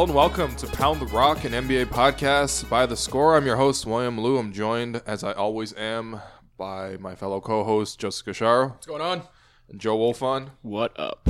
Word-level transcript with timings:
Hello 0.00 0.08
and 0.08 0.16
welcome 0.16 0.56
to 0.56 0.66
Pound 0.66 0.98
the 0.98 1.04
Rock, 1.08 1.44
an 1.44 1.52
NBA 1.52 1.88
podcast 1.88 2.66
by 2.70 2.86
the 2.86 2.96
score. 2.96 3.36
I'm 3.36 3.44
your 3.44 3.58
host, 3.58 3.84
William 3.84 4.18
Lou. 4.18 4.38
I'm 4.38 4.50
joined, 4.50 5.02
as 5.04 5.22
I 5.22 5.32
always 5.32 5.74
am, 5.74 6.22
by 6.56 6.96
my 6.96 7.14
fellow 7.14 7.38
co 7.38 7.64
host, 7.64 8.00
Joe 8.00 8.08
Casciaro 8.08 8.70
What's 8.70 8.86
going 8.86 9.02
on? 9.02 9.24
and 9.68 9.78
Joe 9.78 9.98
Wolfson. 9.98 10.52
What 10.62 10.98
up? 10.98 11.28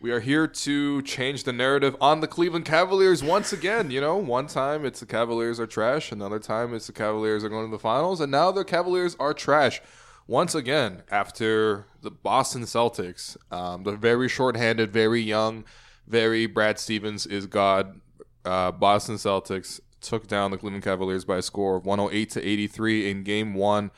We 0.00 0.12
are 0.12 0.20
here 0.20 0.46
to 0.46 1.02
change 1.02 1.44
the 1.44 1.52
narrative 1.52 1.94
on 2.00 2.20
the 2.20 2.26
Cleveland 2.26 2.64
Cavaliers 2.64 3.22
once 3.22 3.52
again. 3.52 3.90
You 3.90 4.00
know, 4.00 4.16
one 4.16 4.46
time 4.46 4.86
it's 4.86 5.00
the 5.00 5.04
Cavaliers 5.04 5.60
are 5.60 5.66
trash, 5.66 6.10
another 6.10 6.38
time 6.38 6.72
it's 6.72 6.86
the 6.86 6.94
Cavaliers 6.94 7.44
are 7.44 7.50
going 7.50 7.66
to 7.66 7.70
the 7.70 7.78
finals, 7.78 8.22
and 8.22 8.32
now 8.32 8.50
the 8.50 8.64
Cavaliers 8.64 9.14
are 9.20 9.34
trash 9.34 9.82
once 10.26 10.54
again 10.54 11.02
after 11.10 11.84
the 12.00 12.10
Boston 12.10 12.62
Celtics. 12.62 13.36
Um, 13.52 13.82
the 13.82 13.92
very 13.92 14.30
short-handed, 14.30 14.90
very 14.90 15.20
young, 15.20 15.66
very 16.06 16.46
Brad 16.46 16.78
Stevens 16.78 17.26
is 17.26 17.44
God. 17.46 18.00
Uh, 18.46 18.72
Boston 18.72 19.16
Celtics 19.16 19.80
took 20.00 20.26
down 20.26 20.50
the 20.50 20.56
Cleveland 20.56 20.84
Cavaliers 20.84 21.24
by 21.24 21.38
a 21.38 21.42
score 21.42 21.76
of 21.76 21.84
108 21.84 22.30
to 22.30 22.46
83 22.46 23.10
in 23.10 23.22
Game 23.22 23.54
One. 23.54 23.90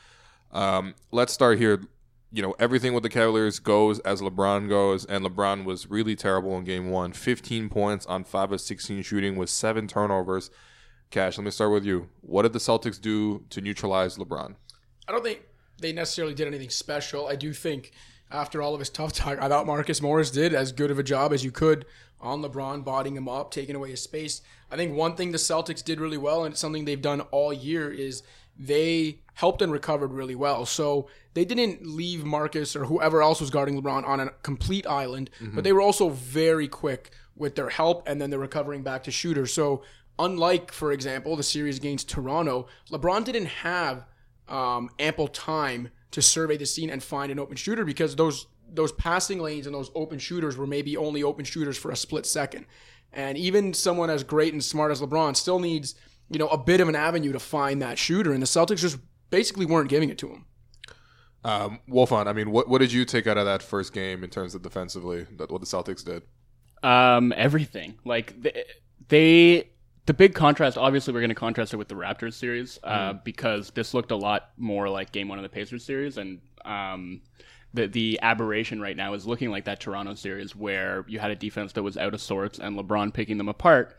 Um, 0.53 0.95
let's 1.13 1.33
start 1.33 1.59
here 1.59 1.83
you 2.31 2.43
know, 2.43 2.55
everything 2.59 2.93
with 2.93 3.03
the 3.03 3.09
Cavaliers 3.09 3.59
goes 3.59 4.01
as 4.01 4.21
LeBron 4.21 4.69
goes, 4.69 5.05
and 5.05 5.25
LeBron 5.25 5.65
was 5.65 5.89
really 5.89 6.15
terrible 6.15 6.57
in 6.59 6.65
game 6.65 6.91
one. 6.91 7.13
15 7.13 7.69
points 7.69 8.05
on 8.07 8.25
5 8.25 8.53
of 8.53 8.61
16 8.61 9.03
shooting 9.03 9.37
with 9.37 9.49
seven 9.49 9.87
turnovers. 9.87 10.51
Cash, 11.11 11.39
let 11.39 11.45
me 11.45 11.51
start 11.51 11.73
with 11.73 11.87
you. 11.87 12.11
What 12.21 12.43
did 12.43 12.53
the 12.53 12.59
Celtics 12.59 13.01
do 13.01 13.45
to 13.49 13.61
neutralize 13.63 14.19
LeBron? 14.19 14.57
I 15.09 15.13
don't 15.13 15.25
think 15.25 15.43
they 15.81 15.93
necessarily 15.93 16.35
did 16.35 16.47
anything 16.47 16.69
special. 16.69 17.29
I 17.29 17.37
do 17.37 17.55
think 17.55 17.93
after 18.31 18.61
all 18.61 18.75
of 18.75 18.81
his 18.81 18.91
tough 18.91 19.13
talk, 19.15 19.39
I 19.41 19.49
thought 19.49 19.67
Marcus 19.67 20.03
Morris 20.03 20.31
did 20.31 20.53
as 20.53 20.73
good 20.73 20.91
of 20.91 20.99
a 20.99 21.03
job 21.03 21.33
as 21.33 21.43
you 21.43 21.51
could 21.51 21.87
on 22.21 22.43
LeBron, 22.43 22.85
bodying 22.85 23.17
him 23.17 23.29
up, 23.29 23.51
taking 23.51 23.77
away 23.77 23.91
his 23.91 24.03
space. 24.03 24.43
I 24.71 24.77
think 24.77 24.95
one 24.95 25.15
thing 25.15 25.33
the 25.33 25.39
Celtics 25.39 25.85
did 25.85 26.01
really 26.01 26.17
well, 26.17 26.45
and 26.45 26.53
it's 26.53 26.61
something 26.61 26.85
they've 26.85 27.01
done 27.01 27.21
all 27.31 27.53
year, 27.53 27.91
is 27.91 28.23
they 28.59 29.21
helped 29.35 29.63
and 29.63 29.71
recovered 29.73 30.13
really 30.13 30.35
well. 30.35 30.67
So 30.67 31.09
they 31.35 31.45
didn't 31.45 31.87
leave 31.87 32.25
Marcus 32.25 32.75
or 32.75 32.87
whoever 32.87 33.23
else 33.23 33.41
was 33.41 33.51
guarding 33.51 33.81
LeBron 33.81 34.07
on 34.07 34.19
a 34.21 34.31
complete 34.43 34.87
island, 34.87 35.31
but 35.55 35.63
they 35.63 35.73
were 35.73 35.81
also 35.81 36.09
very 36.09 36.67
quick 36.67 37.11
with 37.37 37.55
their 37.55 37.69
help 37.69 38.09
and 38.09 38.21
then 38.21 38.31
they're 38.31 38.39
recovering 38.41 38.83
back 38.83 39.05
to 39.05 39.13
shooters. 39.13 39.53
So 39.53 39.83
unlike, 40.19 40.73
for 40.73 40.91
example, 40.91 41.37
the 41.37 41.45
series 41.45 41.77
against 41.77 42.09
Toronto, 42.09 42.67
LeBron 42.91 43.25
didn't 43.25 43.47
have 43.47 44.07
um, 44.49 44.91
ample 44.99 45.29
time 45.29 45.91
to 46.11 46.21
survey 46.21 46.57
the 46.57 46.67
scene 46.67 46.91
and 46.91 47.01
find 47.01 47.31
an 47.31 47.39
open 47.39 47.57
shooter 47.57 47.85
because 47.85 48.17
those 48.17 48.49
those 48.73 48.93
passing 48.93 49.39
lanes 49.39 49.67
and 49.67 49.75
those 49.75 49.91
open 49.95 50.19
shooters 50.19 50.57
were 50.57 50.67
maybe 50.67 50.97
only 50.97 51.23
open 51.23 51.45
shooters 51.45 51.77
for 51.77 51.91
a 51.91 51.97
split 51.97 52.27
second. 52.27 52.67
And 53.13 53.39
even 53.39 53.73
someone 53.75 54.11
as 54.11 54.23
great 54.23 54.53
and 54.53 54.63
smart 54.63 54.93
as 54.93 55.01
LeBron 55.01 55.37
still 55.37 55.59
needs, 55.59 55.95
you 56.31 56.39
know, 56.39 56.49
a 56.49 56.59
bit 56.59 56.81
of 56.81 56.89
an 56.89 56.95
avenue 56.95 57.33
to 57.33 57.39
find 57.39 57.81
that 57.83 57.99
shooter. 57.99 58.33
And 58.33 58.43
the 58.43 58.47
Celtics 58.47 58.81
just 58.81 58.99
basically 59.31 59.67
weren't 59.67 59.89
giving 59.89 60.11
it 60.11 60.19
to 60.19 60.29
him. 60.29 60.45
Um, 61.45 61.81
Wolfson, 61.89 62.27
I 62.27 62.33
mean, 62.33 62.51
what, 62.51 62.69
what 62.69 62.81
did 62.81 62.93
you 62.93 63.05
take 63.05 63.27
out 63.27 63.39
of 63.39 63.47
that 63.47 63.63
first 63.63 63.93
game 63.93 64.25
in 64.25 64.31
terms 64.31 64.55
of 64.55 64.63
defensively, 64.63 65.27
that 65.39 65.51
what 65.51 65.61
the 65.61 65.67
Celtics 65.67 66.05
did? 66.05 66.23
Um, 66.83 67.33
everything. 67.37 67.95
Like 68.05 68.41
they, 68.43 68.65
they 69.09 69.71
the 70.09 70.15
big 70.15 70.35
contrast. 70.35 70.79
Obviously, 70.79 71.13
we're 71.13 71.21
going 71.21 71.29
to 71.29 71.35
contrast 71.35 71.75
it 71.75 71.77
with 71.77 71.89
the 71.89 71.95
Raptors 71.95 72.33
series 72.33 72.79
uh, 72.83 73.13
because 73.25 73.71
this 73.71 73.93
looked 73.93 74.11
a 74.11 74.17
lot 74.17 74.51
more 74.57 74.89
like 74.89 75.13
Game 75.13 75.29
One 75.29 75.39
of 75.39 75.43
the 75.43 75.51
Pacers 75.51 75.85
series, 75.85 76.17
and 76.17 76.41
um, 76.65 77.21
the 77.79 77.87
the 77.87 78.19
aberration 78.23 78.81
right 78.81 78.97
now 78.97 79.15
is 79.15 79.27
looking 79.27 79.51
like 79.51 79.65
that 79.65 79.81
Toronto 79.81 80.15
series 80.15 80.55
where 80.57 81.05
you 81.09 81.19
had 81.19 81.31
a 81.31 81.37
defense 81.37 81.73
that 81.73 81.83
was 81.83 81.97
out 81.97 82.15
of 82.15 82.21
sorts 82.21 82.59
and 82.59 82.77
LeBron 82.77 83.13
picking 83.13 83.39
them 83.39 83.49
apart, 83.49 83.97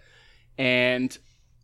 and 0.58 1.18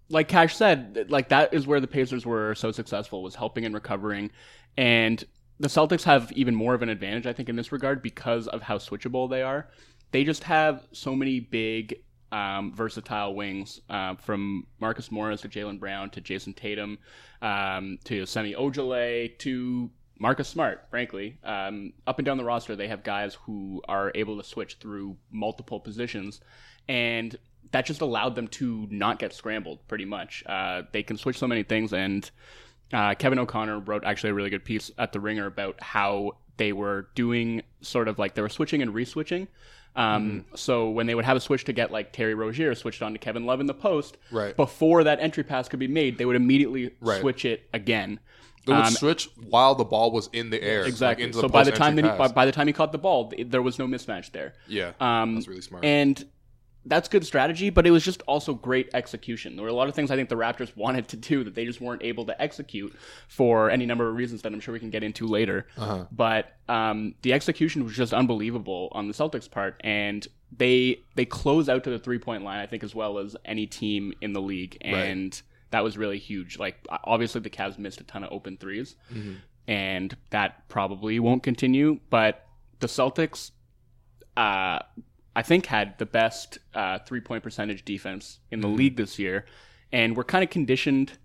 like 0.09 0.27
Cash 0.27 0.55
said, 0.55 1.07
like 1.09 1.29
that 1.29 1.53
is 1.53 1.67
where 1.67 1.79
the 1.79 1.87
Pacers 1.87 2.25
were 2.25 2.55
so 2.55 2.71
successful 2.71 3.23
was 3.23 3.35
helping 3.35 3.65
and 3.65 3.73
recovering, 3.73 4.31
and 4.77 5.23
the 5.59 5.67
Celtics 5.67 6.03
have 6.03 6.31
even 6.33 6.53
more 6.53 6.73
of 6.73 6.81
an 6.81 6.89
advantage, 6.89 7.25
I 7.25 7.33
think, 7.33 7.49
in 7.49 7.55
this 7.55 7.71
regard 7.71 8.01
because 8.01 8.47
of 8.47 8.61
how 8.61 8.77
switchable 8.77 9.29
they 9.29 9.41
are. 9.41 9.69
They 10.11 10.23
just 10.23 10.43
have 10.43 10.85
so 10.91 11.15
many 11.15 11.39
big, 11.39 11.95
um, 12.31 12.73
versatile 12.73 13.35
wings 13.35 13.81
uh, 13.89 14.15
from 14.15 14.67
Marcus 14.79 15.11
Morris 15.11 15.41
to 15.41 15.49
Jaylen 15.49 15.79
Brown 15.79 16.09
to 16.11 16.21
Jayson 16.21 16.53
Tatum 16.53 16.97
um, 17.41 17.97
to 18.03 18.25
Semi 18.25 18.53
Ojeleye 18.53 19.37
to 19.39 19.89
Marcus 20.19 20.47
Smart, 20.47 20.85
frankly. 20.89 21.37
Um, 21.43 21.93
up 22.07 22.19
and 22.19 22.25
down 22.25 22.37
the 22.37 22.43
roster, 22.43 22.75
they 22.75 22.87
have 22.87 23.03
guys 23.03 23.35
who 23.45 23.81
are 23.87 24.11
able 24.15 24.37
to 24.37 24.43
switch 24.43 24.75
through 24.75 25.17
multiple 25.31 25.79
positions. 25.79 26.39
And 26.87 27.35
that 27.71 27.85
just 27.85 28.01
allowed 28.01 28.35
them 28.35 28.47
to 28.49 28.87
not 28.89 29.19
get 29.19 29.33
scrambled 29.33 29.85
pretty 29.87 30.05
much. 30.05 30.43
Uh, 30.45 30.83
they 30.91 31.03
can 31.03 31.17
switch 31.17 31.37
so 31.37 31.47
many 31.47 31.63
things. 31.63 31.91
And 31.93 32.29
uh, 32.93 33.15
Kevin 33.15 33.39
O'Connor 33.39 33.79
wrote 33.79 34.03
actually 34.05 34.29
a 34.29 34.33
really 34.33 34.49
good 34.49 34.63
piece 34.63 34.91
at 34.97 35.11
The 35.11 35.19
Ringer 35.19 35.47
about 35.47 35.81
how 35.81 36.37
they 36.57 36.71
were 36.71 37.09
doing 37.15 37.63
sort 37.81 38.07
of 38.07 38.17
like 38.17 38.35
they 38.35 38.41
were 38.41 38.49
switching 38.49 38.81
and 38.81 38.93
re-switching. 38.93 39.47
Um, 39.97 40.45
So 40.55 40.89
when 40.89 41.07
they 41.07 41.15
would 41.15 41.25
have 41.25 41.35
a 41.37 41.39
switch 41.41 41.63
to 41.65 41.73
get 41.73 41.91
like 41.91 42.13
Terry 42.13 42.33
Rozier 42.33 42.75
switched 42.75 43.01
on 43.01 43.13
to 43.13 43.17
Kevin 43.19 43.45
Love 43.45 43.59
in 43.59 43.65
the 43.65 43.73
post, 43.73 44.17
Right. 44.31 44.55
before 44.55 45.03
that 45.05 45.19
entry 45.19 45.43
pass 45.43 45.67
could 45.67 45.79
be 45.79 45.87
made, 45.87 46.17
they 46.17 46.25
would 46.25 46.35
immediately 46.35 46.91
Right. 47.01 47.19
switch 47.21 47.43
it 47.45 47.67
again. 47.73 48.19
They 48.65 48.73
would 48.73 48.85
Um, 48.85 48.93
switch 48.93 49.29
while 49.49 49.75
the 49.75 49.83
ball 49.85 50.11
was 50.11 50.29
in 50.33 50.49
the 50.49 50.61
air. 50.63 50.81
like 50.81 50.87
Exactly. 50.89 51.25
into 51.25 51.37
the 51.37 51.41
so 51.41 51.49
by 51.49 51.63
the 51.63 51.71
time 51.71 51.95
that 51.97 52.05
he, 52.05 52.11
by, 52.17 52.27
by 52.29 52.45
the 52.45 52.51
time 52.51 52.67
he 52.67 52.73
caught 52.73 52.91
the 52.91 52.97
ball, 52.97 53.29
th- 53.29 53.47
there 53.49 53.61
was 53.61 53.77
no 53.79 53.85
mismatch 53.87 54.31
there. 54.31 54.53
yeah, 54.67 54.93
Um, 54.99 55.35
that's 55.35 55.47
really 55.47 55.61
smart. 55.61 55.85
And 55.85 56.25
that's 56.87 57.07
good 57.09 57.25
strategy, 57.25 57.71
but 57.71 57.87
it 57.87 57.91
was 57.91 58.03
just 58.05 58.21
also 58.27 58.53
great 58.53 58.89
execution. 58.93 59.55
There 59.55 59.63
were 59.63 59.69
a 59.69 59.73
lot 59.73 59.87
of 59.87 59.95
things 59.95 60.11
I 60.11 60.15
think 60.15 60.29
the 60.29 60.35
Raptors 60.35 60.75
wanted 60.77 61.07
to 61.09 61.17
do 61.17 61.43
that 61.43 61.55
they 61.55 61.65
just 61.65 61.81
weren't 61.81 62.03
able 62.03 62.25
to 62.25 62.39
execute 62.41 62.95
for 63.27 63.69
any 63.71 63.85
number 63.85 64.07
of 64.07 64.15
reasons 64.15 64.41
that 64.43 64.53
I'm 64.53 64.59
sure 64.59 64.73
we 64.73 64.79
can 64.79 64.89
get 64.91 65.03
into 65.03 65.27
later. 65.27 65.67
Uh-huh. 65.77 66.05
But 66.11 66.53
um, 66.69 67.15
the 67.23 67.33
execution 67.33 67.83
was 67.83 67.93
just 67.95 68.13
unbelievable 68.13 68.89
on 68.93 69.07
the 69.07 69.13
Celtics' 69.13 69.49
part, 69.49 69.79
and 69.83 70.27
they 70.55 70.99
they 71.15 71.25
close 71.25 71.69
out 71.69 71.83
to 71.85 71.89
the 71.89 71.99
three 71.99 72.19
point 72.19 72.43
line, 72.43 72.59
I 72.59 72.65
think, 72.67 72.83
as 72.83 72.93
well 72.95 73.17
as 73.17 73.35
any 73.45 73.65
team 73.67 74.13
in 74.21 74.33
the 74.33 74.41
league, 74.41 74.77
and 74.81 75.39
that 75.75 75.83
was 75.83 75.97
really 75.97 76.17
huge. 76.17 76.57
Like 76.57 76.75
obviously 77.03 77.41
the 77.41 77.49
Cavs 77.49 77.77
missed 77.77 77.99
a 77.99 78.05
ton 78.05 78.23
of 78.23 78.31
open 78.31 78.55
3s 78.55 78.95
and 79.67 80.15
that 80.29 80.67
probably 80.69 81.19
won't 81.19 81.43
continue. 81.43 81.99
But 82.09 82.45
the 82.79 82.87
Celtics, 82.87 83.51
uh, 84.37 84.79
I 85.35 85.41
think, 85.43 85.65
had 85.65 85.97
the 85.97 86.05
best 86.05 86.59
uh, 86.73 86.99
three 87.05 87.19
point 87.19 87.43
percentage 87.43 87.83
defense 87.83 88.39
in 88.51 88.61
the 88.61 88.69
league 88.69 88.95
this 88.95 89.19
year, 89.19 89.45
and 89.91 90.15
we're 90.15 90.23
kind 90.23 90.45
of 90.45 90.49
conditioned 90.49 91.17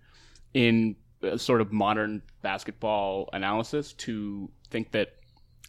in 0.53 0.97
uh, 1.23 1.37
sort 1.37 1.61
of 1.61 1.71
modern 1.71 2.21
basketball 2.41 3.29
analysis 3.31 3.93
to 3.93 4.49
think 4.69 4.91
that. 4.91 5.15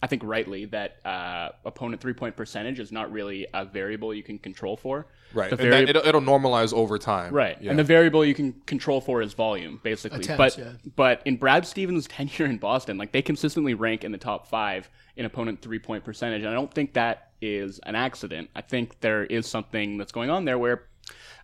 I 0.02 0.08
think 0.08 0.22
rightly 0.24 0.64
that 0.66 0.96
uh, 1.06 1.50
opponent 1.64 2.02
three 2.02 2.12
point 2.12 2.36
percentage 2.36 2.80
is 2.80 2.90
not 2.90 3.12
really 3.12 3.46
a 3.54 3.64
variable 3.64 4.12
you 4.12 4.24
can 4.24 4.36
control 4.36 4.76
for. 4.76 5.06
right, 5.32 5.48
The 5.48 5.56
and 5.56 5.70
vari- 5.70 5.84
that, 5.84 5.90
it'll, 5.90 6.06
it'll 6.06 6.20
normalize 6.20 6.74
over 6.74 6.98
time. 6.98 7.32
Right. 7.32 7.56
Yeah. 7.60 7.70
And 7.70 7.78
the 7.78 7.84
variable 7.84 8.24
you 8.24 8.34
can 8.34 8.52
control 8.66 9.00
for 9.00 9.22
is 9.22 9.32
volume, 9.32 9.80
basically. 9.84 10.18
Attempts, 10.20 10.56
but 10.56 10.58
yeah. 10.58 10.72
but 10.96 11.22
in 11.24 11.36
Brad 11.36 11.64
Stevens' 11.66 12.06
tenure 12.08 12.46
in 12.46 12.58
Boston, 12.58 12.98
like 12.98 13.12
they 13.12 13.22
consistently 13.22 13.74
rank 13.74 14.02
in 14.02 14.10
the 14.10 14.18
top 14.18 14.48
five 14.48 14.90
in 15.16 15.24
opponent 15.24 15.62
three 15.62 15.78
point 15.78 16.04
percentage. 16.04 16.40
And 16.40 16.50
I 16.50 16.54
don't 16.54 16.72
think 16.74 16.94
that 16.94 17.30
is 17.40 17.78
an 17.84 17.94
accident. 17.94 18.50
I 18.56 18.62
think 18.62 19.00
there 19.00 19.24
is 19.24 19.46
something 19.46 19.98
that's 19.98 20.12
going 20.12 20.30
on 20.30 20.44
there 20.44 20.58
where 20.58 20.84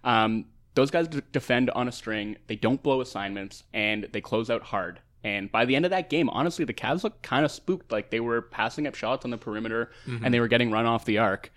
um, 0.03 0.47
those 0.75 0.91
guys 0.91 1.07
d- 1.09 1.23
defend 1.33 1.71
on 1.71 1.87
a 1.89 1.93
string, 1.93 2.37
they 2.49 2.57
don't 2.57 2.83
blow 2.83 3.01
assignments, 3.01 3.65
and 3.73 4.09
they 4.13 4.21
close 4.21 4.51
out 4.51 4.63
hard. 4.63 5.01
And 5.25 5.51
by 5.51 5.65
the 5.65 5.75
end 5.75 5.85
of 5.85 5.91
that 5.91 6.11
game, 6.11 6.29
honestly, 6.31 6.65
the 6.65 6.75
Cavs 6.75 7.03
looked 7.03 7.23
kind 7.23 7.45
of 7.45 7.51
spooked. 7.51 7.91
Like 7.91 8.11
they 8.11 8.21
were 8.21 8.43
passing 8.43 8.87
up 8.87 8.95
shots 8.95 9.25
on 9.25 9.31
the 9.31 9.39
perimeter 9.39 9.91
and 10.25 10.33
they 10.33 10.41
were 10.41 10.49
getting 10.49 10.71
run 10.71 10.87
off 10.87 11.05
the 11.05 11.19
arc. 11.19 11.53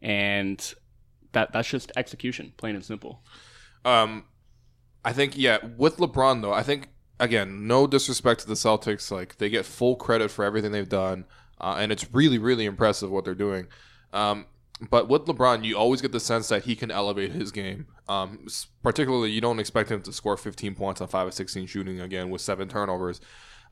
And 0.00 0.74
that 1.32 1.52
that's 1.52 1.68
just 1.68 1.92
execution, 1.96 2.52
plain 2.56 2.74
and 2.74 2.84
simple. 2.84 3.22
Um, 3.84 4.24
I 5.04 5.12
think 5.12 5.36
yeah, 5.36 5.58
with 5.76 5.96
LeBron 5.96 6.42
though, 6.42 6.52
I 6.52 6.62
think 6.62 6.88
again, 7.20 7.66
no 7.66 7.86
disrespect 7.86 8.40
to 8.40 8.46
the 8.46 8.54
Celtics, 8.54 9.10
like 9.10 9.38
they 9.38 9.48
get 9.48 9.66
full 9.66 9.96
credit 9.96 10.30
for 10.30 10.44
everything 10.44 10.72
they've 10.72 10.88
done, 10.88 11.24
uh, 11.60 11.76
and 11.78 11.92
it's 11.92 12.12
really 12.12 12.38
really 12.38 12.64
impressive 12.64 13.10
what 13.10 13.24
they're 13.24 13.34
doing. 13.34 13.66
Um, 14.12 14.46
but 14.90 15.08
with 15.08 15.26
LeBron, 15.26 15.64
you 15.64 15.76
always 15.76 16.00
get 16.00 16.12
the 16.12 16.20
sense 16.20 16.48
that 16.48 16.64
he 16.64 16.74
can 16.74 16.90
elevate 16.90 17.32
his 17.32 17.52
game. 17.52 17.86
Um, 18.08 18.46
particularly, 18.82 19.30
you 19.30 19.40
don't 19.40 19.60
expect 19.60 19.90
him 19.90 20.02
to 20.02 20.12
score 20.12 20.36
15 20.36 20.74
points 20.74 21.00
on 21.00 21.08
five 21.08 21.26
of 21.26 21.34
16 21.34 21.66
shooting 21.66 22.00
again 22.00 22.30
with 22.30 22.40
seven 22.40 22.68
turnovers. 22.68 23.20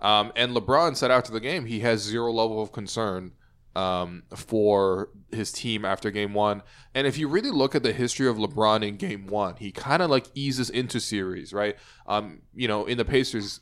Um, 0.01 0.33
and 0.37 0.55
LeBron 0.55 0.97
said 0.97 1.11
after 1.11 1.33
the 1.33 1.41
game 1.41 1.67
he 1.67 1.81
has 1.81 2.01
zero 2.01 2.33
level 2.33 2.62
of 2.62 2.73
concern 2.73 3.33
um, 3.77 4.23
for 4.35 5.11
his 5.31 5.53
team 5.53 5.85
after 5.85 6.11
game 6.11 6.33
one. 6.33 6.62
And 6.95 7.07
if 7.07 7.19
you 7.19 7.29
really 7.29 7.51
look 7.51 7.75
at 7.75 7.83
the 7.83 7.93
history 7.93 8.27
of 8.27 8.37
LeBron 8.37 8.87
in 8.87 8.97
game 8.97 9.27
one, 9.27 9.56
he 9.56 9.73
kind 9.73 10.03
of 10.03 10.11
like 10.11 10.27
eases 10.35 10.71
into 10.71 11.01
series, 11.01 11.53
right? 11.53 11.77
Um, 12.06 12.43
you 12.55 12.69
know, 12.69 12.87
in 12.87 12.99
the 12.99 13.05
Pacers 13.05 13.61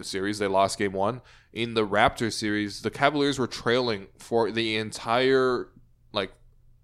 series, 0.00 0.38
they 0.38 0.46
lost 0.46 0.78
game 0.78 0.92
one. 0.92 1.20
In 1.52 1.74
the 1.74 1.86
Raptors 1.86 2.34
series, 2.34 2.82
the 2.82 2.90
Cavaliers 2.90 3.38
were 3.38 3.46
trailing 3.46 4.06
for 4.18 4.50
the 4.50 4.76
entire 4.76 5.68
like 6.12 6.32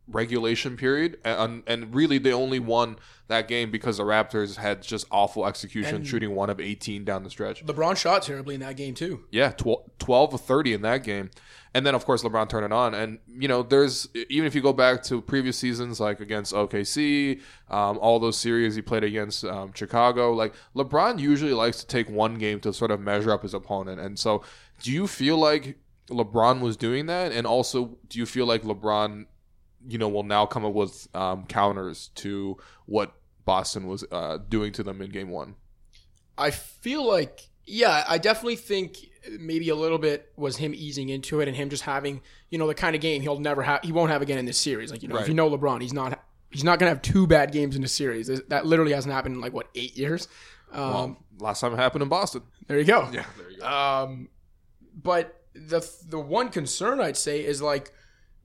regulation 0.09 0.77
period, 0.77 1.19
and, 1.25 1.63
and 1.67 1.95
really 1.95 2.19
they 2.19 2.33
only 2.33 2.59
won 2.59 2.97
that 3.29 3.49
game 3.49 3.71
because 3.71 3.97
the 3.97 4.05
Raptors 4.05 4.57
had 4.57 4.83
just 4.83 5.07
awful 5.11 5.47
execution, 5.47 5.97
And- 5.97 6.07
shooting 6.07 6.35
one 6.35 6.49
of 6.51 6.61
18 6.61 7.05
down 7.05 7.25
the 7.25 7.31
stretch. 7.31 7.65
LeBron 7.67 7.97
shot 7.97 8.23
terribly 8.23 8.55
in 8.55 8.61
that 8.61 8.77
game 8.77 8.95
too. 8.95 9.25
Yeah, 9.33 9.51
tw- 9.51 9.83
12 9.99 10.35
of 10.35 10.41
30 10.43 10.75
in 10.75 10.83
that 10.83 11.03
game. 11.03 11.31
And 11.75 11.85
then, 11.85 11.95
of 11.95 12.07
course, 12.07 12.23
LeBron 12.23 12.49
turned 12.49 12.65
it 12.65 12.73
on. 12.73 12.95
And, 12.95 13.19
you 13.29 13.49
know, 13.49 13.63
there's, 13.63 14.09
even 14.31 14.47
if 14.47 14.55
you 14.55 14.63
go 14.63 14.73
back 14.73 15.03
to 15.05 15.21
previous 15.21 15.59
seasons, 15.59 16.01
like 16.01 16.21
against 16.21 16.55
OKC, 16.55 17.41
um, 17.71 17.99
all 17.99 18.19
those 18.19 18.39
series 18.39 18.77
he 18.77 18.81
played 18.83 19.05
against 19.05 19.45
um, 19.45 19.73
Chicago, 19.75 20.33
like 20.33 20.55
LeBron 20.75 21.19
usually 21.19 21.53
likes 21.53 21.79
to 21.81 21.87
take 21.87 22.09
one 22.09 22.37
game 22.37 22.61
to 22.61 22.73
sort 22.73 22.91
of 22.91 23.01
measure 23.01 23.31
up 23.31 23.43
his 23.43 23.53
opponent. 23.53 24.01
And 24.01 24.19
so, 24.19 24.43
do 24.83 24.91
you 24.91 25.07
feel 25.07 25.37
like 25.37 25.77
LeBron 26.09 26.61
was 26.61 26.79
doing 26.79 27.07
that? 27.07 27.33
And 27.33 27.47
also, 27.47 27.99
do 28.09 28.19
you 28.19 28.25
feel 28.27 28.47
like 28.47 28.63
LeBron, 28.63 29.27
you 29.89 29.99
know, 29.99 30.09
will 30.09 30.23
now 30.23 30.47
come 30.47 30.65
up 30.65 30.73
with 30.73 31.09
um, 31.15 31.45
counters 31.47 32.11
to 32.17 32.57
what 32.87 33.13
Boston 33.45 33.87
was 33.87 34.05
uh, 34.11 34.39
doing 34.49 34.73
to 34.73 34.83
them 34.83 35.01
in 35.01 35.11
game 35.11 35.31
one? 35.31 35.55
I 36.39 36.51
feel 36.51 37.07
like, 37.07 37.49
yeah, 37.65 38.05
I 38.09 38.19
definitely 38.19 38.57
think 38.57 38.99
maybe 39.39 39.69
a 39.71 39.75
little 39.75 39.99
bit 39.99 40.33
was 40.37 40.57
him 40.57 40.75
easing 40.75 41.09
into 41.09 41.41
it 41.41 41.49
and 41.49 41.57
him 41.57 41.71
just 41.71 41.83
having, 41.85 42.21
you 42.51 42.59
know, 42.59 42.67
the 42.67 42.75
kind 42.75 42.95
of 42.95 43.01
game 43.01 43.23
he'll 43.23 43.41
never 43.41 43.63
have, 43.63 43.81
he 43.83 43.93
won't 43.93 44.11
have 44.11 44.23
again 44.23 44.39
in 44.39 44.45
this 44.45 44.59
series. 44.59 44.91
Like, 44.91 45.03
you 45.03 45.09
know, 45.09 45.17
if 45.19 45.29
you 45.29 45.35
know 45.35 45.51
LeBron, 45.51 45.81
he's 45.81 45.93
not, 45.93 46.23
he's 46.51 46.65
not 46.65 46.79
going 46.79 46.91
to 46.91 46.95
have 46.95 47.03
two 47.03 47.27
bad 47.27 47.53
games 47.53 47.77
in 47.77 47.83
a 47.85 47.89
series. 47.89 48.29
That 48.49 48.67
literally 48.67 48.93
hasn't 48.93 49.15
happened 49.15 49.37
in 49.37 49.41
like, 49.41 49.53
what, 49.53 49.69
eight 49.75 49.97
years? 49.97 50.29
Um, 50.73 50.91
Well, 50.91 51.17
last 51.39 51.61
time 51.61 51.73
it 51.73 51.77
happened 51.77 52.03
in 52.03 52.09
Boston. 52.09 52.43
there 52.67 52.79
you 52.79 52.85
go. 52.85 53.09
Yeah, 53.13 53.25
there 53.39 53.51
you 53.51 53.59
go. 53.59 53.67
Um, 53.67 54.29
but 55.03 55.41
the 55.55 55.89
the 56.09 56.19
one 56.19 56.51
concern 56.51 57.01
I'd 57.01 57.17
say 57.17 57.45
is 57.45 57.63
like, 57.63 57.93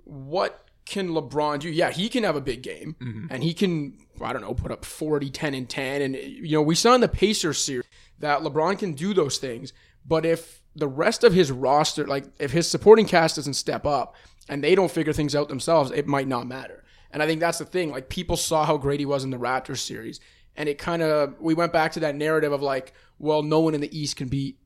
what 0.03 0.69
can 0.85 1.09
LeBron 1.09 1.59
do? 1.59 1.69
Yeah, 1.69 1.91
he 1.91 2.09
can 2.09 2.23
have 2.23 2.35
a 2.35 2.41
big 2.41 2.61
game, 2.61 2.95
mm-hmm. 2.99 3.27
and 3.29 3.43
he 3.43 3.53
can 3.53 3.97
I 4.21 4.33
don't 4.33 4.41
know 4.41 4.53
put 4.53 4.71
up 4.71 4.85
40, 4.85 5.29
10, 5.29 5.53
and 5.53 5.69
ten, 5.69 6.01
and 6.01 6.15
you 6.15 6.51
know 6.51 6.61
we 6.61 6.75
saw 6.75 6.93
in 6.93 7.01
the 7.01 7.07
Pacers 7.07 7.63
series 7.63 7.85
that 8.19 8.41
LeBron 8.41 8.77
can 8.79 8.93
do 8.93 9.13
those 9.13 9.37
things. 9.37 9.73
But 10.05 10.25
if 10.25 10.61
the 10.75 10.87
rest 10.87 11.23
of 11.23 11.33
his 11.33 11.51
roster, 11.51 12.07
like 12.07 12.25
if 12.39 12.51
his 12.51 12.67
supporting 12.67 13.05
cast 13.05 13.35
doesn't 13.35 13.53
step 13.53 13.85
up 13.85 14.15
and 14.49 14.63
they 14.63 14.75
don't 14.75 14.91
figure 14.91 15.13
things 15.13 15.35
out 15.35 15.49
themselves, 15.49 15.91
it 15.91 16.07
might 16.07 16.27
not 16.27 16.47
matter. 16.47 16.83
And 17.11 17.21
I 17.21 17.27
think 17.27 17.39
that's 17.39 17.59
the 17.59 17.65
thing. 17.65 17.91
Like 17.91 18.09
people 18.09 18.37
saw 18.37 18.65
how 18.65 18.77
great 18.77 18.99
he 18.99 19.05
was 19.05 19.23
in 19.23 19.29
the 19.29 19.37
Raptors 19.37 19.79
series, 19.79 20.19
and 20.55 20.67
it 20.69 20.77
kind 20.77 21.01
of 21.01 21.35
we 21.39 21.53
went 21.53 21.73
back 21.73 21.91
to 21.93 21.99
that 22.01 22.15
narrative 22.15 22.51
of 22.51 22.61
like, 22.61 22.93
well, 23.19 23.43
no 23.43 23.59
one 23.59 23.75
in 23.75 23.81
the 23.81 23.97
East 23.97 24.15
can 24.15 24.27
beat 24.27 24.57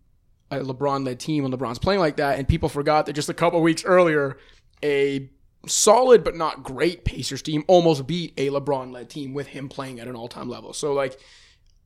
a 0.52 0.60
LeBron-led 0.60 1.20
team 1.20 1.44
when 1.44 1.52
LeBron's 1.52 1.80
playing 1.80 2.00
like 2.00 2.18
that, 2.18 2.38
and 2.38 2.48
people 2.48 2.70
forgot 2.70 3.06
that 3.06 3.14
just 3.14 3.30
a 3.30 3.34
couple 3.34 3.62
weeks 3.62 3.84
earlier, 3.84 4.38
a 4.84 5.30
solid 5.68 6.24
but 6.24 6.36
not 6.36 6.64
great 6.64 7.06
Pacers 7.06 7.42
team 7.42 7.64
almost 7.68 8.08
beat 8.08 8.34
a 8.38 8.50
LeBron-led 8.50 9.10
team 9.10 9.34
with 9.34 9.48
him 9.48 9.70
playing 9.70 10.00
at 10.00 10.08
an 10.08 10.16
all-time 10.16 10.50
level. 10.50 10.74
So 10.74 10.94
like, 10.94 11.20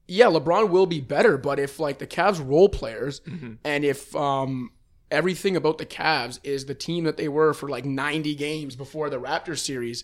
yeah, 0.08 0.26
LeBron 0.26 0.70
will 0.70 0.86
be 0.86 1.02
better, 1.02 1.38
but 1.38 1.60
if 1.60 1.80
like 1.80 2.00
the 2.00 2.08
Cavs 2.08 2.46
role 2.46 2.70
players, 2.70 3.22
and 3.64 3.86
if 3.86 4.16
um 4.16 4.72
everything 5.12 5.56
about 5.56 5.78
the 5.78 5.86
Cavs 5.86 6.40
is 6.44 6.66
the 6.66 6.76
team 6.76 7.04
that 7.04 7.18
they 7.18 7.28
were 7.28 7.54
for 7.54 7.70
like 7.70 7.86
90 7.86 8.36
games 8.36 8.76
before 8.76 9.10
the 9.10 9.20
Raptors 9.20 9.60
series 9.60 10.04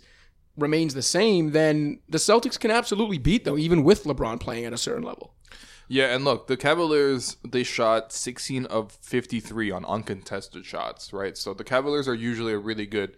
remains 0.57 0.93
the 0.93 1.01
same, 1.01 1.51
then 1.51 1.99
the 2.09 2.17
Celtics 2.17 2.59
can 2.59 2.71
absolutely 2.71 3.17
beat 3.17 3.45
them, 3.45 3.59
even 3.59 3.83
with 3.83 4.03
LeBron 4.03 4.39
playing 4.39 4.65
at 4.65 4.73
a 4.73 4.77
certain 4.77 5.03
level. 5.03 5.33
Yeah, 5.87 6.15
and 6.15 6.25
look, 6.25 6.47
the 6.47 6.57
Cavaliers 6.57 7.37
they 7.47 7.63
shot 7.63 8.11
16 8.11 8.65
of 8.65 8.91
53 8.91 9.71
on 9.71 9.85
uncontested 9.85 10.65
shots, 10.65 11.13
right? 11.13 11.37
So 11.37 11.53
the 11.53 11.63
Cavaliers 11.63 12.07
are 12.07 12.15
usually 12.15 12.53
a 12.53 12.57
really 12.57 12.87
good 12.87 13.15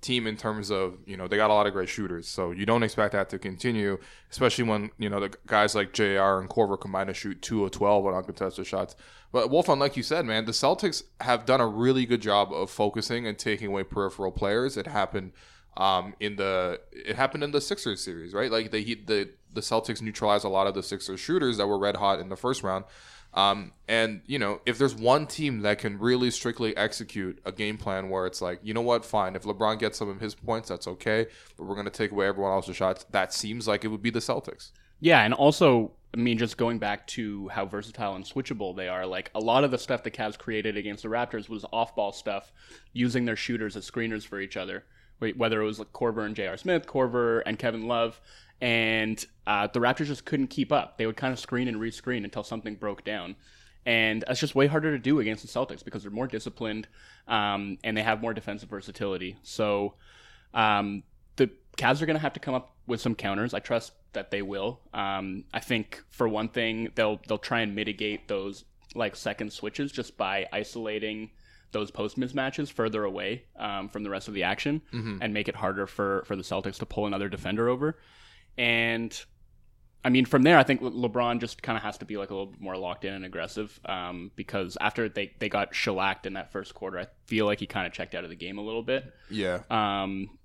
team 0.00 0.26
in 0.26 0.36
terms 0.36 0.70
of, 0.70 0.98
you 1.06 1.16
know, 1.16 1.28
they 1.28 1.36
got 1.36 1.50
a 1.50 1.54
lot 1.54 1.66
of 1.66 1.72
great 1.72 1.88
shooters. 1.88 2.26
So 2.26 2.50
you 2.50 2.66
don't 2.66 2.82
expect 2.82 3.12
that 3.12 3.28
to 3.30 3.38
continue, 3.38 3.98
especially 4.30 4.64
when, 4.64 4.90
you 4.98 5.08
know, 5.08 5.20
the 5.20 5.34
guys 5.46 5.74
like 5.74 5.92
JR 5.92 6.38
and 6.38 6.48
Korver 6.48 6.80
combine 6.80 7.08
to 7.08 7.14
shoot 7.14 7.40
2 7.42 7.64
of 7.64 7.70
12 7.70 8.06
on 8.06 8.14
uncontested 8.14 8.66
shots. 8.66 8.96
But 9.32 9.50
Wolfson, 9.50 9.78
like 9.78 9.96
you 9.96 10.02
said, 10.02 10.24
man, 10.24 10.44
the 10.44 10.52
Celtics 10.52 11.04
have 11.20 11.46
done 11.46 11.60
a 11.60 11.66
really 11.66 12.06
good 12.06 12.20
job 12.20 12.52
of 12.52 12.70
focusing 12.70 13.26
and 13.26 13.38
taking 13.38 13.68
away 13.68 13.84
peripheral 13.84 14.32
players. 14.32 14.76
It 14.76 14.86
happened 14.86 15.32
um, 15.76 16.14
in 16.18 16.36
the 16.36 16.80
it 16.92 17.16
happened 17.16 17.44
in 17.44 17.52
the 17.52 17.60
Sixers 17.60 18.02
series, 18.02 18.34
right? 18.34 18.50
Like 18.50 18.70
they 18.70 18.82
the 18.82 19.30
the 19.52 19.60
Celtics 19.60 20.02
neutralized 20.02 20.44
a 20.44 20.48
lot 20.48 20.66
of 20.66 20.74
the 20.74 20.82
Sixers 20.82 21.20
shooters 21.20 21.58
that 21.58 21.66
were 21.66 21.78
red 21.78 21.96
hot 21.96 22.18
in 22.18 22.28
the 22.28 22.36
first 22.36 22.62
round. 22.62 22.84
Um, 23.32 23.72
and 23.88 24.22
you 24.26 24.38
know, 24.38 24.60
if 24.66 24.78
there's 24.78 24.94
one 24.94 25.26
team 25.26 25.60
that 25.60 25.78
can 25.78 25.98
really 25.98 26.30
strictly 26.30 26.76
execute 26.76 27.40
a 27.44 27.52
game 27.52 27.78
plan 27.78 28.08
where 28.08 28.26
it's 28.26 28.42
like, 28.42 28.60
you 28.62 28.74
know 28.74 28.80
what, 28.80 29.04
fine, 29.04 29.36
if 29.36 29.42
LeBron 29.42 29.78
gets 29.78 29.98
some 29.98 30.08
of 30.08 30.20
his 30.20 30.34
points, 30.34 30.68
that's 30.68 30.88
okay, 30.88 31.26
but 31.56 31.64
we're 31.64 31.76
gonna 31.76 31.90
take 31.90 32.10
away 32.10 32.26
everyone 32.26 32.52
else's 32.52 32.76
shots. 32.76 33.04
That 33.10 33.32
seems 33.32 33.68
like 33.68 33.84
it 33.84 33.88
would 33.88 34.02
be 34.02 34.10
the 34.10 34.18
Celtics. 34.18 34.70
Yeah, 35.00 35.22
and 35.22 35.32
also, 35.32 35.92
I 36.12 36.18
mean, 36.18 36.38
just 36.38 36.56
going 36.56 36.78
back 36.78 37.06
to 37.08 37.48
how 37.48 37.66
versatile 37.66 38.14
and 38.16 38.24
switchable 38.24 38.76
they 38.76 38.88
are, 38.88 39.06
like 39.06 39.30
a 39.34 39.40
lot 39.40 39.64
of 39.64 39.70
the 39.70 39.78
stuff 39.78 40.02
the 40.02 40.10
Cavs 40.10 40.36
created 40.38 40.76
against 40.76 41.04
the 41.04 41.08
Raptors 41.08 41.48
was 41.48 41.64
off 41.72 41.94
ball 41.94 42.12
stuff, 42.12 42.52
using 42.92 43.24
their 43.24 43.36
shooters 43.36 43.76
as 43.76 43.90
screeners 43.90 44.26
for 44.26 44.40
each 44.40 44.56
other. 44.56 44.84
Whether 45.36 45.60
it 45.60 45.66
was 45.66 45.78
like 45.78 45.92
Korver 45.92 46.24
and 46.24 46.34
J.R. 46.34 46.56
Smith, 46.56 46.86
Korver 46.86 47.42
and 47.44 47.58
Kevin 47.58 47.86
Love, 47.86 48.20
and 48.60 49.24
uh, 49.46 49.66
the 49.72 49.80
Raptors 49.80 50.06
just 50.06 50.24
couldn't 50.24 50.48
keep 50.48 50.72
up. 50.72 50.98
They 50.98 51.06
would 51.06 51.16
kind 51.16 51.32
of 51.32 51.38
screen 51.38 51.68
and 51.68 51.78
rescreen 51.78 52.24
until 52.24 52.42
something 52.44 52.74
broke 52.74 53.04
down. 53.04 53.36
And 53.86 54.22
that's 54.26 54.40
just 54.40 54.54
way 54.54 54.66
harder 54.66 54.90
to 54.92 54.98
do 54.98 55.20
against 55.20 55.42
the 55.42 55.48
Celtics 55.48 55.82
because 55.82 56.02
they're 56.02 56.10
more 56.10 56.26
disciplined 56.26 56.86
um, 57.26 57.78
and 57.82 57.96
they 57.96 58.02
have 58.02 58.20
more 58.20 58.34
defensive 58.34 58.68
versatility. 58.68 59.38
So 59.42 59.94
um, 60.52 61.02
the 61.36 61.50
Cavs 61.78 62.02
are 62.02 62.06
going 62.06 62.16
to 62.16 62.20
have 62.22 62.34
to 62.34 62.40
come 62.40 62.54
up 62.54 62.74
with 62.86 63.00
some 63.00 63.14
counters. 63.14 63.54
I 63.54 63.60
trust 63.60 63.92
that 64.12 64.30
they 64.30 64.42
will. 64.42 64.80
Um, 64.92 65.44
I 65.54 65.60
think 65.60 66.02
for 66.10 66.28
one 66.28 66.48
thing, 66.48 66.90
they'll 66.94 67.20
they'll 67.26 67.38
try 67.38 67.60
and 67.60 67.74
mitigate 67.74 68.28
those 68.28 68.64
like 68.94 69.16
second 69.16 69.52
switches 69.52 69.92
just 69.92 70.16
by 70.18 70.46
isolating 70.52 71.30
those 71.72 71.90
post 71.92 72.18
mismatches 72.18 72.70
further 72.70 73.04
away 73.04 73.44
um, 73.56 73.88
from 73.88 74.02
the 74.02 74.10
rest 74.10 74.26
of 74.26 74.34
the 74.34 74.42
action 74.42 74.82
and 75.22 75.32
make 75.32 75.48
it 75.48 75.54
harder 75.54 75.86
for 75.86 76.24
for 76.26 76.36
the 76.36 76.42
Celtics 76.42 76.78
to 76.80 76.86
pull 76.86 77.06
another 77.06 77.28
defender 77.30 77.68
over. 77.68 77.96
And 78.60 79.18
I 80.04 80.10
mean, 80.10 80.26
from 80.26 80.42
there, 80.42 80.58
I 80.58 80.64
think 80.64 80.82
LeBron 80.82 81.40
just 81.40 81.62
kind 81.62 81.78
of 81.78 81.82
has 81.82 81.96
to 81.98 82.04
be 82.04 82.18
like 82.18 82.28
a 82.28 82.34
little 82.34 82.52
bit 82.52 82.60
more 82.60 82.76
locked 82.76 83.06
in 83.06 83.14
and 83.14 83.24
aggressive 83.24 83.80
um, 83.86 84.30
because 84.36 84.76
after 84.82 85.08
they, 85.08 85.32
they 85.38 85.48
got 85.48 85.74
shellacked 85.74 86.26
in 86.26 86.34
that 86.34 86.52
first 86.52 86.74
quarter, 86.74 86.98
I 86.98 87.06
feel 87.24 87.46
like 87.46 87.58
he 87.58 87.66
kind 87.66 87.86
of 87.86 87.94
checked 87.94 88.14
out 88.14 88.22
of 88.22 88.28
the 88.28 88.36
game 88.36 88.58
a 88.58 88.62
little 88.62 88.82
bit. 88.82 89.10
Yeah. 89.30 89.60
Um, 89.70 90.38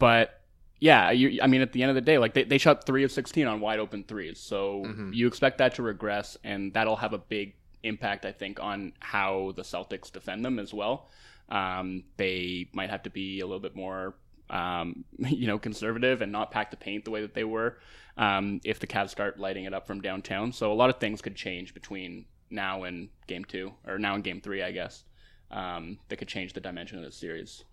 but 0.00 0.40
yeah, 0.80 1.12
you, 1.12 1.38
I 1.40 1.46
mean, 1.46 1.60
at 1.60 1.72
the 1.72 1.82
end 1.82 1.90
of 1.90 1.94
the 1.94 2.00
day, 2.00 2.18
like 2.18 2.34
they, 2.34 2.42
they 2.42 2.58
shot 2.58 2.84
three 2.84 3.04
of 3.04 3.12
16 3.12 3.46
on 3.46 3.60
wide 3.60 3.78
open 3.78 4.02
threes. 4.02 4.40
So 4.40 4.84
you 5.12 5.28
expect 5.28 5.58
that 5.58 5.76
to 5.76 5.82
regress, 5.84 6.36
and 6.42 6.72
that'll 6.74 6.96
have 6.96 7.12
a 7.12 7.18
big 7.18 7.54
impact, 7.84 8.24
I 8.24 8.32
think, 8.32 8.58
on 8.60 8.92
how 8.98 9.52
the 9.54 9.62
Celtics 9.62 10.10
defend 10.10 10.44
them 10.44 10.58
as 10.58 10.74
well. 10.74 11.08
Um, 11.48 12.02
they 12.16 12.68
might 12.72 12.90
have 12.90 13.04
to 13.04 13.10
be 13.10 13.40
a 13.40 13.46
little 13.46 13.60
bit 13.60 13.76
more, 13.76 14.14
um, 14.52 15.04
you 15.18 15.48
know, 15.48 15.58
conservative 15.58 16.22
and 16.22 16.30
not 16.30 16.52
pack 16.52 16.70
the 16.70 16.76
paint 16.76 17.04
the 17.04 17.10
way 17.10 17.22
that 17.22 17.34
they 17.34 17.44
were 17.44 17.78
um, 18.16 18.60
if 18.64 18.78
the 18.78 18.86
Cavs 18.86 19.10
start 19.10 19.40
lighting 19.40 19.64
it 19.64 19.74
up 19.74 19.86
from 19.86 20.00
downtown. 20.00 20.52
So 20.52 20.72
a 20.72 20.74
lot 20.74 20.90
of 20.90 20.98
things 21.00 21.20
could 21.22 21.34
change 21.34 21.74
between 21.74 22.26
now 22.50 22.84
and 22.84 23.08
game 23.26 23.44
two, 23.44 23.72
or 23.86 23.98
now 23.98 24.14
and 24.14 24.22
game 24.22 24.40
three, 24.40 24.62
I 24.62 24.70
guess. 24.70 25.04
Um, 25.50 25.98
that 26.08 26.16
could 26.16 26.28
change 26.28 26.52
the 26.52 26.60
dimension 26.60 26.98
of 26.98 27.04
the 27.04 27.10
series. 27.10 27.64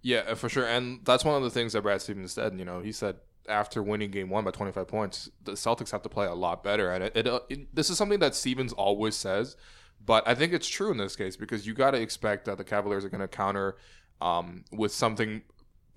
Yeah, 0.00 0.20
uh, 0.20 0.34
for 0.34 0.48
sure. 0.48 0.66
And 0.66 1.04
that's 1.04 1.24
one 1.24 1.34
of 1.34 1.42
the 1.42 1.50
things 1.50 1.72
that 1.72 1.82
Brad 1.82 2.00
Stevens 2.00 2.32
said. 2.32 2.58
You 2.58 2.64
know, 2.64 2.80
he 2.80 2.92
said 2.92 3.16
after 3.48 3.82
winning 3.82 4.10
game 4.10 4.30
one 4.30 4.44
by 4.44 4.50
25 4.50 4.86
points, 4.86 5.30
the 5.42 5.52
Celtics 5.52 5.90
have 5.90 6.02
to 6.02 6.08
play 6.08 6.26
a 6.26 6.34
lot 6.34 6.62
better. 6.62 6.90
And 6.90 7.04
it, 7.04 7.16
it, 7.16 7.26
uh, 7.26 7.40
it 7.48 7.74
this 7.74 7.90
is 7.90 7.98
something 7.98 8.20
that 8.20 8.34
Stevens 8.34 8.72
always 8.72 9.14
says, 9.14 9.56
but 10.04 10.26
I 10.26 10.34
think 10.34 10.52
it's 10.52 10.68
true 10.68 10.90
in 10.90 10.96
this 10.96 11.16
case 11.16 11.36
because 11.36 11.66
you 11.66 11.74
got 11.74 11.90
to 11.90 12.00
expect 12.00 12.44
that 12.46 12.56
the 12.56 12.64
Cavaliers 12.64 13.04
are 13.04 13.10
going 13.10 13.20
to 13.20 13.28
counter 13.28 13.76
um, 14.20 14.64
with 14.72 14.92
something 14.92 15.42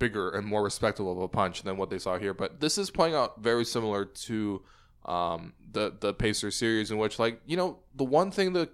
bigger 0.02 0.32
and 0.32 0.48
more 0.48 0.64
respectable 0.64 1.12
of 1.12 1.20
a 1.20 1.28
punch 1.28 1.62
than 1.62 1.78
what 1.78 1.92
they 1.92 2.00
saw 2.00 2.18
here. 2.18 2.34
But 2.34 2.60
this 2.60 2.78
is 2.80 2.90
playing 2.90 3.14
out 3.14 3.40
very 3.40 3.64
similar 3.64 4.04
to 4.04 4.62
um, 5.06 5.54
the 5.72 5.94
the 5.98 6.14
Pacers 6.14 6.56
series, 6.56 6.92
in 6.92 6.98
which 6.98 7.20
like 7.20 7.40
you 7.46 7.56
know 7.56 7.78
the 7.96 8.04
one 8.04 8.32
thing 8.32 8.54
that 8.54 8.72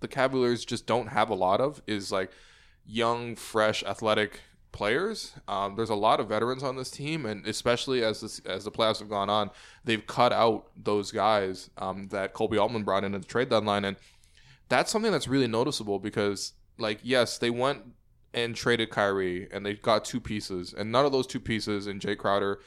the 0.00 0.08
Cavaliers 0.08 0.64
just 0.64 0.86
don't 0.86 1.06
have 1.06 1.30
a 1.30 1.34
lot 1.34 1.60
of 1.60 1.80
is 1.86 2.12
like 2.12 2.30
young, 2.84 3.36
fresh, 3.36 3.82
athletic 3.84 4.40
players. 4.72 5.32
Um, 5.48 5.76
there's 5.76 5.90
a 5.90 5.94
lot 5.94 6.20
of 6.20 6.28
veterans 6.28 6.62
on 6.62 6.76
this 6.76 6.90
team, 6.90 7.24
and 7.24 7.46
especially 7.46 8.04
as 8.04 8.20
this, 8.20 8.40
as 8.40 8.64
the 8.64 8.70
playoffs 8.72 8.98
have 8.98 9.08
gone 9.08 9.30
on, 9.30 9.50
they've 9.84 10.06
cut 10.06 10.32
out 10.32 10.66
those 10.76 11.12
guys 11.12 11.70
um, 11.78 12.08
that 12.08 12.34
Koby 12.34 12.60
Altman 12.60 12.82
brought 12.82 13.04
in 13.04 13.14
at 13.14 13.22
the 13.22 13.28
trade 13.28 13.48
deadline, 13.48 13.84
and 13.84 13.96
that's 14.68 14.90
something 14.90 15.12
that's 15.12 15.28
really 15.28 15.46
noticeable 15.46 15.98
because, 16.00 16.52
like, 16.76 16.98
yes, 17.02 17.38
they 17.38 17.50
went 17.50 17.82
and 18.36 18.54
traded 18.54 18.90
Kyrie, 18.90 19.48
and 19.50 19.66
they 19.66 19.74
got 19.74 20.04
two 20.04 20.20
pieces, 20.20 20.72
and 20.72 20.92
none 20.92 21.06
of 21.06 21.10
those 21.10 21.26
two 21.26 21.40
pieces, 21.40 21.86
and 21.88 22.00
Jae 22.00 22.16
Crowder 22.16 22.60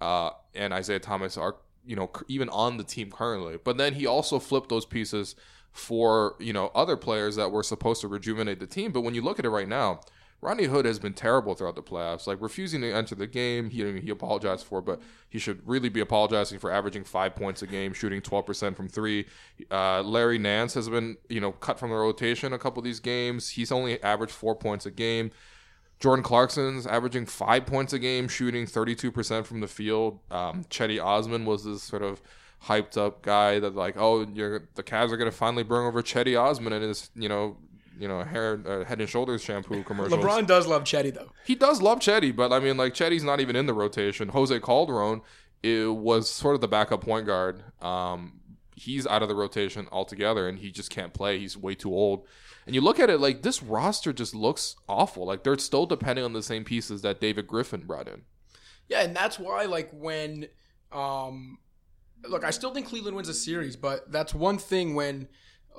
uh, 0.00 0.30
and 0.54 0.72
Isaiah 0.72 0.98
Thomas 0.98 1.36
are 1.36 1.56
you 1.86 1.94
know 1.94 2.10
even 2.26 2.48
on 2.48 2.78
the 2.78 2.84
team 2.84 3.10
currently. 3.10 3.58
But 3.62 3.76
then 3.76 3.94
he 3.94 4.06
also 4.06 4.38
flipped 4.38 4.70
those 4.70 4.86
pieces 4.86 5.36
for 5.72 6.34
you 6.40 6.52
know 6.52 6.72
other 6.74 6.96
players 6.96 7.36
that 7.36 7.52
were 7.52 7.62
supposed 7.62 8.00
to 8.00 8.08
rejuvenate 8.08 8.58
the 8.58 8.66
team. 8.66 8.90
But 8.90 9.02
when 9.02 9.14
you 9.14 9.22
look 9.22 9.38
at 9.38 9.44
it 9.44 9.50
right 9.50 9.68
now, 9.68 10.00
Rodney 10.42 10.64
Hood 10.64 10.86
has 10.86 10.98
been 10.98 11.12
terrible 11.12 11.54
throughout 11.54 11.74
the 11.74 11.82
playoffs, 11.82 12.26
like 12.26 12.40
refusing 12.40 12.80
to 12.80 12.90
enter 12.90 13.14
the 13.14 13.26
game. 13.26 13.68
He 13.68 14.00
he 14.00 14.10
apologized 14.10 14.64
for, 14.64 14.80
but 14.80 15.00
he 15.28 15.38
should 15.38 15.60
really 15.68 15.90
be 15.90 16.00
apologizing 16.00 16.58
for 16.58 16.70
averaging 16.70 17.04
five 17.04 17.36
points 17.36 17.60
a 17.60 17.66
game, 17.66 17.92
shooting 17.92 18.22
twelve 18.22 18.46
percent 18.46 18.76
from 18.76 18.88
three. 18.88 19.26
Uh, 19.70 20.02
Larry 20.02 20.38
Nance 20.38 20.74
has 20.74 20.88
been 20.88 21.18
you 21.28 21.40
know 21.40 21.52
cut 21.52 21.78
from 21.78 21.90
the 21.90 21.96
rotation 21.96 22.52
a 22.54 22.58
couple 22.58 22.80
of 22.80 22.84
these 22.84 23.00
games. 23.00 23.50
He's 23.50 23.70
only 23.70 24.02
averaged 24.02 24.32
four 24.32 24.54
points 24.54 24.86
a 24.86 24.90
game. 24.90 25.30
Jordan 26.00 26.22
Clarkson's 26.22 26.86
averaging 26.86 27.26
five 27.26 27.66
points 27.66 27.92
a 27.92 27.98
game, 27.98 28.26
shooting 28.26 28.64
32% 28.64 29.44
from 29.44 29.60
the 29.60 29.68
field. 29.68 30.18
Um, 30.30 30.64
Cedi 30.64 31.02
Osman 31.02 31.44
was 31.44 31.64
this 31.64 31.82
sort 31.82 32.02
of 32.02 32.22
hyped 32.64 32.96
up 32.96 33.20
guy 33.20 33.58
that 33.58 33.74
like, 33.74 33.96
oh, 33.98 34.24
the 34.24 34.82
Cavs 34.82 35.12
are 35.12 35.18
going 35.18 35.30
to 35.30 35.36
finally 35.36 35.62
bring 35.62 35.86
over 35.86 36.02
Cedi 36.02 36.40
Osman 36.40 36.72
and 36.72 36.84
his, 36.84 37.10
you 37.14 37.28
know, 37.28 37.58
you 38.00 38.08
know, 38.08 38.24
hair, 38.24 38.60
uh, 38.66 38.84
head 38.84 39.00
and 39.00 39.08
shoulders 39.08 39.42
shampoo 39.42 39.82
commercials. 39.84 40.18
LeBron 40.18 40.46
does 40.46 40.66
love 40.66 40.84
Cedi 40.84 41.12
though. 41.14 41.30
He 41.44 41.54
does 41.54 41.82
love 41.82 42.00
Cedi, 42.00 42.34
but 42.34 42.52
I 42.52 42.58
mean, 42.58 42.76
like 42.76 42.94
Cedi's 42.94 43.22
not 43.22 43.40
even 43.40 43.54
in 43.54 43.66
the 43.66 43.74
rotation. 43.74 44.30
Jose 44.30 44.58
Calderon 44.60 45.20
it 45.62 45.94
was 45.94 46.30
sort 46.30 46.54
of 46.54 46.60
the 46.60 46.68
backup 46.68 47.02
point 47.02 47.26
guard. 47.26 47.62
Um, 47.82 48.40
he's 48.76 49.06
out 49.06 49.22
of 49.22 49.28
the 49.28 49.34
rotation 49.34 49.88
altogether, 49.92 50.48
and 50.48 50.58
he 50.58 50.70
just 50.70 50.90
can't 50.90 51.12
play. 51.12 51.38
He's 51.38 51.56
way 51.56 51.74
too 51.74 51.92
old. 51.92 52.26
And 52.66 52.74
you 52.74 52.80
look 52.80 52.98
at 53.00 53.10
it 53.10 53.18
like 53.18 53.42
this 53.42 53.62
roster 53.62 54.12
just 54.12 54.34
looks 54.34 54.76
awful. 54.88 55.26
Like 55.26 55.44
they're 55.44 55.58
still 55.58 55.86
depending 55.86 56.24
on 56.24 56.32
the 56.32 56.42
same 56.42 56.64
pieces 56.64 57.02
that 57.02 57.20
David 57.20 57.46
Griffin 57.46 57.82
brought 57.82 58.08
in. 58.08 58.22
Yeah, 58.88 59.02
and 59.02 59.14
that's 59.14 59.38
why 59.38 59.64
like 59.64 59.90
when 59.92 60.48
um 60.92 61.58
look, 62.28 62.44
I 62.44 62.50
still 62.50 62.72
think 62.72 62.88
Cleveland 62.88 63.16
wins 63.16 63.28
a 63.28 63.34
series, 63.34 63.76
but 63.76 64.10
that's 64.12 64.34
one 64.34 64.58
thing 64.58 64.94
when 64.94 65.28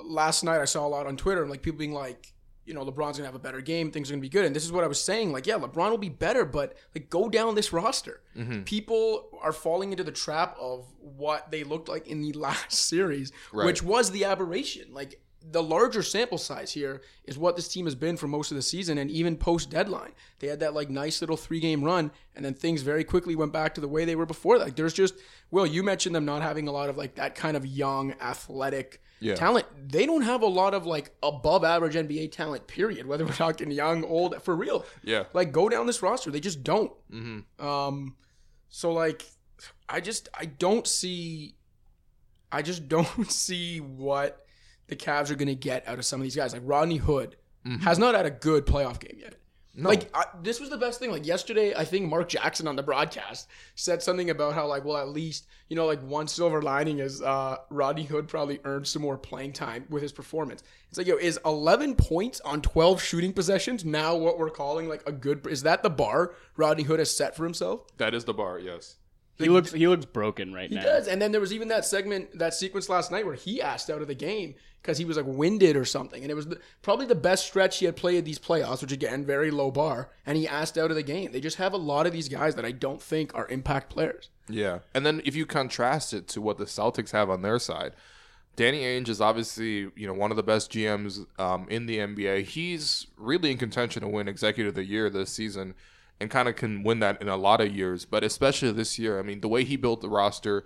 last 0.02 0.44
night 0.44 0.60
I 0.60 0.64
saw 0.64 0.86
a 0.86 0.88
lot 0.88 1.06
on 1.06 1.16
Twitter 1.16 1.46
like 1.46 1.62
people 1.62 1.78
being 1.78 1.92
like 1.92 2.32
you 2.64 2.74
know, 2.74 2.84
LeBron's 2.84 3.16
gonna 3.18 3.26
have 3.26 3.34
a 3.34 3.40
better 3.40 3.60
game. 3.60 3.90
Things 3.90 4.08
are 4.08 4.12
gonna 4.14 4.20
be 4.22 4.28
good, 4.28 4.44
and 4.44 4.54
this 4.54 4.64
is 4.64 4.70
what 4.70 4.84
I 4.84 4.86
was 4.86 5.02
saying. 5.02 5.32
Like, 5.32 5.48
yeah, 5.48 5.58
LeBron 5.58 5.90
will 5.90 5.98
be 5.98 6.08
better, 6.08 6.44
but 6.44 6.76
like, 6.94 7.10
go 7.10 7.28
down 7.28 7.56
this 7.56 7.72
roster. 7.72 8.20
Mm-hmm. 8.36 8.62
People 8.62 9.30
are 9.42 9.52
falling 9.52 9.90
into 9.90 10.04
the 10.04 10.12
trap 10.12 10.56
of 10.60 10.86
what 11.00 11.50
they 11.50 11.64
looked 11.64 11.88
like 11.88 12.06
in 12.06 12.22
the 12.22 12.32
last 12.34 12.72
series, 12.72 13.32
Right. 13.52 13.66
which 13.66 13.82
was 13.82 14.12
the 14.12 14.24
aberration. 14.26 14.94
Like, 14.94 15.20
the 15.50 15.60
larger 15.60 16.04
sample 16.04 16.38
size 16.38 16.70
here 16.70 17.02
is 17.24 17.36
what 17.36 17.56
this 17.56 17.66
team 17.66 17.84
has 17.86 17.96
been 17.96 18.16
for 18.16 18.28
most 18.28 18.52
of 18.52 18.54
the 18.56 18.62
season, 18.62 18.96
and 18.96 19.10
even 19.10 19.36
post 19.36 19.68
deadline, 19.68 20.12
they 20.38 20.46
had 20.46 20.60
that 20.60 20.72
like 20.72 20.88
nice 20.88 21.20
little 21.20 21.36
three 21.36 21.58
game 21.58 21.82
run, 21.82 22.12
and 22.36 22.44
then 22.44 22.54
things 22.54 22.82
very 22.82 23.02
quickly 23.02 23.34
went 23.34 23.52
back 23.52 23.74
to 23.74 23.80
the 23.80 23.88
way 23.88 24.04
they 24.04 24.14
were 24.14 24.24
before. 24.24 24.56
Like, 24.56 24.76
there's 24.76 24.94
just 24.94 25.14
Will, 25.50 25.66
you 25.66 25.82
mentioned 25.82 26.14
them 26.14 26.24
not 26.24 26.42
having 26.42 26.68
a 26.68 26.72
lot 26.72 26.88
of 26.90 26.96
like 26.96 27.16
that 27.16 27.34
kind 27.34 27.56
of 27.56 27.66
young, 27.66 28.12
athletic 28.20 29.02
Yeah. 29.22 29.34
talent. 29.34 29.66
They 29.90 30.06
don't 30.06 30.22
have 30.22 30.42
a 30.42 30.46
lot 30.46 30.74
of 30.74 30.86
like 30.86 31.14
above 31.22 31.64
average 31.64 31.94
NBA 31.94 32.32
talent. 32.32 32.66
Period. 32.66 33.06
Whether 33.06 33.24
we're 33.24 33.32
talking 33.32 33.70
young, 33.70 34.04
old, 34.04 34.42
for 34.42 34.54
real. 34.54 34.84
Yeah. 35.02 35.24
Like 35.32 35.52
go 35.52 35.68
down 35.68 35.86
this 35.86 36.02
roster. 36.02 36.30
They 36.30 36.40
just 36.40 36.62
don't. 36.62 36.92
Mm-hmm. 37.10 37.66
Um, 37.66 38.16
so 38.68 38.92
like, 38.92 39.24
I 39.88 40.00
just 40.00 40.28
I 40.38 40.46
don't 40.46 40.86
see, 40.86 41.54
I 42.50 42.62
just 42.62 42.88
don't 42.88 43.30
see 43.30 43.78
what 43.78 44.44
the 44.88 44.96
Cavs 44.96 45.30
are 45.30 45.36
gonna 45.36 45.54
get 45.54 45.86
out 45.86 45.98
of 45.98 46.04
some 46.04 46.20
of 46.20 46.24
these 46.24 46.36
guys. 46.36 46.52
Like 46.52 46.62
Rodney 46.64 46.96
Hood 46.98 47.36
has 47.82 47.98
not 47.98 48.14
had 48.14 48.26
a 48.26 48.30
good 48.30 48.66
playoff 48.66 48.98
game 48.98 49.18
yet. 49.20 49.36
No. 49.74 49.88
Like 49.88 50.14
I, 50.14 50.24
this 50.42 50.60
was 50.60 50.68
the 50.68 50.76
best 50.76 50.98
thing. 50.98 51.10
Like 51.10 51.26
yesterday, 51.26 51.74
I 51.74 51.84
think 51.84 52.08
Mark 52.08 52.28
Jackson 52.28 52.68
on 52.68 52.76
the 52.76 52.82
broadcast 52.82 53.48
said 53.74 54.02
something 54.02 54.28
about 54.28 54.54
how 54.54 54.66
like, 54.66 54.84
well, 54.84 54.98
at 54.98 55.08
least 55.08 55.46
you 55.68 55.76
know, 55.76 55.86
like 55.86 56.02
one 56.02 56.28
silver 56.28 56.60
lining 56.60 56.98
is 56.98 57.22
uh, 57.22 57.56
Rodney 57.70 58.04
Hood 58.04 58.28
probably 58.28 58.60
earned 58.64 58.86
some 58.86 59.00
more 59.00 59.16
playing 59.16 59.54
time 59.54 59.86
with 59.88 60.02
his 60.02 60.12
performance. 60.12 60.62
It's 60.90 60.98
like, 60.98 61.06
yo, 61.06 61.16
is 61.16 61.40
11 61.46 61.94
points 61.94 62.42
on 62.42 62.60
12 62.60 63.00
shooting 63.02 63.32
possessions 63.32 63.82
now 63.82 64.14
what 64.14 64.38
we're 64.38 64.50
calling 64.50 64.88
like 64.88 65.02
a 65.06 65.12
good? 65.12 65.46
Is 65.46 65.62
that 65.62 65.82
the 65.82 65.88
bar 65.88 66.34
Rodney 66.56 66.82
Hood 66.82 66.98
has 66.98 67.16
set 67.16 67.34
for 67.34 67.44
himself? 67.44 67.86
That 67.96 68.12
is 68.12 68.24
the 68.24 68.34
bar, 68.34 68.58
yes. 68.58 68.96
He 69.42 69.50
looks 69.50 69.72
he 69.72 69.88
looks 69.88 70.04
broken 70.04 70.52
right 70.52 70.68
He 70.68 70.76
now. 70.76 70.80
He 70.80 70.86
does. 70.86 71.08
And 71.08 71.20
then 71.20 71.32
there 71.32 71.40
was 71.40 71.52
even 71.52 71.68
that 71.68 71.84
segment, 71.84 72.38
that 72.38 72.54
sequence 72.54 72.88
last 72.88 73.10
night 73.10 73.26
where 73.26 73.34
he 73.34 73.60
asked 73.60 73.90
out 73.90 74.02
of 74.02 74.08
the 74.08 74.14
game 74.14 74.54
because 74.82 74.98
he 74.98 75.04
was 75.04 75.16
like 75.16 75.26
winded 75.26 75.76
or 75.76 75.84
something. 75.84 76.22
And 76.22 76.30
it 76.30 76.34
was 76.34 76.48
the, 76.48 76.58
probably 76.82 77.06
the 77.06 77.14
best 77.14 77.46
stretch 77.46 77.78
he 77.78 77.86
had 77.86 77.96
played 77.96 78.24
these 78.24 78.38
playoffs, 78.38 78.82
which 78.82 78.92
again, 78.92 79.24
very 79.24 79.50
low 79.50 79.70
bar. 79.70 80.10
And 80.26 80.36
he 80.36 80.48
asked 80.48 80.76
out 80.76 80.90
of 80.90 80.96
the 80.96 81.02
game. 81.02 81.32
They 81.32 81.40
just 81.40 81.58
have 81.58 81.72
a 81.72 81.78
lot 81.78 82.06
of 82.06 82.12
these 82.12 82.28
guys 82.28 82.56
that 82.56 82.64
I 82.64 82.72
don't 82.72 83.00
think 83.00 83.34
are 83.34 83.46
impact 83.48 83.90
players. 83.90 84.28
Yeah. 84.48 84.80
And 84.92 85.06
then 85.06 85.22
if 85.24 85.36
you 85.36 85.46
contrast 85.46 86.12
it 86.12 86.26
to 86.28 86.40
what 86.40 86.58
the 86.58 86.64
Celtics 86.64 87.12
have 87.12 87.30
on 87.30 87.42
their 87.42 87.58
side, 87.58 87.92
Danny 88.56 88.80
Ainge 88.80 89.08
is 89.08 89.20
obviously, 89.20 89.90
you 89.96 90.06
know, 90.06 90.12
one 90.12 90.30
of 90.30 90.36
the 90.36 90.42
best 90.42 90.70
GMs 90.72 91.26
um, 91.40 91.66
in 91.70 91.86
the 91.86 91.98
NBA. 91.98 92.44
He's 92.44 93.06
really 93.16 93.50
in 93.50 93.58
contention 93.58 94.02
to 94.02 94.08
win 94.08 94.28
Executive 94.28 94.70
of 94.70 94.74
the 94.74 94.84
Year 94.84 95.08
this 95.08 95.30
season 95.30 95.74
and 96.22 96.30
kind 96.30 96.48
of 96.48 96.54
can 96.54 96.84
win 96.84 97.00
that 97.00 97.20
in 97.20 97.28
a 97.28 97.36
lot 97.36 97.60
of 97.60 97.74
years, 97.74 98.04
but 98.04 98.22
especially 98.22 98.70
this 98.70 98.96
year. 98.96 99.18
I 99.18 99.22
mean, 99.22 99.40
the 99.40 99.48
way 99.48 99.64
he 99.64 99.76
built 99.76 100.00
the 100.00 100.08
roster, 100.08 100.64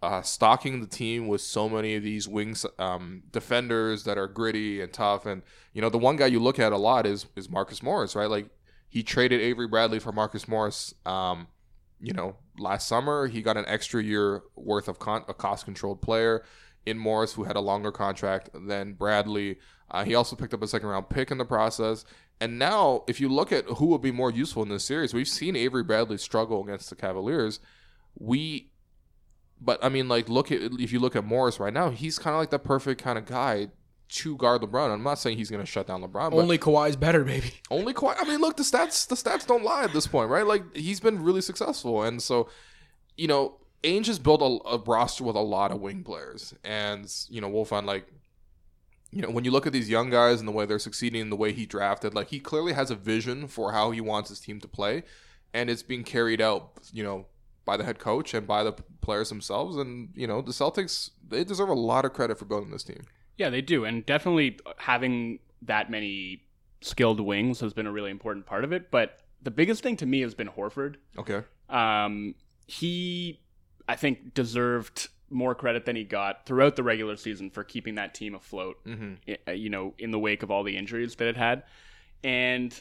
uh, 0.00 0.22
stocking 0.22 0.80
the 0.80 0.86
team 0.86 1.26
with 1.26 1.40
so 1.40 1.68
many 1.68 1.96
of 1.96 2.04
these 2.04 2.28
wings 2.28 2.64
um, 2.78 3.24
defenders 3.32 4.04
that 4.04 4.16
are 4.16 4.28
gritty 4.28 4.80
and 4.80 4.92
tough. 4.92 5.26
And, 5.26 5.42
you 5.72 5.82
know, 5.82 5.90
the 5.90 5.98
one 5.98 6.14
guy 6.14 6.26
you 6.26 6.38
look 6.38 6.60
at 6.60 6.72
a 6.72 6.78
lot 6.78 7.04
is, 7.04 7.26
is 7.34 7.50
Marcus 7.50 7.82
Morris, 7.82 8.14
right? 8.14 8.30
Like, 8.30 8.48
he 8.88 9.02
traded 9.02 9.40
Avery 9.40 9.66
Bradley 9.66 9.98
for 9.98 10.12
Marcus 10.12 10.46
Morris. 10.46 10.94
Um, 11.04 11.48
you 12.00 12.12
know, 12.12 12.36
last 12.58 12.86
summer 12.86 13.26
he 13.26 13.42
got 13.42 13.56
an 13.56 13.64
extra 13.66 14.02
year 14.02 14.42
worth 14.54 14.86
of 14.86 14.98
con- 14.98 15.24
a 15.28 15.34
cost 15.34 15.64
controlled 15.64 16.00
player 16.00 16.44
in 16.86 16.96
Morris 16.98 17.32
who 17.32 17.44
had 17.44 17.56
a 17.56 17.60
longer 17.60 17.90
contract 17.90 18.50
than 18.54 18.92
Bradley. 18.92 19.58
Uh, 19.90 20.04
he 20.04 20.14
also 20.14 20.36
picked 20.36 20.54
up 20.54 20.62
a 20.62 20.68
second 20.68 20.88
round 20.88 21.08
pick 21.08 21.30
in 21.30 21.38
the 21.38 21.44
process. 21.44 22.04
And 22.42 22.58
now, 22.58 23.04
if 23.06 23.20
you 23.20 23.28
look 23.28 23.52
at 23.52 23.64
who 23.66 23.86
will 23.86 24.00
be 24.00 24.10
more 24.10 24.28
useful 24.28 24.64
in 24.64 24.68
this 24.68 24.82
series, 24.84 25.14
we've 25.14 25.28
seen 25.28 25.54
Avery 25.54 25.84
Bradley 25.84 26.18
struggle 26.18 26.60
against 26.64 26.90
the 26.90 26.96
Cavaliers. 26.96 27.60
We, 28.18 28.72
but 29.60 29.78
I 29.80 29.88
mean, 29.88 30.08
like, 30.08 30.28
look 30.28 30.50
at 30.50 30.60
if 30.60 30.92
you 30.92 30.98
look 30.98 31.14
at 31.14 31.24
Morris 31.24 31.60
right 31.60 31.72
now, 31.72 31.90
he's 31.90 32.18
kind 32.18 32.34
of 32.34 32.40
like 32.40 32.50
the 32.50 32.58
perfect 32.58 33.00
kind 33.00 33.16
of 33.16 33.26
guy 33.26 33.68
to 34.08 34.36
guard 34.36 34.60
LeBron. 34.60 34.92
I'm 34.92 35.04
not 35.04 35.20
saying 35.20 35.38
he's 35.38 35.50
going 35.50 35.62
to 35.62 35.70
shut 35.70 35.86
down 35.86 36.02
LeBron, 36.02 36.32
but 36.32 36.34
Only 36.34 36.58
Kawhi's 36.58 36.96
better, 36.96 37.22
baby. 37.22 37.52
only 37.70 37.92
quite. 37.92 38.16
I 38.18 38.24
mean, 38.24 38.40
look, 38.40 38.56
the 38.56 38.64
stats 38.64 39.06
the 39.06 39.14
stats 39.14 39.46
don't 39.46 39.62
lie 39.62 39.84
at 39.84 39.92
this 39.92 40.08
point, 40.08 40.28
right? 40.28 40.44
Like 40.44 40.76
he's 40.76 40.98
been 40.98 41.22
really 41.22 41.42
successful, 41.42 42.02
and 42.02 42.20
so 42.20 42.48
you 43.16 43.28
know, 43.28 43.58
Ainge 43.84 44.06
has 44.06 44.18
built 44.18 44.42
a, 44.42 44.68
a 44.68 44.78
roster 44.78 45.22
with 45.22 45.36
a 45.36 45.40
lot 45.40 45.70
of 45.70 45.80
wing 45.80 46.02
players, 46.02 46.54
and 46.64 47.08
you 47.28 47.40
know, 47.40 47.48
we'll 47.48 47.64
find 47.64 47.86
like. 47.86 48.08
You 49.12 49.22
know, 49.22 49.30
when 49.30 49.44
you 49.44 49.50
look 49.50 49.66
at 49.66 49.72
these 49.72 49.90
young 49.90 50.10
guys 50.10 50.40
and 50.40 50.48
the 50.48 50.52
way 50.52 50.64
they're 50.64 50.78
succeeding, 50.78 51.28
the 51.28 51.36
way 51.36 51.52
he 51.52 51.66
drafted, 51.66 52.14
like 52.14 52.28
he 52.28 52.40
clearly 52.40 52.72
has 52.72 52.90
a 52.90 52.94
vision 52.94 53.46
for 53.46 53.72
how 53.72 53.90
he 53.90 54.00
wants 54.00 54.30
his 54.30 54.40
team 54.40 54.58
to 54.60 54.68
play, 54.68 55.02
and 55.52 55.68
it's 55.68 55.82
being 55.82 56.02
carried 56.02 56.40
out, 56.40 56.80
you 56.92 57.04
know, 57.04 57.26
by 57.64 57.76
the 57.76 57.84
head 57.84 57.98
coach 57.98 58.34
and 58.34 58.46
by 58.46 58.64
the 58.64 58.72
players 59.02 59.28
themselves. 59.28 59.76
And 59.76 60.10
you 60.14 60.26
know, 60.26 60.40
the 60.40 60.52
Celtics 60.52 61.10
they 61.28 61.44
deserve 61.44 61.68
a 61.68 61.74
lot 61.74 62.04
of 62.04 62.12
credit 62.12 62.38
for 62.38 62.46
building 62.46 62.70
this 62.70 62.84
team. 62.84 63.04
Yeah, 63.36 63.50
they 63.50 63.60
do, 63.60 63.84
and 63.84 64.04
definitely 64.04 64.58
having 64.78 65.40
that 65.62 65.90
many 65.90 66.42
skilled 66.80 67.20
wings 67.20 67.60
has 67.60 67.72
been 67.72 67.86
a 67.86 67.92
really 67.92 68.10
important 68.10 68.46
part 68.46 68.64
of 68.64 68.72
it. 68.72 68.90
But 68.90 69.18
the 69.42 69.50
biggest 69.50 69.82
thing 69.82 69.96
to 69.96 70.06
me 70.06 70.20
has 70.20 70.34
been 70.34 70.48
Horford. 70.48 70.96
Okay. 71.18 71.42
Um, 71.68 72.34
he, 72.66 73.40
I 73.88 73.96
think, 73.96 74.34
deserved 74.34 75.08
more 75.32 75.54
credit 75.54 75.84
than 75.84 75.96
he 75.96 76.04
got 76.04 76.46
throughout 76.46 76.76
the 76.76 76.82
regular 76.82 77.16
season 77.16 77.50
for 77.50 77.64
keeping 77.64 77.96
that 77.96 78.14
team 78.14 78.34
afloat. 78.34 78.76
Mm-hmm. 78.84 79.14
Eh, 79.28 79.36
eh, 79.46 79.52
you 79.52 79.70
know, 79.70 79.94
in 79.98 80.10
the 80.10 80.18
wake 80.18 80.42
of 80.42 80.50
all 80.50 80.62
the 80.62 80.76
injuries 80.76 81.14
that 81.16 81.28
it 81.28 81.36
had, 81.36 81.64
and 82.22 82.80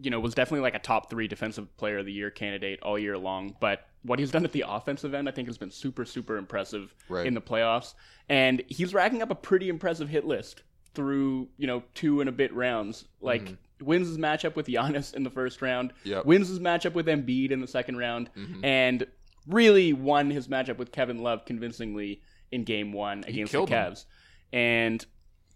you 0.00 0.10
know, 0.10 0.18
was 0.18 0.34
definitely 0.34 0.62
like 0.62 0.74
a 0.74 0.78
top 0.78 1.10
three 1.10 1.28
defensive 1.28 1.76
player 1.76 1.98
of 1.98 2.06
the 2.06 2.12
year 2.12 2.30
candidate 2.30 2.80
all 2.82 2.98
year 2.98 3.18
long. 3.18 3.54
But 3.60 3.86
what 4.02 4.18
he's 4.18 4.30
done 4.30 4.44
at 4.44 4.52
the 4.52 4.64
offensive 4.66 5.12
end, 5.12 5.28
I 5.28 5.32
think, 5.32 5.48
has 5.48 5.58
been 5.58 5.70
super, 5.70 6.04
super 6.04 6.38
impressive 6.38 6.94
Right. 7.08 7.26
in 7.26 7.34
the 7.34 7.42
playoffs. 7.42 7.94
And 8.28 8.62
he's 8.68 8.94
racking 8.94 9.20
up 9.20 9.30
a 9.30 9.34
pretty 9.34 9.68
impressive 9.68 10.08
hit 10.08 10.24
list 10.24 10.62
through, 10.94 11.48
you 11.58 11.66
know, 11.66 11.82
two 11.94 12.20
and 12.20 12.28
a 12.28 12.32
bit 12.32 12.54
rounds. 12.54 13.04
Like, 13.20 13.44
mm-hmm. 13.44 13.84
wins 13.84 14.08
his 14.08 14.16
matchup 14.16 14.56
with 14.56 14.66
Giannis 14.66 15.14
in 15.14 15.24
the 15.24 15.30
first 15.30 15.60
round, 15.60 15.92
Yep. 16.04 16.24
wins 16.24 16.48
his 16.48 16.58
matchup 16.58 16.94
with 16.94 17.06
Embiid 17.06 17.50
in 17.50 17.60
the 17.60 17.66
second 17.68 17.98
round, 17.98 18.30
mm-hmm. 18.34 18.64
and 18.64 19.06
really 19.46 19.92
won 19.92 20.30
his 20.30 20.48
matchup 20.48 20.76
with 20.78 20.92
Kevin 20.92 21.18
Love 21.22 21.44
convincingly 21.44 22.22
in 22.50 22.64
game 22.64 22.92
one 22.92 23.24
against 23.26 23.52
the 23.52 23.58
killed 23.58 23.68
him. 23.70 23.92
Cavs. 23.92 24.04
And 24.52 25.04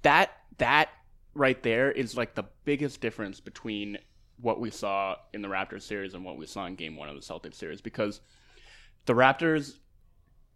that, 0.02 0.30
that 0.58 0.88
right 1.34 1.62
there 1.62 1.90
is 1.92 2.16
like 2.16 2.34
the 2.34 2.44
biggest 2.64 3.00
difference 3.00 3.40
between 3.40 3.98
what 4.40 4.60
we 4.60 4.70
saw 4.70 5.16
in 5.32 5.42
the 5.42 5.48
Raptors 5.48 5.82
series 5.82 6.14
and 6.14 6.24
what 6.24 6.36
we 6.36 6.46
saw 6.46 6.66
in 6.66 6.74
game 6.74 6.96
one 6.96 7.08
of 7.08 7.14
the 7.14 7.20
Celtics 7.20 7.54
series 7.54 7.80
because 7.80 8.20
the 9.06 9.12
Raptors 9.14 9.74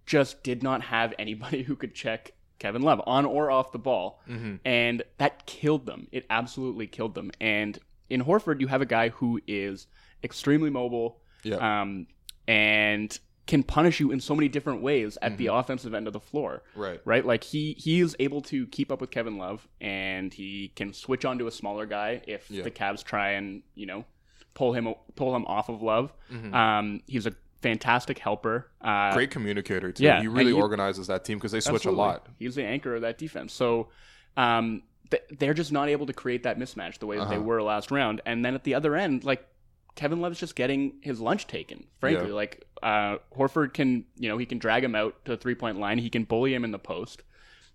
just 0.07 0.43
did 0.43 0.63
not 0.63 0.83
have 0.83 1.15
anybody 1.19 1.63
who 1.65 1.77
could 1.77 1.95
check 1.95 2.33
Kevin 2.59 2.83
Love 2.83 3.01
on 3.07 3.25
or 3.25 3.51
off 3.51 3.73
the 3.73 3.79
ball. 3.79 4.21
And 4.65 5.03
that 5.19 5.47
killed 5.47 5.87
them. 5.87 6.09
It 6.13 6.27
absolutely 6.31 6.87
killed 6.87 7.15
them. 7.15 7.31
And 7.41 7.79
in 8.11 8.23
Horford, 8.25 8.61
you 8.61 8.67
have 8.67 8.83
a 8.83 8.87
guy 8.87 9.09
who 9.11 9.41
is 9.47 9.87
extremely 10.23 10.69
mobile 10.69 11.21
Yeah. 11.43 11.81
um, 11.83 12.07
and 12.51 13.19
can 13.47 13.63
punish 13.65 13.99
you 14.01 14.13
in 14.13 14.21
so 14.21 14.35
many 14.35 14.49
different 14.49 14.81
ways 14.81 15.19
at 15.23 15.37
the 15.37 15.47
offensive 15.49 15.93
end 15.95 16.07
of 16.07 16.13
the 16.13 16.21
floor. 16.21 16.63
Right. 16.77 17.01
Right? 17.05 17.25
Like 17.27 17.43
he 17.45 17.75
he 17.79 18.01
is 18.01 18.15
able 18.21 18.43
to 18.43 18.67
keep 18.69 18.93
up 18.93 19.01
with 19.01 19.11
Kevin 19.11 19.39
Love 19.39 19.67
and 19.81 20.33
he 20.33 20.73
can 20.77 20.93
switch 20.93 21.25
onto 21.25 21.47
a 21.47 21.51
smaller 21.51 21.87
guy 21.87 22.23
if 22.29 22.49
Yeah. 22.51 22.63
the 22.63 22.71
Cavs 22.71 23.03
try 23.03 23.31
and, 23.31 23.63
you 23.75 23.87
know, 23.87 24.05
pull 24.55 24.73
him 24.73 24.95
pull 25.17 25.35
him 25.35 25.45
off 25.47 25.69
of 25.69 25.83
Love. 25.83 26.13
Mm-hmm. 26.33 26.55
Um 26.55 27.03
he's 27.09 27.27
a 27.27 27.33
fantastic 27.61 28.19
helper. 28.19 28.71
Uh 28.81 29.13
Great 29.15 29.31
communicator 29.33 29.91
too. 29.91 30.05
yeah, 30.05 30.21
he 30.21 30.29
really 30.29 30.53
he- 30.53 30.61
organizes 30.61 31.09
that 31.09 31.25
team 31.25 31.39
because 31.39 31.53
they 31.53 31.61
switch 31.61 31.87
Absolutely. 31.87 32.03
a 32.05 32.07
lot. 32.07 32.27
He's 32.39 32.55
the 32.55 32.65
anchor 32.65 32.95
of 32.95 33.03
that 33.03 33.19
defense. 33.19 33.53
So 33.53 33.89
um, 34.37 34.83
th- 35.11 35.25
they're 35.39 35.55
just 35.55 35.73
not 35.73 35.89
able 35.89 36.07
to 36.07 36.13
create 36.13 36.45
that 36.45 36.57
mismatch 36.59 36.99
the 37.01 37.07
way 37.07 37.19
that 37.19 37.29
they 37.29 37.35
Uh-huh. 37.37 37.45
were 37.45 37.63
last 37.63 37.91
round. 37.91 38.21
And 38.25 38.45
then 38.45 38.55
at 38.55 38.63
the 38.65 38.75
other 38.75 38.95
end, 38.95 39.25
like 39.25 39.45
Kevin 39.97 40.21
Love's 40.21 40.39
just 40.39 40.57
getting 40.57 40.95
his 41.03 41.21
lunch 41.21 41.47
taken. 41.47 41.85
Frankly, 41.99 42.29
Yeah. 42.29 42.35
like 42.35 42.67
uh, 42.83 43.19
Horford 43.37 43.75
can, 43.75 44.05
you 44.17 44.29
know, 44.29 44.39
he 44.39 44.47
can 44.47 44.59
drag 44.59 44.83
him 44.83 44.95
out 44.95 45.25
to 45.25 45.33
the 45.33 45.37
three 45.37 45.55
point 45.55 45.79
line. 45.79 45.99
He 45.99 46.11
can 46.11 46.25
bully 46.25 46.55
him 46.55 46.65
in 46.65 46.71
the 46.71 46.79
post, 46.79 47.23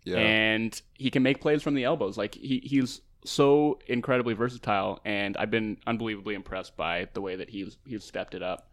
Yeah. 0.04 0.18
and 0.18 0.82
he 0.94 1.12
can 1.12 1.24
make 1.24 1.42
plays 1.42 1.62
from 1.62 1.76
the 1.76 1.84
elbows. 1.84 2.18
Like 2.18 2.36
he 2.36 2.62
he's 2.64 3.02
so 3.24 3.80
incredibly 3.88 4.34
versatile, 4.34 5.00
and 5.06 5.36
I've 5.38 5.52
been 5.52 5.78
unbelievably 5.88 6.36
impressed 6.36 6.76
by 6.78 7.08
the 7.14 7.22
way 7.22 7.36
that 7.36 7.50
he's 7.50 7.78
he's 7.86 8.04
stepped 8.04 8.34
it 8.36 8.42
up 8.44 8.72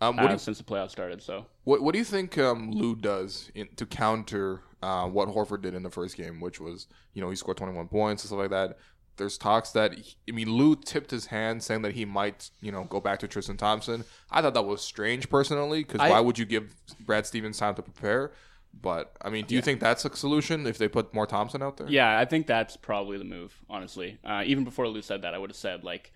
um, 0.00 0.16
what, 0.16 0.30
uh, 0.30 0.32
you, 0.32 0.38
since 0.38 0.58
the 0.58 0.64
playoffs 0.64 0.90
started. 0.90 1.22
So. 1.22 1.46
what 1.64 1.82
what 1.82 1.92
do 1.92 1.98
you 1.98 2.04
think 2.04 2.36
um, 2.38 2.70
Lue 2.72 2.96
does 2.96 3.50
in, 3.54 3.68
to 3.76 3.86
counter 3.86 4.62
uh, 4.82 5.06
what 5.06 5.28
Horford 5.28 5.62
did 5.62 5.74
in 5.74 5.82
the 5.82 5.90
first 5.90 6.16
game, 6.16 6.40
which 6.40 6.60
was 6.60 6.88
you 7.14 7.22
know 7.22 7.30
he 7.30 7.36
scored 7.36 7.56
21 7.56 7.88
points 7.88 8.22
and 8.24 8.28
stuff 8.28 8.38
like 8.40 8.50
that. 8.50 8.78
There's 9.18 9.36
talks 9.38 9.70
that 9.72 9.94
he- 9.94 10.16
I 10.28 10.32
mean 10.32 10.50
Lue 10.50 10.74
tipped 10.76 11.10
his 11.10 11.26
hand 11.26 11.62
saying 11.62 11.82
that 11.82 11.92
he 11.92 12.04
might 12.04 12.50
you 12.60 12.72
know 12.72 12.84
go 12.84 13.00
back 13.00 13.18
to 13.20 13.28
Tristan 13.28 13.56
Thompson. 13.56 14.04
I 14.30 14.40
thought 14.42 14.54
that 14.54 14.62
was 14.64 14.82
strange 14.82 15.28
personally 15.28 15.84
because 15.84 16.00
why 16.00 16.20
would 16.20 16.38
you 16.38 16.44
give 16.46 16.74
Brad 17.00 17.26
Stevens 17.26 17.58
time 17.58 17.74
to 17.76 17.82
prepare? 17.82 18.32
But 18.80 19.14
I 19.20 19.28
mean, 19.28 19.44
do 19.44 19.54
you 19.54 19.60
think 19.60 19.80
that's 19.80 20.04
a 20.06 20.16
solution 20.16 20.66
if 20.66 20.78
they 20.78 20.88
put 20.88 21.12
more 21.12 21.26
Thompson 21.26 21.62
out 21.62 21.76
there? 21.76 21.88
Yeah, 21.90 22.18
I 22.18 22.24
think 22.24 22.46
that's 22.46 22.76
probably 22.78 23.18
the 23.18 23.24
move. 23.24 23.54
Honestly, 23.68 24.18
uh, 24.24 24.42
even 24.46 24.64
before 24.64 24.88
Lue 24.88 25.02
said 25.02 25.22
that, 25.22 25.34
I 25.34 25.38
would 25.38 25.50
have 25.50 25.56
said 25.56 25.84
like 25.84 26.10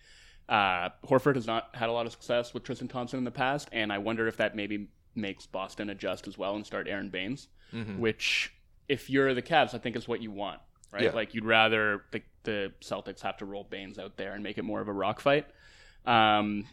uh, 0.49 0.89
Horford 1.05 1.35
has 1.35 1.47
not 1.47 1.69
had 1.75 1.89
a 1.89 1.93
lot 1.93 2.07
of 2.07 2.13
success 2.13 2.55
with 2.55 2.63
Tristan 2.63 2.89
Thompson 2.89 3.19
in 3.19 3.25
the 3.25 3.31
past, 3.31 3.69
and 3.73 3.93
I 3.93 3.99
wonder 3.99 4.27
if 4.27 4.37
that 4.39 4.57
maybe 4.57 4.89
makes 5.15 5.45
Boston 5.45 5.91
adjust 5.91 6.27
as 6.29 6.39
well 6.39 6.55
and 6.57 6.65
start 6.65 6.89
Aron 6.89 7.11
Baynes, 7.11 7.49
Mm-hmm. 7.75 7.99
which 7.99 8.53
if 8.89 9.11
you're 9.11 9.35
the 9.35 9.43
Cavs, 9.43 9.75
I 9.75 9.79
think 9.79 9.97
is 9.97 10.07
what 10.07 10.23
you 10.23 10.31
want, 10.31 10.61
right? 10.97 11.05
Yeah. 11.05 11.13
Like 11.13 11.35
you'd 11.35 11.45
rather 11.45 12.03
the, 12.11 12.23
the 12.45 12.73
Celtics 12.81 13.21
have 13.21 13.37
to 13.39 13.45
roll 13.45 13.65
Baynes 13.65 13.99
out 13.99 14.17
there 14.17 14.33
and 14.33 14.43
make 14.43 14.59
it 14.59 14.65
more 14.65 14.81
of 14.81 14.89
a 14.89 14.93
rock 14.93 15.21
fight. 15.21 15.47
Um, 16.05 16.67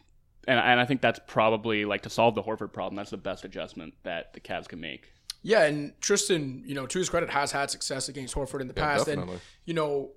and, 0.48 0.60
and 0.60 0.80
I 0.80 0.86
think 0.86 1.02
that's 1.02 1.20
probably 1.28 1.86
like 1.86 2.02
to 2.02 2.10
solve 2.10 2.36
the 2.36 2.44
Horford 2.44 2.74
problem. 2.74 2.96
That's 2.96 3.12
the 3.12 3.18
best 3.18 3.46
adjustment 3.46 3.94
that 4.04 4.34
the 4.34 4.40
Cavs 4.40 4.68
can 4.68 4.80
make. 4.80 5.12
Yeah, 5.42 5.64
and 5.64 5.94
Tristan, 6.00 6.64
you 6.66 6.74
know, 6.74 6.86
to 6.86 7.00
his 7.00 7.10
credit, 7.10 7.30
has 7.30 7.52
had 7.52 7.70
success 7.70 8.08
against 8.10 8.34
Horford 8.36 8.62
in 8.62 8.68
the 8.68 8.74
Yeah, 8.76 8.86
past. 8.86 9.06
definitely. 9.08 9.34
And 9.34 9.42
you 9.66 9.74
know, 9.74 10.12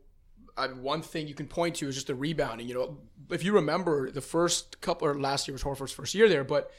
I, 0.56 0.68
one 0.68 1.02
thing 1.02 1.26
you 1.26 1.34
can 1.34 1.46
point 1.48 1.76
to 1.76 1.88
is 1.88 1.94
just 1.96 2.06
the 2.06 2.14
rebounding. 2.14 2.68
You 2.68 2.75
know, 2.75 2.98
if 3.30 3.44
you 3.44 3.52
remember 3.54 4.10
the 4.10 4.20
first 4.20 4.80
couple 4.80 5.08
or 5.08 5.18
last 5.18 5.48
year 5.48 5.52
was 5.52 5.62
Horford's 5.64 5.92
first 5.92 6.14
year 6.14 6.28
there, 6.28 6.44
but 6.44 6.70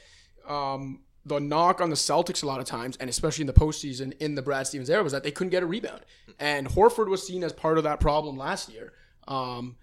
um, 0.48 1.00
the 1.28 1.38
knock 1.38 1.80
on 1.80 1.90
the 1.90 1.96
Celtics 1.96 2.42
a 2.42 2.46
lot 2.46 2.60
of 2.60 2.66
times, 2.66 2.96
and 2.96 3.08
especially 3.08 3.42
in 3.42 3.46
the 3.46 3.52
postseason 3.52 4.12
in 4.20 4.34
the 4.34 4.42
Brad 4.42 4.66
Stevens 4.66 4.90
era, 4.90 5.02
was 5.02 5.12
that 5.12 5.22
they 5.22 5.30
couldn't 5.30 5.50
get 5.50 5.62
a 5.62 5.66
rebound, 5.66 6.00
and 6.38 6.68
Horford 6.68 7.08
was 7.08 7.26
seen 7.26 7.44
as 7.44 7.52
part 7.52 7.78
of 7.78 7.84
that 7.84 8.00
problem 8.00 8.36
last 8.36 8.70
year. 8.70 8.92
Um, 9.26 9.76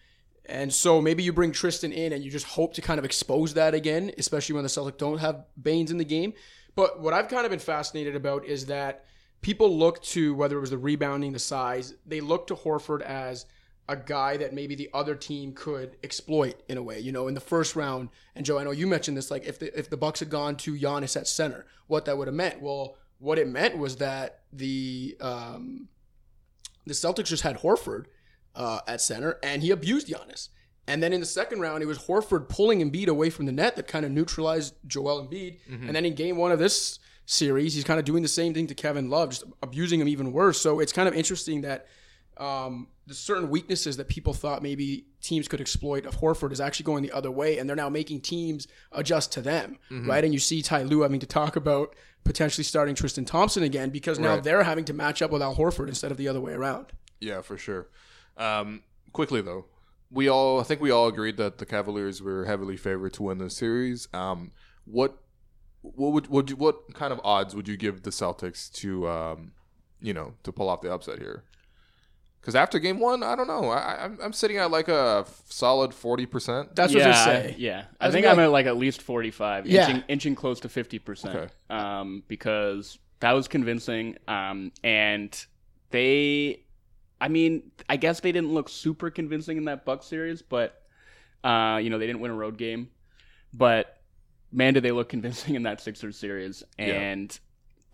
and 0.47 0.73
so 0.73 1.01
maybe 1.01 1.23
you 1.23 1.33
bring 1.33 1.51
Tristan 1.51 1.91
in 1.91 2.13
and 2.13 2.23
you 2.23 2.29
just 2.29 2.45
hope 2.45 2.73
to 2.75 2.81
kind 2.81 2.99
of 2.99 3.05
expose 3.05 3.53
that 3.55 3.73
again, 3.73 4.11
especially 4.17 4.53
when 4.53 4.63
the 4.63 4.69
Celtics 4.69 4.97
don't 4.97 5.17
have 5.17 5.45
Baynes 5.61 5.91
in 5.91 5.97
the 5.97 6.05
game. 6.05 6.33
But 6.75 6.99
what 6.99 7.13
I've 7.13 7.29
kind 7.29 7.45
of 7.45 7.49
been 7.49 7.59
fascinated 7.59 8.15
about 8.15 8.45
is 8.45 8.67
that 8.67 9.05
people 9.41 9.75
look 9.75 10.01
to 10.03 10.35
whether 10.35 10.57
it 10.57 10.61
was 10.61 10.69
the 10.69 10.77
rebounding, 10.77 11.31
the 11.31 11.39
size, 11.39 11.93
they 12.05 12.21
look 12.21 12.47
to 12.47 12.55
Horford 12.55 13.01
as 13.01 13.45
a 13.87 13.95
guy 13.95 14.37
that 14.37 14.53
maybe 14.53 14.75
the 14.75 14.89
other 14.93 15.15
team 15.15 15.53
could 15.53 15.97
exploit 16.03 16.61
in 16.67 16.77
a 16.77 16.83
way. 16.83 16.99
You 16.99 17.11
know, 17.11 17.27
in 17.27 17.33
the 17.33 17.39
first 17.39 17.75
round, 17.75 18.09
and 18.35 18.45
Joe, 18.45 18.57
I 18.57 18.63
know 18.63 18.71
you 18.71 18.87
mentioned 18.87 19.15
this, 19.15 19.29
like 19.29 19.45
if 19.45 19.59
the 19.59 19.77
if 19.77 19.89
the 19.89 19.97
Bucks 19.97 20.19
had 20.19 20.29
gone 20.29 20.55
to 20.57 20.73
Giannis 20.73 21.15
at 21.15 21.27
center, 21.27 21.65
what 21.87 22.05
that 22.05 22.17
would 22.17 22.27
have 22.27 22.35
meant. 22.35 22.61
Well, 22.61 22.97
what 23.19 23.37
it 23.37 23.47
meant 23.47 23.77
was 23.77 23.97
that 23.97 24.41
the 24.51 25.15
um, 25.21 25.87
the 26.85 26.93
Celtics 26.93 27.25
just 27.25 27.43
had 27.43 27.59
Horford 27.59 28.05
uh, 28.55 28.79
at 28.87 29.01
center, 29.01 29.39
and 29.43 29.61
he 29.61 29.71
abused 29.71 30.07
Giannis. 30.07 30.49
And 30.87 31.01
then 31.01 31.13
in 31.13 31.19
the 31.19 31.25
second 31.25 31.61
round, 31.61 31.81
it 31.81 31.87
was 31.87 31.97
Horford 31.97 32.47
pulling 32.47 32.79
Embiid 32.79 33.07
away 33.07 33.31
from 33.31 33.47
the 33.47 33.51
net 33.51 33.75
that 33.75 33.87
kind 33.87 34.05
of 34.05 34.11
neutralized 34.11 34.75
Joel 34.85 35.25
Embiid. 35.27 35.57
And 35.87 35.95
then 35.95 36.05
in 36.05 36.13
game 36.13 36.37
one 36.37 36.51
of 36.51 36.59
this 36.59 36.99
series, 37.25 37.73
he's 37.73 37.83
kind 37.83 37.97
of 37.99 38.05
doing 38.05 38.21
the 38.21 38.29
same 38.29 38.53
thing 38.53 38.67
to 38.67 38.75
Kevin 38.75 39.09
Love, 39.09 39.31
just 39.31 39.45
abusing 39.63 39.99
him 39.99 40.07
even 40.07 40.31
worse. 40.31 40.61
So 40.61 40.79
it's 40.79 40.93
kind 40.93 41.07
of 41.07 41.15
interesting 41.15 41.61
that 41.61 41.87
um, 42.37 42.87
the 43.07 43.13
certain 43.13 43.49
weaknesses 43.49 43.97
that 43.97 44.07
people 44.07 44.33
thought 44.33 44.61
maybe 44.63 45.05
teams 45.21 45.47
could 45.47 45.61
exploit 45.61 46.05
of 46.05 46.17
Horford 46.17 46.51
is 46.51 46.59
actually 46.59 46.85
going 46.85 47.03
the 47.03 47.11
other 47.11 47.31
way, 47.31 47.57
and 47.57 47.69
they're 47.69 47.75
now 47.75 47.89
making 47.89 48.21
teams 48.21 48.67
adjust 48.91 49.31
to 49.33 49.41
them, 49.41 49.77
right? 49.91 50.23
And 50.23 50.33
you 50.33 50.39
see 50.39 50.61
Ty 50.61 50.83
Lue 50.83 51.01
having 51.01 51.19
to 51.19 51.27
talk 51.27 51.55
about 51.55 51.95
potentially 52.23 52.63
starting 52.63 52.95
Tristan 52.95 53.23
Thompson 53.25 53.61
again 53.63 53.89
because 53.91 54.17
now 54.19 54.35
Right. 54.35 54.43
they're 54.43 54.63
having 54.63 54.85
to 54.85 54.93
match 54.93 55.21
up 55.21 55.29
with 55.31 55.41
Al 55.43 55.55
Horford 55.55 55.87
instead 55.87 56.11
of 56.11 56.17
the 56.17 56.27
other 56.27 56.41
way 56.41 56.53
around. 56.53 56.87
Yeah, 57.19 57.41
for 57.41 57.57
sure. 57.57 57.87
Um, 58.37 58.81
quickly 59.13 59.41
though, 59.41 59.65
we 60.11 60.27
all 60.27 60.59
I 60.59 60.63
think 60.63 60.81
we 60.81 60.89
all 60.91 61.07
agreed 61.07 61.37
that 61.37 61.59
the 61.59 61.65
Cavaliers 61.65 62.21
were 62.21 62.45
heavily 62.45 62.77
favored 62.77 63.13
to 63.13 63.23
win 63.23 63.37
the 63.37 63.49
series. 63.49 64.07
Um, 64.13 64.51
what 64.85 65.17
what 65.81 66.13
would 66.13 66.27
would 66.27 66.49
you, 66.49 66.55
what 66.55 66.93
kind 66.95 67.13
of 67.13 67.21
odds 67.23 67.55
would 67.55 67.67
you 67.67 67.77
give 67.77 68.01
the 68.01 68.09
Celtics 68.09 68.71
to 68.73 69.07
um, 69.07 69.51
you 70.01 70.13
know 70.13 70.33
to 70.43 70.51
pull 70.51 70.67
off 70.67 70.81
the 70.81 70.91
upset 70.91 71.19
here? 71.19 71.43
Because 72.45 72.53
after 72.53 72.77
game 72.77 72.99
one, 72.99 73.23
I 73.23 73.35
don't 73.35 73.47
know. 73.47 73.71
I, 73.71 74.03
I'm 74.03 74.19
I'm 74.21 74.31
sitting 74.31 74.57
at 74.57 74.69
like 74.69 74.87
a 74.87 75.25
solid 75.45 75.95
forty 75.95 76.27
percent. 76.27 76.75
That's 76.75 76.93
yeah, 76.93 76.99
what 76.99 77.03
they 77.05 77.17
I- 77.19 77.25
say. 77.25 77.55
yeah, 77.57 77.85
I 77.99 78.07
I 78.07 78.11
think 78.11 78.27
I'm 78.27 78.37
at 78.37 78.51
like 78.51 78.67
at 78.67 78.77
least 78.77 79.01
45, 79.01 79.65
Yeah. 79.65 79.87
inching, 79.89 80.03
inching 80.07 80.35
close 80.35 80.59
to 80.59 80.69
50 80.69 80.99
percent. 80.99 81.35
Okay. 81.35 81.47
Um, 81.71 82.21
because 82.27 82.99
that 83.21 83.31
was 83.31 83.47
convincing. 83.47 84.17
Um, 84.27 84.71
and 84.83 85.35
they, 85.89 86.61
I 87.19 87.29
mean, 87.29 87.71
I 87.89 87.97
guess 87.97 88.19
they 88.19 88.31
didn't 88.31 88.53
look 88.53 88.69
super 88.69 89.09
convincing 89.09 89.57
in 89.57 89.65
that 89.65 89.83
Buck 89.83 90.03
series, 90.03 90.43
but 90.43 90.83
uh, 91.43 91.79
you 91.81 91.89
know, 91.89 91.97
they 91.97 92.05
didn't 92.05 92.19
win 92.21 92.29
a 92.29 92.35
road 92.35 92.59
game, 92.59 92.89
but 93.55 93.97
man, 94.51 94.75
did 94.75 94.83
they 94.83 94.91
look 94.91 95.09
convincing 95.09 95.55
in 95.55 95.63
that 95.63 95.81
Sixers 95.81 96.15
series. 96.15 96.61
Yeah. 96.77 96.85
And 96.85 97.39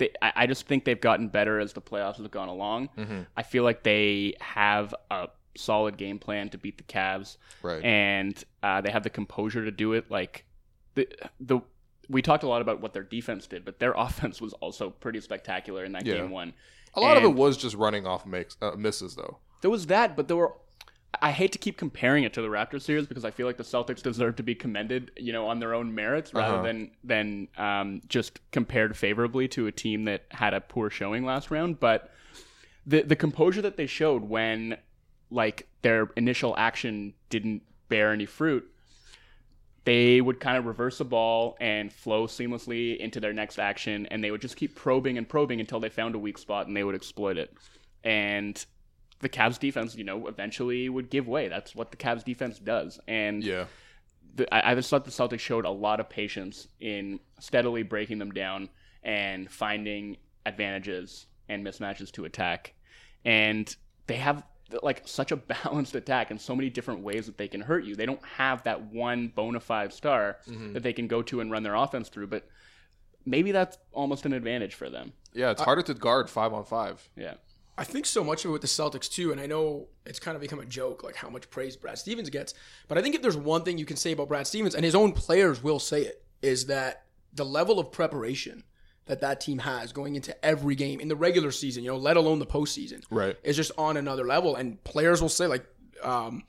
they, 0.02 0.10
I, 0.22 0.34
I 0.36 0.48
just 0.48 0.68
think 0.68 0.84
they've 0.86 1.00
gotten 1.00 1.28
better 1.30 1.60
as 1.60 1.74
the 1.74 1.82
playoffs 1.82 2.18
have 2.18 2.30
gone 2.32 2.50
along. 2.50 2.90
Mhm. 2.98 3.26
I 3.38 3.44
feel 3.44 3.64
like 3.64 3.84
they 3.84 4.36
have 4.42 4.94
a 5.10 5.30
solid 5.56 5.98
game 5.98 6.18
plan 6.20 6.50
to 6.50 6.58
beat 6.58 6.78
the 6.78 6.84
Cavs 6.84 7.38
Right. 7.62 7.84
and 7.84 8.42
uh, 8.64 8.82
they 8.82 8.90
have 8.92 9.04
the 9.04 9.10
composure 9.10 9.64
to 9.66 9.72
do 9.72 9.94
it. 9.94 10.10
Like 10.12 10.46
the 10.96 11.08
the 11.40 11.60
we 12.10 12.22
talked 12.22 12.44
a 12.44 12.48
lot 12.48 12.62
about 12.62 12.82
what 12.82 12.94
their 12.94 13.04
defense 13.04 13.48
did, 13.48 13.64
but 13.64 13.80
their 13.80 13.94
offense 13.98 14.42
was 14.42 14.54
also 14.54 14.90
pretty 14.90 15.22
spectacular 15.22 15.86
in 15.86 15.94
that 15.94 16.06
Yeah. 16.06 16.16
game 16.16 16.32
one. 16.32 16.54
a 16.94 17.00
lot 17.00 17.16
of 17.18 17.24
it 17.24 17.34
was 17.34 17.56
just 17.56 17.76
running 17.76 18.06
off 18.06 18.26
makes 18.26 18.58
uh, 18.62 18.72
misses 18.78 19.16
though. 19.16 19.38
There 19.62 19.72
was 19.72 19.86
that, 19.88 20.16
but 20.18 20.28
there 20.28 20.38
were. 20.38 20.54
I 21.20 21.32
hate 21.32 21.52
to 21.52 21.58
keep 21.58 21.78
comparing 21.78 22.24
it 22.24 22.34
to 22.34 22.42
the 22.42 22.48
Raptors 22.48 22.84
series 22.84 23.06
because 23.06 23.26
I 23.26 23.32
feel 23.32 23.46
like 23.46 23.58
the 23.58 23.64
Celtics 23.64 24.02
deserve 24.02 24.38
to 24.38 24.44
be 24.44 24.56
commended, 24.56 25.12
you 25.18 25.34
know, 25.34 25.48
on 25.48 25.60
their 25.60 25.74
own 25.74 25.94
merits 25.94 26.34
rather 26.34 26.56
Uh-huh. 26.56 26.64
than 26.64 26.92
than 27.04 27.48
um, 27.58 28.02
just 28.08 28.40
compared 28.52 28.96
favorably 28.96 29.48
to 29.50 29.68
a 29.68 29.72
team 29.72 30.06
that 30.06 30.24
had 30.32 30.54
a 30.54 30.62
poor 30.62 30.90
showing 30.90 31.26
last 31.26 31.52
round. 31.52 31.80
But 31.80 32.12
the 32.86 33.02
the 33.02 33.16
composure 33.16 33.62
that 33.62 33.76
they 33.78 33.88
showed 33.88 34.24
when 34.24 34.78
like 35.30 35.68
their 35.82 36.10
initial 36.16 36.56
action 36.58 37.14
didn't 37.30 37.64
bear 37.90 38.12
any 38.14 38.26
fruit, 38.26 38.66
they 39.84 40.22
would 40.22 40.40
kind 40.40 40.58
of 40.58 40.66
reverse 40.66 40.98
the 41.00 41.06
ball 41.06 41.58
and 41.60 41.92
flow 41.92 42.28
seamlessly 42.28 42.98
into 42.98 43.20
their 43.20 43.34
next 43.34 43.60
action, 43.60 44.06
and 44.08 44.24
they 44.24 44.32
would 44.32 44.42
just 44.42 44.56
keep 44.56 44.76
probing 44.76 45.18
and 45.18 45.28
probing 45.28 45.60
until 45.60 45.80
they 45.80 45.90
found 45.90 46.16
a 46.16 46.20
weak 46.20 46.38
spot 46.38 46.68
and 46.68 46.76
they 46.78 46.84
would 46.84 46.96
exploit 46.96 47.38
it. 47.38 47.54
And 48.04 48.64
the 49.22 49.30
Cavs 49.30 49.60
defense, 49.60 49.96
you 49.96 50.04
know, 50.04 50.28
eventually 50.28 50.90
would 50.90 51.10
give 51.10 51.28
way. 51.28 51.48
That's 51.48 51.76
what 51.76 51.92
the 51.92 51.98
Cavs 51.98 52.24
defense 52.24 52.60
does. 52.60 53.00
And 53.08 53.44
Yeah. 53.44 53.66
the, 54.36 54.54
I, 54.54 54.72
I 54.72 54.76
just 54.76 54.90
thought 54.90 55.06
the 55.06 55.12
Celtics 55.12 55.40
showed 55.40 55.66
a 55.66 55.70
lot 55.70 56.00
of 56.00 56.10
patience 56.10 56.68
in 56.80 57.20
steadily 57.40 57.84
breaking 57.84 58.20
them 58.20 58.32
down 58.32 58.70
and 59.04 59.50
finding 59.50 60.18
advantages 60.46 61.28
and 61.50 61.66
mismatches 61.66 62.12
to 62.14 62.26
attack. 62.26 62.74
And 63.24 63.74
they 64.08 64.16
have 64.16 64.44
like 64.82 65.04
such 65.06 65.32
a 65.32 65.36
balanced 65.64 65.96
attack 65.96 66.32
in 66.32 66.40
so 66.40 66.56
many 66.56 66.70
different 66.70 67.02
ways 67.02 67.26
that 67.26 67.38
they 67.38 67.48
can 67.48 67.62
hurt 67.62 67.84
you. 67.84 67.96
They 67.96 68.06
don't 68.06 68.24
have 68.38 68.64
that 68.64 68.82
one 68.92 69.28
bona 69.28 69.60
fide 69.60 69.94
star 69.94 70.38
mm-hmm. 70.48 70.74
that 70.74 70.84
they 70.84 70.94
can 70.94 71.08
go 71.08 71.22
to 71.24 71.42
and 71.42 71.52
run 71.52 71.64
their 71.64 71.76
offense 71.76 72.10
through, 72.10 72.28
but 72.28 72.48
maybe 73.26 73.52
that's 73.52 73.78
almost 73.92 74.26
an 74.26 74.34
advantage 74.34 74.76
for 74.76 74.90
them. 74.90 75.14
Yeah, 75.34 75.52
it's 75.52 75.62
harder 75.62 75.82
to 75.84 75.94
guard 75.94 76.30
five 76.30 76.54
on 76.54 76.66
five. 76.66 77.08
Yeah. 77.16 77.36
I 77.78 77.84
think 77.84 78.06
so 78.06 78.24
much 78.24 78.44
of 78.46 78.50
it 78.50 78.52
with 78.52 78.62
the 78.62 78.68
Celtics 78.68 79.10
too, 79.10 79.32
and 79.32 79.40
I 79.42 79.46
know 79.46 79.88
it's 80.06 80.20
kind 80.20 80.36
of 80.36 80.42
become 80.42 80.60
a 80.60 80.66
joke, 80.66 81.04
like 81.04 81.16
how 81.16 81.30
much 81.30 81.50
praise 81.50 81.76
Brad 81.76 81.98
Stevens 81.98 82.30
gets. 82.30 82.54
But 82.88 82.98
I 82.98 83.02
think 83.02 83.16
if 83.16 83.22
there's 83.22 83.38
one 83.38 83.64
thing 83.64 83.78
you 83.78 83.86
can 83.86 83.98
say 83.98 84.12
about 84.12 84.28
Brad 84.28 84.46
Stevens, 84.46 84.76
and 84.76 84.84
his 84.86 84.94
own 84.96 85.14
players 85.14 85.64
will 85.64 85.80
say 85.80 86.02
it, 86.04 86.24
is 86.42 86.66
that 86.68 87.06
the 87.34 87.46
level 87.46 87.80
of 87.80 87.92
preparation 87.92 88.64
that 89.06 89.22
that 89.22 89.42
team 89.42 89.58
has 89.60 89.92
going 89.94 90.16
into 90.16 90.46
every 90.46 90.76
game 90.76 91.00
in 91.00 91.08
the 91.08 91.16
regular 91.16 91.50
season, 91.52 91.84
you 91.84 91.90
know, 91.90 91.98
let 91.98 92.18
alone 92.18 92.40
the 92.40 92.46
postseason, 92.46 93.04
Right. 93.10 93.36
is 93.44 93.56
just 93.56 93.72
on 93.78 93.98
another 93.98 94.26
level. 94.26 94.56
And 94.56 94.82
players 94.84 95.22
will 95.22 95.30
say, 95.30 95.48
like, 95.48 95.66
um, 96.04 96.44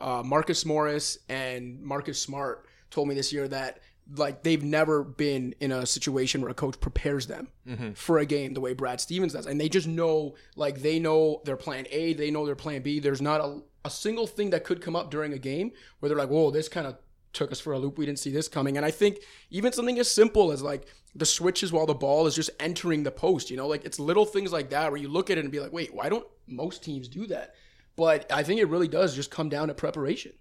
uh, 0.00 0.22
Marcus 0.24 0.64
Morris 0.64 1.18
and 1.28 1.82
Marcus 1.82 2.20
Smart 2.20 2.66
told 2.90 3.08
me 3.08 3.14
this 3.14 3.32
year 3.32 3.46
that 3.48 3.80
like 4.16 4.42
they've 4.42 4.64
never 4.64 5.04
been 5.04 5.54
in 5.60 5.70
a 5.70 5.84
situation 5.84 6.40
where 6.40 6.50
a 6.50 6.54
coach 6.54 6.80
prepares 6.80 7.26
them 7.26 7.48
for 7.94 8.18
a 8.18 8.26
game 8.26 8.54
the 8.54 8.60
way 8.60 8.72
Brad 8.72 9.00
Stevens 9.00 9.34
does, 9.34 9.46
and 9.46 9.60
they 9.60 9.68
just 9.68 9.86
know 9.86 10.34
like 10.56 10.80
they 10.80 10.98
know 10.98 11.42
their 11.44 11.56
plan 11.56 11.86
A, 11.90 12.14
they 12.14 12.30
know 12.30 12.46
their 12.46 12.56
plan 12.56 12.82
B. 12.82 13.00
There's 13.00 13.20
not 13.20 13.40
a, 13.40 13.60
a 13.84 13.90
single 13.90 14.26
thing 14.26 14.50
that 14.50 14.64
could 14.64 14.80
come 14.80 14.96
up 14.96 15.10
during 15.10 15.32
a 15.32 15.38
game 15.38 15.72
where 16.00 16.08
they're 16.08 16.18
like, 16.18 16.30
"Whoa, 16.30 16.50
this 16.50 16.68
kind 16.68 16.86
of 16.86 16.96
took 17.34 17.52
us 17.52 17.60
for 17.60 17.74
a 17.74 17.78
loop. 17.78 17.98
We 17.98 18.06
didn't 18.06 18.18
see 18.18 18.30
this 18.30 18.48
coming." 18.48 18.76
And 18.78 18.86
I 18.86 18.90
think 18.90 19.18
even 19.50 19.72
something 19.72 19.98
as 19.98 20.10
simple 20.10 20.52
as 20.52 20.62
like 20.62 20.86
the 21.14 21.26
switches 21.26 21.72
while 21.72 21.86
the 21.86 21.94
ball 21.94 22.26
is 22.26 22.34
just 22.34 22.50
entering 22.58 23.02
the 23.02 23.10
post, 23.10 23.50
you 23.50 23.56
know, 23.56 23.66
like 23.66 23.84
it's 23.84 23.98
little 23.98 24.24
things 24.24 24.52
like 24.52 24.70
that 24.70 24.90
where 24.90 25.00
you 25.00 25.08
look 25.08 25.28
at 25.28 25.36
it 25.36 25.44
and 25.44 25.52
be 25.52 25.60
like, 25.60 25.72
"Wait, 25.72 25.94
why 25.94 26.08
don't 26.08 26.26
most 26.46 26.82
teams 26.82 27.08
do 27.08 27.26
that?" 27.26 27.54
But 27.94 28.30
I 28.32 28.42
think 28.42 28.60
it 28.60 28.68
really 28.68 28.88
does 28.88 29.14
just 29.14 29.30
come 29.30 29.48
down 29.48 29.68
to 29.68 29.74
preparation. 29.74 30.32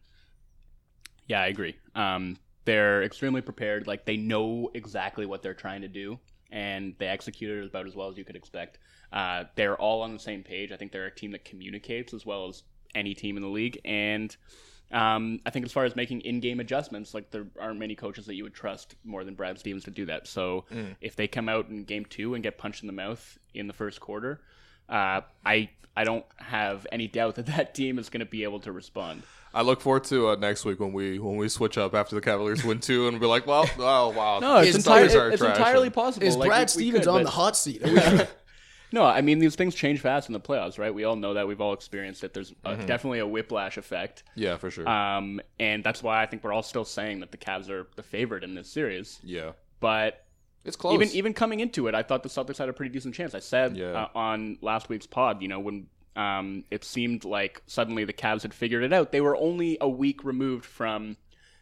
Yeah, 1.26 1.42
I 1.42 1.48
agree. 1.48 1.76
Um, 1.96 2.38
they're 2.68 3.02
extremely 3.02 3.40
prepared. 3.40 3.88
Like 3.88 4.04
they 4.04 4.18
know 4.18 4.70
exactly 4.74 5.26
what 5.26 5.42
they're 5.42 5.54
trying 5.54 5.82
to 5.84 5.88
do, 5.88 6.20
and 6.52 6.94
they 7.00 7.08
execute 7.08 7.64
it 7.64 7.66
about 7.66 7.88
as 7.88 7.96
well 7.96 8.10
as 8.10 8.18
you 8.18 8.26
could 8.26 8.36
expect. 8.36 8.78
Uh, 9.12 9.46
they're 9.56 9.78
all 9.78 10.02
on 10.02 10.12
the 10.12 10.20
same 10.20 10.44
page. 10.44 10.74
I 10.74 10.76
think 10.76 10.92
they're 10.92 11.06
a 11.06 11.16
team 11.16 11.32
that 11.32 11.46
communicates 11.46 12.14
as 12.14 12.26
well 12.26 12.50
as 12.50 12.64
any 12.94 13.14
team 13.14 13.38
in 13.38 13.42
the 13.42 13.50
league. 13.50 13.80
And 13.86 14.36
um, 14.92 15.40
I 15.46 15.50
think 15.50 15.66
as 15.66 15.72
far 15.72 15.86
as 15.86 15.96
making 15.96 16.22
in-game 16.22 16.60
adjustments, 16.60 17.14
like 17.14 17.32
there 17.32 17.48
aren't 17.58 17.80
many 17.80 17.96
coaches 17.96 18.26
that 18.26 18.36
you 18.36 18.44
would 18.44 18.54
trust 18.54 18.96
more 19.06 19.24
than 19.24 19.36
Brad 19.36 19.58
Stevens 19.58 19.86
to 19.86 19.92
do 19.92 20.06
that. 20.08 20.28
So 20.28 20.66
if 21.00 21.16
they 21.16 21.28
come 21.28 21.48
out 21.48 21.70
in 21.70 21.86
game 21.86 22.04
two 22.04 22.34
and 22.34 22.44
get 22.44 22.58
punched 22.58 22.84
in 22.84 22.88
the 22.88 22.94
mouth 22.94 23.38
in 23.54 23.68
the 23.68 23.74
first 23.74 24.02
quarter, 24.02 24.42
uh, 24.90 25.22
I 25.46 25.70
I 25.96 26.04
don't 26.04 26.26
have 26.38 26.86
any 26.92 27.08
doubt 27.08 27.36
that 27.36 27.48
that 27.48 27.74
team 27.74 27.98
is 28.00 28.10
going 28.10 28.20
to 28.20 28.26
be 28.26 28.44
able 28.44 28.60
to 28.62 28.72
respond. 28.72 29.24
I 29.54 29.62
look 29.64 29.82
forward 29.82 30.04
to 30.06 30.30
uh, 30.30 30.36
next 30.36 30.66
week 30.66 30.80
when 30.80 30.94
we 30.94 31.18
when 31.20 31.38
we 31.38 31.50
switch 31.50 31.78
up 31.78 31.96
after 31.96 32.14
the 32.16 32.22
Cavaliers 32.22 32.64
win 32.64 32.80
two 32.80 33.08
and 33.08 33.20
be 33.20 33.26
like, 33.26 33.48
well, 33.48 33.68
oh 33.80 34.10
wow, 34.10 34.40
No, 34.42 34.58
it's, 34.58 34.70
It's 34.76 34.86
entire- 34.86 35.10
always 35.20 35.34
it's 35.34 35.42
entirely 35.42 35.90
possible. 35.90 36.28
Is 36.28 36.36
Like, 36.36 36.50
Brad 36.50 36.60
we- 36.60 36.64
we 36.64 36.68
Stevens 36.92 37.06
could, 37.06 37.12
on 37.12 37.20
but- 37.20 37.24
the 37.24 37.32
hot 37.32 37.58
seat? 37.58 37.82
No, 38.94 39.04
I 39.04 39.20
mean 39.20 39.40
these 39.40 39.56
things 39.56 39.76
change 39.76 40.00
fast 40.00 40.30
in 40.30 40.34
the 40.34 40.40
playoffs, 40.40 40.80
right? 40.80 40.94
We 40.94 41.04
all 41.04 41.18
know 41.18 41.34
that. 41.34 41.46
We've 41.46 41.60
all 41.60 41.74
experienced 41.74 42.24
it. 42.24 42.34
There's 42.34 42.54
uh 42.64 42.70
Mm-hmm. 42.72 42.86
definitely 42.86 43.20
a 43.20 43.28
whiplash 43.28 43.78
effect, 43.78 44.24
yeah, 44.34 44.56
for 44.56 44.72
sure. 44.72 44.88
um, 44.88 45.42
and 45.60 45.84
that's 45.84 46.02
why 46.02 46.22
I 46.22 46.26
think 46.26 46.42
we're 46.42 46.54
all 46.54 46.64
still 46.64 46.86
saying 46.86 47.20
that 47.20 47.32
the 47.32 47.38
Cavs 47.38 47.70
are 47.70 47.88
the 47.98 48.04
favorite 48.04 48.46
in 48.46 48.56
this 48.56 48.70
series. 48.70 49.20
yeah, 49.26 49.52
But 49.82 50.24
it's 50.68 50.76
close. 50.76 50.94
even 50.94 51.10
even 51.10 51.34
coming 51.34 51.60
into 51.62 51.88
it, 51.88 51.96
I 51.96 52.04
thought 52.04 52.22
the 52.24 52.30
Celtics 52.30 52.58
had 52.58 52.70
a 52.70 52.74
pretty 52.74 52.92
decent 52.92 53.16
chance. 53.16 53.34
I 53.34 53.40
said 53.40 53.76
Yeah. 53.78 53.92
uh, 54.04 54.08
on 54.16 54.58
last 54.62 54.90
week's 54.90 55.08
pod, 55.08 55.42
you 55.42 55.48
know, 55.48 55.60
when 55.60 55.88
um, 56.16 56.64
it 56.72 56.84
seemed 56.84 57.26
like 57.26 57.62
suddenly 57.68 58.04
the 58.04 58.14
Cavs 58.14 58.42
had 58.42 58.54
figured 58.54 58.84
it 58.84 58.92
out, 58.94 59.12
they 59.12 59.22
were 59.22 59.36
only 59.38 59.78
a 59.82 59.88
week 59.90 60.24
removed 60.24 60.66
from 60.66 61.16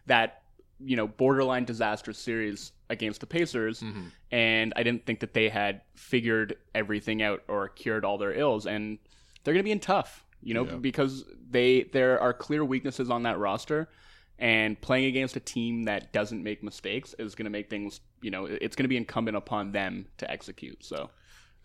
that, 0.08 0.42
you 0.80 0.96
know, 0.96 1.08
borderline 1.08 1.66
disastrous 1.66 2.18
series 2.18 2.72
against 2.90 3.20
the 3.20 3.28
Pacers, 3.28 3.82
Mm-hmm. 3.82 4.04
and 4.32 4.72
I 4.76 4.84
didn't 4.84 5.06
think 5.06 5.20
that 5.22 5.34
they 5.34 5.50
had 5.50 5.82
figured 5.96 6.56
everything 6.74 7.22
out 7.22 7.44
or 7.48 7.68
cured 7.70 8.06
all 8.06 8.18
their 8.18 8.34
ills, 8.34 8.66
and 8.66 8.98
they're 9.44 9.54
going 9.54 9.64
to 9.64 9.68
be 9.68 9.72
in 9.72 9.80
tough, 9.80 10.24
you 10.42 10.54
know, 10.54 10.66
Yeah. 10.66 10.76
because 10.76 11.26
they 11.50 11.84
there 11.92 12.20
are 12.22 12.34
clear 12.34 12.64
weaknesses 12.64 13.10
on 13.10 13.24
that 13.24 13.38
roster. 13.40 13.90
And 14.38 14.80
playing 14.82 15.06
against 15.06 15.36
a 15.36 15.40
team 15.40 15.84
that 15.84 16.12
doesn't 16.12 16.44
make 16.44 16.62
mistakes 16.62 17.16
is 17.18 17.36
going 17.36 17.46
to 17.46 17.50
make 17.52 17.70
things, 17.70 18.02
you 18.22 18.32
know, 18.32 18.46
it's 18.46 18.76
going 18.76 18.84
to 18.84 18.90
be 18.90 18.98
incumbent 18.98 19.38
upon 19.38 19.72
them 19.72 20.08
to 20.18 20.30
execute. 20.30 20.84
So, 20.84 21.10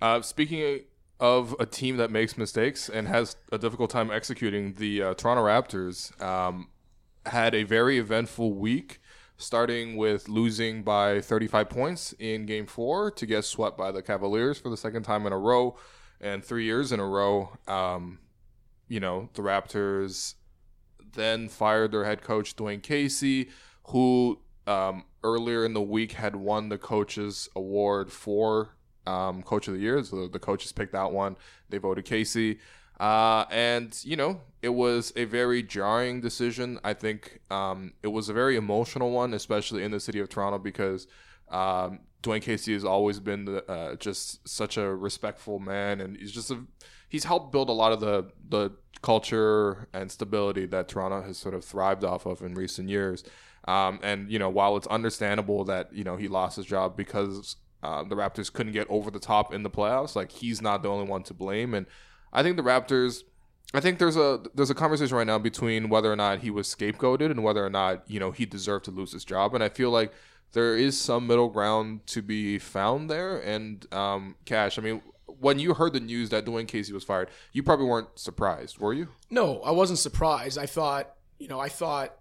Uh, 0.00 0.22
speaking 0.22 0.80
of 1.18 1.54
a 1.60 1.66
team 1.66 1.96
that 1.98 2.10
makes 2.10 2.38
mistakes 2.38 2.88
and 2.88 3.06
has 3.08 3.36
a 3.52 3.58
difficult 3.58 3.90
time 3.90 4.10
executing, 4.10 4.74
the 4.74 5.02
uh, 5.02 5.14
Toronto 5.14 5.44
Raptors 5.44 6.18
um, 6.22 6.68
had 7.26 7.54
a 7.54 7.64
very 7.64 7.98
eventful 7.98 8.54
week, 8.54 9.00
starting 9.36 9.96
with 9.96 10.28
losing 10.28 10.82
by 10.82 11.20
35 11.20 11.68
points 11.68 12.14
in 12.18 12.46
Game 12.46 12.66
Four 12.66 13.10
to 13.10 13.26
get 13.26 13.44
swept 13.44 13.76
by 13.76 13.90
the 13.90 14.00
Cavaliers 14.00 14.58
for 14.58 14.70
the 14.70 14.76
second 14.76 15.02
time 15.02 15.26
in 15.26 15.32
a 15.32 15.38
row 15.38 15.76
and 16.20 16.44
three 16.44 16.64
years 16.64 16.92
in 16.92 17.00
a 17.00 17.06
row. 17.06 17.50
Um, 17.66 18.18
you 18.88 19.00
know, 19.00 19.28
the 19.34 19.42
Raptors 19.42 20.34
then 21.12 21.48
fired 21.48 21.92
their 21.92 22.04
head 22.04 22.22
coach 22.22 22.56
Dwane 22.56 22.82
Casey, 22.82 23.50
who 23.84 24.40
um, 24.66 25.04
earlier 25.22 25.64
in 25.64 25.74
the 25.74 25.82
week 25.82 26.12
had 26.12 26.36
won 26.36 26.68
the 26.68 26.78
coaches 26.78 27.48
award 27.56 28.12
for 28.12 28.76
um, 29.06 29.42
coach 29.42 29.68
of 29.68 29.74
the 29.74 29.80
year. 29.80 30.02
So 30.04 30.28
the 30.28 30.38
coaches 30.38 30.72
picked 30.72 30.92
that 30.92 31.12
one. 31.12 31.36
They 31.68 31.78
voted 31.78 32.04
Casey. 32.04 32.58
Uh, 32.98 33.46
and 33.50 33.98
you 34.04 34.14
know 34.14 34.42
it 34.60 34.68
was 34.68 35.10
a 35.16 35.24
very 35.24 35.62
jarring 35.62 36.20
decision. 36.20 36.78
I 36.84 36.92
think 36.92 37.40
um, 37.50 37.94
it 38.02 38.08
was 38.08 38.28
a 38.28 38.34
very 38.34 38.56
emotional 38.56 39.10
one, 39.10 39.32
especially 39.32 39.82
in 39.84 39.90
the 39.90 40.00
city 40.00 40.20
of 40.20 40.28
Toronto, 40.28 40.58
because 40.58 41.06
um, 41.48 42.00
Dwane 42.22 42.42
Casey 42.42 42.74
has 42.74 42.84
always 42.84 43.18
been 43.18 43.46
the, 43.46 43.70
uh, 43.70 43.94
just 43.96 44.46
such 44.46 44.76
a 44.76 44.94
respectful 44.94 45.58
man, 45.58 46.02
and 46.02 46.16
he's 46.16 46.30
just 46.32 46.50
a 46.50 46.58
he's 47.10 47.24
helped 47.24 47.52
build 47.52 47.68
a 47.68 47.72
lot 47.72 47.92
of 47.92 48.00
the 48.00 48.30
the 48.48 48.70
culture 49.02 49.88
and 49.92 50.10
stability 50.10 50.66
that 50.66 50.88
Toronto 50.88 51.22
has 51.22 51.36
sort 51.36 51.54
of 51.54 51.64
thrived 51.64 52.04
off 52.04 52.24
of 52.24 52.42
in 52.42 52.54
recent 52.54 52.88
years. 52.88 53.24
Um, 53.68 53.98
and 54.02 54.30
you 54.30 54.38
know, 54.38 54.48
while 54.48 54.76
it's 54.78 54.86
understandable 54.86 55.64
that 55.64 55.92
you 55.92 56.04
know 56.04 56.16
he 56.16 56.28
lost 56.28 56.56
his 56.56 56.64
job 56.64 56.96
because 56.96 57.56
uh, 57.82 58.04
the 58.04 58.14
Raptors 58.14 58.50
couldn't 58.50 58.72
get 58.72 58.86
over 58.88 59.10
the 59.10 59.18
top 59.18 59.52
in 59.52 59.62
the 59.62 59.70
playoffs, 59.70 60.16
like 60.16 60.32
he's 60.32 60.62
not 60.62 60.82
the 60.82 60.88
only 60.88 61.06
one 61.06 61.22
to 61.24 61.34
blame. 61.34 61.74
And 61.74 61.86
I 62.32 62.42
think 62.42 62.56
the 62.56 62.62
Raptors. 62.62 63.24
I 63.72 63.78
think 63.78 64.00
there's 64.00 64.16
a 64.16 64.40
there's 64.52 64.70
a 64.70 64.74
conversation 64.74 65.16
right 65.16 65.26
now 65.26 65.38
between 65.38 65.90
whether 65.90 66.10
or 66.12 66.16
not 66.16 66.40
he 66.40 66.50
was 66.50 66.66
scapegoated 66.66 67.30
and 67.30 67.44
whether 67.44 67.64
or 67.64 67.70
not 67.70 68.02
you 68.10 68.18
know 68.18 68.32
he 68.32 68.44
deserved 68.44 68.86
to 68.86 68.90
lose 68.90 69.12
his 69.12 69.24
job. 69.24 69.54
And 69.54 69.62
I 69.62 69.68
feel 69.68 69.90
like 69.90 70.12
there 70.52 70.76
is 70.76 71.00
some 71.00 71.26
middle 71.26 71.48
ground 71.48 72.06
to 72.08 72.22
be 72.22 72.58
found 72.58 73.08
there. 73.08 73.38
And 73.38 73.86
um, 73.94 74.34
Cash, 74.44 74.78
I 74.78 74.82
mean, 74.82 75.02
when 75.38 75.58
you 75.58 75.74
heard 75.74 75.92
the 75.92 76.00
news 76.00 76.30
that 76.30 76.44
Dwane 76.44 76.66
Casey 76.66 76.92
was 76.92 77.04
fired, 77.04 77.30
you 77.52 77.62
probably 77.62 77.86
weren't 77.86 78.18
surprised, 78.18 78.78
were 78.78 78.92
you? 78.92 79.08
No, 79.30 79.60
I 79.62 79.70
wasn't 79.70 79.98
surprised. 79.98 80.58
I 80.58 80.66
thought, 80.66 81.14
you 81.38 81.48
know, 81.48 81.60
I 81.60 81.68
thought 81.68 82.16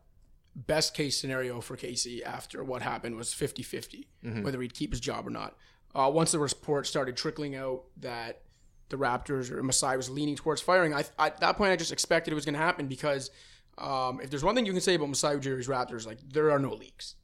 best 0.56 0.94
case 0.94 1.18
scenario 1.18 1.62
for 1.62 1.76
Casey 1.78 2.24
after 2.24 2.64
what 2.64 2.82
happened 2.82 3.16
was 3.16 3.34
50 3.34 3.64
50, 3.64 4.08
whether 4.44 4.62
he'd 4.62 4.74
keep 4.74 4.92
his 4.92 5.00
job 5.00 5.28
or 5.28 5.30
not. 5.30 5.56
Uh, 5.96 6.10
once 6.14 6.32
the 6.32 6.40
report 6.40 6.86
started 6.86 7.16
trickling 7.18 7.56
out 7.56 7.84
that 7.98 8.42
the 8.90 8.98
Raptors 8.98 9.52
or 9.52 9.64
Masai 9.64 9.96
was 9.98 10.10
leaning 10.10 10.36
towards 10.36 10.62
firing, 10.62 10.94
I, 10.94 11.04
I, 11.18 11.28
at 11.28 11.40
that 11.40 11.58
point 11.58 11.72
I 11.72 11.76
just 11.76 11.92
expected 11.92 12.32
it 12.32 12.36
was 12.36 12.46
going 12.46 12.54
to 12.54 12.60
happen 12.60 12.88
because 12.88 13.32
um, 13.78 14.20
if 14.22 14.30
there's 14.30 14.44
one 14.44 14.56
thing 14.56 14.66
you 14.66 14.72
can 14.72 14.82
say 14.82 14.96
about 14.96 15.10
Masai 15.10 15.36
Ujiri's 15.36 15.68
Raptors, 15.68 16.06
like 16.06 16.18
there 16.28 16.52
are 16.52 16.60
no 16.60 16.74
leaks. 16.74 17.16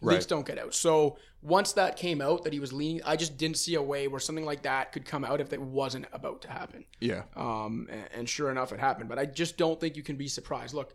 Leaks 0.00 0.26
don't 0.26 0.46
get 0.46 0.58
out. 0.58 0.74
So 0.74 1.16
once 1.42 1.72
that 1.72 1.96
came 1.96 2.20
out 2.20 2.44
that 2.44 2.52
he 2.52 2.60
was 2.60 2.72
leaning, 2.72 3.02
I 3.04 3.16
just 3.16 3.36
didn't 3.36 3.56
see 3.56 3.74
a 3.74 3.82
way 3.82 4.08
where 4.08 4.20
something 4.20 4.44
like 4.44 4.62
that 4.62 4.92
could 4.92 5.04
come 5.04 5.24
out 5.24 5.40
if 5.40 5.52
it 5.52 5.60
wasn't 5.60 6.06
about 6.12 6.42
to 6.42 6.50
happen. 6.50 6.84
Yeah. 7.00 7.22
Um, 7.36 7.88
and, 7.90 8.08
and 8.14 8.28
sure 8.28 8.50
enough, 8.50 8.72
it 8.72 8.80
happened. 8.80 9.08
But 9.08 9.18
I 9.18 9.26
just 9.26 9.56
don't 9.56 9.78
think 9.78 9.96
you 9.96 10.02
can 10.02 10.16
be 10.16 10.28
surprised. 10.28 10.74
Look, 10.74 10.94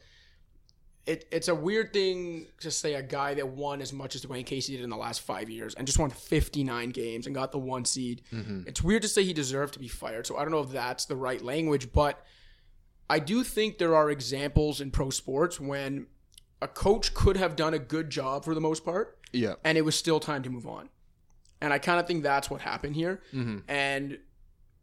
it, 1.05 1.25
it's 1.31 1.47
a 1.47 1.55
weird 1.55 1.93
thing 1.93 2.47
to 2.59 2.69
say 2.69 2.95
a 2.95 3.01
guy 3.01 3.33
that 3.35 3.47
won 3.47 3.81
as 3.81 3.93
much 3.93 4.13
as 4.15 4.25
Dwane 4.25 4.45
Casey 4.45 4.75
did 4.75 4.83
in 4.83 4.89
the 4.89 4.97
last 4.97 5.21
five 5.21 5.49
years 5.49 5.73
and 5.75 5.87
just 5.87 5.99
won 5.99 6.09
59 6.09 6.89
games 6.89 7.27
and 7.27 7.35
got 7.35 7.53
the 7.53 7.59
one 7.59 7.85
seed. 7.85 8.23
It's 8.67 8.83
weird 8.83 9.03
to 9.03 9.07
say 9.07 9.23
he 9.23 9.31
deserved 9.31 9.73
to 9.73 9.79
be 9.79 9.87
fired. 9.87 10.27
So 10.27 10.37
I 10.37 10.41
don't 10.41 10.51
know 10.51 10.59
if 10.59 10.71
that's 10.71 11.05
the 11.05 11.15
right 11.15 11.41
language, 11.41 11.93
but 11.93 12.25
I 13.09 13.19
do 13.19 13.43
think 13.45 13.77
there 13.77 13.95
are 13.95 14.09
examples 14.09 14.81
in 14.81 14.91
pro 14.91 15.09
sports 15.09 15.61
when 15.61 16.07
a 16.61 16.67
coach 16.67 17.13
could 17.13 17.37
have 17.37 17.55
done 17.55 17.73
a 17.73 17.79
good 17.79 18.09
job 18.09 18.43
for 18.45 18.53
the 18.55 18.61
most 18.61 18.83
part 18.83 19.17
Yeah. 19.31 19.55
and 19.63 19.77
it 19.77 19.81
was 19.85 19.95
still 19.95 20.19
time 20.19 20.43
to 20.43 20.49
move 20.49 20.65
on. 20.67 20.89
And 21.61 21.73
I 21.73 21.79
kind 21.79 21.99
of 21.99 22.05
think 22.07 22.23
that's 22.23 22.49
what 22.49 22.61
happened 22.61 22.95
here. 22.95 23.21
And 23.67 24.19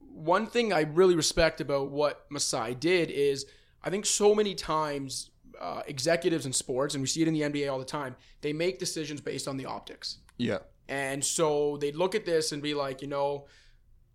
one 0.00 0.46
thing 0.46 0.72
I 0.72 0.80
really 0.82 1.14
respect 1.16 1.60
about 1.60 1.90
what 1.90 2.26
Masai 2.30 2.74
did 2.74 3.10
is 3.10 3.46
I 3.82 3.90
think 3.90 4.06
so 4.06 4.34
many 4.34 4.54
times 4.54 5.30
uh, 5.60 5.82
executives 5.86 6.46
in 6.46 6.52
sports, 6.52 6.94
and 6.94 7.02
we 7.02 7.06
see 7.06 7.22
it 7.22 7.28
in 7.28 7.34
the 7.34 7.42
NBA 7.42 7.70
all 7.72 7.78
the 7.78 7.84
time, 7.84 8.16
they 8.40 8.52
make 8.52 8.78
decisions 8.78 9.20
based 9.20 9.46
on 9.46 9.56
the 9.56 9.66
optics. 9.66 10.18
Yeah. 10.36 10.58
And 10.88 11.24
so 11.24 11.76
they 11.80 11.92
look 11.92 12.14
at 12.14 12.26
this 12.26 12.50
and 12.52 12.60
be 12.62 12.74
like, 12.74 13.02
you 13.02 13.08
know, 13.08 13.46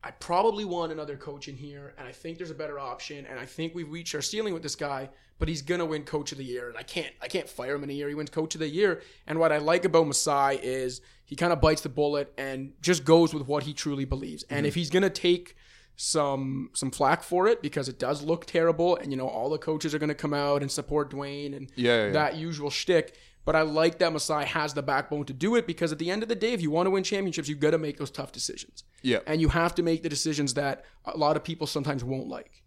I 0.03 0.11
probably 0.11 0.63
want 0.63 0.91
another 0.91 1.17
coach 1.17 1.47
in 1.49 1.55
here, 1.55 1.93
and 1.97 2.07
I 2.07 2.11
think 2.11 2.37
there's 2.37 2.51
a 2.51 2.55
better 2.55 2.79
option, 2.79 3.25
and 3.25 3.37
I 3.37 3.45
think 3.45 3.75
we've 3.75 3.89
reached 3.91 4.15
our 4.15 4.21
ceiling 4.21 4.53
with 4.53 4.63
this 4.63 4.75
guy, 4.75 5.09
but 5.39 5.49
he's 5.49 5.61
gonna 5.61 5.85
win 5.85 6.03
coach 6.03 6.31
of 6.31 6.37
the 6.37 6.43
year, 6.43 6.69
and 6.69 6.77
I 6.77 6.83
can't 6.83 7.13
I 7.21 7.27
can't 7.27 7.49
fire 7.49 7.75
him 7.75 7.83
in 7.83 7.89
a 7.89 7.93
year. 7.93 8.07
He 8.07 8.15
wins 8.15 8.29
coach 8.29 8.55
of 8.55 8.59
the 8.59 8.67
year. 8.67 9.01
And 9.27 9.39
what 9.39 9.51
I 9.51 9.57
like 9.57 9.85
about 9.85 10.07
Masai 10.07 10.57
is 10.61 11.01
he 11.25 11.35
kind 11.35 11.51
of 11.51 11.59
bites 11.59 11.81
the 11.81 11.89
bullet 11.89 12.33
and 12.37 12.73
just 12.81 13.03
goes 13.03 13.33
with 13.33 13.47
what 13.47 13.63
he 13.63 13.73
truly 13.73 14.05
believes. 14.05 14.43
And 14.49 14.65
if 14.65 14.73
mm-hmm. 14.73 14.79
he's 14.79 14.89
gonna 14.89 15.09
take 15.09 15.55
some 15.97 16.69
some 16.73 16.91
flack 16.91 17.21
for 17.21 17.47
it 17.47 17.61
because 17.61 17.89
it 17.89 17.99
does 17.99 18.21
look 18.21 18.45
terrible, 18.45 18.95
and 18.95 19.11
you 19.11 19.17
know 19.17 19.27
all 19.27 19.49
the 19.49 19.57
coaches 19.57 19.93
are 19.93 19.99
gonna 19.99 20.15
come 20.15 20.33
out 20.33 20.61
and 20.61 20.71
support 20.71 21.11
Dwane 21.11 21.55
and 21.55 21.69
Yeah, 21.75 21.91
yeah, 21.91 22.05
yeah. 22.05 22.11
that 22.13 22.35
usual 22.37 22.69
shtick. 22.69 23.17
But 23.49 23.55
I 23.55 23.63
like 23.63 23.97
that 23.97 24.13
Masai 24.13 24.45
has 24.45 24.75
the 24.75 24.83
backbone 24.83 25.25
to 25.25 25.33
do 25.33 25.55
it 25.55 25.65
because 25.65 25.91
at 25.91 25.97
the 25.97 26.11
end 26.11 26.21
of 26.21 26.29
the 26.29 26.35
day, 26.35 26.53
if 26.53 26.61
you 26.61 26.69
want 26.69 26.85
to 26.85 26.91
win 26.91 27.03
championships, 27.03 27.49
you've 27.49 27.59
got 27.59 27.71
to 27.71 27.79
make 27.79 27.97
those 27.97 28.11
tough 28.11 28.31
decisions. 28.31 28.83
Yeah. 29.01 29.21
And 29.25 29.41
you 29.41 29.49
have 29.49 29.73
to 29.73 29.81
make 29.81 30.03
the 30.03 30.09
decisions 30.09 30.53
that 30.53 30.85
a 31.05 31.17
lot 31.17 31.35
of 31.35 31.43
people 31.43 31.65
sometimes 31.65 32.03
won't 32.03 32.27
like. 32.27 32.61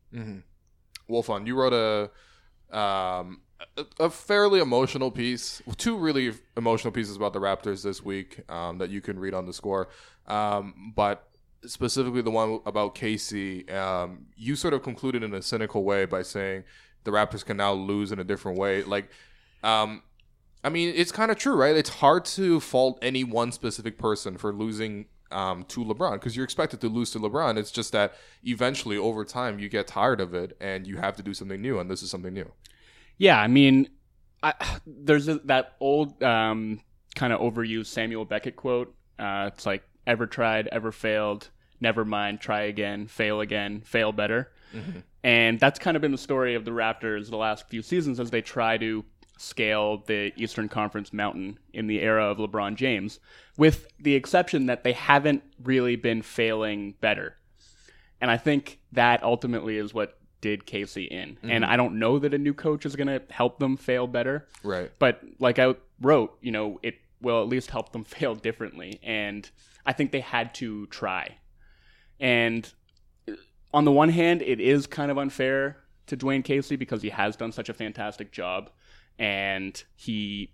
Wolfson, 1.08 1.46
you 1.46 1.54
wrote 1.54 1.72
a 1.72 2.76
um, 2.76 3.42
a, 3.76 3.84
a 4.00 4.10
fairly 4.10 4.58
emotional 4.58 5.12
piece, 5.12 5.62
two 5.76 5.96
really 5.96 6.32
emotional 6.56 6.90
pieces 6.90 7.14
about 7.14 7.32
the 7.32 7.40
Raptors 7.40 7.84
this 7.84 8.02
week 8.02 8.40
um, 8.50 8.78
that 8.78 8.90
you 8.90 9.00
can 9.00 9.20
read 9.20 9.34
on 9.34 9.46
the 9.46 9.52
score. 9.52 9.88
Um, 10.26 10.92
but 10.96 11.28
specifically 11.64 12.22
the 12.22 12.32
one 12.32 12.58
about 12.66 12.96
Casey, 12.96 13.68
um, 13.70 14.26
you 14.34 14.56
sort 14.56 14.74
of 14.74 14.82
concluded 14.82 15.22
in 15.22 15.32
a 15.32 15.42
cynical 15.42 15.84
way 15.84 16.06
by 16.06 16.22
saying 16.22 16.64
the 17.04 17.12
Raptors 17.12 17.44
can 17.44 17.56
now 17.56 17.72
lose 17.72 18.10
in 18.10 18.18
a 18.18 18.24
different 18.24 18.58
way. 18.58 18.82
Like, 18.82 19.10
um, 19.62 20.02
I 20.64 20.68
mean, 20.68 20.92
it's 20.94 21.10
kind 21.12 21.30
of 21.30 21.38
true, 21.38 21.54
right? 21.54 21.76
It's 21.76 21.88
hard 21.90 22.24
to 22.26 22.60
fault 22.60 22.98
any 23.02 23.24
one 23.24 23.52
specific 23.52 23.98
person 23.98 24.36
for 24.36 24.52
losing 24.52 25.06
um, 25.32 25.64
to 25.64 25.84
LeBron 25.84 26.14
because 26.14 26.36
you're 26.36 26.44
expected 26.44 26.80
to 26.82 26.88
lose 26.88 27.10
to 27.12 27.18
LeBron. 27.18 27.56
It's 27.56 27.70
just 27.70 27.92
that 27.92 28.14
eventually, 28.44 28.96
over 28.96 29.24
time, 29.24 29.58
you 29.58 29.68
get 29.68 29.86
tired 29.86 30.20
of 30.20 30.34
it 30.34 30.56
and 30.60 30.86
you 30.86 30.98
have 30.98 31.16
to 31.16 31.22
do 31.22 31.34
something 31.34 31.60
new, 31.60 31.78
and 31.78 31.90
this 31.90 32.02
is 32.02 32.10
something 32.10 32.32
new. 32.32 32.50
Yeah, 33.18 33.40
I 33.40 33.48
mean, 33.48 33.88
I, 34.42 34.54
there's 34.86 35.28
a, 35.28 35.38
that 35.44 35.76
old 35.80 36.22
um, 36.22 36.80
kind 37.14 37.32
of 37.32 37.40
overused 37.40 37.86
Samuel 37.86 38.24
Beckett 38.24 38.56
quote. 38.56 38.94
Uh, 39.18 39.50
it's 39.52 39.66
like, 39.66 39.82
ever 40.06 40.26
tried, 40.26 40.68
ever 40.68 40.92
failed, 40.92 41.48
never 41.80 42.04
mind, 42.04 42.40
try 42.40 42.62
again, 42.62 43.06
fail 43.06 43.40
again, 43.40 43.80
fail 43.84 44.12
better. 44.12 44.52
And 45.24 45.60
that's 45.60 45.78
kind 45.78 45.96
of 45.96 46.00
been 46.00 46.12
the 46.12 46.18
story 46.18 46.54
of 46.54 46.64
the 46.64 46.70
Raptors 46.70 47.30
the 47.30 47.36
last 47.36 47.68
few 47.68 47.82
seasons 47.82 48.18
as 48.18 48.30
they 48.30 48.40
try 48.40 48.78
to 48.78 49.04
scale 49.42 49.98
the 50.06 50.32
Eastern 50.36 50.68
Conference 50.68 51.12
mountain 51.12 51.58
in 51.72 51.86
the 51.86 52.00
era 52.00 52.26
of 52.26 52.38
LeBron 52.38 52.76
James, 52.76 53.18
with 53.56 53.88
the 53.98 54.14
exception 54.14 54.66
that 54.66 54.84
they 54.84 54.92
haven't 54.92 55.42
really 55.62 55.96
been 55.96 56.22
failing 56.22 56.94
better. 57.00 57.36
And 58.20 58.30
I 58.30 58.36
think 58.36 58.78
that 58.92 59.22
ultimately 59.22 59.76
is 59.76 59.92
what 59.92 60.18
did 60.40 60.66
Casey 60.66 61.04
in. 61.04 61.38
And 61.42 61.64
I 61.64 61.76
don't 61.76 61.98
know 61.98 62.18
that 62.18 62.34
a 62.34 62.38
new 62.38 62.54
coach 62.54 62.84
is 62.84 62.96
going 62.96 63.06
to 63.06 63.22
help 63.30 63.58
them 63.58 63.76
fail 63.76 64.06
better. 64.06 64.48
Right. 64.62 64.90
But 64.98 65.22
like 65.38 65.58
I 65.58 65.74
wrote, 66.00 66.36
you 66.40 66.50
know, 66.50 66.78
it 66.82 66.96
will 67.20 67.40
at 67.40 67.48
least 67.48 67.70
help 67.70 67.92
them 67.92 68.04
fail 68.04 68.34
differently. 68.34 69.00
And 69.02 69.48
I 69.86 69.92
think 69.92 70.12
they 70.12 70.20
had 70.20 70.54
to 70.56 70.86
try. 70.86 71.38
And 72.20 72.70
uh, 73.28 73.34
on 73.72 73.84
the 73.84 73.92
one 73.92 74.08
hand, 74.08 74.42
it 74.42 74.60
is 74.60 74.86
kind 74.86 75.10
of 75.10 75.18
unfair 75.18 75.78
to 76.06 76.16
Dwane 76.16 76.44
Casey 76.44 76.76
because 76.76 77.02
he 77.02 77.10
has 77.10 77.36
done 77.36 77.52
such 77.52 77.68
a 77.68 77.74
fantastic 77.74 78.32
job. 78.32 78.70
And 79.18 79.82
he 79.94 80.52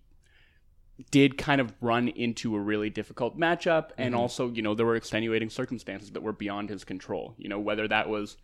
did 1.10 1.38
kind 1.38 1.60
of 1.60 1.72
run 1.80 2.08
into 2.08 2.56
a 2.56 2.60
really 2.60 2.90
difficult 2.90 3.38
matchup. 3.38 3.90
And 3.96 4.14
also, 4.14 4.50
you 4.50 4.62
know, 4.62 4.74
there 4.74 4.84
were 4.84 4.96
extenuating 4.96 5.48
circumstances 5.48 6.10
that 6.10 6.22
were 6.22 6.32
beyond 6.32 6.70
his 6.70 6.84
control. 6.84 7.34
You 7.38 7.48
know, 7.48 7.60
whether 7.60 7.86
that 7.88 8.08
was 8.08 8.36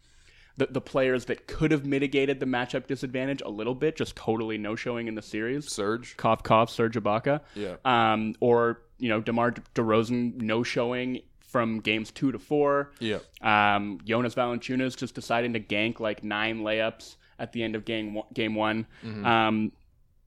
the, 0.56 0.66
the 0.66 0.80
players 0.80 1.24
that 1.24 1.48
could 1.48 1.72
have 1.72 1.84
mitigated 1.84 2.38
the 2.38 2.46
matchup 2.46 2.86
disadvantage 2.86 3.42
a 3.44 3.48
little 3.50 3.74
bit, 3.74 3.96
just 3.96 4.14
totally 4.14 4.56
no 4.56 4.76
showing 4.76 5.08
in 5.08 5.16
the 5.16 5.22
series. 5.22 5.70
Serge. 5.72 6.16
Cough, 6.16 6.44
cough, 6.44 6.70
Serge 6.70 6.94
Ibaka. 6.94 7.40
Yeah. 7.56 7.74
Um, 7.84 8.36
or, 8.38 8.82
you 8.98 9.08
know, 9.08 9.20
DeMar 9.20 9.52
DeRozan 9.74 10.40
no 10.40 10.62
showing 10.62 11.22
from 11.40 11.80
games 11.80 12.12
two 12.12 12.30
to 12.30 12.38
four. 12.38 12.92
Yeah. 13.00 13.18
Um, 13.40 13.98
Jonas 14.04 14.34
Valanciunas 14.36 14.96
just 14.96 15.14
deciding 15.14 15.54
to 15.54 15.60
gank 15.60 15.98
like 15.98 16.22
nine 16.22 16.60
layups 16.60 17.16
at 17.38 17.52
the 17.52 17.64
end 17.64 17.74
of 17.74 17.84
game 17.84 18.14
one, 18.14 18.26
game 18.32 18.54
one. 18.54 18.86
Um, 19.24 19.72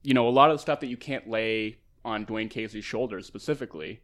you 0.02 0.14
know, 0.14 0.28
a 0.28 0.30
lot 0.30 0.50
of 0.50 0.56
the 0.56 0.60
stuff 0.62 0.80
that 0.80 0.86
you 0.86 0.96
can't 0.96 1.28
lay 1.28 1.78
on 2.04 2.24
Dwane 2.26 2.50
Casey's 2.50 2.84
shoulders 2.84 3.26
specifically. 3.26 4.00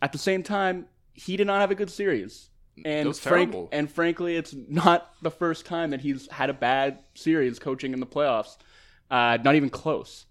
At 0.00 0.12
the 0.12 0.18
same 0.18 0.42
time, 0.42 0.86
he 1.14 1.36
did 1.36 1.46
not 1.46 1.60
have 1.60 1.70
a 1.70 1.74
good 1.74 1.90
series. 1.90 2.48
And 2.86 3.14
frank, 3.14 3.50
terrible. 3.52 3.68
and 3.70 3.90
frankly, 3.90 4.36
it's 4.36 4.54
not 4.54 5.12
the 5.20 5.30
first 5.30 5.66
time 5.66 5.90
that 5.90 6.00
he's 6.00 6.26
had 6.30 6.48
a 6.48 6.54
bad 6.54 7.00
series 7.14 7.58
coaching 7.58 7.92
in 7.92 8.00
the 8.00 8.06
playoffs. 8.06 8.56
Uh, 9.10 9.36
not 9.44 9.54
even 9.56 9.68
close. 9.68 10.24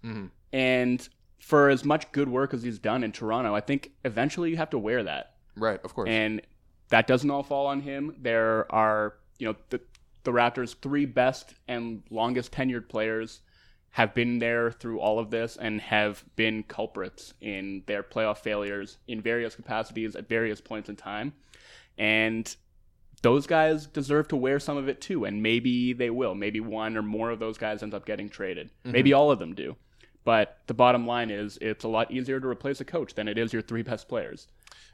And 0.52 1.08
for 1.38 1.68
as 1.70 1.84
much 1.84 2.10
good 2.10 2.28
work 2.28 2.52
as 2.52 2.62
he's 2.64 2.80
done 2.80 3.04
in 3.04 3.12
Toronto, 3.12 3.54
I 3.54 3.60
think 3.60 3.92
eventually 4.04 4.50
you 4.50 4.56
have 4.56 4.70
to 4.70 4.78
wear 4.78 5.04
that 5.04 5.34
Right. 5.56 5.78
Of 5.84 5.94
course. 5.94 6.08
and 6.08 6.40
that 6.88 7.06
doesn't 7.06 7.30
all 7.30 7.42
fall 7.44 7.66
on 7.66 7.80
him. 7.80 8.16
There 8.20 8.70
are, 8.74 9.14
you 9.38 9.46
know, 9.48 9.56
the 9.70 9.80
the 10.24 10.30
Raptors' 10.32 10.74
three 10.80 11.04
best 11.06 11.54
and 11.68 12.02
longest 12.10 12.52
tenured 12.52 12.88
players 12.88 13.40
have 13.92 14.14
been 14.14 14.38
there 14.38 14.72
through 14.72 14.98
all 15.00 15.18
of 15.18 15.30
this 15.30 15.56
and 15.56 15.80
have 15.80 16.24
been 16.34 16.62
culprits 16.62 17.34
in 17.40 17.82
their 17.86 18.02
playoff 18.02 18.38
failures 18.38 18.96
in 19.06 19.20
various 19.20 19.54
capacities 19.54 20.16
at 20.16 20.28
various 20.28 20.60
points 20.62 20.88
in 20.88 20.96
time. 20.96 21.34
And 21.98 22.54
those 23.20 23.46
guys 23.46 23.86
deserve 23.86 24.28
to 24.28 24.36
wear 24.36 24.58
some 24.58 24.78
of 24.78 24.88
it 24.88 25.00
too, 25.00 25.26
and 25.26 25.42
maybe 25.42 25.92
they 25.92 26.08
will. 26.08 26.34
Maybe 26.34 26.58
one 26.58 26.96
or 26.96 27.02
more 27.02 27.30
of 27.30 27.38
those 27.38 27.58
guys 27.58 27.82
ends 27.82 27.94
up 27.94 28.06
getting 28.06 28.30
traded. 28.30 28.70
Maybe 28.82 29.12
all 29.12 29.30
of 29.30 29.38
them 29.38 29.54
do. 29.54 29.76
But 30.24 30.58
the 30.68 30.74
bottom 30.74 31.06
line 31.06 31.30
is, 31.30 31.58
it's 31.60 31.84
a 31.84 31.88
lot 31.88 32.10
easier 32.10 32.40
to 32.40 32.46
replace 32.46 32.80
a 32.80 32.84
coach 32.84 33.14
than 33.14 33.28
it 33.28 33.36
is 33.36 33.52
your 33.52 33.62
three 33.62 33.82
best 33.82 34.08
players. 34.08 34.48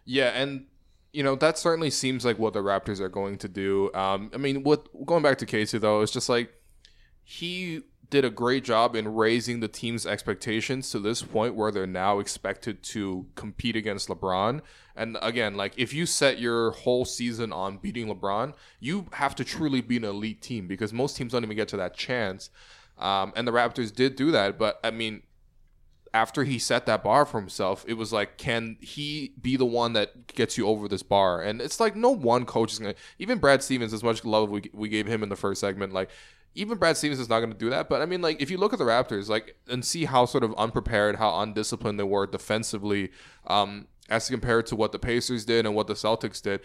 Yeah, 0.05 0.29
and 0.29 0.67
you 1.13 1.23
know 1.23 1.37
that 1.37 1.57
certainly 1.57 1.91
seems 1.91 2.25
like 2.25 2.39
what 2.39 2.53
the 2.53 2.61
Raptors 2.61 2.99
are 2.99 3.09
going 3.09 3.39
to 3.39 3.49
do. 3.49 3.93
Um, 3.95 4.31
I 4.35 4.39
mean, 4.39 4.65
what 4.65 4.89
going 5.07 5.23
back 5.23 5.39
to 5.39 5.47
Casey 5.47 5.79
though, 5.79 6.01
it's 6.03 6.13
just 6.13 6.29
like 6.29 6.53
he 7.23 7.83
did 8.11 8.25
a 8.25 8.31
great 8.31 8.65
job 8.65 8.97
in 8.97 9.15
raising 9.15 9.61
the 9.61 9.69
team's 9.69 10.07
expectations 10.07 10.91
to 10.91 10.99
this 10.99 11.23
point 11.23 11.55
where 11.55 11.71
they're 11.71 11.87
now 11.87 12.19
expected 12.19 12.83
to 12.83 13.27
compete 13.35 13.77
against 13.77 14.09
LeBron. 14.09 14.63
And 14.97 15.19
again, 15.21 15.57
like 15.57 15.75
if 15.77 15.93
you 15.93 16.07
set 16.07 16.39
your 16.39 16.71
whole 16.71 17.05
season 17.05 17.53
on 17.53 17.77
beating 17.77 18.07
LeBron, 18.07 18.55
you 18.81 19.07
have 19.13 19.35
to 19.37 19.45
truly 19.45 19.81
be 19.81 19.99
an 19.99 20.05
elite 20.05 20.41
team 20.41 20.67
because 20.67 20.93
most 20.93 21.17
teams 21.17 21.33
don't 21.33 21.45
even 21.45 21.57
get 21.57 21.69
to 21.69 21.77
that 21.77 21.97
chance. 21.97 22.51
Um, 22.97 23.33
and 23.37 23.47
the 23.47 23.53
Raptors 23.53 23.95
did 23.95 24.17
do 24.17 24.31
that, 24.33 24.59
but 24.59 24.81
I 24.83 24.91
mean, 24.91 25.23
after 26.15 26.45
he 26.45 26.59
set 26.59 26.87
that 26.87 27.05
bar 27.05 27.27
for 27.27 27.39
himself, 27.39 27.85
it 27.87 27.95
was 27.95 28.13
like, 28.13 28.39
can 28.39 28.77
he 28.81 29.35
be 29.41 29.57
the 29.57 29.67
one 29.67 29.93
that 29.93 30.27
gets 30.29 30.57
you 30.57 30.67
over 30.67 30.89
this 30.89 31.03
bar? 31.03 31.43
And 31.43 31.61
it's 31.61 31.81
like 31.81 31.95
no 31.95 32.11
one 32.11 32.47
coach 32.47 32.73
is 32.73 32.79
gonna. 32.79 32.95
Even 33.19 33.39
Brad 33.39 33.63
Stevens, 33.63 33.93
as 33.93 34.03
much 34.03 34.25
love 34.25 34.49
we 34.51 34.71
we 34.73 34.89
gave 34.89 35.07
him 35.07 35.23
in 35.23 35.29
the 35.29 35.37
first 35.37 35.61
segment, 35.61 35.93
like 35.93 36.11
even 36.55 36.79
Brad 36.79 36.97
Stevens 36.97 37.21
is 37.21 37.29
not 37.29 37.41
going 37.41 37.53
to 37.53 37.59
do 37.59 37.71
that. 37.71 37.89
But 37.89 38.03
I 38.03 38.07
mean, 38.07 38.23
like 38.23 38.43
if 38.43 38.51
you 38.51 38.59
look 38.59 38.73
at 38.73 38.79
the 38.79 38.85
Raptors, 38.85 39.29
like 39.29 39.57
and 39.69 39.85
see 39.85 40.05
how 40.07 40.25
sort 40.25 40.45
of 40.45 40.55
unprepared, 40.57 41.17
how 41.17 41.41
undisciplined 41.41 41.99
they 41.99 42.05
were 42.05 42.27
defensively, 42.27 43.11
um, 43.47 43.87
as 44.09 44.29
compared 44.29 44.67
to 44.67 44.77
what 44.77 44.93
the 44.93 44.99
Pacers 44.99 45.45
did 45.45 45.67
and 45.67 45.75
what 45.75 45.87
the 45.87 45.95
Celtics 45.95 46.43
did. 46.43 46.61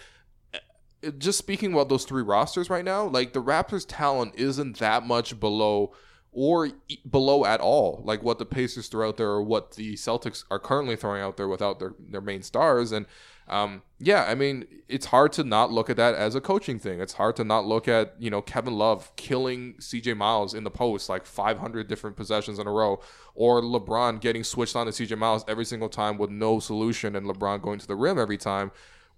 eh, 0.54 1.12
Just 1.17 1.38
speaking 1.38 1.74
about 1.74 1.89
those 1.89 2.06
three 2.06 2.24
rosters 2.24 2.69
right 2.69 2.86
now, 2.86 3.04
like 3.04 3.34
the 3.34 3.43
Raptors' 3.43 3.86
talent 3.88 4.34
isn't 4.36 4.80
that 4.80 5.06
much 5.06 5.39
below 5.39 5.93
or 6.32 6.72
below 7.10 7.46
at 7.46 7.60
all, 7.62 8.02
like 8.06 8.24
what 8.24 8.39
the 8.39 8.46
Pacers 8.46 8.88
throw 8.88 9.10
out 9.10 9.17
there 9.17 9.30
or 9.30 9.43
what 9.43 9.74
the 9.76 9.93
Celtics 9.93 10.46
are 10.50 10.58
currently 10.58 10.96
throwing 10.96 11.22
out 11.22 11.38
there 11.38 11.48
without 11.48 11.80
their, 11.80 11.93
their 12.00 12.22
main 12.22 12.41
stars. 12.41 12.91
And 12.91 13.06
um, 13.47 13.82
yeah, 13.99 14.23
I 14.23 14.36
mean, 14.36 14.65
it's 14.88 15.08
hard 15.08 15.34
to 15.34 15.43
not 15.43 15.71
look 15.71 15.89
at 15.89 15.97
that 15.97 16.15
as 16.15 16.36
a 16.36 16.41
coaching 16.41 16.79
thing. 16.79 16.99
It's 16.99 17.13
hard 17.13 17.36
to 17.38 17.43
not 17.43 17.65
look 17.65 17.88
at, 17.88 18.15
you 18.19 18.29
know, 18.29 18.41
Kevin 18.41 18.77
Love 18.77 19.13
killing 19.15 19.75
CJ 19.79 20.15
Miles 20.15 20.53
in 20.53 20.63
the 20.63 20.71
post 20.71 21.10
like 21.10 21.25
500 21.25 21.88
different 21.88 22.15
possessions 22.15 22.60
in 22.60 22.67
a 22.67 22.71
row, 22.71 23.01
or 23.36 23.62
LeBron 23.62 24.21
getting 24.21 24.43
switched 24.43 24.75
on 24.75 24.86
to 24.86 24.91
CJ 24.91 25.17
Miles 25.17 25.43
every 25.47 25.65
single 25.65 25.89
time 25.89 26.17
with 26.17 26.29
no 26.29 26.60
solution 26.60 27.15
and 27.15 27.27
LeBron 27.27 27.62
going 27.62 27.79
to 27.79 27.88
the 27.88 27.95
rim 27.95 28.17
every 28.17 28.38
time. 28.38 28.71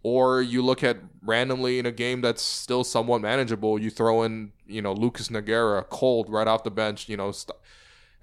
Or 0.03 0.41
you 0.41 0.61
look 0.61 0.83
at 0.83 0.97
randomly 1.23 1.79
in 1.79 1.87
a 1.87 1.91
game 1.91 2.21
that's 2.21 2.43
still 2.43 2.83
somewhat 2.83 3.21
manageable, 3.21 3.79
you 3.79 3.89
throw 3.89 4.21
in, 4.21 4.51
you 4.67 4.81
know, 4.81 4.93
Lucas 4.93 5.29
Nogueira 5.29 5.87
cold 5.89 6.29
right 6.29 6.47
off 6.47 6.63
the 6.63 6.69
bench, 6.69 7.09
you 7.09 7.17
know, 7.17 7.31
st- 7.31 7.57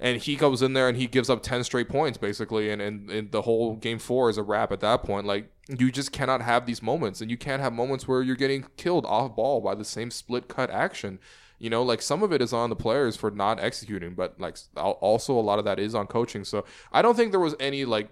and 0.03 0.21
he 0.21 0.35
goes 0.35 0.63
in 0.63 0.73
there 0.73 0.89
and 0.89 0.99
he 0.99 1.07
gives 1.07 1.31
up 1.31 1.45
10 1.45 1.63
straight 1.63 1.89
points 1.89 2.19
basically 2.19 2.71
and, 2.71 2.83
and, 2.83 3.09
and 3.09 3.31
the 3.31 3.43
whole 3.43 3.77
game 3.77 4.01
four 4.01 4.29
is 4.29 4.37
a 4.37 4.43
wrap 4.43 4.73
at 4.73 4.81
that 4.81 5.05
point. 5.05 5.27
Like 5.27 5.51
you 5.69 5.93
just 5.93 6.11
cannot 6.11 6.43
have 6.43 6.67
these 6.67 6.83
moments 6.83 7.21
and 7.21 7.31
you 7.31 7.39
can't 7.39 7.63
have 7.63 7.73
moments 7.73 8.09
where 8.09 8.21
you're 8.21 8.37
getting 8.37 8.67
killed 8.77 9.07
off 9.07 9.37
ball 9.37 9.61
by 9.61 9.77
the 9.77 9.85
same 9.85 10.11
split 10.11 10.49
cut 10.49 10.71
action. 10.71 11.21
You 11.61 11.71
know 11.71 11.85
like 11.85 12.03
some 12.03 12.25
of 12.25 12.33
it 12.33 12.43
is 12.43 12.53
on 12.53 12.69
the 12.69 12.77
players 12.77 13.17
for 13.17 13.31
not 13.31 13.61
executing 13.61 14.15
but 14.15 14.39
like 14.41 14.59
also 14.77 15.39
a 15.39 15.41
lot 15.41 15.61
of 15.61 15.65
that 15.67 15.79
is 15.79 15.95
on 15.95 16.09
coaching. 16.09 16.45
So 16.45 16.65
i 16.93 17.01
don't 17.01 17.15
think 17.15 17.31
there 17.31 17.39
was 17.39 17.55
any 17.61 17.85
like 17.85 18.11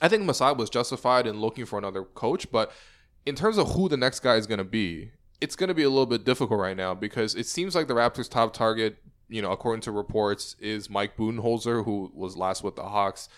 i 0.00 0.08
think 0.08 0.24
masai 0.24 0.54
was 0.54 0.70
justified 0.70 1.26
in 1.26 1.40
looking 1.40 1.66
for 1.66 1.78
another 1.78 2.04
coach 2.04 2.50
but 2.50 2.72
in 3.26 3.34
terms 3.34 3.58
of 3.58 3.72
who 3.72 3.88
the 3.88 3.98
next 3.98 4.20
guy 4.20 4.36
is 4.36 4.46
going 4.46 4.58
to 4.58 4.64
be 4.64 5.10
it's 5.42 5.56
going 5.56 5.68
to 5.68 5.74
be 5.74 5.82
a 5.82 5.90
little 5.90 6.06
bit 6.06 6.24
difficult 6.24 6.58
right 6.58 6.76
now 6.76 6.94
because 6.94 7.34
it 7.34 7.46
seems 7.46 7.74
like 7.74 7.88
the 7.88 7.94
raptors 7.94 8.30
top 8.30 8.54
target 8.54 8.96
you 9.28 9.42
know, 9.42 9.52
according 9.52 9.82
to 9.82 9.92
reports, 9.92 10.56
is 10.60 10.90
Mike 10.90 11.16
Budenholzer, 11.16 11.84
who 11.84 12.10
was 12.14 12.36
last 12.36 12.62
with 12.62 12.76
the 12.76 12.84
Hawks. 12.84 13.28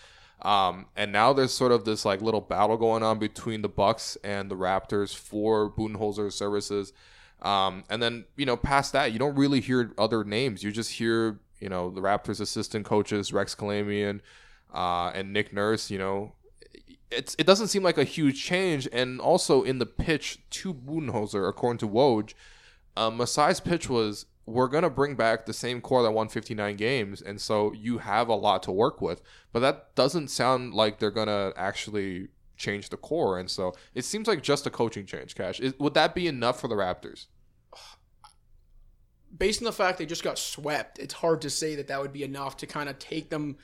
Um, 0.41 0.87
and 0.95 1.11
now 1.11 1.33
there's 1.33 1.53
sort 1.53 1.71
of 1.71 1.85
this 1.85 2.05
like 2.05 2.21
little 2.21 2.41
battle 2.41 2.77
going 2.77 3.03
on 3.03 3.19
between 3.19 3.61
the 3.61 3.69
Bucks 3.69 4.17
and 4.23 4.51
the 4.51 4.55
Raptors 4.55 5.15
for 5.15 5.71
Budenholzer's 5.71 6.35
services. 6.35 6.93
Um, 7.41 7.83
and 7.89 8.01
then 8.01 8.25
you 8.35 8.45
know, 8.45 8.57
past 8.57 8.93
that, 8.93 9.13
you 9.13 9.19
don't 9.19 9.35
really 9.35 9.61
hear 9.61 9.93
other 9.97 10.23
names. 10.23 10.63
You 10.63 10.71
just 10.71 10.91
hear 10.91 11.39
you 11.59 11.69
know 11.69 11.89
the 11.89 12.01
Raptors 12.01 12.41
assistant 12.41 12.85
coaches 12.85 13.31
Rex 13.31 13.55
Kalamian, 13.55 14.19
uh, 14.73 15.11
and 15.13 15.31
Nick 15.31 15.53
Nurse, 15.53 15.89
you 15.89 15.97
know, 15.97 16.33
it's 17.11 17.35
it 17.39 17.47
doesn't 17.47 17.67
seem 17.67 17.83
like 17.83 17.97
a 17.97 18.03
huge 18.03 18.43
change. 18.43 18.87
And 18.91 19.19
also 19.19 19.63
in 19.63 19.79
the 19.79 19.85
pitch 19.85 20.39
to 20.51 20.73
Budenholzer, 20.73 21.47
according 21.47 21.79
to 21.79 21.87
Woj, 21.87 22.33
uh, 22.97 23.09
Masai's 23.09 23.59
pitch 23.59 23.89
was 23.89 24.25
we're 24.45 24.67
gonna 24.67 24.89
bring 24.89 25.15
back 25.15 25.45
the 25.45 25.53
same 25.53 25.81
core 25.81 26.03
that 26.03 26.11
won 26.11 26.29
59 26.29 26.75
games, 26.75 27.21
and 27.21 27.41
so 27.41 27.73
you 27.73 27.99
have 27.99 28.27
a 28.27 28.35
lot 28.35 28.61
to 28.63 28.71
work 28.71 29.01
with. 29.01 29.21
But 29.51 29.61
that 29.61 29.95
doesn't 29.95 30.29
sound 30.29 30.73
like 30.73 30.99
they're 30.99 31.11
gonna 31.11 31.53
actually 31.55 32.29
change 32.57 32.89
the 32.89 32.97
core, 32.97 33.39
and 33.39 33.49
so 33.49 33.73
it 33.93 34.05
seems 34.05 34.27
like 34.27 34.43
just 34.43 34.67
a 34.67 34.69
coaching 34.69 35.05
change. 35.05 35.35
Cash, 35.35 35.59
Is, 35.59 35.73
would 35.79 35.95
that 35.95 36.13
be 36.13 36.27
enough 36.27 36.61
for 36.61 36.67
the 36.67 36.75
Raptors? 36.75 37.27
Based 39.37 39.61
on 39.61 39.65
the 39.65 39.73
fact 39.73 39.97
they 39.97 40.05
just 40.05 40.23
got 40.23 40.37
swept, 40.37 40.99
it's 40.99 41.15
hard 41.15 41.41
to 41.41 41.49
say 41.49 41.75
that 41.75 41.87
that 41.87 41.99
would 41.99 42.13
be 42.13 42.23
enough 42.23 42.55
to 42.57 42.67
kind 42.67 42.87
of 42.87 42.99
take 42.99 43.29
them 43.29 43.57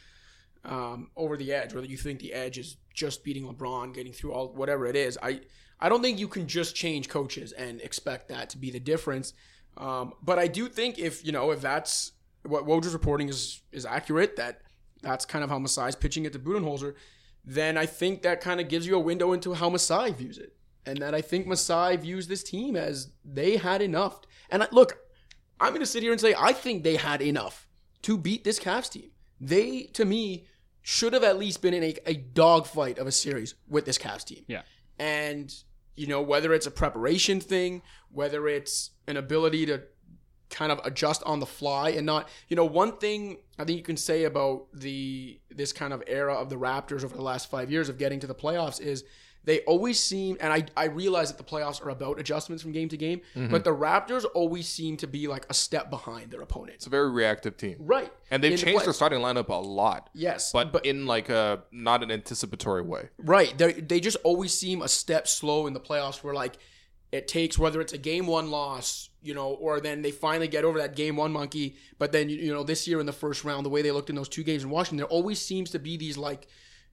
um, 0.65 1.11
over 1.15 1.37
the 1.37 1.53
edge. 1.53 1.73
Whether 1.73 1.87
you 1.87 1.97
think 1.97 2.19
the 2.19 2.33
edge 2.33 2.57
is 2.57 2.77
just 2.93 3.23
beating 3.23 3.45
LeBron, 3.45 3.93
getting 3.93 4.13
through 4.13 4.33
all 4.33 4.53
whatever 4.53 4.85
it 4.85 4.95
is, 4.95 5.17
I 5.21 5.41
I 5.79 5.89
don't 5.89 6.01
think 6.01 6.19
you 6.19 6.27
can 6.27 6.47
just 6.47 6.75
change 6.75 7.09
coaches 7.09 7.51
and 7.53 7.81
expect 7.81 8.29
that 8.29 8.49
to 8.51 8.57
be 8.57 8.69
the 8.69 8.79
difference. 8.79 9.33
Um, 9.77 10.13
but 10.21 10.37
I 10.39 10.47
do 10.47 10.67
think 10.67 10.99
if 10.99 11.25
you 11.25 11.31
know 11.31 11.51
if 11.51 11.61
that's 11.61 12.13
what 12.43 12.65
Woj's 12.65 12.93
reporting 12.93 13.29
is 13.29 13.61
is 13.71 13.85
accurate, 13.85 14.35
that 14.35 14.61
that's 15.01 15.25
kind 15.25 15.43
of 15.43 15.49
how 15.49 15.59
Masai's 15.59 15.95
pitching 15.95 16.25
it 16.25 16.33
to 16.33 16.39
Budenholzer, 16.39 16.95
then 17.43 17.77
I 17.77 17.85
think 17.85 18.21
that 18.21 18.41
kind 18.41 18.59
of 18.59 18.67
gives 18.67 18.85
you 18.85 18.95
a 18.95 18.99
window 18.99 19.33
into 19.33 19.53
how 19.53 19.69
Masai 19.69 20.11
views 20.11 20.37
it, 20.37 20.55
and 20.85 20.99
that 20.99 21.15
I 21.15 21.21
think 21.21 21.47
Masai 21.47 21.97
views 21.97 22.27
this 22.27 22.43
team 22.43 22.75
as 22.75 23.11
they 23.25 23.57
had 23.57 23.81
enough. 23.81 24.21
And 24.49 24.63
I, 24.63 24.67
look, 24.71 24.99
I'm 25.59 25.69
going 25.69 25.81
to 25.81 25.85
sit 25.85 26.03
here 26.03 26.11
and 26.11 26.21
say 26.21 26.35
I 26.37 26.53
think 26.53 26.83
they 26.83 26.97
had 26.97 27.21
enough 27.21 27.67
to 28.03 28.17
beat 28.17 28.43
this 28.43 28.59
Cavs 28.59 28.91
team. 28.91 29.11
They, 29.39 29.83
to 29.93 30.05
me, 30.05 30.45
should 30.81 31.13
have 31.13 31.23
at 31.23 31.37
least 31.37 31.61
been 31.61 31.73
in 31.73 31.83
a, 31.83 31.95
a 32.05 32.13
dogfight 32.13 32.97
of 32.97 33.07
a 33.07 33.11
series 33.11 33.55
with 33.67 33.85
this 33.85 33.97
Cavs 33.97 34.25
team. 34.25 34.43
Yeah. 34.47 34.63
And, 34.99 35.53
you 35.95 36.07
know, 36.07 36.21
whether 36.21 36.53
it's 36.53 36.67
a 36.67 36.71
preparation 36.71 37.39
thing, 37.39 37.81
whether 38.11 38.47
it's 38.47 38.91
an 39.07 39.17
ability 39.17 39.65
to 39.67 39.83
kind 40.49 40.71
of 40.71 40.79
adjust 40.83 41.23
on 41.23 41.39
the 41.39 41.45
fly 41.45 41.89
and 41.91 42.05
not, 42.05 42.27
you 42.47 42.55
know, 42.55 42.65
one 42.65 42.97
thing 42.97 43.37
I 43.57 43.63
think 43.63 43.77
you 43.77 43.83
can 43.83 43.97
say 43.97 44.25
about 44.25 44.67
the 44.73 45.39
this 45.49 45.71
kind 45.73 45.93
of 45.93 46.03
era 46.07 46.33
of 46.33 46.49
the 46.49 46.57
Raptors 46.57 47.03
over 47.03 47.15
the 47.15 47.21
last 47.21 47.49
five 47.49 47.71
years 47.71 47.89
of 47.89 47.97
getting 47.97 48.19
to 48.19 48.27
the 48.27 48.35
playoffs 48.35 48.79
is 48.81 49.03
they 49.43 49.61
always 49.61 49.99
seem 49.99 50.37
and 50.39 50.53
I, 50.53 50.65
I 50.77 50.85
realize 50.85 51.31
that 51.31 51.37
the 51.37 51.43
playoffs 51.43 51.83
are 51.85 51.89
about 51.89 52.19
adjustments 52.19 52.61
from 52.61 52.71
game 52.71 52.89
to 52.89 52.97
game, 52.97 53.21
but 53.33 53.41
mm-hmm. 53.41 53.53
the 53.55 53.75
Raptors 53.75 54.25
always 54.33 54.67
seem 54.67 54.97
to 54.97 55.07
be 55.07 55.27
like 55.27 55.45
a 55.49 55.53
step 55.53 55.89
behind 55.89 56.31
their 56.31 56.41
opponents. 56.41 56.75
It's 56.77 56.87
a 56.87 56.91
very 56.91 57.09
reactive 57.09 57.57
team, 57.57 57.77
Right. 57.79 58.11
and 58.29 58.43
they've 58.43 58.51
In 58.51 58.57
the 58.57 58.63
changed 58.65 58.77
play- 58.79 58.85
their 58.85 58.93
starting 58.93 59.19
lineup 59.19 59.49
a 59.49 59.53
lot. 59.55 60.09
Yes. 60.13 60.51
but, 60.51 60.71
but 60.71 60.85
in 60.85 61.05
like 61.05 61.29
a 61.29 61.63
not 61.71 62.03
an 62.03 62.11
anticipatory 62.11 62.83
way. 62.83 63.09
Right. 63.17 63.57
They 63.57 63.73
they 63.73 63.99
just 63.99 64.17
always 64.23 64.53
seem 64.53 64.81
a 64.81 64.87
step 64.87 65.27
slow 65.27 65.67
in 65.67 65.73
the 65.73 65.79
playoffs 65.79 66.23
where 66.23 66.33
like 66.33 66.57
it 67.11 67.27
takes 67.27 67.57
whether 67.59 67.81
it's 67.81 67.91
a 67.93 67.97
game 67.97 68.25
one 68.25 68.51
loss, 68.51 69.09
you 69.21 69.33
know, 69.33 69.49
or 69.49 69.81
then 69.81 70.01
they 70.01 70.11
finally 70.11 70.47
get 70.47 70.63
over 70.63 70.77
that 70.79 70.95
game 70.95 71.17
one 71.17 71.31
monkey. 71.31 71.75
But 71.99 72.11
then 72.13 72.29
you, 72.29 72.37
you 72.37 72.53
know 72.53 72.63
this 72.63 72.87
year 72.87 72.99
in 72.99 73.05
the 73.05 73.11
first 73.11 73.43
round, 73.43 73.65
the 73.65 73.69
way 73.69 73.81
they 73.81 73.91
looked 73.91 74.09
in 74.09 74.15
those 74.15 74.29
two 74.29 74.43
games 74.43 74.63
in 74.63 74.69
Washington, 74.69 74.97
there 74.97 75.07
always 75.07 75.41
seems 75.41 75.71
to 75.71 75.79
be 75.79 75.97
these 75.97 76.17
like 76.17 76.47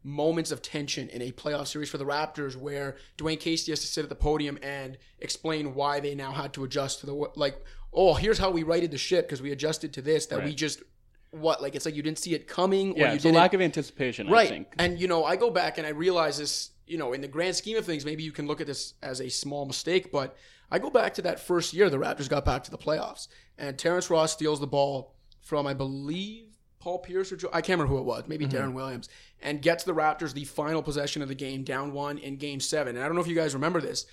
moments 0.09 0.51
of 0.51 0.63
tension 0.63 1.09
in 1.09 1.23
a 1.23 1.33
playoff 1.33 1.67
series 1.67 1.91
for 1.91 1.99
the 1.99 2.05
Raptors 2.05 2.57
where 2.57 2.97
Dwane 3.17 3.39
Casey 3.39 3.73
has 3.73 3.81
to 3.81 3.87
sit 3.87 4.03
at 4.03 4.09
the 4.09 4.15
podium 4.15 4.59
and 4.63 4.99
explain 5.21 5.75
why 5.75 6.01
they 6.01 6.15
now 6.15 6.33
had 6.33 6.53
to 6.55 6.65
adjust 6.65 7.01
to 7.01 7.07
the 7.07 7.15
like. 7.37 7.63
Oh, 7.91 8.13
here's 8.15 8.39
how 8.39 8.51
we 8.51 8.65
righted 8.65 8.91
the 8.91 8.99
ship 8.99 9.27
because 9.27 9.41
we 9.41 9.51
adjusted 9.51 9.95
to 9.95 10.03
this 10.03 10.27
that 10.27 10.45
we 10.45 10.55
just 10.55 10.83
what 11.31 11.61
like 11.61 11.75
it's 11.75 11.85
like 11.85 11.95
you 11.95 12.03
didn't 12.03 12.19
see 12.19 12.35
it 12.35 12.47
coming 12.47 12.93
or 12.93 12.99
Yeah, 12.99 13.13
you 13.13 13.19
didn't 13.19 13.37
lack 13.37 13.55
of 13.55 13.61
anticipation. 13.61 14.29
I 14.29 14.33
right 14.33 14.49
think. 14.49 14.75
and 14.79 14.99
you 14.99 15.09
know 15.09 15.25
i 15.25 15.37
go 15.37 15.51
back 15.51 15.79
and 15.79 15.87
i 15.87 15.91
realize 15.91 16.39
this 16.39 16.71
you 16.87 16.97
know 16.97 17.13
in 17.13 17.21
the 17.21 17.29
grand 17.29 17.55
scheme 17.55 17.77
of 17.77 17.85
things 17.85 18.05
maybe 18.05 18.23
you 18.23 18.33
can 18.33 18.47
look 18.47 18.61
at 18.61 18.67
this 18.67 18.95
as 19.03 19.21
a 19.21 19.29
small 19.29 19.67
mistake 19.67 20.11
but 20.11 20.37
i 20.71 20.79
go 20.79 20.91
back 20.91 21.15
to 21.15 21.23
that 21.23 21.39
first 21.39 21.75
year 21.75 21.91
the 21.91 21.99
raptors 21.99 22.29
got 22.29 22.45
back 22.45 22.65
to 22.65 22.71
the 22.71 22.79
playoffs 22.79 23.29
and 23.59 23.79
terrence 23.79 24.09
ross 24.09 24.33
steals 24.33 24.59
the 24.59 24.67
ball 24.67 25.15
from 25.41 25.67
i 25.67 25.75
believe 25.75 26.47
paul 26.81 26.99
pierce 26.99 27.31
or 27.31 27.37
Joe, 27.37 27.51
i 27.53 27.61
can't 27.61 27.79
remember 27.79 27.95
who 27.95 28.01
it 28.01 28.05
was 28.05 28.25
maybe 28.27 28.47
mm-hmm. 28.47 28.57
deron 28.57 28.73
williams 28.73 29.09
and 29.41 29.63
gets 29.63 29.85
the 29.85 29.93
raptors 29.95 30.33
the 30.33 30.45
final 30.45 30.83
possession 30.83 31.23
of 31.23 31.29
the 31.29 31.35
game 31.35 31.63
down 31.63 31.93
one 31.93 32.19
in 32.19 32.37
game 32.37 32.61
seven 32.61 32.97
and 32.97 33.05
i 33.05 33.07
don't 33.07 33.15
know 33.15 33.21
if 33.21 33.29
you 33.29 33.35
guys 33.35 33.55
remember 33.55 33.81
this 33.81 34.07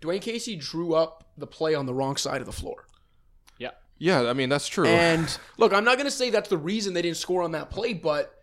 dwane 0.00 0.20
casey 0.20 0.56
drew 0.56 0.94
up 0.94 1.30
the 1.36 1.46
play 1.46 1.74
on 1.74 1.86
the 1.86 1.94
wrong 1.94 2.16
side 2.16 2.40
of 2.40 2.46
the 2.46 2.52
floor 2.52 2.86
Yeah. 3.58 3.70
Yeah, 3.98 4.30
I 4.30 4.32
mean 4.32 4.48
that's 4.48 4.68
true. 4.68 4.86
and 4.86 5.38
look, 5.58 5.72
I'm 5.74 5.84
not 5.84 5.96
going 5.96 6.06
to 6.06 6.10
say 6.10 6.30
that's 6.30 6.48
the 6.48 6.58
reason 6.58 6.94
they 6.94 7.02
didn't 7.02 7.18
score 7.18 7.42
on 7.42 7.52
that 7.52 7.70
play, 7.70 7.92
but 7.92 8.34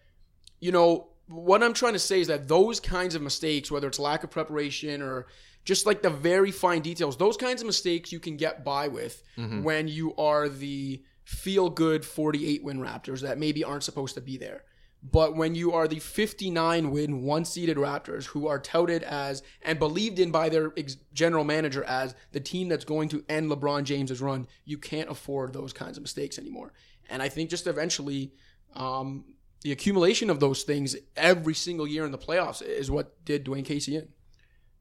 you 0.60 0.72
know 0.72 1.10
what 1.28 1.64
I'm 1.64 1.74
trying 1.74 1.94
to 1.94 2.00
say 2.00 2.22
is 2.22 2.28
that 2.28 2.48
those 2.48 2.80
kinds 2.80 3.16
of 3.16 3.22
mistakes, 3.22 3.70
whether 3.70 3.88
it's 3.88 4.00
lack 4.00 4.24
of 4.24 4.32
preparation 4.32 5.02
or 5.02 5.28
just 5.66 5.86
like 5.86 6.02
the 6.02 6.10
very 6.10 6.52
fine 6.52 6.82
details, 6.82 7.18
those 7.18 7.36
kinds 7.36 7.62
of 7.62 7.68
mistakes 7.68 8.12
you 8.12 8.20
can 8.20 8.38
get 8.38 8.64
by 8.64 8.88
with 8.88 9.22
mm-hmm. 9.38 9.64
when 9.64 9.88
you 9.88 10.16
are 10.16 10.48
the 10.48 11.04
feel 11.26 11.70
good 11.70 12.06
48 12.06 12.64
win 12.64 12.80
Raptors 12.80 13.22
that 13.22 13.38
maybe 13.38 13.64
aren't 13.64 13.84
supposed 13.84 14.16
to 14.16 14.22
be 14.22 14.38
there. 14.38 14.64
But 15.04 15.36
when 15.36 15.56
you 15.56 15.74
are 15.74 15.88
the 15.88 16.00
59 16.00 16.92
win, 16.92 17.22
one 17.22 17.46
seeded 17.46 17.78
Raptors 17.78 18.26
who 18.26 18.48
are 18.48 18.60
touted 18.60 19.04
as 19.04 19.44
and 19.62 19.78
believed 19.78 20.20
in 20.20 20.32
by 20.32 20.50
their 20.50 20.74
ex- 20.76 20.98
general 21.14 21.44
manager 21.44 21.84
as 21.84 22.16
the 22.32 22.40
team 22.40 22.68
that's 22.68 22.84
going 22.84 23.10
to 23.10 23.24
end 23.30 23.50
LeBron 23.50 23.84
James's 23.84 24.22
run, 24.22 24.48
you 24.66 24.78
can't 24.78 25.10
afford 25.10 25.54
those 25.54 25.72
kinds 25.72 25.98
of 25.98 26.04
mistakes 26.04 26.40
anymore. 26.40 26.74
And 27.10 27.22
I 27.22 27.30
think 27.30 27.50
just 27.50 27.68
eventually, 27.68 28.34
um, 28.76 29.26
the 29.62 29.72
accumulation 29.72 30.30
of 30.30 30.40
those 30.40 30.64
things 30.64 30.96
every 31.16 31.54
single 31.54 31.88
year 31.88 32.06
in 32.06 32.12
the 32.12 32.18
playoffs 32.18 32.62
is 32.62 32.92
what 32.92 33.24
did 33.24 33.46
Dwane 33.46 33.66
Casey 33.66 33.96
in. 33.96 34.10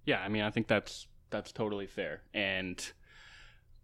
Yeah, 0.04 0.20
I 0.20 0.28
mean, 0.28 0.42
I 0.42 0.50
think 0.50 0.66
that's 0.66 1.06
that's 1.30 1.52
totally 1.52 1.86
fair, 1.86 2.22
and 2.32 2.80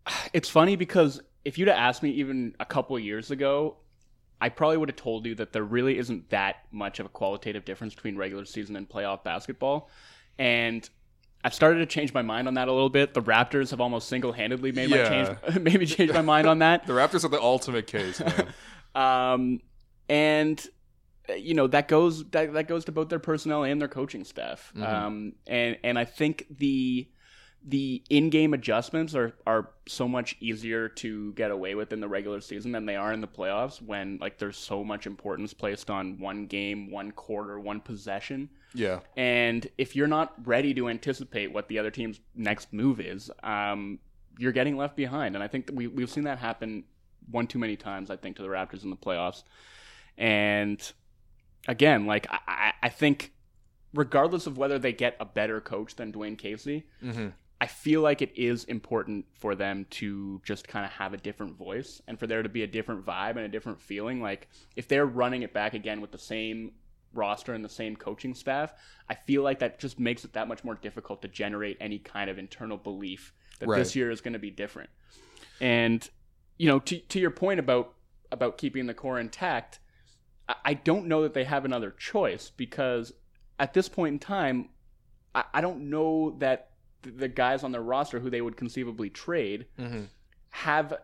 it's 0.32 0.48
funny 0.48 0.76
because 0.76 1.20
if 1.44 1.58
you'd 1.58 1.68
have 1.68 1.76
asked 1.76 2.02
me 2.02 2.10
even 2.10 2.54
a 2.60 2.64
couple 2.64 2.98
years 2.98 3.30
ago, 3.30 3.78
I 4.42 4.48
probably 4.48 4.76
would 4.76 4.88
have 4.88 4.96
told 4.96 5.24
you 5.24 5.34
that 5.36 5.52
there 5.52 5.62
really 5.64 5.96
isn't 5.98 6.30
that 6.30 6.56
much 6.72 6.98
of 7.00 7.06
a 7.06 7.08
qualitative 7.08 7.64
difference 7.64 7.94
between 7.94 8.16
regular 8.16 8.44
season 8.44 8.74
and 8.76 8.88
playoff 8.88 9.22
basketball, 9.22 9.88
and 10.38 10.88
I've 11.44 11.54
started 11.54 11.78
to 11.78 11.86
change 11.86 12.12
my 12.12 12.22
mind 12.22 12.48
on 12.48 12.54
that 12.54 12.68
a 12.68 12.72
little 12.72 12.88
bit. 12.90 13.14
The 13.14 13.22
Raptors 13.22 13.70
have 13.70 13.80
almost 13.80 14.08
single-handedly 14.08 14.72
made 14.72 14.90
Yeah. 14.90 15.02
my 15.02 15.08
change, 15.48 15.60
made 15.62 15.78
me 15.80 15.86
change 15.86 16.12
my 16.12 16.22
mind 16.22 16.46
on 16.46 16.58
that. 16.58 16.86
the 16.88 16.92
Raptors 16.92 17.24
are 17.24 17.28
the 17.28 17.40
ultimate 17.40 17.86
case. 17.86 18.20
Um, 18.94 19.60
and 20.08 20.64
you 21.34 21.54
know 21.54 21.66
that 21.68 21.88
goes 21.88 22.24
that, 22.30 22.52
that 22.52 22.68
goes 22.68 22.84
to 22.86 22.92
both 22.92 23.08
their 23.08 23.18
personnel 23.18 23.64
and 23.64 23.80
their 23.80 23.88
coaching 23.88 24.24
staff. 24.24 24.70
Um, 24.76 25.32
and 25.46 25.78
and 25.82 25.98
I 25.98 26.04
think 26.04 26.44
the 26.50 27.08
the 27.64 28.02
in-game 28.10 28.54
adjustments 28.54 29.14
are 29.14 29.34
are 29.46 29.70
so 29.86 30.08
much 30.08 30.36
easier 30.40 30.88
to 30.88 31.32
get 31.34 31.50
away 31.50 31.74
with 31.74 31.92
in 31.92 32.00
the 32.00 32.08
regular 32.08 32.40
season 32.40 32.72
than 32.72 32.86
they 32.86 32.96
are 32.96 33.12
in 33.12 33.20
the 33.20 33.28
playoffs 33.28 33.80
when 33.80 34.18
like 34.20 34.38
there's 34.38 34.56
so 34.56 34.82
much 34.82 35.06
importance 35.06 35.54
placed 35.54 35.88
on 35.90 36.18
one 36.18 36.46
game, 36.46 36.90
one 36.90 37.10
quarter, 37.12 37.60
one 37.60 37.80
possession. 37.80 38.48
yeah. 38.74 38.98
And 39.16 39.66
if 39.78 39.94
you're 39.94 40.08
not 40.08 40.34
ready 40.46 40.74
to 40.74 40.88
anticipate 40.88 41.52
what 41.52 41.68
the 41.68 41.78
other 41.78 41.90
team's 41.90 42.20
next 42.34 42.72
move 42.72 42.98
is, 43.00 43.30
um, 43.44 43.98
you're 44.38 44.52
getting 44.52 44.76
left 44.76 44.96
behind. 44.96 45.34
And 45.36 45.44
I 45.44 45.48
think 45.48 45.70
we, 45.72 45.86
we've 45.86 46.10
seen 46.10 46.24
that 46.24 46.38
happen 46.38 46.84
one 47.30 47.46
too 47.46 47.58
many 47.58 47.76
times, 47.76 48.10
I 48.10 48.16
think, 48.16 48.36
to 48.36 48.42
the 48.42 48.48
Raptors 48.48 48.82
in 48.82 48.90
the 48.90 48.96
playoffs. 48.96 49.42
And 50.18 50.80
again, 51.68 52.06
like, 52.06 52.26
I, 52.30 52.38
I- 52.46 52.72
I 52.84 52.88
think 52.88 53.32
regardless 53.94 54.46
of 54.48 54.58
whether 54.58 54.78
they 54.78 54.92
get 54.92 55.16
a 55.20 55.24
better 55.24 55.60
coach 55.60 55.94
than 55.96 56.12
Dwane 56.12 56.36
Casey, 56.36 56.84
I 57.62 57.66
feel 57.66 58.00
like 58.00 58.22
it 58.22 58.32
is 58.36 58.64
important 58.64 59.24
for 59.38 59.54
them 59.54 59.86
to 59.90 60.40
just 60.44 60.66
kind 60.66 60.84
of 60.84 60.90
have 60.90 61.14
a 61.14 61.16
different 61.16 61.56
voice 61.56 62.02
and 62.08 62.18
for 62.18 62.26
there 62.26 62.42
to 62.42 62.48
be 62.48 62.64
a 62.64 62.66
different 62.66 63.06
vibe 63.06 63.36
and 63.36 63.42
a 63.42 63.48
different 63.48 63.80
feeling. 63.80 64.20
Like 64.20 64.48
if 64.74 64.88
they're 64.88 65.06
running 65.06 65.42
it 65.42 65.52
back 65.54 65.72
again 65.72 66.00
with 66.00 66.10
the 66.10 66.18
same 66.18 66.72
roster 67.14 67.54
and 67.54 67.64
the 67.64 67.68
same 67.68 67.94
coaching 67.94 68.34
staff, 68.34 68.74
I 69.08 69.14
feel 69.14 69.44
like 69.44 69.60
that 69.60 69.78
just 69.78 70.00
makes 70.00 70.24
it 70.24 70.32
that 70.32 70.48
much 70.48 70.64
more 70.64 70.74
difficult 70.74 71.22
to 71.22 71.28
generate 71.28 71.76
any 71.80 72.00
kind 72.00 72.28
of 72.28 72.36
internal 72.36 72.76
belief 72.76 73.32
that 73.60 73.68
Right. 73.68 73.78
this 73.78 73.94
year 73.94 74.10
is 74.10 74.20
going 74.20 74.32
to 74.32 74.40
be 74.40 74.50
different. 74.50 74.90
And 75.60 76.10
you 76.58 76.66
know, 76.66 76.80
to 76.80 76.98
to 76.98 77.20
your 77.20 77.30
point 77.30 77.60
about 77.60 77.94
about 78.32 78.58
keeping 78.58 78.86
the 78.86 78.94
core 78.94 79.20
intact, 79.20 79.78
I, 80.48 80.54
I 80.64 80.74
don't 80.74 81.06
know 81.06 81.22
that 81.22 81.32
they 81.32 81.44
have 81.44 81.64
another 81.64 81.92
choice 81.92 82.50
because 82.56 83.12
at 83.60 83.72
this 83.72 83.88
point 83.88 84.14
in 84.14 84.18
time, 84.18 84.70
I, 85.32 85.44
I 85.54 85.60
don't 85.60 85.90
know 85.90 86.34
that 86.40 86.58
th- 86.58 86.71
the 87.02 87.28
guys 87.28 87.64
on 87.64 87.72
their 87.72 87.82
roster 87.82 88.20
who 88.20 88.30
they 88.30 88.40
would 88.40 88.56
conceivably 88.56 89.10
trade 89.10 89.66
Mm-hmm. 89.78 90.04
have 90.50 90.94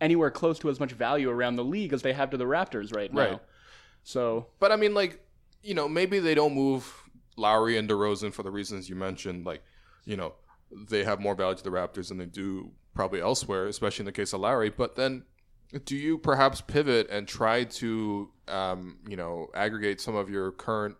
anywhere 0.00 0.30
close 0.30 0.58
to 0.60 0.68
as 0.68 0.80
much 0.80 0.92
value 0.92 1.30
around 1.30 1.56
the 1.56 1.64
league 1.64 1.92
as 1.92 2.02
they 2.02 2.12
have 2.12 2.30
to 2.30 2.36
the 2.36 2.44
Raptors 2.44 2.94
right 2.94 3.12
now. 3.12 3.20
Right. 3.20 3.38
So 4.04 4.46
But 4.58 4.72
I 4.72 4.76
mean, 4.76 4.94
like, 4.94 5.20
you 5.62 5.74
know, 5.74 5.88
maybe 5.88 6.18
they 6.18 6.34
don't 6.34 6.54
move 6.54 6.92
Lowry 7.36 7.76
and 7.78 7.88
DeRozan 7.88 8.32
for 8.32 8.42
the 8.42 8.50
reasons 8.50 8.88
you 8.88 8.96
mentioned. 8.96 9.46
Like, 9.46 9.62
you 10.04 10.16
know, 10.16 10.34
they 10.90 11.04
have 11.04 11.20
more 11.20 11.34
value 11.34 11.56
to 11.56 11.62
the 11.64 11.70
Raptors 11.70 12.08
than 12.08 12.18
they 12.18 12.26
do 12.26 12.72
probably 12.94 13.20
elsewhere, 13.20 13.66
especially 13.66 14.02
in 14.02 14.06
the 14.06 14.12
case 14.12 14.32
of 14.32 14.40
Lowry. 14.40 14.70
But 14.70 14.96
then 14.96 15.24
Do 15.84 15.96
you 15.96 16.18
perhaps 16.18 16.60
pivot 16.60 17.08
and 17.10 17.26
try 17.28 17.64
to, 17.64 18.30
um, 18.48 18.98
you 19.08 19.16
know, 19.16 19.48
aggregate 19.54 20.00
some 20.00 20.16
of 20.16 20.28
your 20.28 20.50
current 20.52 20.96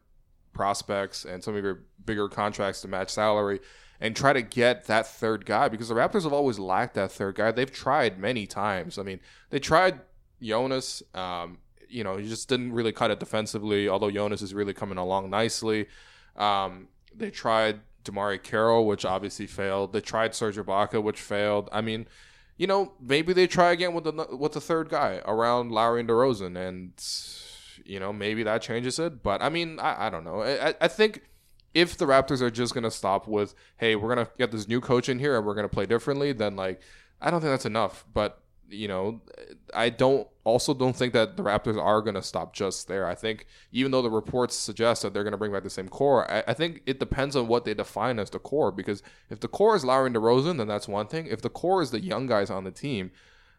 prospects 0.52 1.24
and 1.24 1.42
some 1.42 1.56
of 1.56 1.64
your 1.64 1.82
bigger 2.04 2.28
contracts 2.28 2.80
to 2.82 2.88
match 2.88 3.10
salary 3.10 3.60
and 4.02 4.16
try 4.16 4.32
to 4.32 4.42
get 4.42 4.86
that 4.86 5.06
third 5.06 5.46
guy? 5.46 5.68
Because 5.68 5.88
the 5.88 5.94
Raptors 5.94 6.24
have 6.24 6.32
always 6.32 6.58
lacked 6.58 6.94
that 6.94 7.12
third 7.12 7.36
guy. 7.36 7.52
They've 7.52 7.70
tried 7.70 8.18
many 8.18 8.46
times. 8.48 8.98
I 8.98 9.04
mean, 9.04 9.20
they 9.50 9.60
tried 9.60 10.00
Jonas. 10.42 11.04
Um, 11.14 11.58
you 11.88 12.02
know, 12.02 12.16
he 12.16 12.28
just 12.28 12.48
didn't 12.48 12.72
really 12.72 12.90
cut 12.90 13.12
it 13.12 13.20
defensively, 13.20 13.88
although 13.88 14.10
Jonas 14.10 14.42
is 14.42 14.54
really 14.54 14.74
coming 14.74 14.98
along 14.98 15.30
nicely. 15.30 15.86
Um, 16.36 16.88
they 17.14 17.30
tried 17.30 17.80
DeMarre 18.04 18.42
Carroll, 18.42 18.86
which 18.86 19.04
obviously 19.04 19.46
failed. 19.46 19.92
They 19.92 20.00
tried 20.00 20.34
Serge 20.34 20.56
Ibaka, 20.56 21.00
which 21.00 21.20
failed. 21.20 21.68
I 21.70 21.80
mean, 21.80 22.08
you 22.56 22.66
know, 22.66 22.94
maybe 23.00 23.32
they 23.32 23.46
try 23.46 23.70
again 23.70 23.94
with 23.94 24.04
the 24.04 24.36
with 24.36 24.52
the 24.52 24.60
third 24.60 24.88
guy 24.88 25.22
around 25.26 25.70
Lowry 25.70 26.00
and 26.00 26.08
DeRozan, 26.08 26.56
and 26.56 26.92
you 27.84 28.00
know, 28.00 28.12
maybe 28.12 28.42
that 28.42 28.62
changes 28.62 28.98
it. 28.98 29.22
But 29.22 29.42
I 29.42 29.48
mean, 29.48 29.78
I, 29.78 30.06
I 30.06 30.10
don't 30.10 30.24
know. 30.24 30.42
I, 30.42 30.74
I 30.80 30.88
think 30.88 31.22
if 31.74 31.96
the 31.96 32.06
Raptors 32.06 32.40
are 32.40 32.50
just 32.50 32.74
gonna 32.74 32.90
stop 32.90 33.26
with, 33.26 33.54
hey, 33.76 33.96
we're 33.96 34.08
gonna 34.08 34.28
get 34.38 34.50
this 34.50 34.68
new 34.68 34.80
coach 34.80 35.08
in 35.08 35.18
here 35.18 35.36
and 35.36 35.46
we're 35.46 35.54
gonna 35.54 35.68
play 35.68 35.86
differently, 35.86 36.32
then 36.32 36.56
like, 36.56 36.80
I 37.20 37.30
don't 37.30 37.40
think 37.40 37.52
that's 37.52 37.66
enough. 37.66 38.04
But 38.12 38.42
you 38.72 38.88
know, 38.88 39.20
I 39.74 39.90
don't 39.90 40.26
also 40.44 40.74
don't 40.74 40.96
think 40.96 41.12
that 41.12 41.36
the 41.36 41.42
Raptors 41.42 41.80
are 41.80 42.00
going 42.00 42.14
to 42.14 42.22
stop 42.22 42.54
just 42.54 42.88
there. 42.88 43.06
I 43.06 43.14
think 43.14 43.46
even 43.70 43.92
though 43.92 44.02
the 44.02 44.10
reports 44.10 44.56
suggest 44.56 45.02
that 45.02 45.12
they're 45.12 45.22
going 45.22 45.32
to 45.32 45.38
bring 45.38 45.52
back 45.52 45.62
the 45.62 45.70
same 45.70 45.88
core, 45.88 46.28
I, 46.30 46.42
I, 46.48 46.54
think 46.54 46.82
it 46.86 46.98
depends 46.98 47.36
on 47.36 47.48
what 47.48 47.64
they 47.64 47.74
define 47.74 48.18
as 48.18 48.30
the 48.30 48.38
core. 48.38 48.72
Because 48.72 49.02
if 49.30 49.40
the 49.40 49.48
core 49.48 49.76
is 49.76 49.84
Lowry 49.84 50.06
and 50.06 50.16
DeRozan, 50.16 50.58
then 50.58 50.68
that's 50.68 50.88
one 50.88 51.06
thing. 51.06 51.26
If 51.26 51.42
the 51.42 51.50
core 51.50 51.82
is 51.82 51.90
the 51.90 52.00
young 52.00 52.26
guys 52.26 52.50
on 52.50 52.64
the 52.64 52.70
team, 52.70 53.12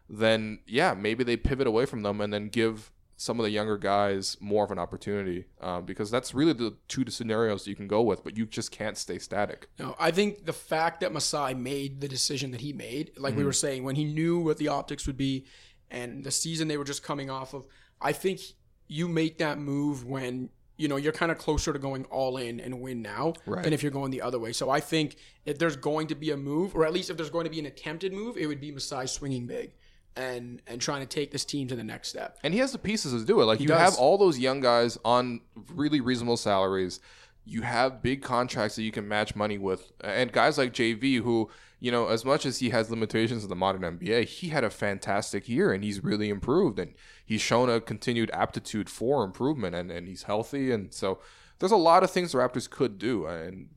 then 0.08 0.58
yeah, 0.66 0.94
maybe 0.94 1.24
they 1.24 1.36
pivot 1.36 1.66
away 1.66 1.86
from 1.86 2.02
them 2.02 2.20
and 2.20 2.32
then 2.32 2.48
give 2.48 2.90
some 3.16 3.38
of 3.38 3.44
the 3.44 3.50
younger 3.50 3.78
guys 3.78 4.36
more 4.40 4.64
of 4.64 4.70
an 4.70 4.78
opportunity 4.78 5.44
um, 5.60 5.84
because 5.84 6.10
that's 6.10 6.34
really 6.34 6.52
the 6.52 6.76
two 6.88 7.08
scenarios 7.08 7.66
you 7.66 7.76
can 7.76 7.86
go 7.86 8.02
with, 8.02 8.24
but 8.24 8.36
you 8.36 8.44
just 8.44 8.70
can't 8.70 8.96
stay 8.96 9.18
static. 9.18 9.68
No, 9.78 9.94
I 9.98 10.10
think 10.10 10.46
the 10.46 10.52
fact 10.52 11.00
that 11.00 11.12
Masai 11.12 11.54
made 11.54 12.00
the 12.00 12.08
decision 12.08 12.50
that 12.50 12.60
he 12.60 12.72
made, 12.72 13.12
like 13.16 13.32
mm-hmm. 13.32 13.38
we 13.38 13.44
were 13.44 13.52
saying, 13.52 13.84
when 13.84 13.96
he 13.96 14.04
knew 14.04 14.38
what 14.38 14.58
the 14.58 14.68
optics 14.68 15.06
would 15.06 15.16
be 15.16 15.46
and 15.90 16.24
the 16.24 16.30
season 16.30 16.66
they 16.66 16.76
were 16.76 16.84
just 16.84 17.02
coming 17.02 17.30
off 17.30 17.54
of, 17.54 17.66
I 18.00 18.12
think 18.12 18.40
you 18.88 19.06
make 19.08 19.38
that 19.38 19.58
move 19.58 20.04
when 20.04 20.50
you 20.76 20.88
know 20.88 20.96
you're 20.96 21.12
kind 21.12 21.30
of 21.30 21.38
closer 21.38 21.72
to 21.72 21.78
going 21.78 22.04
all 22.06 22.36
in 22.36 22.58
and 22.58 22.80
win 22.80 23.00
now 23.00 23.32
right. 23.46 23.62
than 23.62 23.72
if 23.72 23.82
you're 23.82 23.92
going 23.92 24.10
the 24.10 24.22
other 24.22 24.40
way. 24.40 24.52
So 24.52 24.70
I 24.70 24.80
think 24.80 25.16
if 25.44 25.56
there's 25.58 25.76
going 25.76 26.08
to 26.08 26.16
be 26.16 26.32
a 26.32 26.36
move, 26.36 26.74
or 26.74 26.84
at 26.84 26.92
least 26.92 27.10
if 27.10 27.16
there's 27.16 27.30
going 27.30 27.44
to 27.44 27.50
be 27.50 27.60
an 27.60 27.66
attempted 27.66 28.12
move, 28.12 28.36
it 28.36 28.46
would 28.46 28.60
be 28.60 28.72
Masai 28.72 29.06
swinging 29.06 29.46
big 29.46 29.72
and 30.16 30.62
and 30.66 30.80
trying 30.80 31.00
to 31.00 31.06
take 31.06 31.30
this 31.30 31.44
team 31.44 31.68
to 31.68 31.76
the 31.76 31.84
next 31.84 32.08
step. 32.08 32.38
And 32.42 32.54
he 32.54 32.60
has 32.60 32.72
the 32.72 32.78
pieces 32.78 33.12
to 33.20 33.26
do 33.26 33.40
it. 33.40 33.44
Like 33.44 33.58
he 33.58 33.64
you 33.64 33.68
does. 33.68 33.80
have 33.80 33.94
all 33.96 34.18
those 34.18 34.38
young 34.38 34.60
guys 34.60 34.98
on 35.04 35.40
really 35.72 36.00
reasonable 36.00 36.36
salaries. 36.36 37.00
You 37.44 37.62
have 37.62 38.02
big 38.02 38.22
contracts 38.22 38.76
that 38.76 38.82
you 38.82 38.92
can 38.92 39.06
match 39.06 39.36
money 39.36 39.58
with, 39.58 39.92
and 40.02 40.32
guys 40.32 40.58
like 40.58 40.72
JV 40.72 41.20
who. 41.20 41.50
You 41.80 41.90
know, 41.90 42.08
as 42.08 42.24
much 42.24 42.46
as 42.46 42.60
he 42.60 42.70
has 42.70 42.88
limitations 42.88 43.42
in 43.42 43.50
the 43.50 43.56
modern 43.56 43.82
NBA, 43.82 44.24
he 44.24 44.48
had 44.48 44.64
a 44.64 44.70
fantastic 44.70 45.50
year 45.50 45.70
and 45.70 45.84
he's 45.84 46.02
really 46.02 46.30
improved 46.30 46.78
and 46.78 46.94
he's 47.26 47.42
shown 47.42 47.68
a 47.68 47.78
continued 47.78 48.30
aptitude 48.32 48.88
for 48.88 49.22
improvement 49.22 49.74
and, 49.74 49.90
and 49.90 50.08
he's 50.08 50.22
healthy. 50.22 50.72
And 50.72 50.94
so 50.94 51.18
there's 51.58 51.72
a 51.72 51.76
lot 51.76 52.02
of 52.02 52.10
things 52.10 52.32
the 52.32 52.38
Raptors 52.38 52.70
could 52.70 52.96
do. 52.96 53.26
And, 53.26 53.68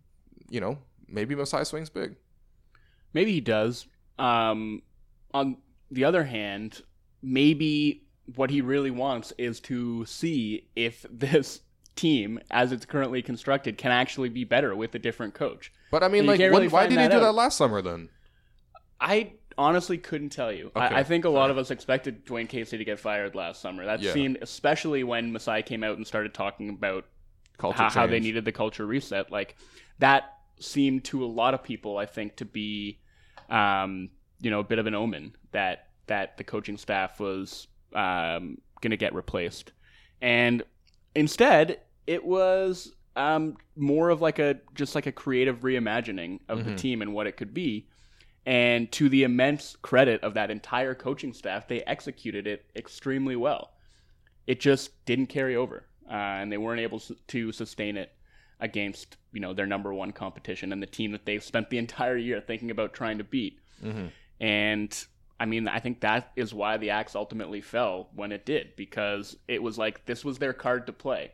you 0.49 0.61
know, 0.61 0.77
maybe 1.09 1.35
Masai 1.35 1.65
swings 1.65 1.89
big. 1.89 2.15
Maybe 3.13 3.33
he 3.33 3.41
does. 3.41 3.87
Um, 4.17 4.83
on 5.33 5.57
the 5.91 6.03
other 6.03 6.23
hand, 6.23 6.81
maybe 7.21 8.03
what 8.35 8.49
he 8.49 8.61
really 8.61 8.91
wants 8.91 9.33
is 9.37 9.59
to 9.61 10.05
see 10.05 10.67
if 10.75 11.05
this 11.11 11.61
team, 11.95 12.39
as 12.51 12.71
it's 12.71 12.85
currently 12.85 13.21
constructed, 13.21 13.77
can 13.77 13.91
actually 13.91 14.29
be 14.29 14.43
better 14.43 14.75
with 14.75 14.93
a 14.95 14.99
different 14.99 15.33
coach. 15.33 15.71
But 15.91 16.03
I 16.03 16.07
mean, 16.07 16.25
like, 16.25 16.39
really 16.39 16.67
why 16.67 16.87
did 16.87 16.99
he 16.99 17.07
do 17.07 17.15
out. 17.15 17.21
that 17.21 17.33
last 17.33 17.57
summer 17.57 17.81
then? 17.81 18.09
I 18.99 19.33
honestly 19.57 19.97
couldn't 19.97 20.29
tell 20.29 20.51
you. 20.51 20.71
Okay. 20.75 20.79
I, 20.79 20.99
I, 20.99 21.03
think 21.03 21.25
a 21.25 21.29
lot 21.29 21.49
of 21.49 21.57
us 21.57 21.71
expected 21.71 22.25
Dwane 22.25 22.47
Casey 22.47 22.77
to 22.77 22.85
get 22.85 22.99
fired 22.99 23.35
last 23.35 23.61
summer. 23.61 23.85
That 23.85 24.01
yeah. 24.01 24.13
seemed, 24.13 24.37
especially 24.41 25.03
when 25.03 25.31
Masai 25.31 25.63
came 25.63 25.83
out 25.83 25.97
and 25.97 26.05
started 26.05 26.33
talking 26.33 26.69
about 26.69 27.05
how, 27.59 27.71
how, 27.71 28.07
they 28.07 28.19
needed 28.19 28.45
the 28.45 28.51
culture 28.51 28.85
reset. 28.85 29.31
Like 29.31 29.55
that 29.99 30.35
seemed 30.59 31.05
to 31.05 31.23
a 31.23 31.27
lot 31.27 31.53
of 31.53 31.63
people, 31.63 31.97
I 31.97 32.05
think, 32.05 32.35
to 32.37 32.45
be 32.45 32.99
um, 33.49 34.09
you 34.39 34.49
know 34.49 34.59
a 34.59 34.63
bit 34.63 34.79
of 34.79 34.87
an 34.87 34.95
omen 34.95 35.35
that 35.51 35.87
that 36.07 36.37
the 36.37 36.43
coaching 36.43 36.77
staff 36.77 37.19
was 37.19 37.67
um, 37.93 38.57
going 38.81 38.91
to 38.91 38.97
get 38.97 39.13
replaced, 39.13 39.71
and 40.21 40.63
instead 41.15 41.79
it 42.05 42.23
was 42.23 42.93
um, 43.17 43.57
more 43.75 44.09
of 44.09 44.21
like 44.21 44.39
a 44.39 44.59
just 44.75 44.95
like 44.95 45.07
a 45.07 45.11
creative 45.11 45.61
reimagining 45.61 46.39
of 46.47 46.59
mm-hmm. 46.59 46.69
the 46.69 46.75
team 46.75 47.01
and 47.01 47.13
what 47.13 47.27
it 47.27 47.35
could 47.35 47.53
be. 47.53 47.87
And 48.45 48.89
to 48.93 49.09
the 49.09 49.23
immense 49.23 49.75
credit 49.81 50.23
of 50.23 50.35
that 50.35 50.49
entire 50.49 50.95
coaching 50.95 51.33
staff, 51.33 51.67
they 51.67 51.81
executed 51.81 52.47
it 52.47 52.65
extremely 52.77 53.35
well. 53.35 53.71
It 54.45 54.61
just 54.61 55.03
didn't 55.05 55.25
carry 55.25 55.57
over, 55.57 55.83
uh, 56.09 56.13
and 56.13 56.49
they 56.49 56.57
weren't 56.57 56.79
able 56.79 57.01
to 57.01 57.51
sustain 57.51 57.97
it 57.97 58.13
against 58.59 59.17
you 59.33 59.39
know 59.39 59.53
their 59.53 59.65
number 59.65 59.93
one 59.93 60.11
competition 60.11 60.71
and 60.71 60.81
the 60.81 60.87
team 60.87 61.11
that 61.11 61.25
they've 61.25 61.43
spent 61.43 61.69
the 61.69 61.77
entire 61.85 62.17
year 62.17 62.39
thinking 62.39 62.71
about 62.71 62.93
trying 62.93 63.17
to 63.17 63.23
beat. 63.23 63.59
Mm-hmm. 63.83 64.07
And 64.39 65.05
I 65.39 65.45
mean, 65.45 65.67
I 65.67 65.79
think 65.79 66.01
that 66.01 66.31
is 66.35 66.53
why 66.53 66.77
the 66.77 66.89
axe 66.89 67.15
ultimately 67.15 67.61
fell 67.61 68.09
when 68.15 68.31
it 68.31 68.45
did, 68.45 68.75
because 68.75 69.37
it 69.47 69.61
was 69.61 69.77
like 69.77 70.05
this 70.05 70.25
was 70.25 70.39
their 70.39 70.53
card 70.53 70.87
to 70.87 70.93
play. 70.93 71.31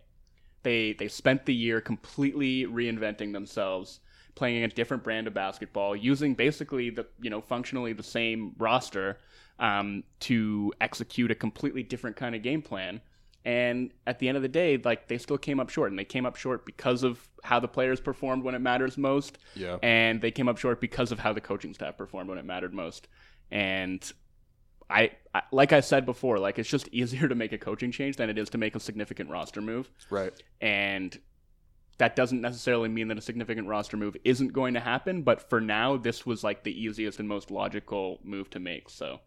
They 0.64 0.94
they 0.94 1.08
spent 1.08 1.46
the 1.46 1.54
year 1.54 1.82
completely 1.82 2.66
reinventing 2.66 3.34
themselves, 3.34 4.00
playing 4.36 4.64
a 4.64 4.68
different 4.68 5.04
brand 5.04 5.28
of 5.28 5.34
basketball, 5.34 5.96
using 5.96 6.34
basically 6.34 6.90
the 6.90 7.06
you 7.22 7.30
know 7.30 7.42
functionally 7.42 7.94
the 7.94 8.04
same 8.04 8.54
roster 8.58 9.18
um, 9.60 10.04
to 10.22 10.74
execute 10.82 11.32
a 11.32 11.36
completely 11.36 11.84
different 11.84 12.16
kind 12.16 12.36
of 12.36 12.42
game 12.42 12.62
plan. 12.62 13.02
And 13.46 13.92
at 14.08 14.20
the 14.20 14.30
end 14.30 14.38
of 14.38 14.42
the 14.42 14.50
day, 14.50 14.80
like 14.84 15.08
they 15.08 15.18
still 15.18 15.38
came 15.38 15.60
up 15.60 15.70
short, 15.70 15.92
and 15.92 16.00
they 16.00 16.06
came 16.06 16.26
up 16.26 16.36
short 16.38 16.66
because 16.66 17.04
of 17.04 17.28
how 17.44 17.60
the 17.60 17.68
players 17.68 18.00
performed 18.00 18.44
when 18.44 18.56
it 18.56 18.60
matters 18.60 18.98
most. 18.98 19.38
Yeah. 19.56 19.78
And 19.84 20.22
they 20.22 20.32
came 20.32 20.48
up 20.48 20.58
short 20.58 20.80
because 20.80 21.12
of 21.12 21.20
how 21.20 21.34
the 21.34 21.42
coaching 21.42 21.74
staff 21.74 21.98
performed 21.98 22.30
when 22.30 22.38
it 22.38 22.46
mattered 22.46 22.74
most. 22.74 23.08
And 23.52 24.10
I, 24.90 25.12
I, 25.34 25.42
like 25.52 25.74
I 25.74 25.82
said 25.82 26.06
before, 26.06 26.40
like 26.40 26.58
it's 26.58 26.70
just 26.70 26.88
easier 26.92 27.28
to 27.28 27.36
make 27.36 27.52
a 27.52 27.58
coaching 27.58 27.92
change 27.92 28.16
than 28.16 28.30
it 28.30 28.38
is 28.38 28.50
to 28.52 28.58
make 28.58 28.76
a 28.76 28.80
significant 28.80 29.30
roster 29.30 29.62
move. 29.62 29.90
Right. 30.10 30.34
And 30.62 31.18
that 31.98 32.16
doesn't 32.16 32.42
necessarily 32.42 32.90
mean 32.90 33.08
that 33.10 33.18
a 33.18 33.22
significant 33.22 33.68
roster 33.68 33.98
move 33.98 34.18
isn't 34.24 34.54
going 34.54 34.74
to 34.74 34.80
happen, 34.80 35.22
but 35.22 35.50
for 35.50 35.62
now 35.62 35.98
this 35.98 36.26
was 36.26 36.44
like 36.44 36.64
the 36.64 36.72
easiest 36.72 37.20
and 37.20 37.28
most 37.28 37.52
logical 37.52 38.20
move 38.24 38.50
to 38.52 38.60
make. 38.60 38.90
So 38.90 39.20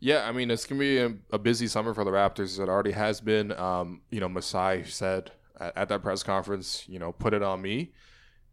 yeah, 0.00 0.28
I 0.28 0.32
mean, 0.32 0.50
it's 0.50 0.64
going 0.64 0.78
to 0.78 0.84
be 0.84 0.98
a, 0.98 1.34
a, 1.36 1.38
busy 1.38 1.66
summer 1.66 1.92
for 1.92 2.04
the 2.04 2.10
Raptors. 2.10 2.60
It 2.60 2.68
already 2.68 2.92
has 2.92 3.20
been. 3.20 3.52
Um, 3.52 4.02
you 4.10 4.20
know, 4.20 4.28
Masai 4.28 4.84
said 4.84 5.32
at, 5.58 5.76
at, 5.76 5.88
that 5.88 6.02
press 6.02 6.22
conference, 6.22 6.84
you 6.88 6.98
know, 6.98 7.12
put 7.12 7.34
it 7.34 7.42
on 7.42 7.60
me. 7.60 7.92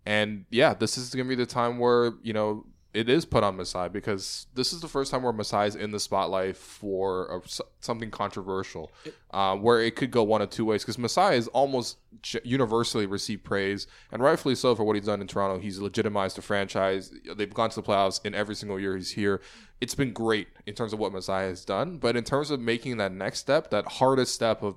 And 0.06 0.46
yeah, 0.50 0.74
this 0.74 0.98
is 0.98 1.14
going 1.14 1.26
to 1.26 1.30
be 1.30 1.36
the 1.36 1.46
time 1.46 1.78
where, 1.78 2.14
you 2.24 2.34
know, 2.34 2.66
it 2.96 3.10
is 3.10 3.26
put 3.26 3.43
on 3.43 3.58
Masai 3.58 3.89
because 3.89 4.48
this 4.54 4.72
is 4.72 4.80
the 4.80 4.88
first 4.88 5.12
time 5.12 5.22
where 5.22 5.34
Masai 5.34 5.68
is 5.68 5.76
in 5.76 5.91
the 5.91 6.00
spotlight 6.00 6.56
for 6.56 7.28
a, 7.28 7.64
something 7.82 8.10
controversial, 8.10 8.89
uh, 9.32 9.56
where 9.56 9.82
it 9.82 9.98
could 9.98 10.12
go 10.12 10.24
one 10.24 10.41
of 10.41 10.50
two 10.50 10.64
ways. 10.64 10.82
Because 10.82 10.98
Masai 10.98 11.36
is 11.36 11.50
almost 11.50 11.98
universally 12.43 13.06
received 13.06 13.43
praise, 13.43 13.86
and 14.12 14.24
rightfully 14.24 14.56
so 14.56 14.76
for 14.76 14.86
what 14.86 14.96
he's 14.96 15.06
done 15.06 15.20
in 15.20 15.28
Toronto. 15.28 15.60
He's 15.60 15.80
legitimized 15.80 16.38
the 16.38 16.41
franchise. 16.41 17.12
They've 17.36 17.54
gone 17.54 17.70
to 17.70 17.76
the 17.76 17.84
playoffs 17.84 18.26
in 18.26 18.34
every 18.34 18.56
single 18.56 18.80
year 18.80 18.96
he's 18.96 19.12
here. 19.12 19.41
It's 19.82 19.95
been 19.95 20.13
great 20.13 20.47
in 20.65 20.73
terms 20.73 20.93
of 20.93 20.99
what 20.99 21.11
Masai 21.11 21.47
has 21.47 21.65
done, 21.65 21.97
but 21.97 22.15
in 22.15 22.23
terms 22.23 22.49
of 22.51 22.59
making 22.59 22.97
that 22.97 23.11
next 23.11 23.39
step, 23.39 23.69
that 23.71 23.86
hardest 23.86 24.34
step 24.34 24.63
of 24.63 24.76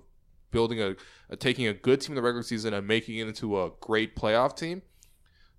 building 0.50 0.80
a, 0.80 0.96
a 1.30 1.36
taking 1.36 1.66
a 1.66 1.74
good 1.74 2.00
team 2.00 2.12
in 2.12 2.16
the 2.16 2.22
regular 2.22 2.42
season 2.42 2.74
and 2.74 2.86
making 2.86 3.16
it 3.16 3.28
into 3.28 3.60
a 3.60 3.70
great 3.80 4.16
playoff 4.16 4.56
team 4.56 4.82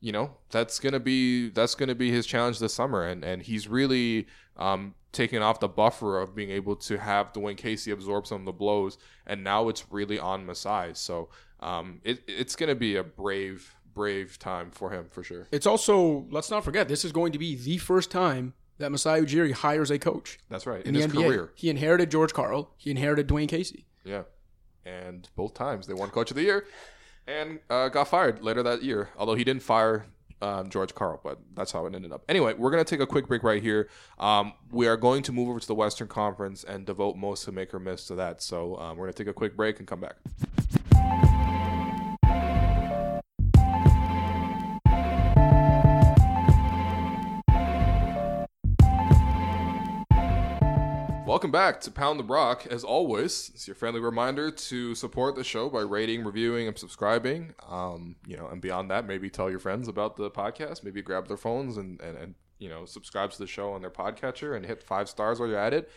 you 0.01 0.11
know 0.11 0.31
that's 0.49 0.79
gonna 0.79 0.99
be 0.99 1.49
that's 1.49 1.75
gonna 1.75 1.95
be 1.95 2.11
his 2.11 2.25
challenge 2.25 2.59
this 2.59 2.73
summer, 2.73 3.05
and 3.05 3.23
and 3.23 3.43
he's 3.43 3.67
really 3.67 4.27
um, 4.57 4.95
taking 5.11 5.41
off 5.41 5.59
the 5.59 5.67
buffer 5.67 6.19
of 6.19 6.35
being 6.35 6.51
able 6.51 6.75
to 6.75 6.97
have 6.97 7.33
Dwane 7.33 7.57
Casey 7.57 7.91
absorb 7.91 8.25
some 8.25 8.41
of 8.41 8.45
the 8.45 8.53
blows, 8.53 8.97
and 9.25 9.43
now 9.43 9.67
it's 9.69 9.91
really 9.91 10.19
on 10.19 10.45
Masai. 10.45 10.91
So 10.93 11.29
um, 11.59 11.99
it, 12.03 12.21
it's 12.27 12.55
gonna 12.55 12.75
be 12.75 12.95
a 12.95 13.03
brave 13.03 13.75
brave 13.93 14.39
time 14.39 14.71
for 14.71 14.91
him 14.91 15.07
for 15.09 15.23
sure. 15.23 15.47
It's 15.51 15.65
also 15.65 16.25
let's 16.31 16.49
not 16.49 16.63
forget 16.63 16.87
this 16.87 17.03
is 17.03 17.11
going 17.11 17.33
to 17.33 17.39
be 17.39 17.55
the 17.55 17.77
first 17.77 18.09
time 18.09 18.53
that 18.79 18.91
Masai 18.91 19.21
Ujiri 19.21 19.51
hires 19.51 19.91
a 19.91 19.99
coach. 19.99 20.39
That's 20.49 20.65
right 20.65 20.81
in, 20.81 20.95
in 20.95 21.01
his 21.01 21.07
NBA. 21.07 21.25
career. 21.25 21.51
He 21.55 21.69
inherited 21.69 22.09
George 22.09 22.33
Karl. 22.33 22.71
He 22.77 22.89
inherited 22.89 23.27
Dwane 23.27 23.47
Casey. 23.47 23.85
Yeah, 24.03 24.23
and 24.85 25.29
both 25.35 25.53
times 25.53 25.87
they 25.87 25.93
won 25.93 26.09
Coach 26.09 26.31
of 26.31 26.35
the 26.35 26.43
Year 26.43 26.65
and 27.27 27.59
uh, 27.69 27.89
got 27.89 28.07
fired 28.07 28.43
later 28.43 28.63
that 28.63 28.81
year. 28.81 29.09
Although 29.17 29.35
he 29.35 29.43
didn't 29.43 29.61
fire 29.61 30.07
um, 30.41 30.69
George 30.69 30.95
Karl, 30.95 31.19
but 31.23 31.39
that's 31.53 31.71
how 31.71 31.85
it 31.85 31.93
ended 31.93 32.11
up. 32.11 32.23
Anyway, 32.29 32.53
we're 32.53 32.71
gonna 32.71 32.83
take 32.83 33.01
a 33.01 33.07
quick 33.07 33.27
break 33.27 33.43
right 33.43 33.61
here. 33.61 33.89
Um, 34.17 34.53
we 34.71 34.87
are 34.87 34.97
going 34.97 35.23
to 35.23 35.31
move 35.31 35.49
over 35.49 35.59
to 35.59 35.67
the 35.67 35.75
Western 35.75 36.07
Conference 36.07 36.63
and 36.63 36.85
devote 36.85 37.17
most 37.17 37.47
of 37.47 37.53
make 37.53 37.73
or 37.73 37.79
miss 37.79 38.05
to 38.07 38.15
that. 38.15 38.41
So 38.41 38.77
um, 38.77 38.97
we're 38.97 39.05
gonna 39.05 39.13
take 39.13 39.27
a 39.27 39.33
quick 39.33 39.55
break 39.55 39.79
and 39.79 39.87
come 39.87 39.99
back. 39.99 40.15
Welcome 51.49 51.73
back 51.73 51.81
to 51.81 51.89
Pound 51.89 52.19
the 52.19 52.23
Rock. 52.25 52.67
As 52.69 52.83
always, 52.83 53.49
it's 53.55 53.67
your 53.67 53.73
friendly 53.73 53.99
reminder 53.99 54.51
to 54.51 54.93
support 54.93 55.35
the 55.35 55.43
show 55.43 55.67
by 55.67 55.81
rating, 55.81 56.23
reviewing, 56.23 56.67
and 56.67 56.77
subscribing. 56.77 57.55
Um, 57.67 58.17
you 58.27 58.37
know, 58.37 58.47
and 58.49 58.61
beyond 58.61 58.91
that, 58.91 59.07
maybe 59.07 59.31
tell 59.31 59.49
your 59.49 59.57
friends 59.57 59.87
about 59.87 60.15
the 60.15 60.29
podcast. 60.29 60.83
Maybe 60.83 61.01
grab 61.01 61.27
their 61.27 61.37
phones 61.37 61.77
and, 61.77 61.99
and, 62.01 62.15
and 62.19 62.35
you 62.59 62.69
know 62.69 62.85
subscribe 62.85 63.31
to 63.31 63.39
the 63.39 63.47
show 63.47 63.71
on 63.71 63.81
their 63.81 63.89
podcatcher 63.89 64.55
and 64.55 64.63
hit 64.63 64.83
five 64.83 65.09
stars 65.09 65.39
while 65.39 65.49
you're 65.49 65.57
at 65.57 65.73
it. 65.73 65.89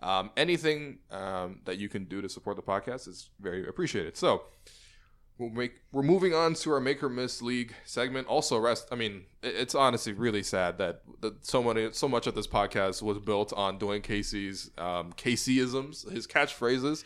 Um, 0.00 0.30
anything 0.36 1.00
um, 1.10 1.58
that 1.64 1.78
you 1.78 1.88
can 1.88 2.04
do 2.04 2.22
to 2.22 2.28
support 2.28 2.54
the 2.54 2.62
podcast 2.62 3.08
is 3.08 3.30
very 3.40 3.66
appreciated. 3.66 4.16
So 4.16 4.44
we'll 5.40 5.50
make 5.50 5.80
we're 5.90 6.02
moving 6.02 6.34
on 6.34 6.54
to 6.54 6.72
our 6.72 6.80
make 6.80 7.02
or 7.02 7.08
miss 7.08 7.40
league 7.40 7.74
segment. 7.84 8.28
Also, 8.28 8.58
rest. 8.58 8.88
I 8.92 8.94
mean, 8.94 9.24
it's 9.42 9.74
honestly 9.74 10.12
really 10.12 10.42
sad 10.42 10.78
that, 10.78 11.02
that 11.22 11.44
so 11.44 11.62
many 11.62 11.92
so 11.92 12.08
much 12.08 12.26
of 12.26 12.34
this 12.34 12.46
podcast 12.46 13.02
was 13.02 13.18
built 13.18 13.52
on 13.54 13.78
Dwane 13.78 14.02
Casey's 14.02 14.70
um, 14.78 15.12
Caseyisms, 15.14 16.08
his 16.12 16.26
catchphrases. 16.26 17.04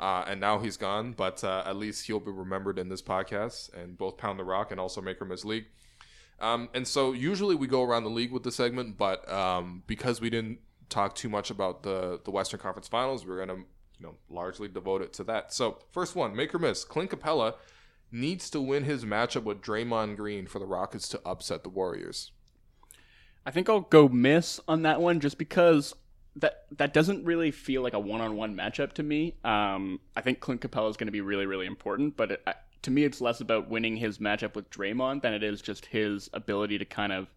Uh, 0.00 0.24
and 0.26 0.40
now 0.40 0.58
he's 0.58 0.76
gone, 0.76 1.12
but 1.12 1.44
uh, 1.44 1.62
at 1.64 1.76
least 1.76 2.06
he'll 2.06 2.18
be 2.18 2.30
remembered 2.30 2.76
in 2.76 2.88
this 2.88 3.02
podcast 3.02 3.72
and 3.72 3.96
both 3.96 4.16
Pound 4.16 4.36
the 4.36 4.42
Rock 4.42 4.72
and 4.72 4.80
also 4.80 5.00
Make 5.00 5.20
or 5.20 5.26
Miss 5.26 5.44
League. 5.44 5.66
Um, 6.40 6.70
and 6.74 6.88
so 6.88 7.12
usually 7.12 7.54
we 7.54 7.68
go 7.68 7.84
around 7.84 8.02
the 8.02 8.10
league 8.10 8.32
with 8.32 8.42
the 8.42 8.50
segment, 8.50 8.96
but 8.96 9.30
um, 9.30 9.84
because 9.86 10.20
we 10.20 10.28
didn't 10.28 10.58
talk 10.88 11.14
too 11.14 11.28
much 11.28 11.50
about 11.50 11.82
the 11.82 12.20
the 12.24 12.30
Western 12.30 12.58
Conference 12.58 12.88
Finals, 12.88 13.24
we're 13.24 13.44
gonna 13.44 13.62
you 14.02 14.08
know 14.08 14.16
largely 14.28 14.68
devoted 14.68 15.12
to 15.14 15.24
that. 15.24 15.52
So 15.52 15.78
first 15.92 16.16
one, 16.16 16.34
make 16.34 16.54
or 16.54 16.58
miss, 16.58 16.84
Clint 16.84 17.10
Capela 17.10 17.54
needs 18.10 18.50
to 18.50 18.60
win 18.60 18.84
his 18.84 19.04
matchup 19.04 19.44
with 19.44 19.62
Draymond 19.62 20.16
Green 20.16 20.46
for 20.46 20.58
the 20.58 20.66
Rockets 20.66 21.08
to 21.08 21.20
upset 21.24 21.62
the 21.62 21.68
Warriors. 21.70 22.32
I 23.46 23.50
think 23.50 23.68
I'll 23.68 23.80
go 23.80 24.08
miss 24.08 24.60
on 24.68 24.82
that 24.82 25.00
one 25.00 25.20
just 25.20 25.38
because 25.38 25.94
that 26.36 26.64
that 26.78 26.92
doesn't 26.92 27.24
really 27.24 27.50
feel 27.50 27.82
like 27.82 27.94
a 27.94 27.98
one-on-one 28.00 28.56
matchup 28.56 28.92
to 28.94 29.02
me. 29.02 29.36
Um, 29.44 30.00
I 30.16 30.20
think 30.20 30.40
Clint 30.40 30.60
Capela 30.60 30.90
is 30.90 30.96
going 30.96 31.06
to 31.08 31.12
be 31.12 31.20
really, 31.20 31.46
really 31.46 31.66
important, 31.66 32.16
but 32.16 32.32
it, 32.32 32.42
I- 32.46 32.54
to 32.82 32.90
me, 32.90 33.04
it's 33.04 33.20
less 33.20 33.40
about 33.40 33.68
winning 33.70 33.96
his 33.96 34.18
matchup 34.18 34.56
with 34.56 34.68
Draymond 34.68 35.22
than 35.22 35.32
it 35.32 35.44
is 35.44 35.62
just 35.62 35.86
his 35.86 36.28
ability 36.32 36.78
to 36.78 36.84
kind 36.84 37.12
of 37.12 37.28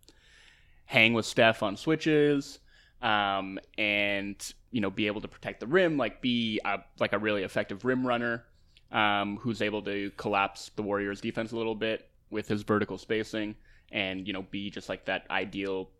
hang 0.85 1.13
with 1.13 1.27
Steph 1.27 1.61
on 1.61 1.77
switches, 1.77 2.57
um, 3.05 3.59
and 3.77 4.53
you 4.71 4.81
know 4.81 4.89
be 4.89 5.07
able 5.07 5.21
to 5.21 5.27
protect 5.27 5.59
the 5.59 5.67
rim, 5.67 5.95
like 5.95 6.21
be 6.21 6.59
a, 6.65 6.79
like 6.99 7.13
a 7.13 7.19
really 7.19 7.43
effective 7.43 7.85
rim 7.85 8.05
runner, 8.05 8.43
um, 8.91 9.37
who's 9.37 9.61
able 9.61 9.83
to 9.83 10.11
collapse 10.17 10.71
the 10.75 10.81
Warriors' 10.81 11.21
defense 11.21 11.51
a 11.51 11.55
little 11.55 11.75
bit 11.75 12.09
with 12.31 12.47
his 12.47 12.63
vertical 12.63 12.97
spacing, 12.97 13.55
and 13.91 14.27
you 14.27 14.33
know 14.33 14.41
be 14.49 14.71
just 14.71 14.89
like 14.89 15.05
that 15.05 15.27
ideal 15.29 15.91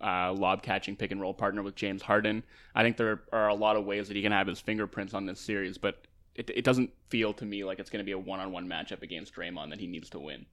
uh, 0.00 0.32
lob 0.32 0.62
catching 0.62 0.94
pick 0.94 1.10
and 1.10 1.20
roll 1.20 1.34
partner 1.34 1.64
with 1.64 1.74
James 1.74 2.00
Harden. 2.00 2.44
I 2.76 2.84
think 2.84 2.96
there 2.96 3.22
are 3.32 3.48
a 3.48 3.54
lot 3.54 3.74
of 3.74 3.84
ways 3.84 4.06
that 4.06 4.16
he 4.16 4.22
can 4.22 4.32
have 4.32 4.46
his 4.46 4.60
fingerprints 4.60 5.14
on 5.14 5.26
this 5.26 5.40
series, 5.40 5.78
but 5.78 6.06
it, 6.36 6.48
it 6.48 6.64
doesn't 6.64 6.90
feel 7.08 7.32
to 7.34 7.44
me 7.44 7.64
like 7.64 7.80
it's 7.80 7.90
going 7.90 8.02
to 8.02 8.06
be 8.06 8.12
a 8.12 8.18
one 8.18 8.38
on 8.38 8.52
one 8.52 8.68
matchup 8.68 9.02
against 9.02 9.34
Draymond 9.34 9.70
that 9.70 9.80
he 9.80 9.88
needs 9.88 10.08
to 10.10 10.20
win. 10.20 10.46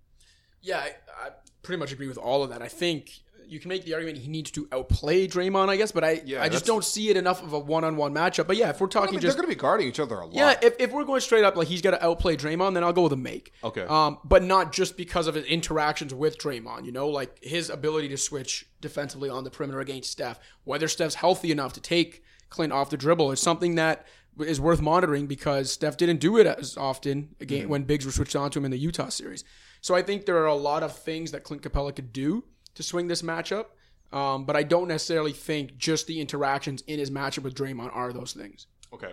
Yeah, 0.61 0.79
I, 0.79 0.95
I 1.27 1.29
pretty 1.61 1.79
much 1.79 1.91
agree 1.91 2.07
with 2.07 2.17
all 2.17 2.43
of 2.43 2.49
that. 2.49 2.61
I 2.63 2.67
think 2.67 3.21
you 3.47 3.59
can 3.59 3.69
make 3.69 3.85
the 3.85 3.93
argument 3.93 4.17
he 4.17 4.29
needs 4.29 4.51
to 4.51 4.67
outplay 4.71 5.27
Draymond, 5.27 5.69
I 5.69 5.77
guess, 5.77 5.91
but 5.91 6.03
I 6.03 6.21
Yeah, 6.25 6.43
I 6.43 6.49
just 6.49 6.65
don't 6.65 6.83
see 6.83 7.09
it 7.09 7.17
enough 7.17 7.43
of 7.43 7.53
a 7.53 7.59
one-on-one 7.59 8.13
matchup. 8.13 8.47
But 8.47 8.57
yeah, 8.57 8.69
if 8.69 8.79
we're 8.79 8.87
I 8.87 8.89
talking 8.89 9.11
mean, 9.11 9.21
just 9.21 9.37
they're 9.37 9.43
going 9.43 9.53
to 9.53 9.57
be 9.57 9.59
guarding 9.59 9.87
each 9.87 9.99
other 9.99 10.15
a 10.15 10.25
lot. 10.25 10.35
yeah, 10.35 10.55
if, 10.61 10.75
if 10.79 10.91
we're 10.91 11.03
going 11.03 11.21
straight 11.21 11.43
up 11.43 11.55
like 11.55 11.67
he's 11.67 11.81
got 11.81 11.91
to 11.91 12.05
outplay 12.05 12.35
Draymond, 12.35 12.73
then 12.73 12.83
I'll 12.83 12.93
go 12.93 13.03
with 13.03 13.13
a 13.13 13.17
make. 13.17 13.53
Okay. 13.63 13.83
Um, 13.83 14.19
but 14.23 14.43
not 14.43 14.71
just 14.71 14.97
because 14.97 15.27
of 15.27 15.35
his 15.35 15.45
interactions 15.45 16.13
with 16.13 16.37
Draymond. 16.37 16.85
You 16.85 16.91
know, 16.91 17.09
like 17.09 17.43
his 17.43 17.69
ability 17.69 18.09
to 18.09 18.17
switch 18.17 18.67
defensively 18.81 19.29
on 19.29 19.43
the 19.43 19.49
perimeter 19.49 19.79
against 19.79 20.11
Steph. 20.11 20.39
Whether 20.63 20.87
Steph's 20.87 21.15
healthy 21.15 21.51
enough 21.51 21.73
to 21.73 21.81
take 21.81 22.23
Clint 22.49 22.73
off 22.73 22.89
the 22.89 22.97
dribble 22.97 23.31
is 23.31 23.39
something 23.39 23.75
that 23.75 24.05
is 24.39 24.59
worth 24.59 24.81
monitoring 24.81 25.27
because 25.27 25.71
Steph 25.71 25.97
didn't 25.97 26.19
do 26.19 26.37
it 26.37 26.47
as 26.47 26.77
often 26.77 27.35
again 27.41 27.67
when 27.67 27.83
Biggs 27.83 28.05
were 28.05 28.11
switched 28.11 28.35
on 28.35 28.51
to 28.51 28.59
him 28.59 28.65
in 28.65 28.71
the 28.71 28.77
Utah 28.77 29.09
series. 29.09 29.43
So 29.81 29.95
I 29.95 30.01
think 30.01 30.25
there 30.25 30.37
are 30.37 30.47
a 30.47 30.55
lot 30.55 30.83
of 30.83 30.95
things 30.95 31.31
that 31.31 31.43
Clint 31.43 31.61
Capela 31.61 31.95
could 31.95 32.11
do 32.11 32.43
to 32.79 32.83
swing 32.83 33.07
this 33.07 33.21
matchup. 33.21 33.65
Um, 34.11 34.45
but 34.45 34.55
I 34.55 34.63
don't 34.63 34.87
necessarily 34.87 35.33
think 35.33 35.77
just 35.77 36.07
the 36.07 36.19
interactions 36.19 36.81
in 36.87 36.97
his 36.97 37.11
matchup 37.11 37.43
with 37.43 37.53
Draymond 37.53 37.95
are 37.95 38.11
those 38.11 38.33
things. 38.33 38.67
Okay. 38.91 39.11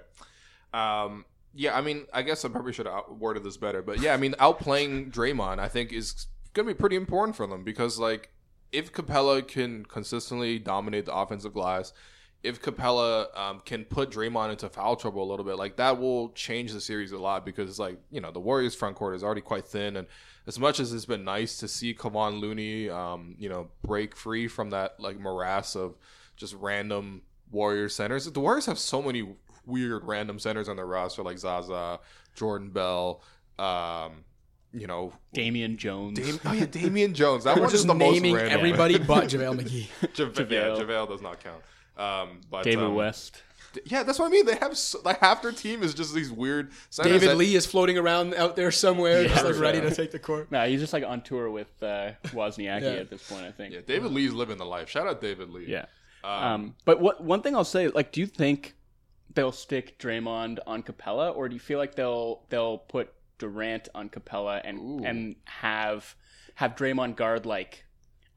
Um, 0.73 1.25
yeah, 1.53 1.77
I 1.77 1.81
mean, 1.81 2.07
I 2.15 2.23
guess 2.23 2.45
I 2.45 2.49
probably 2.49 2.73
should 2.73 2.87
have 2.87 3.05
worded 3.11 3.45
this 3.45 3.57
better, 3.57 3.83
but 3.83 4.01
yeah, 4.01 4.15
I 4.15 4.17
mean, 4.17 4.33
outplaying 4.35 5.13
Draymond, 5.13 5.59
I 5.59 5.69
think, 5.69 5.93
is 5.93 6.29
going 6.55 6.67
to 6.67 6.75
be 6.75 6.79
pretty 6.79 6.97
important 6.97 7.37
for 7.37 7.47
them 7.47 7.65
because, 7.65 7.99
like, 7.99 8.31
if 8.73 8.93
Capela 8.93 9.47
can 9.47 9.85
consistently 9.85 10.59
dominate 10.59 11.07
the 11.07 11.15
offensive 11.15 11.53
glass, 11.53 11.93
if 12.43 12.63
Capela 12.63 13.37
um, 13.37 13.61
can 13.65 13.85
put 13.85 14.11
Draymond 14.11 14.53
into 14.53 14.69
foul 14.69 14.97
trouble 14.97 15.23
a 15.23 15.29
little 15.29 15.45
bit, 15.45 15.57
like 15.57 15.77
that 15.77 15.99
will 15.99 16.31
change 16.31 16.73
the 16.73 16.81
series 16.81 17.13
a 17.13 17.19
lot 17.19 17.45
because, 17.45 17.69
it's 17.69 17.79
like, 17.79 17.99
you 18.11 18.21
know, 18.21 18.31
the 18.31 18.41
Warriors' 18.41 18.75
front 18.75 18.97
court 18.97 19.15
is 19.15 19.25
already 19.25 19.41
quite 19.41 19.67
thin, 19.67 19.97
and 19.97 20.07
as 20.47 20.59
much 20.59 20.79
as 20.79 20.93
it's 20.93 21.07
been 21.07 21.25
nice 21.25 21.59
to 21.59 21.67
see 21.69 21.93
Kevon 21.95 22.41
Looney, 22.41 22.89
um, 22.89 23.35
you 23.39 23.49
know, 23.49 23.69
break 23.83 24.15
free 24.17 24.47
from 24.47 24.71
that 24.71 25.01
like 25.01 25.19
morass 25.19 25.75
of 25.75 25.97
just 26.37 26.55
random 26.55 27.23
Warriors 27.51 27.95
centers, 27.95 28.31
the 28.31 28.41
Warriors 28.41 28.67
have 28.67 28.79
so 28.79 29.03
many 29.03 29.27
weird 29.65 30.05
random 30.05 30.39
centers 30.39 30.69
on 30.69 30.77
their 30.77 30.87
roster, 30.87 31.23
like 31.23 31.39
Zaza, 31.39 31.99
Jordan 32.37 32.71
Bell, 32.71 33.23
um, 33.59 34.25
you 34.73 34.87
know, 34.87 35.13
Damian 35.33 35.77
Jones. 35.77 36.19
Dam- 36.19 36.41
oh 36.45 36.53
yeah, 36.53 36.67
Damian 36.67 37.15
Jones. 37.15 37.45
That 37.45 37.57
We're 37.57 37.63
just 37.63 37.73
just 37.73 37.87
the 37.87 37.95
most 37.95 38.15
naming 38.15 38.35
random. 38.35 38.53
everybody 38.53 38.99
but 38.99 39.25
JaVale 39.29 39.61
McGee. 39.61 39.89
JaVale. 40.13 40.51
Yeah, 40.51 40.61
JaVale. 40.61 40.81
JaVale 40.81 41.09
does 41.09 41.23
not 41.23 41.43
count. 41.43 41.63
Um, 41.97 42.41
but 42.51 42.65
David 42.65 42.85
um, 42.85 42.95
West. 42.95 43.43
Yeah, 43.85 44.05
that's 44.05 44.19
what 44.19 44.27
I 44.27 44.31
mean. 44.31 44.47
They 44.47 44.57
have 44.57 44.77
so, 44.79 45.01
like 45.05 45.21
half 45.21 45.43
their 45.43 45.53
team 45.53 45.83
is 45.83 45.93
just 45.93 46.15
these 46.15 46.31
weird. 46.33 46.71
David 47.03 47.29
that- 47.31 47.37
Lee 47.37 47.55
is 47.57 47.67
floating 47.67 47.99
around 47.99 48.35
out 48.35 48.57
there 48.57 48.71
somewhere, 48.71 49.25
just 49.25 49.45
like 49.45 49.55
Yeah. 49.55 49.61
ready 49.61 49.81
to 49.83 49.95
take 49.95 50.13
the 50.13 50.19
court. 50.19 50.51
Nah, 50.51 50.65
he's 50.65 50.81
just 50.81 50.93
like 50.95 51.05
on 51.05 51.21
tour 51.23 51.51
with 51.51 51.71
uh, 51.83 52.13
Wozniacki 52.29 52.83
Yeah. 52.83 53.01
at 53.01 53.11
this 53.11 53.29
point, 53.29 53.45
I 53.45 53.53
think. 53.53 53.75
Yeah, 53.75 53.81
David 53.87 54.13
Lee's 54.13 54.33
living 54.33 54.57
the 54.57 54.65
life. 54.65 54.89
Shout 54.89 55.07
out 55.07 55.21
David 55.21 55.51
Lee. 55.51 55.67
Yeah. 55.69 55.87
Um, 56.25 56.31
Um, 56.33 56.75
but 56.85 57.01
what 57.01 57.23
one 57.23 57.43
thing 57.43 57.55
I'll 57.55 57.65
say, 57.65 57.89
like, 57.89 58.13
do 58.13 58.21
you 58.21 58.27
think 58.27 58.75
they'll 59.35 59.53
stick 59.53 59.99
Draymond 59.99 60.59
on 60.67 60.83
Capela, 60.83 61.35
or 61.37 61.49
do 61.49 61.55
you 61.55 61.61
feel 61.61 61.79
like 61.79 61.95
they'll 61.97 62.45
they'll 62.49 62.79
put 62.79 63.13
Durant 63.39 63.89
on 63.95 64.09
Capela 64.09 64.61
and 64.65 64.79
Ooh. 64.79 65.05
and 65.05 65.37
have 65.45 66.15
have 66.55 66.75
Draymond 66.77 67.17
guard 67.17 67.45
like 67.45 67.85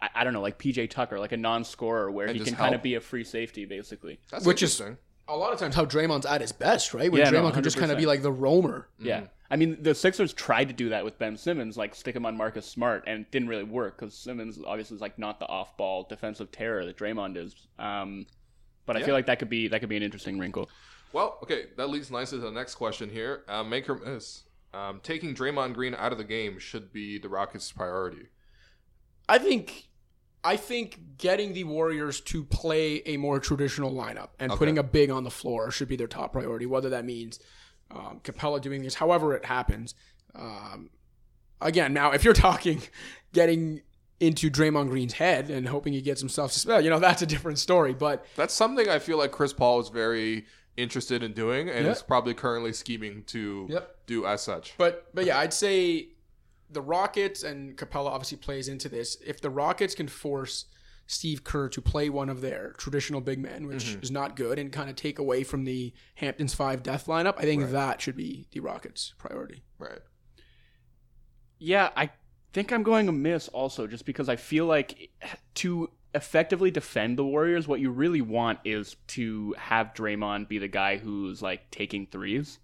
I, 0.02 0.10
I 0.16 0.24
don't 0.24 0.34
know, 0.34 0.42
like 0.42 0.58
PJ 0.58 0.90
Tucker, 0.90 1.20
like 1.20 1.32
a 1.32 1.38
non-scorer 1.38 2.10
where 2.12 2.28
And 2.28 2.36
he 2.36 2.40
just 2.40 2.50
can 2.52 2.58
kind 2.58 2.76
of 2.76 2.82
be 2.82 2.96
a 2.96 3.02
free 3.02 3.24
safety, 3.24 3.66
basically. 3.66 4.20
that's 4.32 4.46
which 4.46 4.64
is- 4.64 4.80
interesting. 4.80 4.98
A 5.32 5.38
lot 5.38 5.54
of 5.54 5.60
times, 5.60 5.76
how 5.76 5.86
Draymond's 5.86 6.26
at 6.26 6.42
his 6.42 6.52
best, 6.52 6.92
right? 6.96 7.12
When 7.12 7.22
Yeah, 7.22 7.30
no, 7.30 7.44
Draymond 7.44 7.54
can 7.54 7.64
just 7.64 7.78
kind 7.78 7.92
of 7.92 8.00
be 8.00 8.08
like 8.08 8.24
the 8.24 8.32
roamer. 8.32 8.88
Yeah. 8.98 9.28
I 9.52 9.58
mean, 9.58 9.78
the 9.80 9.94
Sixers 9.94 10.34
tried 10.34 10.70
to 10.70 10.74
do 10.74 10.90
that 10.90 11.06
with 11.06 11.20
Ben 11.20 11.38
Simmons, 11.38 11.78
like 11.78 11.94
stick 11.94 12.16
him 12.16 12.26
on 12.26 12.36
Marcus 12.36 12.66
Smart, 12.66 13.04
and 13.06 13.22
it 13.22 13.32
didn't 13.32 13.48
really 13.48 13.64
work 13.64 14.00
because 14.00 14.16
Simmons 14.16 14.58
obviously 14.66 14.96
is 14.96 15.02
like 15.02 15.20
not 15.20 15.40
the 15.40 15.46
off-ball 15.46 16.08
defensive 16.10 16.52
terror 16.52 16.84
that 16.84 16.98
Draymond 16.98 17.38
is. 17.38 17.56
Um, 17.78 18.26
but 18.88 18.96
I 18.96 19.02
Yeah. 19.02 19.06
feel 19.06 19.14
like 19.14 19.28
that 19.28 19.38
could 19.38 19.50
be 19.52 19.68
that 19.68 19.82
could 19.82 19.90
be 19.90 19.98
an 19.98 20.02
interesting 20.04 20.40
wrinkle. 20.40 20.68
Well, 21.14 21.38
okay, 21.44 21.66
that 21.78 21.92
leads 21.92 22.10
nicely 22.10 22.40
to 22.40 22.46
the 22.46 22.52
next 22.52 22.74
question 22.74 23.08
here. 23.12 23.44
Uh, 23.48 23.64
make 23.64 23.88
or 23.88 23.98
miss. 24.00 24.46
Um, 24.74 25.00
taking 25.04 25.36
Draymond 25.36 25.76
Green 25.76 25.94
out 25.94 26.12
of 26.12 26.18
the 26.18 26.24
game 26.24 26.58
should 26.58 26.92
be 26.92 27.20
the 27.20 27.30
Rockets' 27.30 27.72
priority. 27.72 28.30
I 29.28 29.38
think, 29.38 29.89
I 30.44 30.56
think 30.56 31.18
getting 31.18 31.54
the 31.54 31.66
Warriors 31.66 32.22
to 32.22 32.44
play 32.46 33.02
a 33.06 33.18
more 33.18 33.40
traditional 33.40 33.92
lineup 33.92 34.30
and 34.40 34.52
Okay. 34.52 34.58
putting 34.60 34.78
a 34.78 34.84
big 34.84 35.10
on 35.10 35.24
the 35.24 35.30
floor 35.32 35.70
should 35.72 35.88
be 35.90 35.96
their 35.98 36.08
top 36.08 36.32
priority. 36.34 36.66
Whether 36.66 36.90
that 36.90 37.04
means 37.06 37.40
um, 37.92 38.22
Capela 38.24 38.62
doing 38.62 38.82
this, 38.84 38.96
however 38.96 39.34
it 39.36 39.46
happens. 39.46 39.96
Um, 40.36 40.92
again, 41.62 41.92
now 41.94 42.12
if 42.12 42.24
you're 42.24 42.34
talking 42.34 42.82
getting 43.34 43.82
into 44.20 44.50
Draymond 44.50 44.90
Green's 44.90 45.14
head 45.14 45.50
and 45.50 45.68
hoping 45.68 45.94
he 45.94 46.02
gets 46.02 46.20
himself 46.22 46.52
suspended, 46.52 46.84
you 46.86 46.90
know 46.92 47.00
that's 47.00 47.22
a 47.22 47.26
different 47.26 47.58
story. 47.60 47.94
But 47.94 48.26
That's 48.36 48.54
something 48.54 48.88
I 48.90 49.00
feel 49.00 49.18
like 49.18 49.32
Chris 49.32 49.54
Paul 49.54 49.80
is 49.80 49.90
very 49.90 50.46
interested 50.78 51.24
in 51.24 51.34
doing 51.34 51.70
and 51.70 51.86
Yeah. 51.86 51.92
is 51.92 52.02
probably 52.02 52.34
currently 52.34 52.72
scheming 52.74 53.24
to 53.28 53.68
Yep. 53.70 53.98
do 54.08 54.26
as 54.26 54.42
such. 54.42 54.74
But 54.78 55.10
but 55.14 55.26
yeah, 55.26 55.40
I'd 55.40 55.54
say 55.54 56.10
the 56.70 56.82
Rockets 56.82 57.44
and 57.44 57.76
Capela 57.78 58.08
obviously 58.08 58.38
plays 58.38 58.68
into 58.68 58.90
this. 58.90 59.18
If 59.26 59.42
the 59.42 59.50
Rockets 59.50 59.96
can 59.96 60.08
force 60.08 60.66
Steve 61.08 61.44
Kerr 61.44 61.70
to 61.70 61.82
play 61.82 62.10
one 62.10 62.30
of 62.30 62.42
their 62.42 62.74
traditional 62.78 63.22
big 63.22 63.40
men, 63.40 63.66
which 63.66 63.86
Mm-hmm. 63.86 64.04
is 64.04 64.12
not 64.12 64.36
good, 64.36 64.60
and 64.60 64.72
kind 64.72 64.90
of 64.90 64.96
take 64.96 65.18
away 65.18 65.44
from 65.44 65.64
the 65.64 65.92
Hamptons 66.16 66.54
five 66.54 66.84
death 66.84 67.08
lineup, 67.08 67.36
I 67.38 67.42
think 67.44 67.72
that 67.72 68.00
should 68.02 68.16
be 68.16 68.46
the 68.52 68.60
Rockets' 68.60 69.14
priority. 69.18 69.64
Right. 69.80 70.00
Yeah, 71.58 71.90
I 71.98 72.12
think 72.54 72.72
I'm 72.72 72.84
going 72.84 73.08
amiss 73.10 73.48
also, 73.50 73.88
just 73.88 74.06
because 74.06 74.30
I 74.30 74.36
feel 74.36 74.66
like 74.66 75.10
to 75.56 75.90
effectively 76.16 76.72
defend 76.72 77.18
the 77.18 77.26
Warriors, 77.26 77.68
what 77.68 77.80
you 77.80 77.92
really 77.92 78.22
want 78.22 78.60
is 78.64 78.96
to 79.08 79.54
have 79.58 79.94
Draymond 79.94 80.48
be 80.48 80.58
the 80.58 80.68
guy 80.68 80.98
who's 80.98 81.42
like 81.42 81.70
taking 81.72 82.06
threes. 82.08 82.60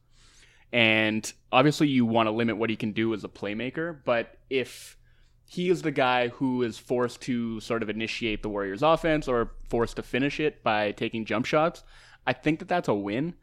And 0.76 1.32
obviously, 1.51 1.88
you 1.88 2.05
want 2.05 2.28
to 2.28 2.32
limit 2.32 2.57
what 2.57 2.69
he 2.69 2.76
can 2.76 2.91
do 2.91 3.13
as 3.13 3.23
a 3.23 3.30
playmaker. 3.30 3.97
But 4.03 4.38
if 4.49 4.97
he 5.45 5.69
is 5.69 5.82
the 5.82 5.91
guy 5.91 6.28
who 6.28 6.63
is 6.63 6.78
forced 6.78 7.21
to 7.21 7.59
sort 7.61 7.82
of 7.82 7.89
initiate 7.89 8.43
the 8.43 8.49
Warriors' 8.49 8.84
offense 8.84 9.28
or 9.28 9.51
forced 9.69 9.95
to 9.95 10.03
finish 10.03 10.39
it 10.39 10.63
by 10.63 10.91
taking 10.91 11.23
jump 11.23 11.45
shots, 11.45 11.84
I 12.28 12.34
think 12.34 12.59
that 12.59 12.67
that's 12.67 12.89
a 12.89 12.93
win. 12.93 13.36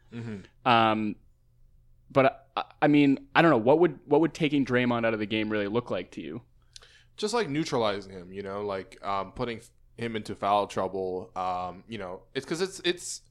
Um, 0.65 1.15
but 2.11 2.45
I, 2.55 2.63
I 2.83 2.87
mean, 2.87 3.27
I 3.33 3.41
don't 3.41 3.49
know 3.49 3.57
what 3.57 3.79
would 3.79 3.99
what 4.05 4.21
would 4.21 4.33
taking 4.33 4.63
Draymond 4.63 5.05
out 5.05 5.13
of 5.13 5.19
the 5.19 5.25
game 5.25 5.49
really 5.49 5.67
look 5.67 5.89
like 5.89 6.11
to 6.11 6.21
you? 6.21 6.41
just 7.17 7.33
like 7.33 7.49
neutralizing 7.49 8.11
him, 8.11 8.31
you 8.31 8.41
know, 8.41 8.61
like 8.61 9.03
um, 9.05 9.31
putting 9.33 9.61
him 9.97 10.15
into 10.15 10.35
foul 10.35 10.67
trouble. 10.67 11.31
Um, 11.35 11.83
you 11.87 11.97
know, 11.97 12.21
it's 12.33 12.45
because 12.45 12.61
it's 12.61 12.79
it's 12.83 13.21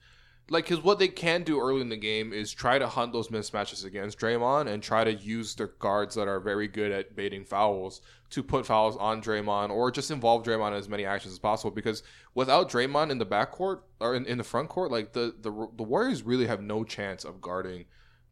like 0.53 0.67
because 0.67 0.85
what 0.85 0.99
they 0.99 1.09
can 1.09 1.43
do 1.43 1.59
early 1.59 1.81
in 1.81 1.89
the 1.89 1.97
game 1.97 2.33
is 2.33 2.53
try 2.53 2.79
to 2.79 2.87
hunt 2.87 3.13
those 3.13 3.29
mismatches 3.29 3.85
against 3.85 4.19
Draymond 4.19 4.69
and 4.69 4.83
try 4.83 5.03
to 5.03 5.13
use 5.13 5.55
their 5.55 5.69
guards 5.69 6.15
that 6.15 6.29
are 6.29 6.41
very 6.41 6.69
good 6.69 6.93
at 6.93 7.17
baiting 7.17 7.45
fouls 7.45 8.03
to 8.31 8.43
put 8.43 8.67
fouls 8.67 8.97
on 8.99 9.23
Draymond 9.23 9.71
or 9.71 9.91
just 9.91 10.11
involve 10.11 10.43
Draymond 10.43 10.69
in 10.69 10.75
as 10.75 10.89
many 10.89 11.07
actions 11.07 11.33
as 11.33 11.39
possible. 11.39 11.71
Because 11.71 12.03
without 12.35 12.71
Draymond 12.71 13.11
in 13.11 13.19
the 13.19 13.27
backcourt 13.27 13.81
or 13.99 14.15
in, 14.15 14.27
in 14.27 14.37
the 14.37 14.45
front 14.45 14.69
court, 14.69 14.91
like 14.91 15.15
the, 15.15 15.35
the 15.41 15.69
the 15.77 15.83
Warriors 15.83 16.23
really 16.23 16.47
have 16.47 16.61
no 16.61 16.85
chance 16.85 17.25
of 17.25 17.41
guarding 17.41 17.87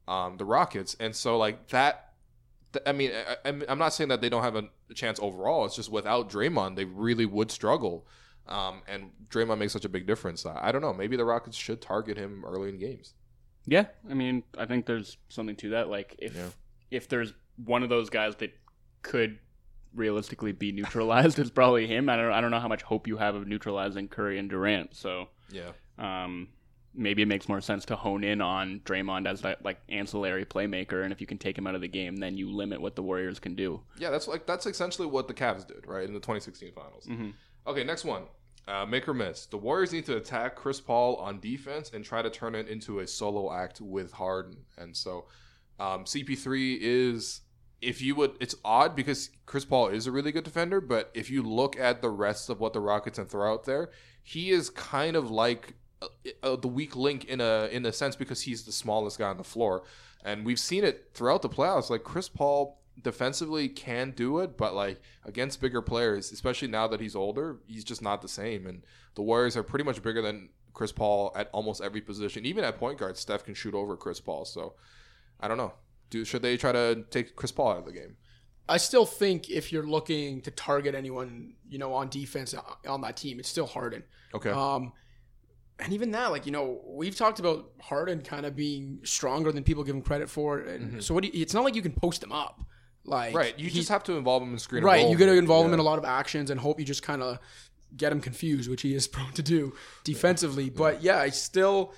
um, 0.06 0.36
the 0.36 0.44
Rockets, 0.44 0.96
and 1.00 1.16
so 1.16 1.38
like 1.38 1.68
that 1.68 2.10
th- 2.72 2.82
I 2.86 2.92
mean, 2.92 3.12
I, 3.44 3.62
I'm 3.68 3.78
not 3.78 3.94
saying 3.94 4.08
that 4.08 4.20
they 4.20 4.28
don't 4.28 4.42
have 4.42 4.56
a 4.56 4.68
chance 4.94 5.18
overall. 5.20 5.64
It's 5.64 5.76
just 5.76 5.90
without 5.90 6.30
Draymond, 6.30 6.76
they 6.76 6.84
really 6.84 7.26
would 7.26 7.50
struggle. 7.50 8.06
Um, 8.50 8.82
and 8.88 9.10
Draymond 9.28 9.58
makes 9.58 9.72
such 9.72 9.84
a 9.84 9.88
big 9.88 10.06
difference. 10.06 10.44
I, 10.44 10.58
I 10.68 10.72
don't 10.72 10.82
know. 10.82 10.92
Maybe 10.92 11.16
the 11.16 11.24
Rockets 11.24 11.56
should 11.56 11.80
target 11.80 12.16
him 12.16 12.44
early 12.44 12.68
in 12.68 12.78
games. 12.78 13.14
Yeah, 13.66 13.86
I 14.10 14.14
mean, 14.14 14.42
I 14.58 14.66
think 14.66 14.86
there's 14.86 15.16
something 15.28 15.54
to 15.56 15.70
that. 15.70 15.88
Like 15.88 16.16
if 16.18 16.34
Yeah. 16.34 16.48
if 16.90 17.08
there's 17.08 17.32
one 17.64 17.82
of 17.82 17.88
those 17.88 18.10
guys 18.10 18.34
that 18.36 18.52
could 19.02 19.38
realistically 19.94 20.52
be 20.52 20.72
neutralized, 20.72 21.38
it's 21.40 21.50
probably 21.50 21.86
him. 21.86 22.08
I 22.08 22.16
don't 22.16 22.32
I 22.32 22.40
don't 22.40 22.50
know 22.50 22.60
how 22.60 22.68
much 22.68 22.82
hope 22.82 23.06
you 23.06 23.16
have 23.18 23.34
of 23.34 23.46
neutralizing 23.46 24.08
Curry 24.08 24.38
and 24.38 24.48
Durant. 24.50 24.94
So 24.96 25.28
Yeah. 25.50 25.72
um, 25.98 26.48
maybe 26.94 27.22
it 27.22 27.26
makes 27.26 27.48
more 27.48 27.60
sense 27.60 27.84
to 27.86 27.96
hone 27.96 28.24
in 28.24 28.40
on 28.40 28.80
Draymond 28.84 29.28
as 29.28 29.42
that 29.42 29.64
like 29.64 29.78
ancillary 29.88 30.44
playmaker, 30.44 31.04
and 31.04 31.12
if 31.12 31.20
you 31.20 31.26
can 31.26 31.38
take 31.38 31.56
him 31.56 31.66
out 31.66 31.74
of 31.74 31.80
the 31.82 31.88
game, 31.88 32.16
then 32.16 32.36
you 32.36 32.50
limit 32.50 32.80
what 32.80 32.96
the 32.96 33.02
Warriors 33.02 33.38
can 33.38 33.54
do. 33.54 33.82
Yeah, 33.98 34.10
that's 34.10 34.26
like 34.26 34.46
that's 34.46 34.66
essentially 34.66 35.06
what 35.06 35.28
the 35.28 35.34
Cavs 35.34 35.66
did, 35.66 35.86
right, 35.86 36.04
in 36.08 36.14
the 36.14 36.20
2016 36.20 36.72
finals. 36.72 37.08
Okay, 37.66 37.84
next 37.84 38.04
one. 38.04 38.22
Uh, 38.68 38.86
make 38.86 39.08
or 39.08 39.14
miss. 39.14 39.46
The 39.46 39.56
Warriors 39.56 39.92
need 39.92 40.06
to 40.06 40.16
attack 40.16 40.54
Chris 40.54 40.80
Paul 40.80 41.16
on 41.16 41.40
defense 41.40 41.90
and 41.92 42.04
try 42.04 42.22
to 42.22 42.30
turn 42.30 42.54
it 42.54 42.68
into 42.68 43.00
a 43.00 43.06
solo 43.06 43.52
act 43.52 43.80
with 43.80 44.12
Harden. 44.12 44.58
And 44.78 44.96
so, 44.96 45.26
um, 45.80 46.04
CP3 46.04 46.78
is, 46.80 47.40
if 47.80 48.00
you 48.00 48.14
would, 48.14 48.32
it's 48.38 48.54
odd 48.64 48.94
because 48.94 49.30
Chris 49.46 49.64
Paul 49.64 49.88
is 49.88 50.06
a 50.06 50.12
really 50.12 50.30
good 50.30 50.44
defender, 50.44 50.80
but 50.80 51.10
if 51.14 51.30
you 51.30 51.42
look 51.42 51.80
at 51.80 52.00
the 52.00 52.10
rest 52.10 52.48
of 52.48 52.60
what 52.60 52.72
the 52.72 52.80
Rockets 52.80 53.18
and 53.18 53.28
throw 53.28 53.52
out 53.52 53.64
there, 53.64 53.90
he 54.22 54.50
is 54.50 54.70
kind 54.70 55.16
of 55.16 55.30
like 55.30 55.74
uh, 56.02 56.06
uh, 56.42 56.56
the 56.56 56.68
weak 56.68 56.96
link 56.96 57.24
in 57.24 57.40
a 57.40 57.68
in 57.72 57.84
a 57.86 57.92
sense 57.92 58.16
because 58.16 58.42
he's 58.42 58.64
the 58.64 58.72
smallest 58.72 59.18
guy 59.18 59.28
on 59.28 59.36
the 59.36 59.44
floor, 59.44 59.82
and 60.24 60.44
we've 60.44 60.58
seen 60.58 60.84
it 60.84 61.10
throughout 61.14 61.42
the 61.42 61.48
playoffs. 61.48 61.90
Like 61.90 62.04
Chris 62.04 62.28
Paul 62.28 62.79
defensively 63.02 63.68
can 63.68 64.10
do 64.12 64.38
it, 64.40 64.56
but 64.56 64.74
like 64.74 65.00
against 65.24 65.60
bigger 65.60 65.82
players, 65.82 66.32
especially 66.32 66.68
now 66.68 66.86
that 66.88 67.00
he's 67.00 67.16
older, 67.16 67.58
he's 67.66 67.84
just 67.84 68.02
not 68.02 68.22
the 68.22 68.28
same. 68.28 68.66
And 68.66 68.82
the 69.14 69.22
Warriors 69.22 69.56
are 69.56 69.62
pretty 69.62 69.84
much 69.84 70.02
bigger 70.02 70.22
than 70.22 70.50
Chris 70.72 70.92
Paul 70.92 71.32
at 71.34 71.48
almost 71.52 71.82
every 71.82 72.00
position. 72.00 72.46
Even 72.46 72.64
at 72.64 72.78
point 72.78 72.98
guard, 72.98 73.16
Steph 73.16 73.44
can 73.44 73.54
shoot 73.54 73.74
over 73.74 73.96
Chris 73.96 74.20
Paul. 74.20 74.44
So 74.44 74.74
I 75.40 75.48
don't 75.48 75.58
know. 75.58 75.74
Do 76.10 76.24
should 76.24 76.42
they 76.42 76.56
try 76.56 76.72
to 76.72 77.04
take 77.10 77.36
Chris 77.36 77.52
Paul 77.52 77.72
out 77.72 77.78
of 77.78 77.84
the 77.86 77.92
game? 77.92 78.16
I 78.68 78.76
still 78.76 79.06
think 79.06 79.50
if 79.50 79.72
you're 79.72 79.86
looking 79.86 80.42
to 80.42 80.50
target 80.50 80.94
anyone, 80.94 81.54
you 81.68 81.78
know, 81.78 81.92
on 81.92 82.08
defense 82.08 82.54
on 82.86 83.00
that 83.00 83.16
team, 83.16 83.40
it's 83.40 83.48
still 83.48 83.66
Harden. 83.66 84.04
Okay. 84.32 84.50
Um, 84.50 84.92
and 85.80 85.92
even 85.92 86.10
that, 86.12 86.30
like 86.30 86.46
you 86.46 86.52
know, 86.52 86.80
we've 86.86 87.16
talked 87.16 87.40
about 87.40 87.72
Harden 87.80 88.22
kind 88.22 88.46
of 88.46 88.54
being 88.54 89.00
stronger 89.02 89.50
than 89.50 89.64
people 89.64 89.82
give 89.82 89.94
him 89.94 90.02
credit 90.02 90.28
for. 90.28 90.60
And 90.60 91.02
so 91.02 91.14
what? 91.14 91.24
Do 91.24 91.30
you, 91.32 91.42
it's 91.42 91.54
not 91.54 91.64
like 91.64 91.74
you 91.74 91.82
can 91.82 91.92
post 91.92 92.22
him 92.22 92.32
up. 92.32 92.60
Like 93.04 93.34
right. 93.34 93.58
You 93.58 93.68
he- 93.68 93.78
just 93.78 93.88
have 93.88 94.04
to 94.04 94.14
involve 94.14 94.42
him 94.42 94.52
in 94.52 94.58
screen. 94.58 94.84
right. 94.84 95.08
You 95.08 95.16
got 95.16 95.26
to 95.26 95.36
involve 95.36 95.66
him 95.66 95.72
in 95.72 95.78
a 95.80 95.82
lot 95.82 95.98
of 95.98 96.04
actions 96.04 96.50
and 96.50 96.60
hope 96.60 96.78
you 96.78 96.84
just 96.86 97.02
kind 97.02 97.22
of 97.22 97.38
get 97.96 98.12
him 98.12 98.20
confused, 98.20 98.70
which 98.70 98.82
he 98.82 98.94
is 98.94 99.08
prone 99.14 99.32
to 99.32 99.42
do 99.42 99.72
defensively. 100.04 100.70
But 100.70 101.02
yeah, 101.02 101.18
I 101.18 101.30
still, 101.30 101.92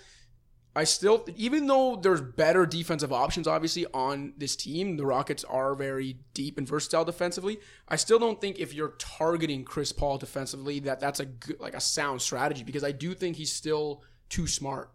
I 0.74 0.84
still, 0.84 1.26
even 1.36 1.66
though 1.66 1.96
there's 1.96 2.20
better 2.22 2.64
defensive 2.64 3.12
options, 3.12 3.46
obviously 3.46 3.84
on 3.92 4.32
this 4.38 4.56
team, 4.56 4.96
the 4.96 5.04
Rockets 5.04 5.44
are 5.44 5.74
very 5.74 6.18
deep 6.34 6.56
and 6.56 6.66
versatile 6.66 7.04
defensively. 7.04 7.58
I 7.88 7.96
still 7.96 8.18
don't 8.18 8.40
think 8.40 8.58
if 8.58 8.72
you're 8.72 8.94
targeting 8.98 9.64
Chris 9.64 9.92
Paul 9.92 10.16
defensively 10.18 10.78
that 10.80 10.98
that's 11.00 11.20
a 11.20 11.26
good, 11.26 11.60
like 11.60 11.74
a 11.74 11.80
sound 11.80 12.22
strategy 12.22 12.62
because 12.64 12.84
I 12.84 12.92
do 12.92 13.12
think 13.12 13.36
he's 13.36 13.52
still 13.52 14.02
too 14.30 14.46
smart 14.46 14.90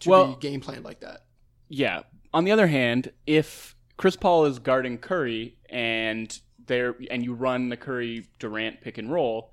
to 0.00 0.10
Well- 0.10 0.34
be 0.34 0.40
game 0.40 0.60
planned 0.60 0.84
like 0.84 1.00
that. 1.00 1.22
Yeah. 1.68 2.02
On 2.34 2.44
the 2.44 2.52
other 2.52 2.66
hand, 2.66 3.12
if 3.26 3.74
Chris 3.96 4.16
Paul 4.16 4.44
is 4.44 4.58
guarding 4.58 4.98
Curry 4.98 5.56
and 5.70 6.38
there 6.66 6.96
and 7.10 7.24
you 7.24 7.32
run 7.34 7.68
the 7.68 7.76
Curry 7.76 8.26
Durant 8.38 8.80
pick 8.80 8.98
and 8.98 9.10
roll, 9.10 9.52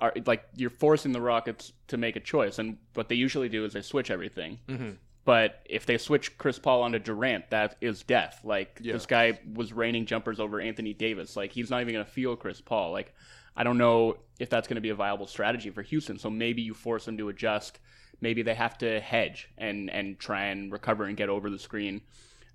are 0.00 0.12
like 0.26 0.44
you're 0.56 0.70
forcing 0.70 1.12
the 1.12 1.20
Rockets 1.20 1.72
to 1.88 1.96
make 1.96 2.16
a 2.16 2.20
choice. 2.20 2.58
And 2.58 2.78
what 2.94 3.08
they 3.08 3.14
usually 3.14 3.48
do 3.48 3.64
is 3.64 3.72
they 3.72 3.82
switch 3.82 4.10
everything. 4.10 4.58
Mm-hmm. 4.68 4.90
But 5.24 5.60
if 5.66 5.86
they 5.86 5.98
switch 5.98 6.38
Chris 6.38 6.58
Paul 6.58 6.82
onto 6.82 6.98
Durant, 6.98 7.50
that 7.50 7.76
is 7.80 8.02
death. 8.02 8.40
Like 8.42 8.78
Yeah. 8.82 8.94
this 8.94 9.06
guy 9.06 9.38
was 9.54 9.72
raining 9.72 10.06
jumpers 10.06 10.40
over 10.40 10.60
Anthony 10.60 10.94
Davis. 10.94 11.36
Like 11.36 11.52
he's 11.52 11.70
not 11.70 11.80
even 11.82 11.92
going 11.94 12.04
to 12.04 12.10
feel 12.10 12.36
Chris 12.36 12.60
Paul. 12.60 12.90
Like 12.92 13.14
I 13.56 13.62
don't 13.64 13.78
know 13.78 14.16
if 14.38 14.48
that's 14.48 14.66
going 14.66 14.76
to 14.76 14.80
be 14.80 14.88
a 14.90 14.94
viable 14.94 15.26
strategy 15.26 15.70
for 15.70 15.82
Houston. 15.82 16.18
So 16.18 16.30
maybe 16.30 16.62
you 16.62 16.72
force 16.74 17.04
them 17.04 17.18
to 17.18 17.28
adjust. 17.28 17.78
Maybe 18.22 18.42
they 18.42 18.54
have 18.54 18.76
to 18.78 19.00
hedge 19.00 19.48
and 19.58 19.90
and 19.90 20.18
try 20.18 20.46
and 20.46 20.72
recover 20.72 21.04
and 21.04 21.16
get 21.16 21.28
over 21.28 21.48
the 21.50 21.58
screen. 21.58 22.00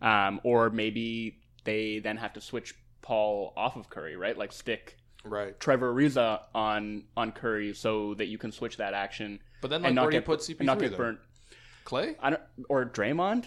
Um, 0.01 0.39
or 0.43 0.69
maybe 0.69 1.39
they 1.63 1.99
then 1.99 2.17
have 2.17 2.33
to 2.33 2.41
switch 2.41 2.75
Paul 3.01 3.53
off 3.55 3.75
of 3.75 3.89
Curry, 3.89 4.15
right? 4.15 4.37
Like 4.37 4.51
stick 4.51 4.97
Right. 5.25 5.59
Trevor 5.59 5.93
Ariza 5.93 6.41
on 6.53 7.03
on 7.17 7.31
Curry 7.31 7.73
so 7.73 8.13
that 8.13 8.27
you 8.27 8.37
can 8.37 8.51
switch 8.51 8.77
that 8.77 8.93
action. 8.93 9.39
But 9.61 9.71
then, 9.71 9.83
and 9.83 9.95
not 9.95 10.03
where 10.03 10.11
do 10.11 10.17
you 10.17 10.21
get 10.21 10.25
put 10.25 10.39
CP3 10.41 10.61
not 10.65 10.79
get 10.79 10.95
burnt. 10.95 11.19
Clay. 11.83 12.15
I 12.21 12.29
don't 12.31 12.41
or 12.69 12.85
Draymond. 12.85 13.45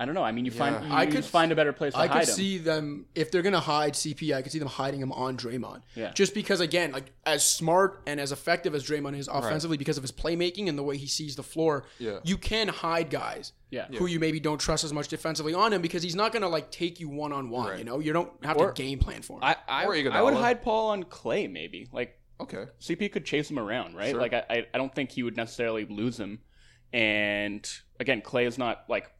I 0.00 0.04
don't 0.04 0.14
know. 0.14 0.22
I 0.22 0.30
mean, 0.30 0.44
you 0.44 0.50
find 0.52 0.84
you 0.86 0.92
I 0.94 1.04
just 1.06 1.16
could- 1.16 1.24
find 1.24 1.50
a 1.52 1.56
better 1.56 1.72
place 1.72 1.92
to 1.92 1.98
I 1.98 2.06
hide 2.06 2.20
could 2.20 2.28
him. 2.28 2.34
see 2.36 2.58
them 2.58 3.06
if 3.16 3.30
they're 3.32 3.42
gonna 3.42 3.58
hide 3.58 3.94
CP. 3.94 4.32
I 4.32 4.42
could 4.42 4.52
see 4.52 4.60
them 4.60 4.68
hiding 4.68 5.00
him 5.02 5.10
on 5.12 5.36
Draymond. 5.36 5.82
Yeah. 5.96 6.12
Just 6.12 6.34
because, 6.34 6.60
again, 6.60 6.92
like 6.92 7.12
as 7.26 7.46
smart 7.46 8.02
and 8.06 8.20
as 8.20 8.30
effective 8.30 8.74
as 8.76 8.84
Draymond 8.88 9.18
is 9.18 9.26
offensively, 9.28 9.76
because 9.76 9.96
of 9.96 10.02
his 10.04 10.12
playmaking 10.12 10.68
and 10.68 10.78
the 10.78 10.82
way 10.84 10.96
he 10.96 11.08
sees 11.08 11.34
the 11.36 11.42
floor, 11.42 11.84
Yeah. 11.98 12.20
you 12.22 12.38
can 12.38 12.68
hide 12.68 13.10
guys. 13.10 13.52
Yeah. 13.70 13.86
Who 13.98 14.06
you 14.06 14.20
maybe 14.20 14.38
don't 14.40 14.60
trust 14.60 14.84
as 14.84 14.92
much 14.92 15.08
defensively 15.08 15.52
on 15.52 15.72
him 15.72 15.82
because 15.82 16.02
he's 16.04 16.14
not 16.14 16.32
gonna 16.32 16.48
like 16.48 16.70
take 16.70 17.00
you 17.00 17.08
one 17.08 17.32
on 17.32 17.50
one. 17.50 17.76
You 17.78 17.84
know, 17.84 17.98
you 17.98 18.12
don't 18.12 18.32
have 18.44 18.56
Or- 18.56 18.72
to 18.72 18.82
game 18.82 19.00
plan 19.00 19.22
for 19.22 19.38
him. 19.38 19.44
I 19.44 19.56
I, 19.68 19.84
I 20.12 20.22
would 20.22 20.34
hide 20.34 20.62
Paul 20.62 20.90
on 20.90 21.02
Clay 21.02 21.48
maybe. 21.48 21.88
Like 21.92 22.14
Okay. 22.40 22.66
CP 22.80 23.10
could 23.10 23.24
chase 23.24 23.50
him 23.50 23.58
around, 23.58 23.96
right? 23.96 24.10
Sure. 24.12 24.20
Like 24.20 24.32
I, 24.32 24.44
I 24.48 24.66
I 24.72 24.78
don't 24.78 24.94
think 24.94 25.10
he 25.10 25.24
would 25.24 25.36
necessarily 25.36 25.84
lose 25.86 26.18
him. 26.20 26.38
And 26.92 27.68
again, 28.00 28.22
Clay 28.22 28.46
is 28.46 28.58
not 28.58 28.84
like 28.88 29.10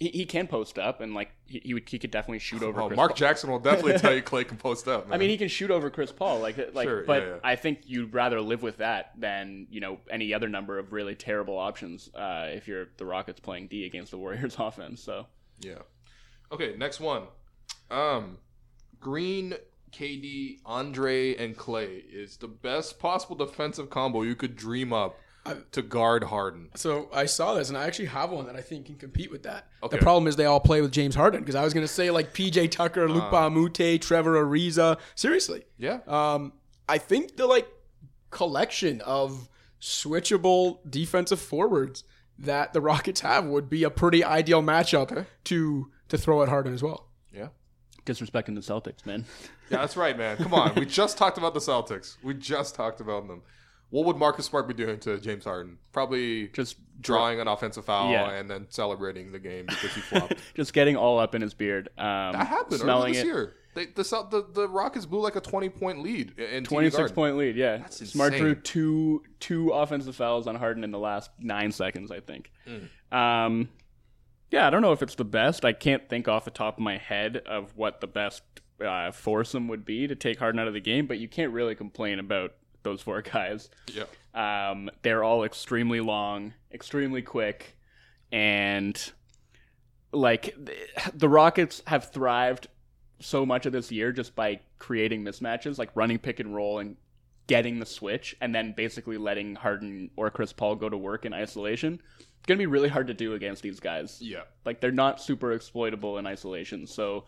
he, 0.00 0.08
he 0.08 0.24
can 0.24 0.46
post 0.46 0.78
up 0.78 1.00
and 1.00 1.14
like 1.14 1.30
he, 1.46 1.60
he 1.62 1.74
would 1.74 1.88
he 1.88 1.98
could 1.98 2.10
definitely 2.10 2.38
shoot 2.38 2.62
over. 2.62 2.80
Oh, 2.80 2.86
Chris 2.88 2.96
Mark 2.96 3.10
Paul. 3.10 3.16
Jackson 3.16 3.50
will 3.50 3.58
definitely 3.58 3.98
tell 3.98 4.14
you 4.14 4.22
Clay 4.30 4.44
can 4.44 4.56
post 4.56 4.88
up. 4.88 5.06
I 5.10 5.18
mean, 5.18 5.28
he 5.28 5.36
can 5.36 5.48
shoot 5.48 5.70
over 5.70 5.90
Chris 5.90 6.10
Paul, 6.10 6.40
like 6.40 6.56
like. 6.74 6.88
Sure, 6.88 7.04
but 7.04 7.22
yeah, 7.22 7.28
yeah. 7.28 7.34
I 7.44 7.54
think 7.54 7.80
you'd 7.84 8.14
rather 8.14 8.40
live 8.40 8.62
with 8.62 8.78
that 8.78 9.12
than 9.16 9.66
you 9.70 9.80
know 9.80 10.00
any 10.10 10.32
other 10.32 10.48
number 10.48 10.78
of 10.78 10.92
really 10.92 11.14
terrible 11.14 11.58
options 11.58 12.08
uh, 12.14 12.46
if 12.48 12.66
you're 12.66 12.88
the 12.96 13.04
Rockets 13.04 13.38
playing 13.38 13.68
D 13.68 13.84
against 13.84 14.10
the 14.10 14.18
Warriors 14.18 14.56
offense. 14.58 15.02
So 15.02 15.26
Yeah. 15.60 15.82
Okay, 16.50 16.74
next 16.76 16.98
one. 16.98 17.24
Um, 17.90 18.38
Green, 18.98 19.54
KD, 19.92 20.58
Andre, 20.64 21.36
and 21.36 21.56
Clay 21.56 22.02
is 22.10 22.38
the 22.38 22.48
best 22.48 22.98
possible 22.98 23.36
defensive 23.36 23.90
combo 23.90 24.22
you 24.22 24.34
could 24.34 24.56
dream 24.56 24.92
up 24.92 25.16
to 25.72 25.82
guard 25.82 26.24
Harden. 26.24 26.68
so 26.74 27.08
I 27.12 27.24
saw 27.26 27.54
this 27.54 27.68
and 27.70 27.78
I 27.78 27.86
actually 27.86 28.06
have 28.06 28.30
one 28.30 28.46
that 28.46 28.56
I 28.56 28.60
think 28.60 28.86
can 28.86 28.96
compete 28.96 29.30
with 29.30 29.42
that. 29.44 29.66
Okay. 29.82 29.96
The 29.96 30.02
problem 30.02 30.26
is 30.26 30.36
they 30.36 30.44
all 30.44 30.60
play 30.60 30.80
with 30.82 30.92
James 30.92 31.14
Harden 31.14 31.40
because 31.40 31.54
I 31.54 31.64
was 31.64 31.72
gonna 31.74 31.88
say 31.88 32.10
like 32.10 32.32
PJ 32.34 32.70
Tucker, 32.70 33.04
Uh. 33.06 33.12
Luc 33.12 33.24
Mbah 33.24 33.46
a 33.46 33.50
Moute, 33.50 34.00
Trevor 34.00 34.44
Ariza. 34.44 34.98
Seriously. 35.14 35.64
Yeah. 35.78 36.00
Um, 36.06 36.52
I 36.88 36.98
think 36.98 37.36
the 37.36 37.46
like 37.46 37.68
collection 38.30 39.00
of 39.02 39.48
switchable 39.80 40.78
defensive 40.88 41.40
forwards 41.40 42.04
that 42.38 42.72
the 42.72 42.80
Rockets 42.80 43.20
have 43.20 43.44
would 43.46 43.68
be 43.68 43.84
a 43.84 43.90
pretty 43.90 44.22
ideal 44.24 44.62
matchup 44.62 45.26
to 45.44 45.90
to 46.08 46.18
throw 46.18 46.42
at 46.42 46.48
Harden 46.48 46.74
as 46.74 46.82
well. 46.82 47.08
Yeah. 47.32 47.48
Disrespecting 48.06 48.54
the 48.54 48.60
Celtics, 48.62 49.04
man. 49.06 49.24
Yeah, 49.70 49.78
that's 49.78 49.96
right, 49.96 50.16
man. 50.16 50.36
Come 50.38 50.54
on. 50.54 50.74
We 50.74 50.86
just 51.00 51.16
talked 51.18 51.38
about 51.38 51.54
the 51.54 51.60
Celtics. 51.60 52.16
We 52.22 52.34
just 52.34 52.74
talked 52.74 53.00
about 53.00 53.28
them. 53.28 53.42
What 53.90 54.06
would 54.06 54.16
Marcus 54.16 54.46
Smart 54.46 54.68
be 54.68 54.74
doing 54.74 54.98
to 55.00 55.18
James 55.18 55.44
Harden? 55.44 55.78
Probably 55.92 56.48
Just 56.48 56.76
drawing 57.00 57.40
an 57.40 57.48
offensive 57.48 57.84
foul 57.84 58.10
Yeah. 58.12 58.30
and 58.30 58.48
then 58.48 58.66
celebrating 58.70 59.32
the 59.32 59.38
game 59.38 59.66
because 59.66 59.94
he 59.94 60.00
flopped. 60.00 60.34
just 60.54 60.72
getting 60.72 60.96
all 60.96 61.18
up 61.18 61.34
in 61.34 61.42
his 61.42 61.54
beard. 61.54 61.88
Um, 61.98 62.32
that 62.32 62.46
happened 62.46 62.82
earlier 62.82 63.12
this 63.12 63.22
it. 63.22 63.26
year. 63.26 63.56
They, 63.72 63.86
the, 63.86 64.02
the 64.02 64.46
the 64.52 64.68
Rockets 64.68 65.06
blew 65.06 65.20
like 65.20 65.36
a 65.36 65.40
twenty 65.40 65.68
point 65.68 66.02
lead 66.02 66.36
in 66.38 66.64
Twenty 66.64 66.90
six 66.90 67.12
point 67.12 67.36
lead, 67.36 67.54
yeah. 67.56 67.78
That's 67.78 68.04
Smart 68.10 68.32
insane. 68.32 68.44
drew 68.44 68.54
two 68.56 69.22
two 69.38 69.70
offensive 69.70 70.16
fouls 70.16 70.48
on 70.48 70.56
Harden 70.56 70.82
in 70.82 70.90
the 70.90 70.98
last 70.98 71.30
nine 71.38 71.70
seconds, 71.70 72.10
I 72.10 72.18
think. 72.18 72.50
Hmm. 72.66 73.16
Um, 73.16 73.68
yeah, 74.50 74.66
I 74.66 74.70
don't 74.70 74.82
know 74.82 74.90
if 74.92 75.02
it's 75.02 75.14
the 75.14 75.24
best. 75.24 75.64
I 75.64 75.72
can't 75.72 76.08
think 76.08 76.26
off 76.26 76.44
the 76.44 76.50
top 76.50 76.78
of 76.78 76.82
my 76.82 76.96
head 76.98 77.36
of 77.46 77.72
what 77.76 78.00
the 78.00 78.08
best 78.08 78.42
uh, 78.84 79.12
foursome 79.12 79.68
would 79.68 79.84
be 79.84 80.08
to 80.08 80.16
take 80.16 80.40
Harden 80.40 80.58
out 80.58 80.66
of 80.66 80.74
the 80.74 80.80
game, 80.80 81.06
but 81.06 81.18
you 81.18 81.28
can't 81.28 81.52
really 81.52 81.76
complain 81.76 82.18
about 82.18 82.54
those 82.82 83.00
four 83.02 83.22
guys. 83.32 83.68
Yeah. 83.92 84.04
Um, 84.34 84.90
they're 85.02 85.24
all 85.24 85.44
extremely 85.44 86.00
long, 86.00 86.54
extremely 86.72 87.22
quick, 87.22 87.76
and 88.30 89.12
like 90.12 90.54
th- 90.66 90.78
the 91.14 91.28
Rockets 91.28 91.82
have 91.86 92.12
thrived 92.12 92.68
so 93.20 93.44
much 93.44 93.66
of 93.66 93.72
this 93.72 93.92
year 93.92 94.12
just 94.12 94.34
by 94.34 94.60
creating 94.78 95.24
mismatches, 95.24 95.78
like 95.78 95.90
running 95.94 96.18
pick 96.18 96.40
and 96.40 96.54
roll 96.54 96.78
and 96.78 96.96
getting 97.46 97.80
the 97.80 97.86
switch, 97.86 98.36
and 98.40 98.54
then 98.54 98.72
basically 98.76 99.18
letting 99.18 99.56
Harden 99.56 100.10
or 100.16 100.30
Chris 100.30 100.52
Paul 100.52 100.76
go 100.76 100.88
to 100.88 100.96
work 100.96 101.24
in 101.26 101.34
isolation. 101.34 102.00
It's 102.18 102.46
gonna 102.46 102.58
be 102.58 102.66
really 102.66 102.88
hard 102.88 103.08
to 103.08 103.14
do 103.14 103.34
against 103.34 103.62
these 103.62 103.80
guys. 103.80 104.18
Yeah. 104.22 104.42
Like 104.64 104.80
they're 104.80 104.92
not 104.92 105.20
super 105.20 105.52
exploitable 105.52 106.18
in 106.18 106.26
isolation. 106.26 106.86
So 106.86 107.24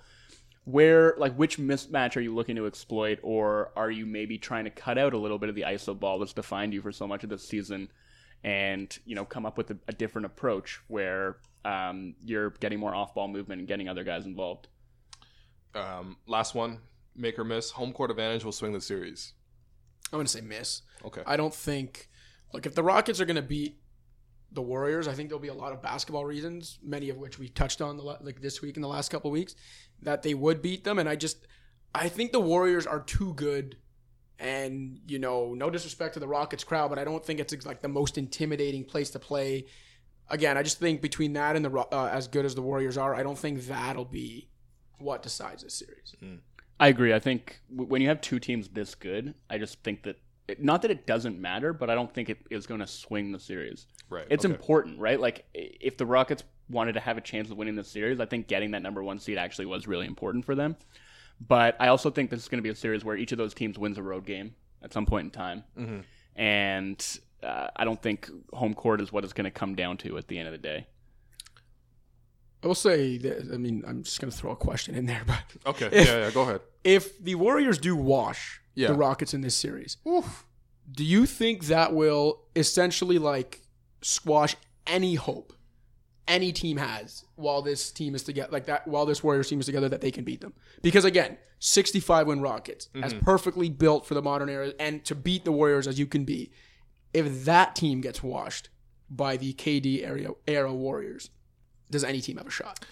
where 0.65 1.15
like 1.19 1.35
which 1.35 1.59
mismatch 1.59 2.17
are 2.17 2.21
you 2.21 2.35
looking 2.35 2.57
to 2.57 2.67
exploit 2.67 3.19
or 3.23 3.73
are 3.77 3.91
you 3.91 4.07
maybe 4.07 4.39
trying 4.39 4.65
to 4.65 4.71
cut 4.71 4.97
out 4.97 5.13
a 5.13 5.19
little 5.19 5.39
bit 5.39 5.49
of 5.49 5.55
the 5.57 5.63
iso 5.63 5.99
ball 5.99 6.19
that's 6.21 6.33
defined 6.33 6.73
you 6.73 6.81
for 6.81 6.93
so 6.93 7.07
much 7.07 7.25
of 7.25 7.31
this 7.31 7.47
season 7.47 7.89
and 8.45 8.99
you 9.05 9.15
know 9.17 9.25
come 9.25 9.45
up 9.45 9.59
with 9.59 9.71
a, 9.73 9.77
a 9.89 9.93
different 9.93 10.25
approach 10.27 10.81
where 10.87 11.39
um, 11.65 12.15
you're 12.25 12.51
getting 12.51 12.79
more 12.79 12.95
off 12.95 13.15
ball 13.15 13.29
movement 13.29 13.59
and 13.61 13.67
getting 13.67 13.89
other 13.89 14.05
guys 14.05 14.25
involved 14.25 14.69
Um, 15.75 16.17
last 16.27 16.55
one, 16.55 16.79
make 17.17 17.39
or 17.39 17.45
miss. 17.45 17.71
Home 17.73 17.93
court 17.93 18.11
advantage 18.11 18.45
will 18.45 18.53
swing 18.53 18.73
the 18.73 18.81
series. 18.81 19.33
I'm 20.13 20.19
gonna 20.19 20.29
say 20.29 20.41
miss. 20.43 20.83
Okay. 21.05 21.23
I 21.27 21.37
don't 21.37 21.55
think. 21.55 22.09
Look, 22.53 22.67
if 22.67 22.75
the 22.75 22.83
Rockets 22.83 23.21
are 23.21 23.25
gonna 23.25 23.41
beat 23.43 23.79
the 24.51 24.61
Warriors, 24.61 25.09
I 25.09 25.15
think 25.15 25.31
there'll 25.31 25.41
be 25.41 25.49
a 25.49 25.55
lot 25.55 25.73
of 25.73 25.81
basketball 25.81 26.27
reasons, 26.27 26.79
many 26.83 27.09
of 27.09 27.17
which 27.17 27.39
we 27.39 27.49
touched 27.49 27.81
on 27.81 27.97
the, 27.97 28.03
like 28.03 28.43
this 28.43 28.61
week 28.61 28.77
in 28.77 28.83
the 28.83 28.89
last 28.89 29.11
couple 29.11 29.31
of 29.31 29.33
weeks, 29.33 29.55
that 30.03 30.23
they 30.23 30.35
would 30.35 30.61
beat 30.63 30.85
them. 30.85 30.99
And 30.99 31.09
I 31.09 31.17
just, 31.17 31.47
I 31.95 32.09
think 32.09 32.33
the 32.33 32.41
Warriors 32.41 32.87
are 32.87 33.01
too 33.01 33.33
good. 33.35 33.77
And 34.39 34.99
you 35.07 35.19
know, 35.19 35.55
no 35.55 35.71
disrespect 35.71 36.15
to 36.15 36.21
the 36.21 36.27
Rockets 36.27 36.65
crowd, 36.65 36.89
but 36.91 36.99
I 36.99 37.05
don't 37.05 37.25
think 37.25 37.39
it's 37.39 37.65
like 37.65 37.81
the 37.81 37.89
most 37.89 38.19
intimidating 38.19 38.85
place 38.85 39.11
to 39.11 39.19
play. 39.19 39.67
Again, 40.29 40.57
I 40.59 40.63
just 40.63 40.81
think 40.81 41.01
between 41.01 41.35
that 41.35 41.55
and 41.55 41.65
the 41.65 41.71
uh, 41.71 42.11
as 42.13 42.27
good 42.27 42.45
as 42.45 42.55
the 42.55 42.63
Warriors 42.63 42.99
are, 42.99 43.15
I 43.15 43.23
don't 43.23 43.39
think 43.39 43.67
that'll 43.67 44.05
be 44.05 44.49
what 44.99 45.23
decides 45.23 45.63
this 45.65 45.75
series. 45.75 46.15
i 46.79 46.87
agree 46.87 47.13
i 47.13 47.19
think 47.19 47.61
w- 47.71 47.91
when 47.91 48.01
you 48.01 48.07
have 48.07 48.21
two 48.21 48.39
teams 48.39 48.69
this 48.69 48.95
good 48.95 49.35
i 49.51 49.59
just 49.59 49.83
think 49.83 50.05
that 50.05 50.17
it, 50.47 50.63
not 50.63 50.81
that 50.83 50.93
it 50.93 51.09
doesn't 51.09 51.41
matter 51.41 51.73
but 51.73 51.91
i 51.91 51.95
don't 51.97 52.15
think 52.15 52.31
it 52.31 52.39
is 52.53 52.69
going 52.69 52.79
to 52.79 52.87
swing 52.87 53.33
the 53.33 53.41
series 53.41 53.87
Right. 54.09 54.29
it's 54.31 54.45
okay. 54.45 54.55
important 54.55 55.01
right 55.01 55.19
like 55.19 55.45
if 55.55 55.97
the 55.97 56.07
rockets 56.07 56.45
wanted 56.73 56.95
to 56.95 57.01
have 57.01 57.17
a 57.17 57.21
chance 57.21 57.51
of 57.51 57.57
winning 57.57 57.77
the 57.77 57.85
series 57.85 58.19
i 58.21 58.25
think 58.27 58.49
getting 58.49 58.71
that 58.73 58.83
number 58.83 59.03
one 59.03 59.19
seed 59.19 59.39
actually 59.39 59.67
was 59.67 59.87
really 59.87 60.07
important 60.07 60.45
for 60.45 60.55
them 60.55 60.75
but 61.47 61.77
i 61.79 61.89
also 61.89 62.11
think 62.11 62.31
this 62.31 62.41
is 62.43 62.49
going 62.49 62.59
to 62.59 62.63
be 62.63 62.69
a 62.71 62.75
series 62.75 63.05
where 63.05 63.17
each 63.17 63.31
of 63.33 63.39
those 63.39 63.55
teams 63.55 63.79
wins 63.79 63.99
a 63.99 64.03
road 64.03 64.25
game 64.27 64.55
at 64.83 64.93
some 64.93 65.07
point 65.07 65.25
in 65.27 65.31
time 65.31 65.65
Mhm. 65.79 66.03
and 66.37 67.19
uh, 67.43 67.69
i 67.77 67.85
don't 67.85 68.01
think 68.03 68.29
home 68.53 68.75
court 68.75 69.01
is 69.01 69.13
what 69.13 69.23
it's 69.25 69.33
going 69.33 69.45
to 69.45 69.51
come 69.51 69.75
down 69.75 69.97
to 69.99 70.17
at 70.19 70.27
the 70.29 70.39
end 70.39 70.49
of 70.49 70.53
the 70.53 70.59
day 70.59 70.87
I 72.63 72.69
will 72.69 72.77
say 72.77 73.19
that, 73.19 73.51
I 73.53 73.57
mean, 73.57 73.83
I'm 73.85 74.05
just 74.05 74.21
going 74.21 74.31
to 74.31 74.37
throw 74.37 74.53
a 74.53 74.57
question 74.57 74.95
in 74.95 75.07
there, 75.07 75.23
but 75.27 75.43
Okay. 75.67 75.87
If- 75.87 76.07
yeah, 76.07 76.19
yeah. 76.27 76.31
Go 76.31 76.43
ahead. 76.43 76.61
if 76.85 77.19
the 77.21 77.35
Warriors 77.35 77.77
do 77.77 77.97
wash 77.97 78.61
Yeah. 78.77 78.87
the 78.89 78.95
Rockets 78.95 79.35
in 79.35 79.41
this 79.41 79.57
series, 79.57 79.97
Oof. 80.07 80.47
do 80.89 81.03
you 81.05 81.27
think 81.27 81.65
that 81.67 81.93
will 81.93 82.43
essentially 82.55 83.19
like 83.19 83.63
squash 84.01 84.55
any 84.87 85.17
hope 85.17 85.53
any 86.29 86.53
team 86.53 86.77
has 86.77 87.25
while 87.37 87.63
this 87.63 87.91
team 87.91 88.15
is 88.15 88.23
together 88.23 88.51
like 88.53 88.67
that 88.67 88.87
while 88.87 89.07
this 89.07 89.23
Warriors 89.23 89.49
team 89.49 89.61
is 89.61 89.67
together 89.67 89.89
that 89.89 90.01
they 90.01 90.11
can 90.11 90.25
beat 90.25 90.41
them? 90.41 90.53
Because 90.83 91.05
again, 91.05 91.39
65 91.59 92.27
win 92.27 92.41
Rockets 92.41 92.89
as 93.03 93.15
perfectly 93.15 93.71
built 93.71 94.07
for 94.07 94.15
the 94.15 94.23
modern 94.23 94.49
era 94.49 94.73
and 94.81 95.05
to 95.05 95.15
beat 95.15 95.45
the 95.45 95.53
Warriors 95.53 95.87
as 95.87 95.99
you 95.99 96.07
can 96.07 96.25
be. 96.25 96.51
If 97.15 97.45
that 97.45 97.77
team 97.77 98.01
gets 98.01 98.23
washed 98.23 98.69
by 99.09 99.37
the 99.37 99.53
KD 99.53 100.05
area 100.05 100.31
era 100.49 100.73
Warriors, 100.73 101.31
does 101.91 102.03
any 102.03 102.21
team 102.21 102.39
have 102.39 102.47
a 102.47 102.51
shot? 102.51 102.85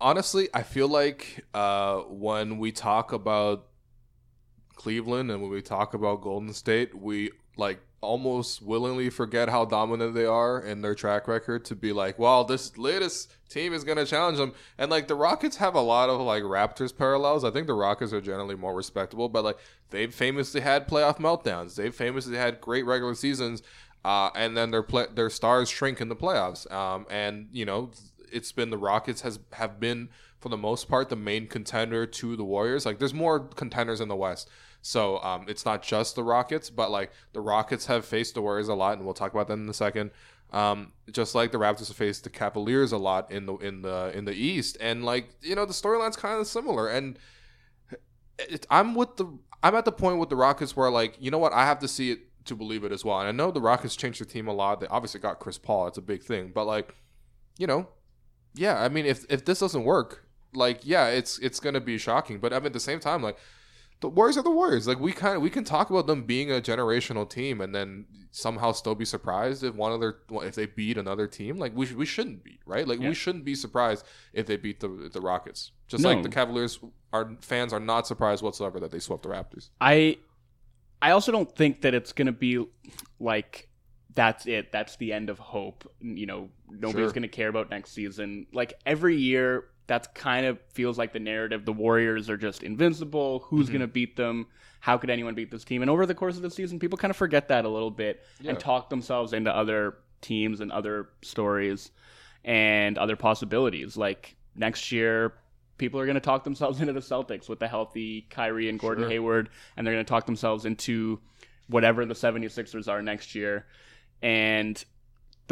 Honestly, 0.00 0.48
I 0.52 0.62
feel 0.62 0.88
like 0.88 1.44
uh, 1.54 2.00
when 2.00 2.58
we 2.58 2.72
talk 2.72 3.12
about 3.12 3.66
Cleveland 4.76 5.30
and 5.30 5.40
when 5.40 5.50
we 5.50 5.62
talk 5.62 5.94
about 5.94 6.22
Golden 6.22 6.52
State, 6.52 6.94
we 6.94 7.30
like 7.56 7.80
almost 8.02 8.60
willingly 8.60 9.08
forget 9.08 9.48
how 9.48 9.64
dominant 9.64 10.12
they 10.12 10.26
are 10.26 10.60
in 10.60 10.82
their 10.82 10.94
track 10.94 11.28
record 11.28 11.64
to 11.64 11.76
be 11.76 11.92
like, 11.92 12.18
well, 12.18 12.44
this 12.44 12.76
latest 12.76 13.34
team 13.48 13.72
is 13.72 13.84
going 13.84 13.96
to 13.96 14.04
challenge 14.04 14.38
them. 14.38 14.52
And 14.76 14.90
like 14.90 15.08
the 15.08 15.14
Rockets 15.14 15.56
have 15.56 15.74
a 15.74 15.80
lot 15.80 16.10
of 16.10 16.20
like 16.20 16.42
Raptors 16.42 16.94
parallels. 16.94 17.44
I 17.44 17.50
think 17.50 17.68
the 17.68 17.74
Rockets 17.74 18.12
are 18.12 18.20
generally 18.20 18.56
more 18.56 18.74
respectable, 18.74 19.28
but 19.28 19.44
like 19.44 19.58
they've 19.90 20.12
famously 20.12 20.60
had 20.60 20.88
playoff 20.88 21.18
meltdowns. 21.18 21.76
They've 21.76 21.94
famously 21.94 22.36
had 22.36 22.60
great 22.60 22.84
regular 22.84 23.14
seasons. 23.14 23.62
Uh, 24.04 24.30
and 24.34 24.56
then 24.56 24.72
their 24.72 24.82
play, 24.82 25.06
their 25.14 25.30
stars 25.30 25.70
shrink 25.70 26.00
in 26.00 26.08
the 26.08 26.16
playoffs. 26.16 26.70
Um, 26.72 27.06
and 27.08 27.48
you 27.52 27.64
know, 27.64 27.92
it's 28.32 28.50
been 28.50 28.70
the 28.70 28.78
Rockets 28.78 29.20
has 29.20 29.38
have 29.52 29.78
been 29.78 30.08
for 30.40 30.48
the 30.48 30.56
most 30.56 30.88
part 30.88 31.08
the 31.08 31.16
main 31.16 31.46
contender 31.46 32.04
to 32.04 32.34
the 32.34 32.44
Warriors. 32.44 32.84
Like 32.84 32.98
there's 32.98 33.14
more 33.14 33.38
contenders 33.38 34.00
in 34.00 34.08
the 34.08 34.16
West. 34.16 34.50
So 34.82 35.22
um, 35.22 35.46
it's 35.48 35.64
not 35.64 35.82
just 35.82 36.16
the 36.16 36.24
Rockets, 36.24 36.68
but 36.68 36.90
like 36.90 37.12
the 37.32 37.40
Rockets 37.40 37.86
have 37.86 38.04
faced 38.04 38.34
the 38.34 38.42
Warriors 38.42 38.68
a 38.68 38.74
lot, 38.74 38.96
and 38.96 39.04
we'll 39.04 39.14
talk 39.14 39.32
about 39.32 39.46
that 39.48 39.54
in 39.54 39.68
a 39.68 39.74
second. 39.74 40.10
Um, 40.52 40.92
just 41.10 41.34
like 41.34 41.50
the 41.50 41.58
Raptors 41.58 41.88
have 41.88 41.96
faced 41.96 42.24
the 42.24 42.30
Cavaliers 42.30 42.92
a 42.92 42.98
lot 42.98 43.30
in 43.30 43.46
the 43.46 43.54
in 43.56 43.82
the 43.82 44.12
in 44.14 44.26
the 44.26 44.34
East, 44.34 44.76
and 44.80 45.04
like 45.04 45.30
you 45.40 45.54
know 45.54 45.64
the 45.64 45.72
storyline's 45.72 46.16
kind 46.16 46.38
of 46.40 46.46
similar. 46.46 46.88
And 46.88 47.18
it, 48.38 48.66
I'm 48.70 48.94
with 48.94 49.16
the 49.16 49.26
I'm 49.62 49.74
at 49.74 49.84
the 49.84 49.92
point 49.92 50.18
with 50.18 50.28
the 50.28 50.36
Rockets 50.36 50.76
where 50.76 50.90
like 50.90 51.16
you 51.20 51.30
know 51.30 51.38
what 51.38 51.52
I 51.52 51.64
have 51.64 51.78
to 51.78 51.88
see 51.88 52.10
it 52.10 52.44
to 52.46 52.56
believe 52.56 52.82
it 52.82 52.90
as 52.90 53.04
well. 53.04 53.20
And 53.20 53.28
I 53.28 53.32
know 53.32 53.50
the 53.50 53.60
Rockets 53.60 53.94
changed 53.94 54.20
their 54.20 54.26
team 54.26 54.48
a 54.48 54.52
lot. 54.52 54.80
They 54.80 54.88
obviously 54.88 55.20
got 55.20 55.38
Chris 55.38 55.58
Paul. 55.58 55.86
It's 55.86 55.98
a 55.98 56.02
big 56.02 56.22
thing, 56.22 56.50
but 56.52 56.66
like 56.66 56.94
you 57.56 57.66
know, 57.66 57.88
yeah. 58.54 58.82
I 58.82 58.88
mean, 58.88 59.06
if 59.06 59.24
if 59.30 59.44
this 59.44 59.60
doesn't 59.60 59.84
work, 59.84 60.26
like 60.52 60.80
yeah, 60.82 61.06
it's 61.06 61.38
it's 61.38 61.60
gonna 61.60 61.80
be 61.80 61.98
shocking. 61.98 62.38
But 62.38 62.52
I 62.52 62.58
mean, 62.58 62.66
at 62.66 62.72
the 62.72 62.80
same 62.80 63.00
time, 63.00 63.22
like 63.22 63.38
the 64.02 64.08
Warriors 64.08 64.36
are 64.36 64.42
the 64.42 64.50
Warriors. 64.50 64.86
Like 64.86 65.00
we 65.00 65.12
kind 65.12 65.36
of 65.36 65.42
we 65.42 65.48
can 65.48 65.64
talk 65.64 65.88
about 65.88 66.06
them 66.06 66.24
being 66.24 66.50
a 66.50 66.60
generational 66.60 67.28
team, 67.28 67.60
and 67.62 67.74
then 67.74 68.04
somehow 68.30 68.72
still 68.72 68.94
be 68.94 69.04
surprised 69.04 69.62
if 69.64 69.74
one 69.74 69.92
of 69.92 70.00
their 70.00 70.16
if 70.46 70.54
they 70.54 70.66
beat 70.66 70.98
another 70.98 71.26
team. 71.26 71.56
Like 71.58 71.74
we 71.74 71.86
we 71.94 72.04
shouldn't 72.04 72.44
be 72.44 72.60
right. 72.66 72.86
Like 72.86 73.00
Yeah. 73.00 73.08
we 73.08 73.14
shouldn't 73.14 73.44
be 73.44 73.54
surprised 73.54 74.04
if 74.34 74.46
they 74.46 74.56
beat 74.56 74.80
the 74.80 75.08
the 75.12 75.20
Rockets. 75.20 75.70
Just 75.88 76.02
No. 76.04 76.10
like 76.12 76.22
the 76.22 76.28
Cavaliers, 76.28 76.78
our 77.12 77.36
fans 77.40 77.72
are 77.72 77.80
not 77.80 78.06
surprised 78.06 78.42
whatsoever 78.42 78.78
that 78.80 78.90
they 78.90 78.98
swept 78.98 79.22
the 79.22 79.28
Raptors. 79.30 79.70
I 79.80 80.18
I 81.00 81.10
also 81.12 81.32
don't 81.32 81.54
think 81.56 81.80
that 81.82 81.94
it's 81.94 82.12
going 82.12 82.26
to 82.26 82.32
be 82.32 82.64
like 83.18 83.68
that's 84.14 84.46
it. 84.46 84.72
That's 84.72 84.96
the 84.96 85.12
end 85.12 85.30
of 85.30 85.38
hope. 85.38 85.90
You 86.00 86.26
know, 86.26 86.50
nobody's 86.68 87.06
Sure. 87.06 87.10
going 87.12 87.22
to 87.22 87.28
care 87.28 87.48
about 87.48 87.70
next 87.70 87.92
season. 87.92 88.46
Like 88.52 88.74
every 88.84 89.16
year 89.16 89.64
that's 89.92 90.08
kind 90.14 90.46
of 90.46 90.58
feels 90.72 90.96
like 90.96 91.12
the 91.12 91.20
narrative 91.20 91.66
the 91.66 91.72
Warriors 91.74 92.30
are 92.30 92.38
just 92.38 92.62
invincible. 92.62 93.40
Who's 93.48 93.66
Mm-hmm. 93.66 93.72
going 93.74 93.80
to 93.82 93.86
beat 93.92 94.16
them? 94.16 94.46
How 94.80 94.96
could 94.96 95.10
anyone 95.10 95.34
beat 95.34 95.50
this 95.50 95.64
team? 95.64 95.82
And 95.82 95.90
over 95.90 96.06
the 96.06 96.14
course 96.14 96.36
of 96.36 96.42
the 96.42 96.50
season, 96.50 96.78
people 96.78 96.96
kind 96.96 97.10
of 97.10 97.16
forget 97.18 97.48
that 97.48 97.66
a 97.66 97.68
little 97.68 97.90
bit 97.90 98.22
Yeah. 98.40 98.52
and 98.52 98.58
talk 98.58 98.88
themselves 98.88 99.34
into 99.34 99.54
other 99.54 99.98
teams 100.22 100.60
and 100.60 100.72
other 100.72 101.10
stories 101.20 101.90
and 102.42 102.96
other 102.96 103.16
possibilities. 103.16 103.98
Like 103.98 104.34
next 104.56 104.92
year, 104.92 105.34
people 105.76 106.00
are 106.00 106.06
going 106.06 106.14
to 106.14 106.20
talk 106.22 106.42
themselves 106.44 106.80
into 106.82 106.94
the 106.94 107.00
Celtics 107.00 107.46
with 107.50 107.58
the 107.58 107.68
healthy 107.68 108.22
Kyrie 108.30 108.70
and 108.70 108.78
Gordon 108.78 109.04
Sure. 109.04 109.10
Hayward, 109.10 109.50
and 109.76 109.86
they're 109.86 109.94
going 109.94 110.06
to 110.06 110.08
talk 110.08 110.24
themselves 110.24 110.64
into 110.64 111.20
whatever 111.68 112.06
the 112.06 112.14
76ers 112.14 112.88
are 112.88 113.02
next 113.02 113.34
year. 113.34 113.66
And 114.22 114.82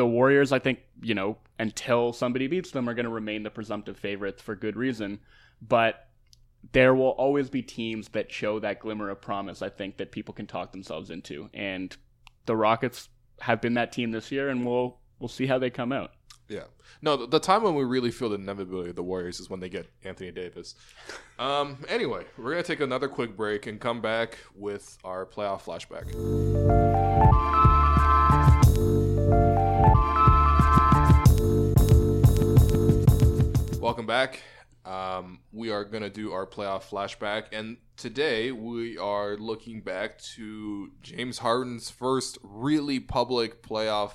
the 0.00 0.06
Warriors, 0.06 0.50
I 0.50 0.58
think, 0.58 0.78
you 1.02 1.14
know, 1.14 1.36
until 1.58 2.14
somebody 2.14 2.46
beats 2.46 2.70
them, 2.70 2.88
are 2.88 2.94
going 2.94 3.04
to 3.04 3.10
remain 3.10 3.42
the 3.42 3.50
presumptive 3.50 3.98
favorites 3.98 4.40
for 4.40 4.56
good 4.56 4.74
reason. 4.74 5.20
But 5.60 6.08
there 6.72 6.94
will 6.94 7.10
always 7.10 7.50
be 7.50 7.60
teams 7.60 8.08
that 8.08 8.32
show 8.32 8.58
that 8.60 8.80
glimmer 8.80 9.10
of 9.10 9.20
promise, 9.20 9.60
I 9.60 9.68
think, 9.68 9.98
that 9.98 10.10
people 10.10 10.32
can 10.32 10.46
talk 10.46 10.72
themselves 10.72 11.10
into. 11.10 11.50
And 11.52 11.94
the 12.46 12.56
Rockets 12.56 13.10
have 13.40 13.60
been 13.60 13.74
that 13.74 13.92
team 13.92 14.10
this 14.10 14.32
year, 14.32 14.48
and 14.48 14.64
we'll 14.64 14.96
we'll 15.18 15.28
see 15.28 15.44
how 15.44 15.58
they 15.58 15.68
come 15.68 15.92
out. 15.92 16.12
Yeah. 16.48 16.64
No, 17.02 17.26
the, 17.26 17.38
time 17.38 17.62
when 17.62 17.74
we 17.74 17.84
really 17.84 18.10
feel 18.10 18.30
the 18.30 18.36
inevitability 18.36 18.90
of 18.90 18.96
the 18.96 19.02
Warriors 19.02 19.38
is 19.38 19.50
when 19.50 19.60
they 19.60 19.68
get 19.68 19.86
Anthony 20.02 20.32
Davis. 20.32 20.76
Um, 21.38 21.84
anyway, 21.88 22.24
we're 22.38 22.52
going 22.52 22.62
to 22.62 22.66
take 22.66 22.80
another 22.80 23.06
quick 23.06 23.36
break 23.36 23.66
and 23.66 23.78
come 23.78 24.00
back 24.00 24.38
with 24.56 24.96
our 25.04 25.26
playoff 25.26 25.62
flashback. 25.62 26.08
Back. 34.10 34.42
Um, 34.84 35.38
we 35.52 35.70
are 35.70 35.84
going 35.84 36.02
to 36.02 36.10
do 36.10 36.32
our 36.32 36.44
playoff 36.44 36.82
flashback. 36.82 37.44
And 37.52 37.76
today 37.96 38.50
we 38.50 38.98
are 38.98 39.36
looking 39.36 39.82
back 39.82 40.18
to 40.34 40.90
James 41.00 41.38
Harden's 41.38 41.90
first 41.90 42.36
really 42.42 42.98
public 42.98 43.62
playoff 43.62 44.14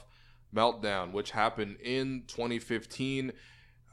meltdown, 0.53 1.13
which 1.13 1.31
happened 1.31 1.77
in 1.81 2.23
2015. 2.27 3.31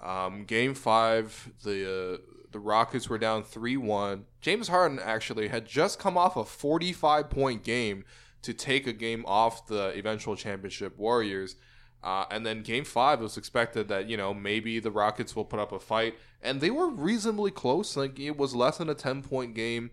Um, 0.03 0.45
game 0.45 0.75
five, 0.75 1.53
the 1.63 2.15
uh, 2.15 2.19
the 2.51 2.59
Rockets 2.59 3.09
were 3.09 3.19
down 3.19 3.45
three 3.45 3.77
one. 3.77 4.25
James 4.41 4.67
Harden 4.67 4.99
actually 4.99 5.47
had 5.47 5.67
just 5.67 6.01
come 6.01 6.19
off 6.19 6.37
a 6.37 6.45
45 6.45 7.31
point 7.31 7.63
game 7.63 8.05
to 8.43 8.53
take 8.53 8.89
a 8.89 8.93
game 8.93 9.25
off 9.29 9.69
the 9.69 9.97
eventual 9.97 10.35
championship 10.35 10.99
Warriors. 10.99 11.55
Uh, 12.03 12.25
and 12.31 12.45
then 12.45 12.63
game 12.63 12.85
five 12.85 13.21
it 13.21 13.23
was 13.23 13.37
expected 13.37 13.87
that 13.89 14.09
you 14.09 14.17
know 14.17 14.35
maybe 14.35 14.81
the 14.81 14.91
Rockets 14.91 15.37
will 15.37 15.45
put 15.45 15.61
up 15.61 15.73
a 15.73 15.79
fight, 15.79 16.15
and 16.43 16.61
they 16.61 16.71
were 16.71 16.89
reasonably 16.89 17.51
close. 17.51 17.97
Like 17.97 18.19
it 18.19 18.37
was 18.37 18.55
less 18.55 18.79
than 18.79 18.89
a 18.89 18.95
10 18.95 19.23
point 19.23 19.55
game 19.55 19.93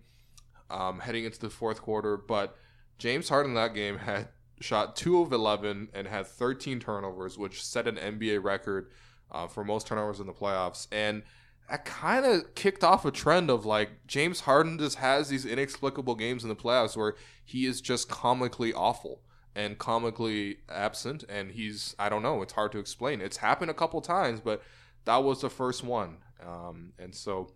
um, 0.70 1.00
heading 1.00 1.26
into 1.26 1.40
the 1.40 1.50
fourth 1.50 1.82
quarter, 1.82 2.18
but 2.18 2.56
James 2.98 3.30
Harden 3.30 3.54
that 3.54 3.74
game 3.74 4.00
had 4.00 4.30
shot 4.60 4.96
two 4.96 5.22
of 5.22 5.32
11 5.32 5.90
and 5.94 6.08
had 6.08 6.28
13 6.28 6.80
turnovers, 6.80 7.38
which 7.38 7.64
set 7.64 7.88
an 7.88 7.96
NBA 7.96 8.44
record 8.44 8.92
uh, 9.32 9.48
for 9.48 9.64
most 9.64 9.88
turnovers 9.88 10.20
in 10.20 10.28
the 10.28 10.34
playoffs. 10.34 10.88
And 10.92 11.24
that 11.70 11.86
kind 11.86 12.26
of 12.26 12.56
kicked 12.56 12.84
off 12.84 13.06
a 13.06 13.12
trend 13.12 13.50
of 13.50 13.66
like 13.66 14.08
James 14.08 14.42
Harden 14.42 14.78
just 14.80 14.98
has 14.98 15.30
these 15.30 15.46
inexplicable 15.46 16.16
games 16.16 16.44
in 16.44 16.50
the 16.50 16.56
playoffs 16.56 16.98
where 16.98 17.16
he 17.46 17.66
is 17.66 17.80
just 17.80 18.10
comically 18.10 18.74
awful 18.74 19.22
and 19.56 19.78
comically 19.78 20.58
absent. 20.70 21.24
And 21.28 21.52
he's, 21.52 21.96
I 22.00 22.10
don't 22.10 22.24
know, 22.24 22.42
it's 22.42 22.54
hard 22.54 22.72
to 22.74 22.80
explain. 22.80 23.22
It's 23.22 23.38
happened 23.38 23.72
a 23.72 23.74
couple 23.74 24.02
times, 24.02 24.40
but 24.40 24.62
that 25.06 25.18
was 25.18 25.42
the 25.42 25.50
first 25.50 25.84
one. 25.84 26.18
Um, 26.46 26.94
and 26.98 27.14
so, 27.14 27.52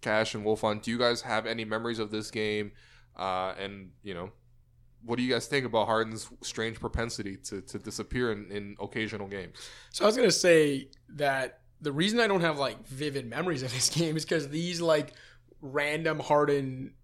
Cash 0.00 0.34
and 0.34 0.44
Wolfson, 0.44 0.82
do 0.82 0.90
you 0.90 0.98
guys 0.98 1.22
have 1.22 1.46
any 1.46 1.64
memories 1.64 1.98
of 1.98 2.10
this 2.10 2.30
game? 2.30 2.72
Uh, 3.16 3.54
and, 3.58 3.90
you 4.02 4.14
know, 4.14 4.30
what 5.04 5.16
do 5.16 5.22
you 5.22 5.32
guys 5.32 5.46
think 5.46 5.66
about 5.66 5.86
Harden's 5.86 6.28
strange 6.42 6.80
propensity 6.80 7.36
to, 7.36 7.60
to 7.62 7.78
disappear 7.78 8.32
in, 8.32 8.50
in 8.50 8.76
occasional 8.80 9.28
games? 9.28 9.56
So 9.90 10.04
I 10.04 10.06
was 10.06 10.16
gonna 10.16 10.30
say 10.30 10.88
that 11.10 11.60
the 11.80 11.92
reason 11.92 12.20
I 12.20 12.26
don't 12.26 12.40
have 12.40 12.58
like 12.58 12.86
vivid 12.86 13.28
memories 13.28 13.62
of 13.62 13.72
this 13.72 13.90
game 13.98 14.16
is 14.16 14.24
because 14.24 14.48
these 14.48 14.80
like 14.80 15.12
random 15.60 16.20
Harden 16.20 16.94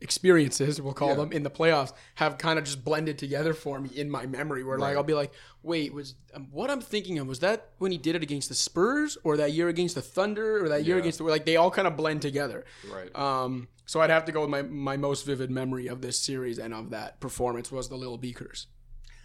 experiences, 0.00 0.80
we'll 0.80 0.92
call 0.94 1.10
Yeah. 1.10 1.14
them, 1.16 1.32
in 1.32 1.42
the 1.42 1.50
playoffs 1.50 1.92
have 2.16 2.38
kind 2.38 2.58
of 2.58 2.64
just 2.64 2.84
blended 2.84 3.18
together 3.18 3.54
for 3.54 3.80
me 3.80 3.90
in 3.94 4.10
my 4.10 4.26
memory. 4.26 4.64
Where 4.64 4.78
like 4.78 4.96
I'll 4.96 5.02
be 5.02 5.14
like, 5.14 5.32
wait, 5.62 5.92
was 5.92 6.14
um, 6.34 6.48
what 6.50 6.70
I'm 6.70 6.80
thinking 6.80 7.18
of 7.18 7.26
was 7.26 7.40
that 7.40 7.70
when 7.78 7.92
he 7.92 7.98
did 7.98 8.16
it 8.16 8.22
against 8.22 8.48
the 8.48 8.54
Spurs, 8.54 9.18
or 9.24 9.36
that 9.36 9.52
year 9.52 9.68
against 9.68 9.94
the 9.94 10.02
Thunder, 10.02 10.64
or 10.64 10.68
that 10.70 10.84
year 10.84 10.96
Yeah. 10.96 11.00
against 11.00 11.18
the 11.18 11.24
like 11.24 11.44
they 11.44 11.56
all 11.56 11.70
kind 11.70 11.86
of 11.86 11.96
blend 11.96 12.22
together. 12.22 12.64
Right. 12.90 13.14
Um, 13.16 13.68
so 13.86 14.00
I'd 14.00 14.10
have 14.10 14.24
to 14.26 14.32
go 14.32 14.40
with 14.42 14.50
my 14.50 14.62
my 14.62 14.96
most 14.96 15.26
vivid 15.26 15.50
memory 15.50 15.86
of 15.86 16.00
this 16.00 16.18
series 16.18 16.58
and 16.58 16.72
of 16.74 16.90
that 16.90 17.20
performance 17.20 17.70
was 17.70 17.88
the 17.88 17.96
Lil 17.96 18.16
B 18.18 18.32
curse. 18.32 18.66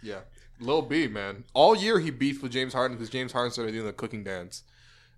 Yeah. 0.02 0.20
Lil 0.60 0.82
B, 0.82 1.06
man. 1.06 1.44
All 1.52 1.76
year 1.76 1.98
he 2.00 2.10
beefed 2.10 2.42
with 2.42 2.50
James 2.52 2.72
Harden 2.72 2.96
because 2.96 3.10
James 3.10 3.32
Harden 3.32 3.52
started 3.52 3.72
doing 3.72 3.86
the 3.86 3.92
cooking 3.92 4.24
dance. 4.24 4.62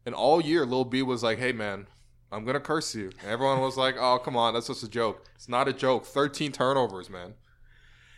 And 0.05 0.15
all 0.15 0.41
year 0.41 0.65
Lil 0.67 0.85
B 0.85 1.03
was 1.03 1.23
like, 1.23 1.39
hey, 1.39 1.53
man, 1.53 1.87
I'm 2.31 2.45
going 2.45 2.55
to 2.55 2.61
curse 2.61 2.95
you. 2.95 3.11
And 3.23 3.31
everyone 3.31 3.61
was 3.61 3.77
like, 3.77 3.97
oh, 3.99 4.19
come 4.19 4.37
on. 4.37 4.55
That's 4.55 4.67
just 4.67 4.83
a 4.83 4.89
joke. 4.89 5.25
It's 5.35 5.49
not 5.49 5.67
a 5.69 5.73
joke. 5.73 6.05
13 6.05 6.53
turnovers, 6.53 7.09
man. 7.09 7.35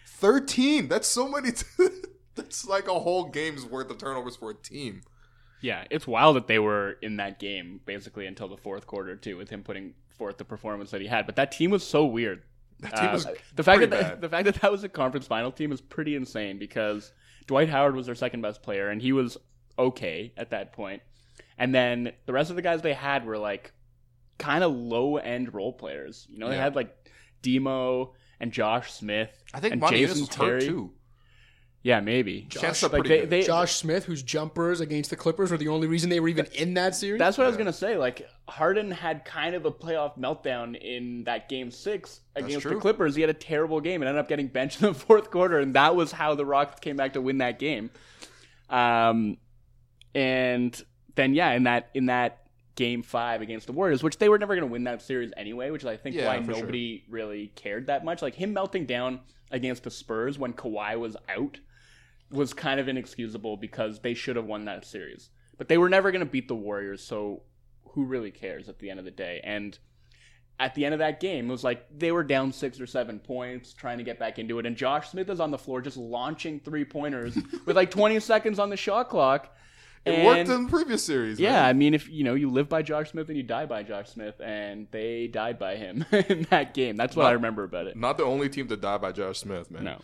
13. 0.06 0.88
That's 0.88 1.08
so 1.08 1.28
many. 1.28 1.52
T- 1.52 1.64
that's 2.34 2.66
like 2.66 2.88
a 2.88 2.98
whole 2.98 3.24
game's 3.24 3.64
worth 3.64 3.90
of 3.90 3.98
turnovers 3.98 4.36
for 4.36 4.50
a 4.50 4.54
team. 4.54 5.02
Yeah, 5.62 5.84
it's 5.90 6.06
wild 6.06 6.36
that 6.36 6.46
they 6.46 6.58
were 6.58 6.96
in 7.02 7.16
that 7.16 7.38
game 7.38 7.80
basically 7.84 8.26
until 8.26 8.48
the 8.48 8.56
fourth 8.56 8.86
quarter 8.86 9.14
too, 9.16 9.36
with 9.36 9.50
him 9.50 9.62
putting 9.62 9.92
forth 10.16 10.38
the 10.38 10.44
performance 10.44 10.90
that 10.90 11.00
he 11.02 11.06
had. 11.06 11.26
But 11.26 11.36
that 11.36 11.52
team 11.52 11.70
was 11.70 11.86
so 11.86 12.06
weird. 12.06 12.42
That 12.80 12.96
team 12.96 13.11
Uh, 13.11 13.12
was 13.12 13.26
the 13.54 13.62
fact 13.62 13.80
that 13.80 13.90
bad. 13.90 14.20
the 14.22 14.28
fact 14.28 14.46
that 14.46 14.54
that 14.62 14.72
was 14.72 14.84
a 14.84 14.88
conference 14.88 15.26
final 15.26 15.52
team 15.52 15.70
is 15.70 15.80
pretty 15.82 16.16
insane 16.16 16.58
because 16.58 17.12
Dwight 17.46 17.68
Howard 17.68 17.94
was 17.94 18.06
their 18.06 18.14
second 18.14 18.40
best 18.40 18.62
player 18.62 18.88
and 18.88 19.02
he 19.02 19.12
was 19.12 19.36
okay 19.78 20.32
at 20.38 20.50
that 20.50 20.72
point. 20.72 21.02
And 21.58 21.74
then 21.74 22.12
the 22.24 22.32
rest 22.32 22.48
of 22.48 22.56
the 22.56 22.62
guys 22.62 22.80
they 22.80 22.94
had 22.94 23.26
were 23.26 23.36
like 23.38 23.72
kind 24.41 24.64
of 24.64 24.72
low 24.72 25.18
end 25.18 25.55
role 25.55 25.72
players. 25.72 26.26
You 26.28 26.38
know, 26.38 26.49
they 26.49 26.57
Yeah. 26.57 26.64
had 26.64 26.74
like 26.74 26.97
Demo 27.43 28.14
and 28.41 28.51
Josh 28.53 28.93
Smith. 28.93 29.30
I 29.55 29.61
think 29.61 29.72
and 29.74 29.80
Monty 29.80 29.99
Jason 30.05 30.22
was 30.22 30.34
hurt 30.34 30.61
Terry. 30.61 30.66
too. 30.72 30.93
Yeah, 31.82 32.01
maybe. 32.01 32.43
Josh- 32.51 32.82
like 32.82 33.05
they, 33.05 33.24
they, 33.24 33.41
Josh 33.43 33.76
Smith, 33.76 34.05
whose 34.05 34.22
jumpers 34.22 34.82
against 34.82 35.09
the 35.09 35.16
Clippers 35.16 35.51
were 35.51 35.57
the 35.57 35.68
only 35.68 35.86
reason 35.86 36.11
they 36.11 36.20
were 36.20 36.28
even 36.28 36.45
in 36.55 36.74
that 36.74 36.95
series. 36.95 37.18
That's 37.18 37.38
what 37.38 37.45
I 37.45 37.47
was 37.47 37.57
gonna 37.57 37.72
say. 37.72 37.97
Like 37.97 38.28
Harden 38.49 38.91
had 38.91 39.24
kind 39.24 39.55
of 39.55 39.64
a 39.64 39.70
playoff 39.70 40.18
meltdown 40.18 40.78
in 40.78 41.24
that 41.24 41.49
game 41.49 41.70
six 41.70 42.20
against 42.36 42.68
the. 42.68 42.74
Clippers. 42.76 43.14
He 43.14 43.22
had 43.22 43.30
a 43.30 43.34
terrible 43.34 43.80
game 43.80 44.03
and 44.03 44.09
ended 44.11 44.20
up 44.20 44.28
getting 44.28 44.49
benched 44.49 44.82
in 44.82 44.88
the 44.88 44.95
fourth 45.07 45.30
quarter, 45.30 45.59
and 45.59 45.74
that 45.74 45.97
was 45.97 46.12
how 46.12 46.34
the 46.34 46.45
Rockets 46.45 46.80
came 46.80 46.97
back 46.97 47.14
to 47.14 47.20
win 47.22 47.38
that 47.38 47.59
game. 47.59 47.91
Um, 48.68 49.38
and 50.14 50.82
then 51.14 51.34
yeah, 51.34 51.53
in 51.53 51.62
that 51.64 51.88
in 51.95 52.07
that 52.07 52.47
game 52.76 53.02
five 53.02 53.42
against 53.42 53.66
the 53.66 53.72
Warriors, 53.72 54.02
which 54.02 54.18
they 54.18 54.28
were 54.28 54.38
never 54.38 54.54
gonna 54.54 54.66
win 54.66 54.84
that 54.84 55.02
series 55.02 55.32
anyway, 55.36 55.70
which 55.70 55.82
is 55.82 55.86
I 55.86 55.96
think 55.96 56.16
Yeah, 56.16 56.26
why 56.26 56.42
for 56.42 56.52
sure. 56.52 56.62
nobody 56.62 57.04
really 57.08 57.48
cared 57.56 57.86
that 57.88 58.04
much. 58.04 58.22
Like 58.22 58.34
him 58.34 58.52
melting 58.52 58.86
down 58.86 59.20
against 59.50 59.82
the 59.84 59.90
Spurs 59.90 60.38
when 60.38 60.52
Kawhi 60.52 60.98
was 60.98 61.16
out 61.28 61.58
was 62.30 62.54
kind 62.54 62.78
of 62.78 62.88
inexcusable 62.88 63.56
because 63.56 63.98
they 64.00 64.14
should 64.14 64.36
have 64.36 64.44
won 64.46 64.64
that 64.66 64.84
series. 64.84 65.30
But 65.58 65.68
they 65.68 65.78
were 65.78 65.88
never 65.88 66.10
going 66.12 66.20
to 66.24 66.30
beat 66.30 66.46
the 66.48 66.54
Warriors, 66.54 67.02
so 67.02 67.42
who 67.90 68.04
really 68.04 68.30
cares 68.30 68.68
at 68.68 68.78
the 68.78 68.88
end 68.88 68.98
of 69.00 69.04
the 69.04 69.10
day? 69.10 69.40
And 69.42 69.76
at 70.60 70.74
the 70.76 70.84
end 70.84 70.94
of 70.94 71.00
that 71.00 71.18
game, 71.20 71.48
it 71.48 71.52
was 71.52 71.64
like 71.64 71.86
they 71.98 72.12
were 72.12 72.22
down 72.22 72.52
six 72.52 72.80
or 72.80 72.86
seven 72.86 73.18
points, 73.18 73.72
trying 73.72 73.98
to 73.98 74.04
get 74.04 74.18
back 74.18 74.38
into 74.38 74.58
it. 74.60 74.66
And 74.66 74.76
Josh 74.76 75.08
Smith 75.10 75.28
is 75.28 75.40
on 75.40 75.50
the 75.50 75.58
floor 75.58 75.80
just 75.80 75.96
launching 75.96 76.60
three 76.60 76.84
pointers 76.84 77.36
with 77.66 77.76
like 77.76 77.90
20 77.90 78.20
seconds 78.20 78.58
on 78.60 78.70
the 78.70 78.76
shot 78.76 79.08
clock. 79.08 79.54
It 80.07 80.12
And- 80.14 80.26
worked 80.26 80.48
in 80.48 80.64
the 80.64 80.70
previous 80.70 81.05
series. 81.05 81.38
yeah, 81.38 81.53
man. 81.53 81.64
I 81.64 81.72
mean, 81.74 81.94
if 81.94 82.09
you 82.09 82.24
know, 82.24 82.34
you 82.34 82.51
live 82.51 82.68
by 82.68 82.80
Josh 82.82 83.11
Smith 83.11 83.28
and 83.28 83.36
you 83.36 83.42
die 83.42 83.66
by 83.66 83.82
Josh 83.82 84.09
Smith, 84.09 84.40
and 84.40 84.86
they 84.90 85.26
died 85.26 85.59
by 85.59 85.76
him 85.76 86.07
in 86.12 86.46
that 86.51 86.72
game. 86.74 86.96
That's 86.96 87.14
what 87.14 87.24
Not- 87.24 87.28
I 87.30 87.32
remember 87.32 87.64
about 87.64 87.86
it. 87.86 87.96
Not 87.96 88.16
the 88.16 88.24
only 88.24 88.48
team 88.48 88.66
to 88.68 88.76
die 88.76 88.96
by 88.98 89.12
Josh 89.12 89.38
Smith, 89.38 89.70
man. 89.70 89.84
No, 89.84 90.01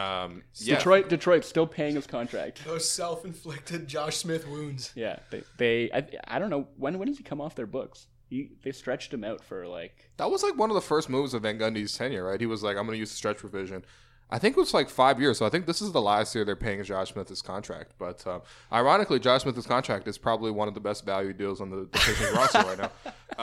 Um, 0.00 0.42
yeah. 0.54 0.76
Detroit, 0.76 1.08
Detroit's 1.08 1.48
still 1.48 1.66
paying 1.66 1.96
his 1.96 2.06
contract. 2.06 2.64
Those 2.66 2.88
self-inflicted 2.88 3.88
Josh 3.88 4.16
Smith 4.18 4.46
wounds. 4.46 4.92
Yeah, 4.94 5.18
they, 5.30 5.42
they 5.58 5.90
I, 5.92 6.06
I 6.36 6.38
don't 6.38 6.50
know 6.50 6.68
when 6.76 6.98
when 6.98 7.08
does 7.08 7.18
he 7.18 7.24
come 7.24 7.40
off 7.40 7.54
their 7.56 7.66
books? 7.66 8.06
He 8.28 8.52
they 8.62 8.70
stretched 8.70 9.12
him 9.12 9.24
out 9.24 9.42
for 9.44 9.66
like 9.66 10.10
That 10.18 10.30
was 10.30 10.44
like 10.44 10.56
one 10.56 10.70
of 10.70 10.74
the 10.74 10.80
first 10.80 11.08
moves 11.10 11.34
of 11.34 11.42
Van 11.42 11.58
Gundy's 11.58 11.98
tenure, 11.98 12.24
right? 12.24 12.38
He 12.40 12.46
was 12.46 12.62
like, 12.62 12.76
I'm 12.76 12.84
going 12.86 12.94
to 12.94 13.00
use 13.00 13.10
the 13.10 13.16
stretch 13.16 13.38
provision. 13.38 13.84
I 14.32 14.38
think 14.38 14.56
it 14.56 14.60
was 14.60 14.72
like 14.72 14.88
five 14.88 15.20
years. 15.20 15.38
So 15.38 15.46
I 15.46 15.48
think 15.48 15.66
this 15.66 15.82
is 15.82 15.92
the 15.92 16.00
last 16.00 16.34
year 16.34 16.44
they're 16.44 16.56
paying 16.56 16.82
Josh 16.84 17.12
Smith 17.12 17.28
his 17.28 17.42
contract. 17.42 17.92
But 17.98 18.24
uh, 18.26 18.40
ironically, 18.72 19.18
Josh 19.18 19.42
Smith's 19.42 19.66
contract 19.66 20.06
is 20.06 20.18
probably 20.18 20.50
one 20.50 20.68
of 20.68 20.74
the 20.74 20.80
best 20.80 21.04
value 21.04 21.32
deals 21.32 21.60
on 21.60 21.70
the, 21.70 21.76
the 21.76 21.86
Pistons 21.98 22.32
roster 22.34 22.58
right 22.58 22.78
now, 22.78 22.90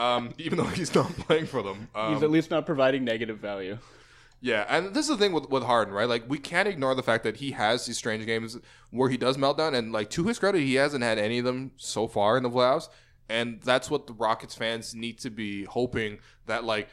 um, 0.02 0.32
even 0.38 0.58
though 0.58 0.64
he's 0.64 0.94
not 0.94 1.06
playing 1.16 1.46
for 1.46 1.62
them. 1.62 1.88
Um, 1.94 2.14
he's 2.14 2.22
at 2.22 2.30
least 2.30 2.50
not 2.50 2.64
providing 2.66 3.04
negative 3.04 3.38
value. 3.38 3.78
Yeah, 4.40 4.64
and 4.68 4.94
this 4.94 5.08
is 5.08 5.16
the 5.16 5.16
thing 5.16 5.32
with, 5.32 5.50
with 5.50 5.64
Harden, 5.64 5.92
right? 5.92 6.08
Like 6.08 6.24
we 6.28 6.38
can't 6.38 6.68
ignore 6.68 6.94
the 6.94 7.02
fact 7.02 7.24
that 7.24 7.38
he 7.38 7.50
has 7.52 7.86
these 7.86 7.98
strange 7.98 8.24
games 8.24 8.56
where 8.90 9.08
he 9.08 9.16
does 9.16 9.36
meltdown, 9.36 9.74
and 9.74 9.92
like 9.92 10.10
to 10.10 10.24
his 10.24 10.38
credit, 10.38 10.60
he 10.60 10.74
hasn't 10.76 11.02
had 11.02 11.18
any 11.18 11.40
of 11.40 11.44
them 11.44 11.72
so 11.76 12.06
far 12.06 12.36
in 12.36 12.44
the 12.44 12.50
playoffs, 12.50 12.88
and 13.28 13.60
that's 13.62 13.90
what 13.90 14.06
the 14.06 14.12
Rockets 14.12 14.54
fans 14.54 14.94
need 14.94 15.18
to 15.20 15.30
be 15.30 15.64
hoping 15.64 16.18
that 16.46 16.62
like, 16.64 16.88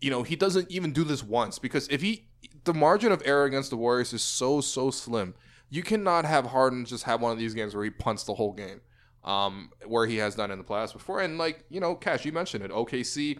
you 0.00 0.10
know, 0.10 0.24
he 0.24 0.34
doesn't 0.34 0.70
even 0.70 0.92
do 0.92 1.04
this 1.04 1.22
once 1.22 1.58
because 1.58 1.86
if 1.88 2.02
he, 2.02 2.26
the 2.64 2.74
margin 2.74 3.12
of 3.12 3.22
error 3.24 3.44
against 3.44 3.70
the 3.70 3.76
Warriors 3.76 4.12
is 4.12 4.22
so 4.22 4.60
so 4.60 4.90
slim, 4.90 5.34
you 5.68 5.82
cannot 5.82 6.24
have 6.24 6.46
Harden 6.46 6.84
just 6.84 7.04
have 7.04 7.20
one 7.20 7.32
of 7.32 7.38
these 7.38 7.54
games 7.54 7.74
where 7.74 7.84
he 7.84 7.90
punts 7.90 8.24
the 8.24 8.34
whole 8.34 8.52
game, 8.52 8.80
um, 9.24 9.70
where 9.86 10.06
he 10.06 10.16
has 10.16 10.34
done 10.34 10.50
in 10.50 10.58
the 10.58 10.64
playoffs 10.64 10.92
before, 10.92 11.20
and 11.20 11.38
like 11.38 11.64
you 11.70 11.80
know, 11.80 11.94
Cash, 11.94 12.24
you 12.24 12.32
mentioned 12.32 12.64
it, 12.64 12.70
OKC 12.70 13.38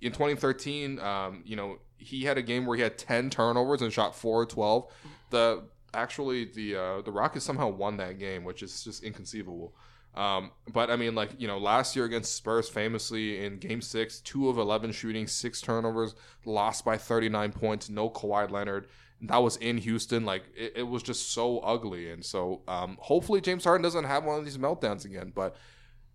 in 0.00 0.12
2013, 0.12 1.00
um, 1.00 1.42
you 1.46 1.56
know, 1.56 1.78
he 1.96 2.24
had 2.24 2.36
a 2.36 2.42
game 2.42 2.66
where 2.66 2.76
he 2.76 2.82
had 2.82 2.98
10 2.98 3.30
turnovers 3.30 3.80
and 3.80 3.92
shot 3.92 4.14
4 4.14 4.42
of 4.42 4.48
12. 4.48 4.92
The 5.30 5.64
actually 5.94 6.44
the 6.44 6.76
uh, 6.76 7.02
the 7.02 7.10
Rockets 7.10 7.44
somehow 7.44 7.68
won 7.68 7.96
that 7.96 8.18
game, 8.18 8.44
which 8.44 8.62
is 8.62 8.84
just 8.84 9.02
inconceivable. 9.02 9.74
Um, 10.14 10.52
but 10.72 10.90
I 10.90 10.96
mean, 10.96 11.14
like 11.14 11.30
you 11.38 11.48
know, 11.48 11.58
last 11.58 11.96
year 11.96 12.04
against 12.04 12.34
Spurs, 12.34 12.68
famously 12.68 13.44
in 13.44 13.58
Game 13.58 13.80
Six, 13.80 14.20
two 14.20 14.48
of 14.48 14.58
11 14.58 14.92
shooting, 14.92 15.26
six 15.26 15.60
turnovers, 15.60 16.14
lost 16.44 16.84
by 16.84 16.96
39 16.96 17.52
points, 17.52 17.88
no 17.88 18.08
Kawhi 18.08 18.48
Leonard, 18.50 18.86
that 19.22 19.38
was 19.38 19.56
in 19.56 19.78
Houston. 19.78 20.24
Like 20.24 20.44
it, 20.56 20.74
it 20.76 20.82
was 20.84 21.02
just 21.02 21.32
so 21.32 21.58
ugly, 21.60 22.10
and 22.10 22.24
so 22.24 22.62
um, 22.68 22.96
hopefully 23.00 23.40
James 23.40 23.64
Harden 23.64 23.82
doesn't 23.82 24.04
have 24.04 24.24
one 24.24 24.38
of 24.38 24.44
these 24.44 24.58
meltdowns 24.58 25.04
again. 25.04 25.32
But 25.34 25.56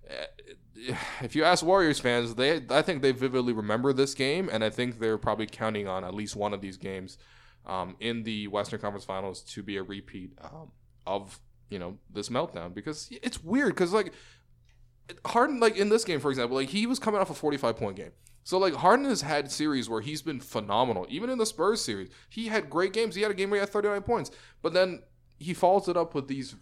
uh, 0.10 0.94
if 1.22 1.36
you 1.36 1.44
ask 1.44 1.66
Warriors 1.66 2.00
fans, 2.00 2.36
they 2.36 2.64
I 2.70 2.82
think 2.82 3.02
they 3.02 3.12
vividly 3.12 3.54
remember 3.54 3.94
this 3.94 4.14
game, 4.14 4.50
and 4.52 4.64
I 4.64 4.70
think 4.70 5.00
they're 5.00 5.18
probably 5.18 5.48
counting 5.48 5.88
on 5.88 6.04
at 6.04 6.14
least 6.14 6.36
one 6.36 6.54
of 6.54 6.62
these 6.62 6.78
games 6.78 7.18
um, 7.66 7.96
in 8.00 8.24
the 8.24 8.48
Western 8.48 8.80
Conference 8.80 9.06
Finals 9.06 9.42
to 9.42 9.64
be 9.64 9.78
a 9.78 9.84
repeat 9.84 10.32
um, 10.42 10.72
of 11.06 11.40
you 11.70 11.80
know 11.80 11.98
this 12.10 12.30
meltdown 12.30 12.74
because 12.74 13.10
it's 13.24 13.44
weird 13.44 13.76
because 13.76 13.94
like 13.94 14.14
Harden 15.26 15.60
like 15.60 15.78
in 15.78 15.90
this 15.90 16.04
game 16.04 16.20
for 16.20 16.30
example 16.30 16.58
like 16.58 16.70
he 16.70 16.86
was 16.86 17.00
coming 17.00 17.20
off 17.20 17.30
a 17.30 17.34
45 17.34 17.76
point 17.78 17.96
game. 17.96 18.12
So 18.44 18.58
like 18.58 18.74
Harden 18.74 19.06
has 19.06 19.22
had 19.22 19.52
series 19.52 19.90
where 19.90 20.02
he's 20.02 20.22
been 20.22 20.40
phenomenal. 20.40 21.06
Even 21.10 21.30
in 21.30 21.38
the 21.38 21.46
Spurs 21.46 21.82
series 21.82 22.10
he 22.30 22.48
had 22.48 22.70
great 22.70 22.94
games. 22.94 23.16
He 23.16 23.22
had 23.22 23.32
a 23.32 23.36
game 23.36 23.50
where 23.50 23.60
he 23.60 23.62
had 23.62 23.70
39 23.70 24.02
points. 24.04 24.32
But 24.62 24.74
then 24.74 25.04
he 25.38 25.54
follows 25.54 25.88
it 25.88 25.98
up 25.98 26.16
with 26.16 26.28
these 26.28 26.56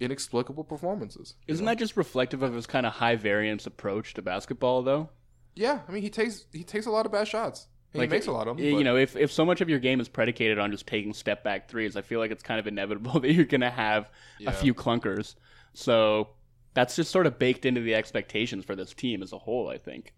inexplicable 0.00 0.64
performances 0.64 1.34
Isn't 1.46 1.66
that 1.66 1.78
just 1.78 1.96
reflective 1.96 2.42
of 2.42 2.52
his 2.52 2.66
kind 2.66 2.84
of 2.84 2.94
high 2.94 3.14
variance 3.16 3.64
approach 3.66 4.14
to 4.14 4.22
basketball, 4.22 4.82
though? 4.82 5.10
yeah 5.54 5.80
I 5.88 5.92
mean 5.92 6.02
he 6.02 6.10
takes 6.10 6.46
he 6.52 6.64
takes 6.64 6.86
a 6.86 6.90
lot 6.90 7.06
of 7.06 7.12
bad 7.12 7.28
shots 7.28 7.68
and 7.94 8.02
he 8.02 8.08
makes 8.08 8.26
a 8.26 8.32
lot 8.32 8.48
of 8.48 8.56
them 8.56 8.64
You 8.66 8.76
but- 8.76 8.82
know, 8.82 8.96
if, 8.96 9.16
if 9.16 9.32
so 9.32 9.44
much 9.44 9.60
of 9.60 9.68
your 9.68 9.78
game 9.78 10.00
is 10.00 10.08
predicated 10.08 10.58
on 10.58 10.70
just 10.70 10.86
taking 10.86 11.12
step 11.14 11.42
back 11.44 11.68
threes, 11.68 11.96
I 11.96 12.02
feel 12.02 12.18
like 12.20 12.30
it's 12.30 12.42
kind 12.42 12.60
of 12.60 12.66
inevitable 12.66 13.20
that 13.20 13.32
you're 13.32 13.44
going 13.44 13.60
to 13.62 13.70
have 13.70 14.10
Yeah. 14.38 14.50
a 14.50 14.52
few 14.52 14.74
clunkers. 14.74 15.34
So 15.72 16.28
that's 16.74 16.96
just 16.96 17.10
sort 17.10 17.26
of 17.26 17.38
baked 17.38 17.64
into 17.64 17.80
the 17.80 17.94
expectations 17.94 18.64
for 18.64 18.74
this 18.76 18.92
team 18.92 19.22
as 19.22 19.32
a 19.32 19.38
whole, 19.38 19.68
I 19.68 19.78
think. 19.78 20.12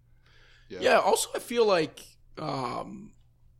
Yeah. 0.68 0.79
Yeah. 0.81 0.99
Also, 0.99 1.29
I 1.35 1.39
feel 1.39 1.64
like, 1.66 2.01
um, 2.39 3.12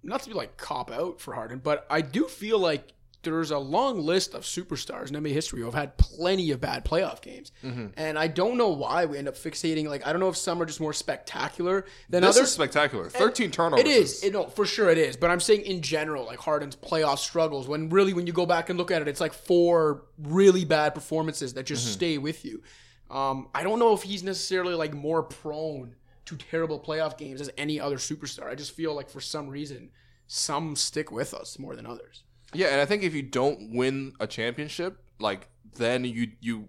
not 0.03 0.23
to 0.23 0.29
be 0.29 0.35
like 0.35 0.57
cop 0.57 0.91
out 0.91 1.21
for 1.21 1.35
Harden, 1.35 1.59
but 1.62 1.87
I 1.91 2.01
do 2.01 2.25
feel 2.27 2.59
like 2.59 2.93
there's 3.31 3.51
a 3.51 3.59
long 3.59 4.01
list 4.01 4.35
of 4.35 4.43
superstars 4.43 5.09
in 5.09 5.22
NBA 5.22 5.33
history 5.33 5.61
who 5.61 5.64
have 5.66 5.74
had 5.74 5.97
plenty 5.99 6.51
of 6.51 6.61
bad 6.61 6.85
playoff 6.85 7.20
games, 7.22 7.53
Mm-hmm. 7.64 7.87
and 7.97 8.18
I 8.18 8.27
don't 8.29 8.57
know 8.57 8.68
why 8.70 9.05
we 9.07 9.18
end 9.18 9.29
up 9.29 9.35
fixating. 9.35 9.87
Like, 9.89 10.07
I 10.07 10.12
don't 10.12 10.20
know 10.20 10.29
if 10.29 10.37
some 10.37 10.61
are 10.62 10.66
just 10.66 10.81
more 10.81 10.93
spectacular 10.93 11.85
than 12.09 12.22
this 12.22 12.37
others. 12.37 12.53
spectacular 12.53 13.09
13 13.09 13.51
turnovers 13.51 13.85
It 13.85 13.89
is. 13.89 14.22
It, 14.24 14.33
no, 14.33 14.47
for 14.49 14.64
sure 14.66 14.91
it 14.91 14.99
is. 14.99 15.16
But 15.16 15.31
I'm 15.31 15.41
saying 15.41 15.62
in 15.62 15.81
general, 15.83 16.24
like 16.27 16.39
Harden's 16.39 16.77
playoff 16.77 17.18
struggles, 17.18 17.68
when 17.68 17.89
really 17.91 18.12
when 18.14 18.27
you 18.27 18.33
go 18.33 18.47
back 18.47 18.68
and 18.70 18.79
look 18.79 18.91
at 18.91 19.03
it, 19.03 19.09
it's 19.09 19.20
like 19.20 19.33
four 19.33 20.05
really 20.18 20.64
bad 20.64 20.95
performances 20.95 21.55
that 21.55 21.66
just 21.66 21.93
stay 21.93 22.18
with 22.18 22.45
you. 22.45 22.62
Um, 23.11 23.49
I 23.55 23.62
don't 23.62 23.79
know 23.79 23.93
if 23.95 24.03
he's 24.03 24.22
necessarily 24.22 24.74
like 24.74 24.93
more 24.95 25.22
prone 25.22 25.95
to 26.24 26.37
terrible 26.37 26.81
playoff 26.81 27.16
games 27.16 27.41
as 27.41 27.51
any 27.57 27.79
other 27.79 27.99
superstar. 27.99 28.49
I 28.51 28.57
just 28.57 28.72
feel 28.72 28.95
like 28.95 29.09
for 29.09 29.20
some 29.20 29.49
reason, 29.49 29.91
some 30.27 30.74
stick 30.74 31.12
with 31.12 31.33
us 31.33 31.57
more 31.57 31.77
than 31.77 31.87
others. 31.87 32.24
Yeah, 32.55 32.69
and 32.69 32.81
I 32.81 32.85
think 32.85 33.03
if 33.03 33.15
you 33.15 33.23
don't 33.23 33.75
win 33.75 34.15
a 34.21 34.27
championship, 34.27 34.99
like 35.19 35.49
then 35.77 36.05
you 36.05 36.33
you 36.41 36.69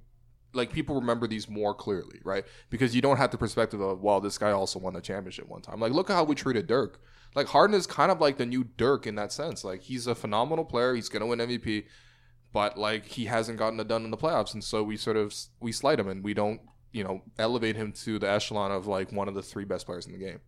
like 0.53 0.71
people 0.71 0.95
remember 0.95 1.27
these 1.27 1.47
more 1.47 1.73
clearly, 1.73 2.19
right? 2.23 2.43
Because 2.69 2.95
you 2.95 3.01
don't 3.01 3.17
have 3.17 3.31
the 3.31 3.37
perspective 3.37 3.79
of, 3.79 4.01
well, 4.01 4.19
this 4.19 4.37
guy 4.37 4.51
also 4.51 4.79
won 4.79 4.93
the 4.93 5.01
championship 5.01 5.47
one 5.47 5.61
time. 5.61 5.79
Like 5.79 5.93
look 5.93 6.09
at 6.09 6.15
how 6.15 6.23
we 6.23 6.35
treated 6.35 6.67
Dirk. 6.67 6.99
Like 7.35 7.47
Harden 7.47 7.75
is 7.75 7.85
kind 7.85 8.11
of 8.11 8.19
like 8.19 8.37
the 8.37 8.45
new 8.45 8.63
Dirk 8.63 9.05
in 9.05 9.15
that 9.15 9.31
sense. 9.31 9.63
Like 9.63 9.83
he's 9.83 10.07
a 10.07 10.15
phenomenal 10.15 10.65
player, 10.65 10.95
he's 10.95 11.09
going 11.09 11.21
to 11.21 11.27
win 11.27 11.39
MVP, 11.39 11.85
but 12.51 12.77
like 12.77 13.05
he 13.05 13.25
hasn't 13.25 13.59
gotten 13.59 13.79
it 13.79 13.87
done 13.87 14.03
in 14.03 14.11
the 14.11 14.17
playoffs 14.17 14.53
and 14.53 14.63
so 14.63 14.83
we 14.83 14.97
sort 14.97 15.17
of 15.17 15.33
we 15.59 15.71
slight 15.71 15.99
him 15.99 16.07
and 16.07 16.23
we 16.23 16.33
don't, 16.33 16.61
you 16.91 17.03
know, 17.03 17.21
elevate 17.37 17.75
him 17.75 17.91
to 17.91 18.17
the 18.17 18.29
echelon 18.29 18.71
of 18.71 18.87
like 18.87 19.11
one 19.11 19.27
of 19.27 19.35
the 19.35 19.43
three 19.43 19.65
best 19.65 19.85
players 19.85 20.07
in 20.07 20.13
the 20.13 20.17
game. 20.17 20.39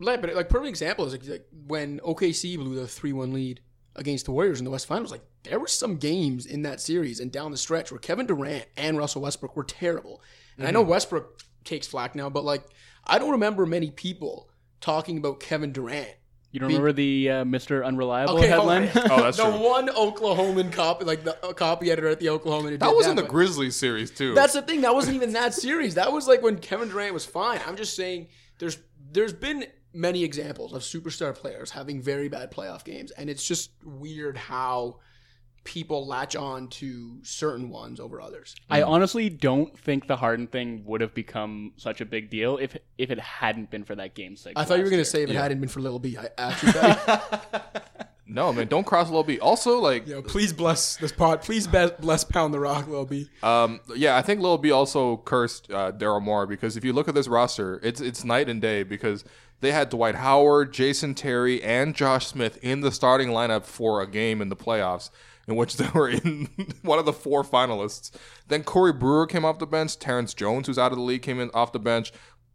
Like, 0.00 0.20
but 0.20 0.34
like 0.34 0.48
perfect 0.48 0.68
example 0.68 1.06
is 1.06 1.12
like, 1.12 1.26
like 1.26 1.46
when 1.66 2.00
OKC 2.00 2.56
blew 2.56 2.74
the 2.74 2.88
three 2.88 3.12
one 3.12 3.32
lead 3.32 3.60
against 3.96 4.24
the 4.26 4.32
Warriors 4.32 4.58
in 4.58 4.64
the 4.64 4.70
West 4.70 4.86
Finals. 4.86 5.10
Like 5.10 5.22
there 5.44 5.58
were 5.60 5.66
some 5.66 5.96
games 5.96 6.46
in 6.46 6.62
that 6.62 6.80
series 6.80 7.20
and 7.20 7.30
down 7.30 7.50
the 7.50 7.56
stretch 7.56 7.90
where 7.92 7.98
Kevin 7.98 8.26
Durant 8.26 8.66
and 8.76 8.98
Russell 8.98 9.22
Westbrook 9.22 9.56
were 9.56 9.64
terrible. 9.64 10.20
And 10.58 10.66
I 10.66 10.70
know 10.70 10.82
Westbrook 10.82 11.40
takes 11.64 11.86
flack 11.86 12.14
now, 12.14 12.28
but 12.30 12.44
like 12.44 12.64
I 13.06 13.18
don't 13.18 13.32
remember 13.32 13.66
many 13.66 13.90
people 13.90 14.48
talking 14.80 15.18
about 15.18 15.40
Kevin 15.40 15.72
Durant. 15.72 16.10
You 16.52 16.60
don't 16.60 16.68
remember 16.68 16.92
the 16.92 17.30
uh, 17.30 17.44
Mr. 17.44 17.84
Unreliable 17.84 18.34
hold 18.36 18.44
headline? 18.44 18.84
on. 18.84 19.10
Oh, 19.10 19.22
that's 19.24 19.36
the 19.38 19.42
true. 19.42 19.58
one 19.68 19.88
Oklahoman 19.88 20.72
copy, 20.72 21.04
like 21.04 21.24
the 21.24 21.36
uh, 21.44 21.52
copy 21.52 21.90
editor 21.90 22.06
at 22.06 22.20
the 22.20 22.28
Oklahoma. 22.28 22.70
who 22.70 22.78
That 22.78 22.86
did 22.90 22.96
was 22.96 23.08
in 23.08 23.16
the 23.16 23.24
Grizzlies 23.24 23.74
series 23.74 24.12
too. 24.12 24.34
That's 24.34 24.52
the 24.52 24.62
thing. 24.62 24.82
That 24.82 24.94
wasn't 24.94 25.16
even 25.16 25.32
that 25.32 25.52
series. 25.54 25.96
That 25.96 26.12
was 26.12 26.28
like 26.28 26.42
when 26.42 26.58
Kevin 26.58 26.88
Durant 26.88 27.12
was 27.12 27.26
fine. 27.26 27.60
I'm 27.66 27.74
just 27.74 27.96
saying 27.96 28.28
there's 28.60 28.78
there's 29.10 29.32
been 29.32 29.66
many 29.94 30.24
examples 30.24 30.72
of 30.72 30.82
superstar 30.82 31.34
players 31.34 31.70
having 31.70 32.02
very 32.02 32.28
bad 32.28 32.50
playoff 32.50 32.84
games, 32.84 33.10
and 33.12 33.30
it's 33.30 33.46
just 33.46 33.70
weird 33.84 34.36
how 34.36 34.98
people 35.64 36.06
latch 36.06 36.36
on 36.36 36.68
to 36.68 37.18
certain 37.22 37.70
ones 37.70 37.98
over 37.98 38.20
others. 38.20 38.54
I 38.68 38.82
honestly 38.82 39.30
don't 39.30 39.76
think 39.78 40.06
the 40.06 40.16
Harden 40.16 40.46
thing 40.46 40.84
would 40.84 41.00
have 41.00 41.14
become 41.14 41.72
such 41.76 42.00
a 42.00 42.04
big 42.04 42.30
deal 42.30 42.58
if 42.58 42.76
if 42.98 43.10
it 43.10 43.18
hadn't 43.18 43.70
been 43.70 43.84
for 43.84 43.94
that 43.94 44.14
game 44.14 44.36
six. 44.36 44.52
I 44.56 44.64
thought 44.64 44.78
you 44.78 44.84
were 44.84 44.90
gonna 44.90 45.04
say 45.04 45.22
if 45.22 45.30
it 45.30 45.36
hadn't 45.36 45.60
been 45.60 45.68
for 45.68 45.80
Lil 45.80 45.98
B. 45.98 46.16
I 46.18 46.28
actually 46.36 46.72
thought, 46.72 47.90
no, 48.26 48.52
man, 48.52 48.68
don't 48.68 48.84
cross 48.84 49.10
Lil 49.10 49.22
B. 49.24 49.38
Also, 49.38 49.78
like 49.78 50.06
yo, 50.06 50.22
please 50.22 50.52
bless 50.52 50.96
this 50.96 51.12
pod. 51.12 51.42
Please 51.42 51.66
be- 51.66 51.90
bless 52.00 52.24
Pound 52.24 52.54
the 52.54 52.60
Rock, 52.60 52.88
Lil 52.88 53.04
B. 53.04 53.28
Um, 53.42 53.80
yeah, 53.94 54.16
I 54.16 54.22
think 54.22 54.40
Lil 54.40 54.58
B 54.58 54.70
also 54.70 55.18
cursed 55.18 55.70
uh, 55.70 55.92
Daryl 55.92 56.22
Morey 56.22 56.46
because 56.46 56.76
if 56.76 56.84
you 56.84 56.92
look 56.92 57.08
at 57.08 57.14
this 57.14 57.28
roster, 57.28 57.80
it's 57.82 58.00
it's 58.00 58.24
night 58.24 58.48
and 58.48 58.60
day 58.60 58.82
because 58.82 59.24
they 59.60 59.72
had 59.72 59.88
Dwight 59.88 60.16
Howard, 60.16 60.72
Jason 60.72 61.14
Terry, 61.14 61.62
and 61.62 61.94
Josh 61.94 62.26
Smith 62.26 62.58
in 62.62 62.80
the 62.80 62.92
starting 62.92 63.28
lineup 63.28 63.64
for 63.64 64.00
a 64.02 64.06
game 64.06 64.40
in 64.40 64.48
the 64.48 64.56
playoffs 64.56 65.10
in 65.46 65.56
which 65.56 65.76
they 65.78 65.88
were 65.94 66.08
in 66.08 66.48
one 66.82 66.98
of 66.98 67.04
the 67.04 67.12
four 67.12 67.42
finalists. 67.42 68.10
Then 68.48 68.62
Corey 68.62 68.92
Brewer 68.92 69.26
came 69.26 69.44
off 69.44 69.58
the 69.58 69.66
bench. 69.66 69.98
Terrence 69.98 70.34
Jones, 70.34 70.66
who's 70.66 70.78
out 70.78 70.92
of 70.92 70.98
the 70.98 71.04
league, 71.04 71.22
came 71.22 71.40
in 71.40 71.50
off 71.54 71.72
the 71.72 71.78
bench. 71.78 72.12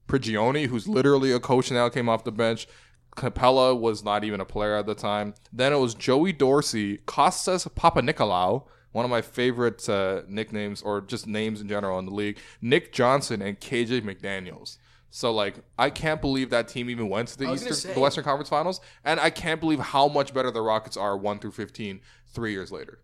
Prigioni, 0.08 0.66
who's 0.66 0.88
literally 0.88 1.32
a 1.32 1.40
coach 1.40 1.72
now, 1.72 1.88
came 1.90 2.10
off 2.10 2.24
the 2.24 2.32
bench. 2.32 2.68
Capela 3.16 3.78
was 3.78 4.04
not 4.04 4.24
even 4.24 4.40
a 4.40 4.46
player 4.46 4.76
at 4.76 4.86
the 4.86 4.96
time. 4.96 5.34
Then 5.52 5.74
it 5.74 5.78
was 5.78 5.94
Joey 5.94 6.32
Dorsey, 6.34 6.98
Costas 7.06 7.66
Papanikolaou, 7.66 8.64
one 8.92 9.06
of 9.06 9.12
my 9.12 9.22
favorite 9.22 9.88
uh, 9.88 10.22
nicknames 10.28 10.82
or 10.82 11.02
just 11.02 11.28
names 11.28 11.62
in 11.62 11.68
general 11.68 12.00
in 12.00 12.06
the 12.06 12.14
league, 12.14 12.38
Nick 12.62 12.92
Johnson, 12.92 13.42
and 13.42 13.60
KJ 13.60 14.02
McDaniels. 14.02 14.78
So 15.12 15.32
like, 15.32 15.56
I 15.78 15.90
can't 15.90 16.22
believe 16.22 16.50
that 16.52 16.68
team 16.68 16.90
even 16.90 17.10
went 17.10 17.30
to 17.30 17.38
the 17.38 17.48
was 17.48 17.62
Eastern, 17.62 17.76
say- 17.76 17.94
the 17.94 18.00
Western 18.00 18.24
Conference 18.24 18.50
Finals, 18.50 18.80
and 19.04 19.20
I 19.20 19.30
can't 19.30 19.60
believe 19.60 19.80
how 19.80 20.08
much 20.08 20.34
better 20.34 20.52
the 20.52 20.62
Rockets 20.62 20.98
are 20.98 21.18
one 21.18 21.40
through 21.40 21.52
15 21.52 22.02
three 22.28 22.52
years 22.52 22.72
later. 22.72 23.00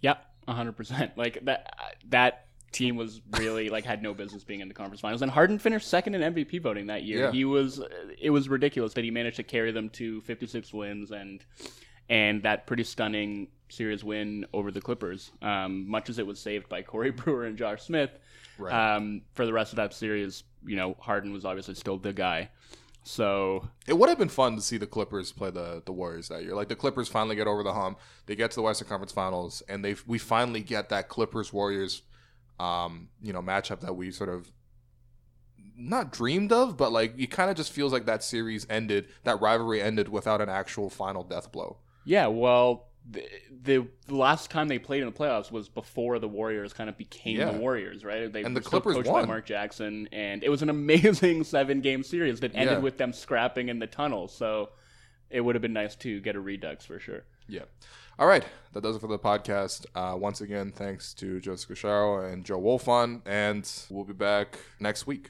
Yep, 0.00 0.24
hundred 0.48 0.72
percent. 0.76 1.16
Like 1.16 1.44
that 1.44 1.74
that 2.08 2.45
team 2.72 2.96
was 2.96 3.20
really 3.38 3.68
like 3.70 3.84
had 3.84 4.02
no 4.02 4.12
business 4.12 4.44
being 4.44 4.60
in 4.60 4.68
the 4.68 4.74
conference 4.74 5.00
finals. 5.00 5.22
And 5.22 5.30
Harden 5.30 5.58
finished 5.58 5.88
second 5.88 6.14
in 6.14 6.34
MVP 6.34 6.60
voting 6.60 6.86
that 6.88 7.04
year. 7.04 7.24
Yeah. 7.26 7.32
He 7.32 7.44
was 7.44 7.80
it 8.20 8.30
was 8.30 8.48
ridiculous 8.48 8.92
that 8.94 9.04
he 9.04 9.10
managed 9.10 9.36
to 9.36 9.42
carry 9.42 9.72
them 9.72 9.88
to 9.90 10.20
56 10.22 10.72
wins 10.72 11.10
and 11.10 11.44
and 12.08 12.42
that 12.42 12.66
pretty 12.66 12.84
stunning 12.84 13.48
series 13.68 14.04
win 14.04 14.46
over 14.52 14.70
the 14.70 14.80
Clippers. 14.80 15.32
Um, 15.42 15.88
much 15.88 16.08
as 16.08 16.18
it 16.18 16.26
was 16.26 16.38
saved 16.38 16.68
by 16.68 16.82
Corey 16.82 17.10
Brewer 17.12 17.44
and 17.46 17.56
Josh 17.58 17.82
Smith, 17.82 18.10
Right. 18.58 18.94
um, 18.96 19.22
for 19.34 19.44
the 19.44 19.52
rest 19.52 19.72
of 19.72 19.76
that 19.76 19.92
series, 19.92 20.44
you 20.64 20.76
know, 20.76 20.96
Harden 21.00 21.32
was 21.32 21.44
obviously 21.44 21.74
still 21.74 21.98
the 21.98 22.12
guy. 22.12 22.48
So 23.02 23.68
It 23.86 23.92
would 23.96 24.08
have 24.08 24.18
been 24.18 24.28
fun 24.28 24.56
to 24.56 24.62
see 24.62 24.78
the 24.78 24.86
Clippers 24.86 25.30
play 25.30 25.50
the, 25.50 25.82
the 25.84 25.92
Warriors 25.92 26.28
that 26.28 26.42
year. 26.42 26.54
Like 26.54 26.68
the 26.68 26.74
Clippers 26.76 27.08
finally 27.08 27.36
get 27.36 27.46
over 27.46 27.62
the 27.62 27.72
hump. 27.72 28.00
They 28.26 28.34
get 28.34 28.50
to 28.52 28.56
the 28.56 28.62
Western 28.62 28.88
Conference 28.88 29.12
Finals, 29.12 29.62
and 29.68 29.84
they 29.84 29.94
we 30.06 30.18
finally 30.18 30.60
get 30.60 30.88
that 30.88 31.08
Clippers 31.08 31.52
Warriors, 31.52 32.02
um, 32.58 33.08
you 33.22 33.32
know, 33.32 33.42
matchup 33.42 33.80
that 33.80 33.94
we 33.94 34.10
sort 34.10 34.30
of 34.30 34.50
not 35.78 36.12
dreamed 36.12 36.52
of, 36.52 36.76
but 36.76 36.92
like 36.92 37.14
it 37.18 37.30
kind 37.30 37.50
of 37.50 37.56
just 37.56 37.72
feels 37.72 37.92
like 37.92 38.06
that 38.06 38.22
series 38.24 38.66
ended, 38.70 39.08
that 39.24 39.40
rivalry 39.40 39.82
ended 39.82 40.08
without 40.08 40.40
an 40.40 40.48
actual 40.48 40.88
final 40.88 41.22
death 41.22 41.52
blow. 41.52 41.78
Yeah, 42.04 42.28
well, 42.28 42.88
the, 43.08 43.26
the 43.62 43.86
last 44.08 44.50
time 44.50 44.68
they 44.68 44.78
played 44.78 45.02
in 45.02 45.06
the 45.06 45.12
playoffs 45.12 45.50
was 45.52 45.68
before 45.68 46.18
the 46.18 46.28
Warriors 46.28 46.72
kind 46.72 46.88
of 46.88 46.96
became 46.96 47.36
Yeah. 47.38 47.52
the 47.52 47.58
Warriors, 47.58 48.04
right? 48.04 48.32
They 48.32 48.42
And 48.42 48.54
were 48.54 48.60
the 48.60 48.66
Clippers 48.68 48.94
coached 48.96 49.08
by. 49.10 49.24
Mark 49.26 49.44
Jackson, 49.46 50.08
and 50.12 50.42
it 50.42 50.48
was 50.48 50.62
an 50.62 50.70
amazing 50.70 51.44
seven 51.44 51.80
game 51.80 52.02
series 52.02 52.40
that 52.40 52.52
ended 52.54 52.76
Yeah. 52.78 52.82
with 52.82 52.96
them 52.96 53.12
scrapping 53.12 53.68
in 53.68 53.78
the 53.78 53.86
tunnel. 53.86 54.28
So 54.28 54.70
it 55.30 55.40
would 55.40 55.54
have 55.56 55.62
been 55.62 55.72
nice 55.72 55.94
to 55.96 56.20
get 56.20 56.36
a 56.36 56.40
redux 56.40 56.84
for 56.86 56.98
sure. 56.98 57.24
Yeah. 57.48 57.62
All 58.18 58.26
right, 58.26 58.44
that 58.72 58.82
does 58.82 58.96
it 58.96 59.00
for 59.00 59.08
the 59.08 59.18
podcast. 59.18 59.84
Uh, 59.94 60.16
once 60.16 60.40
again, 60.40 60.72
thanks 60.72 61.12
to 61.14 61.38
Joe 61.38 61.52
Casciaro 61.52 62.32
and 62.32 62.44
Joe 62.46 62.58
Wolfson, 62.58 63.20
and 63.26 63.70
we'll 63.90 64.04
be 64.04 64.14
back 64.14 64.58
next 64.80 65.06
week. 65.06 65.28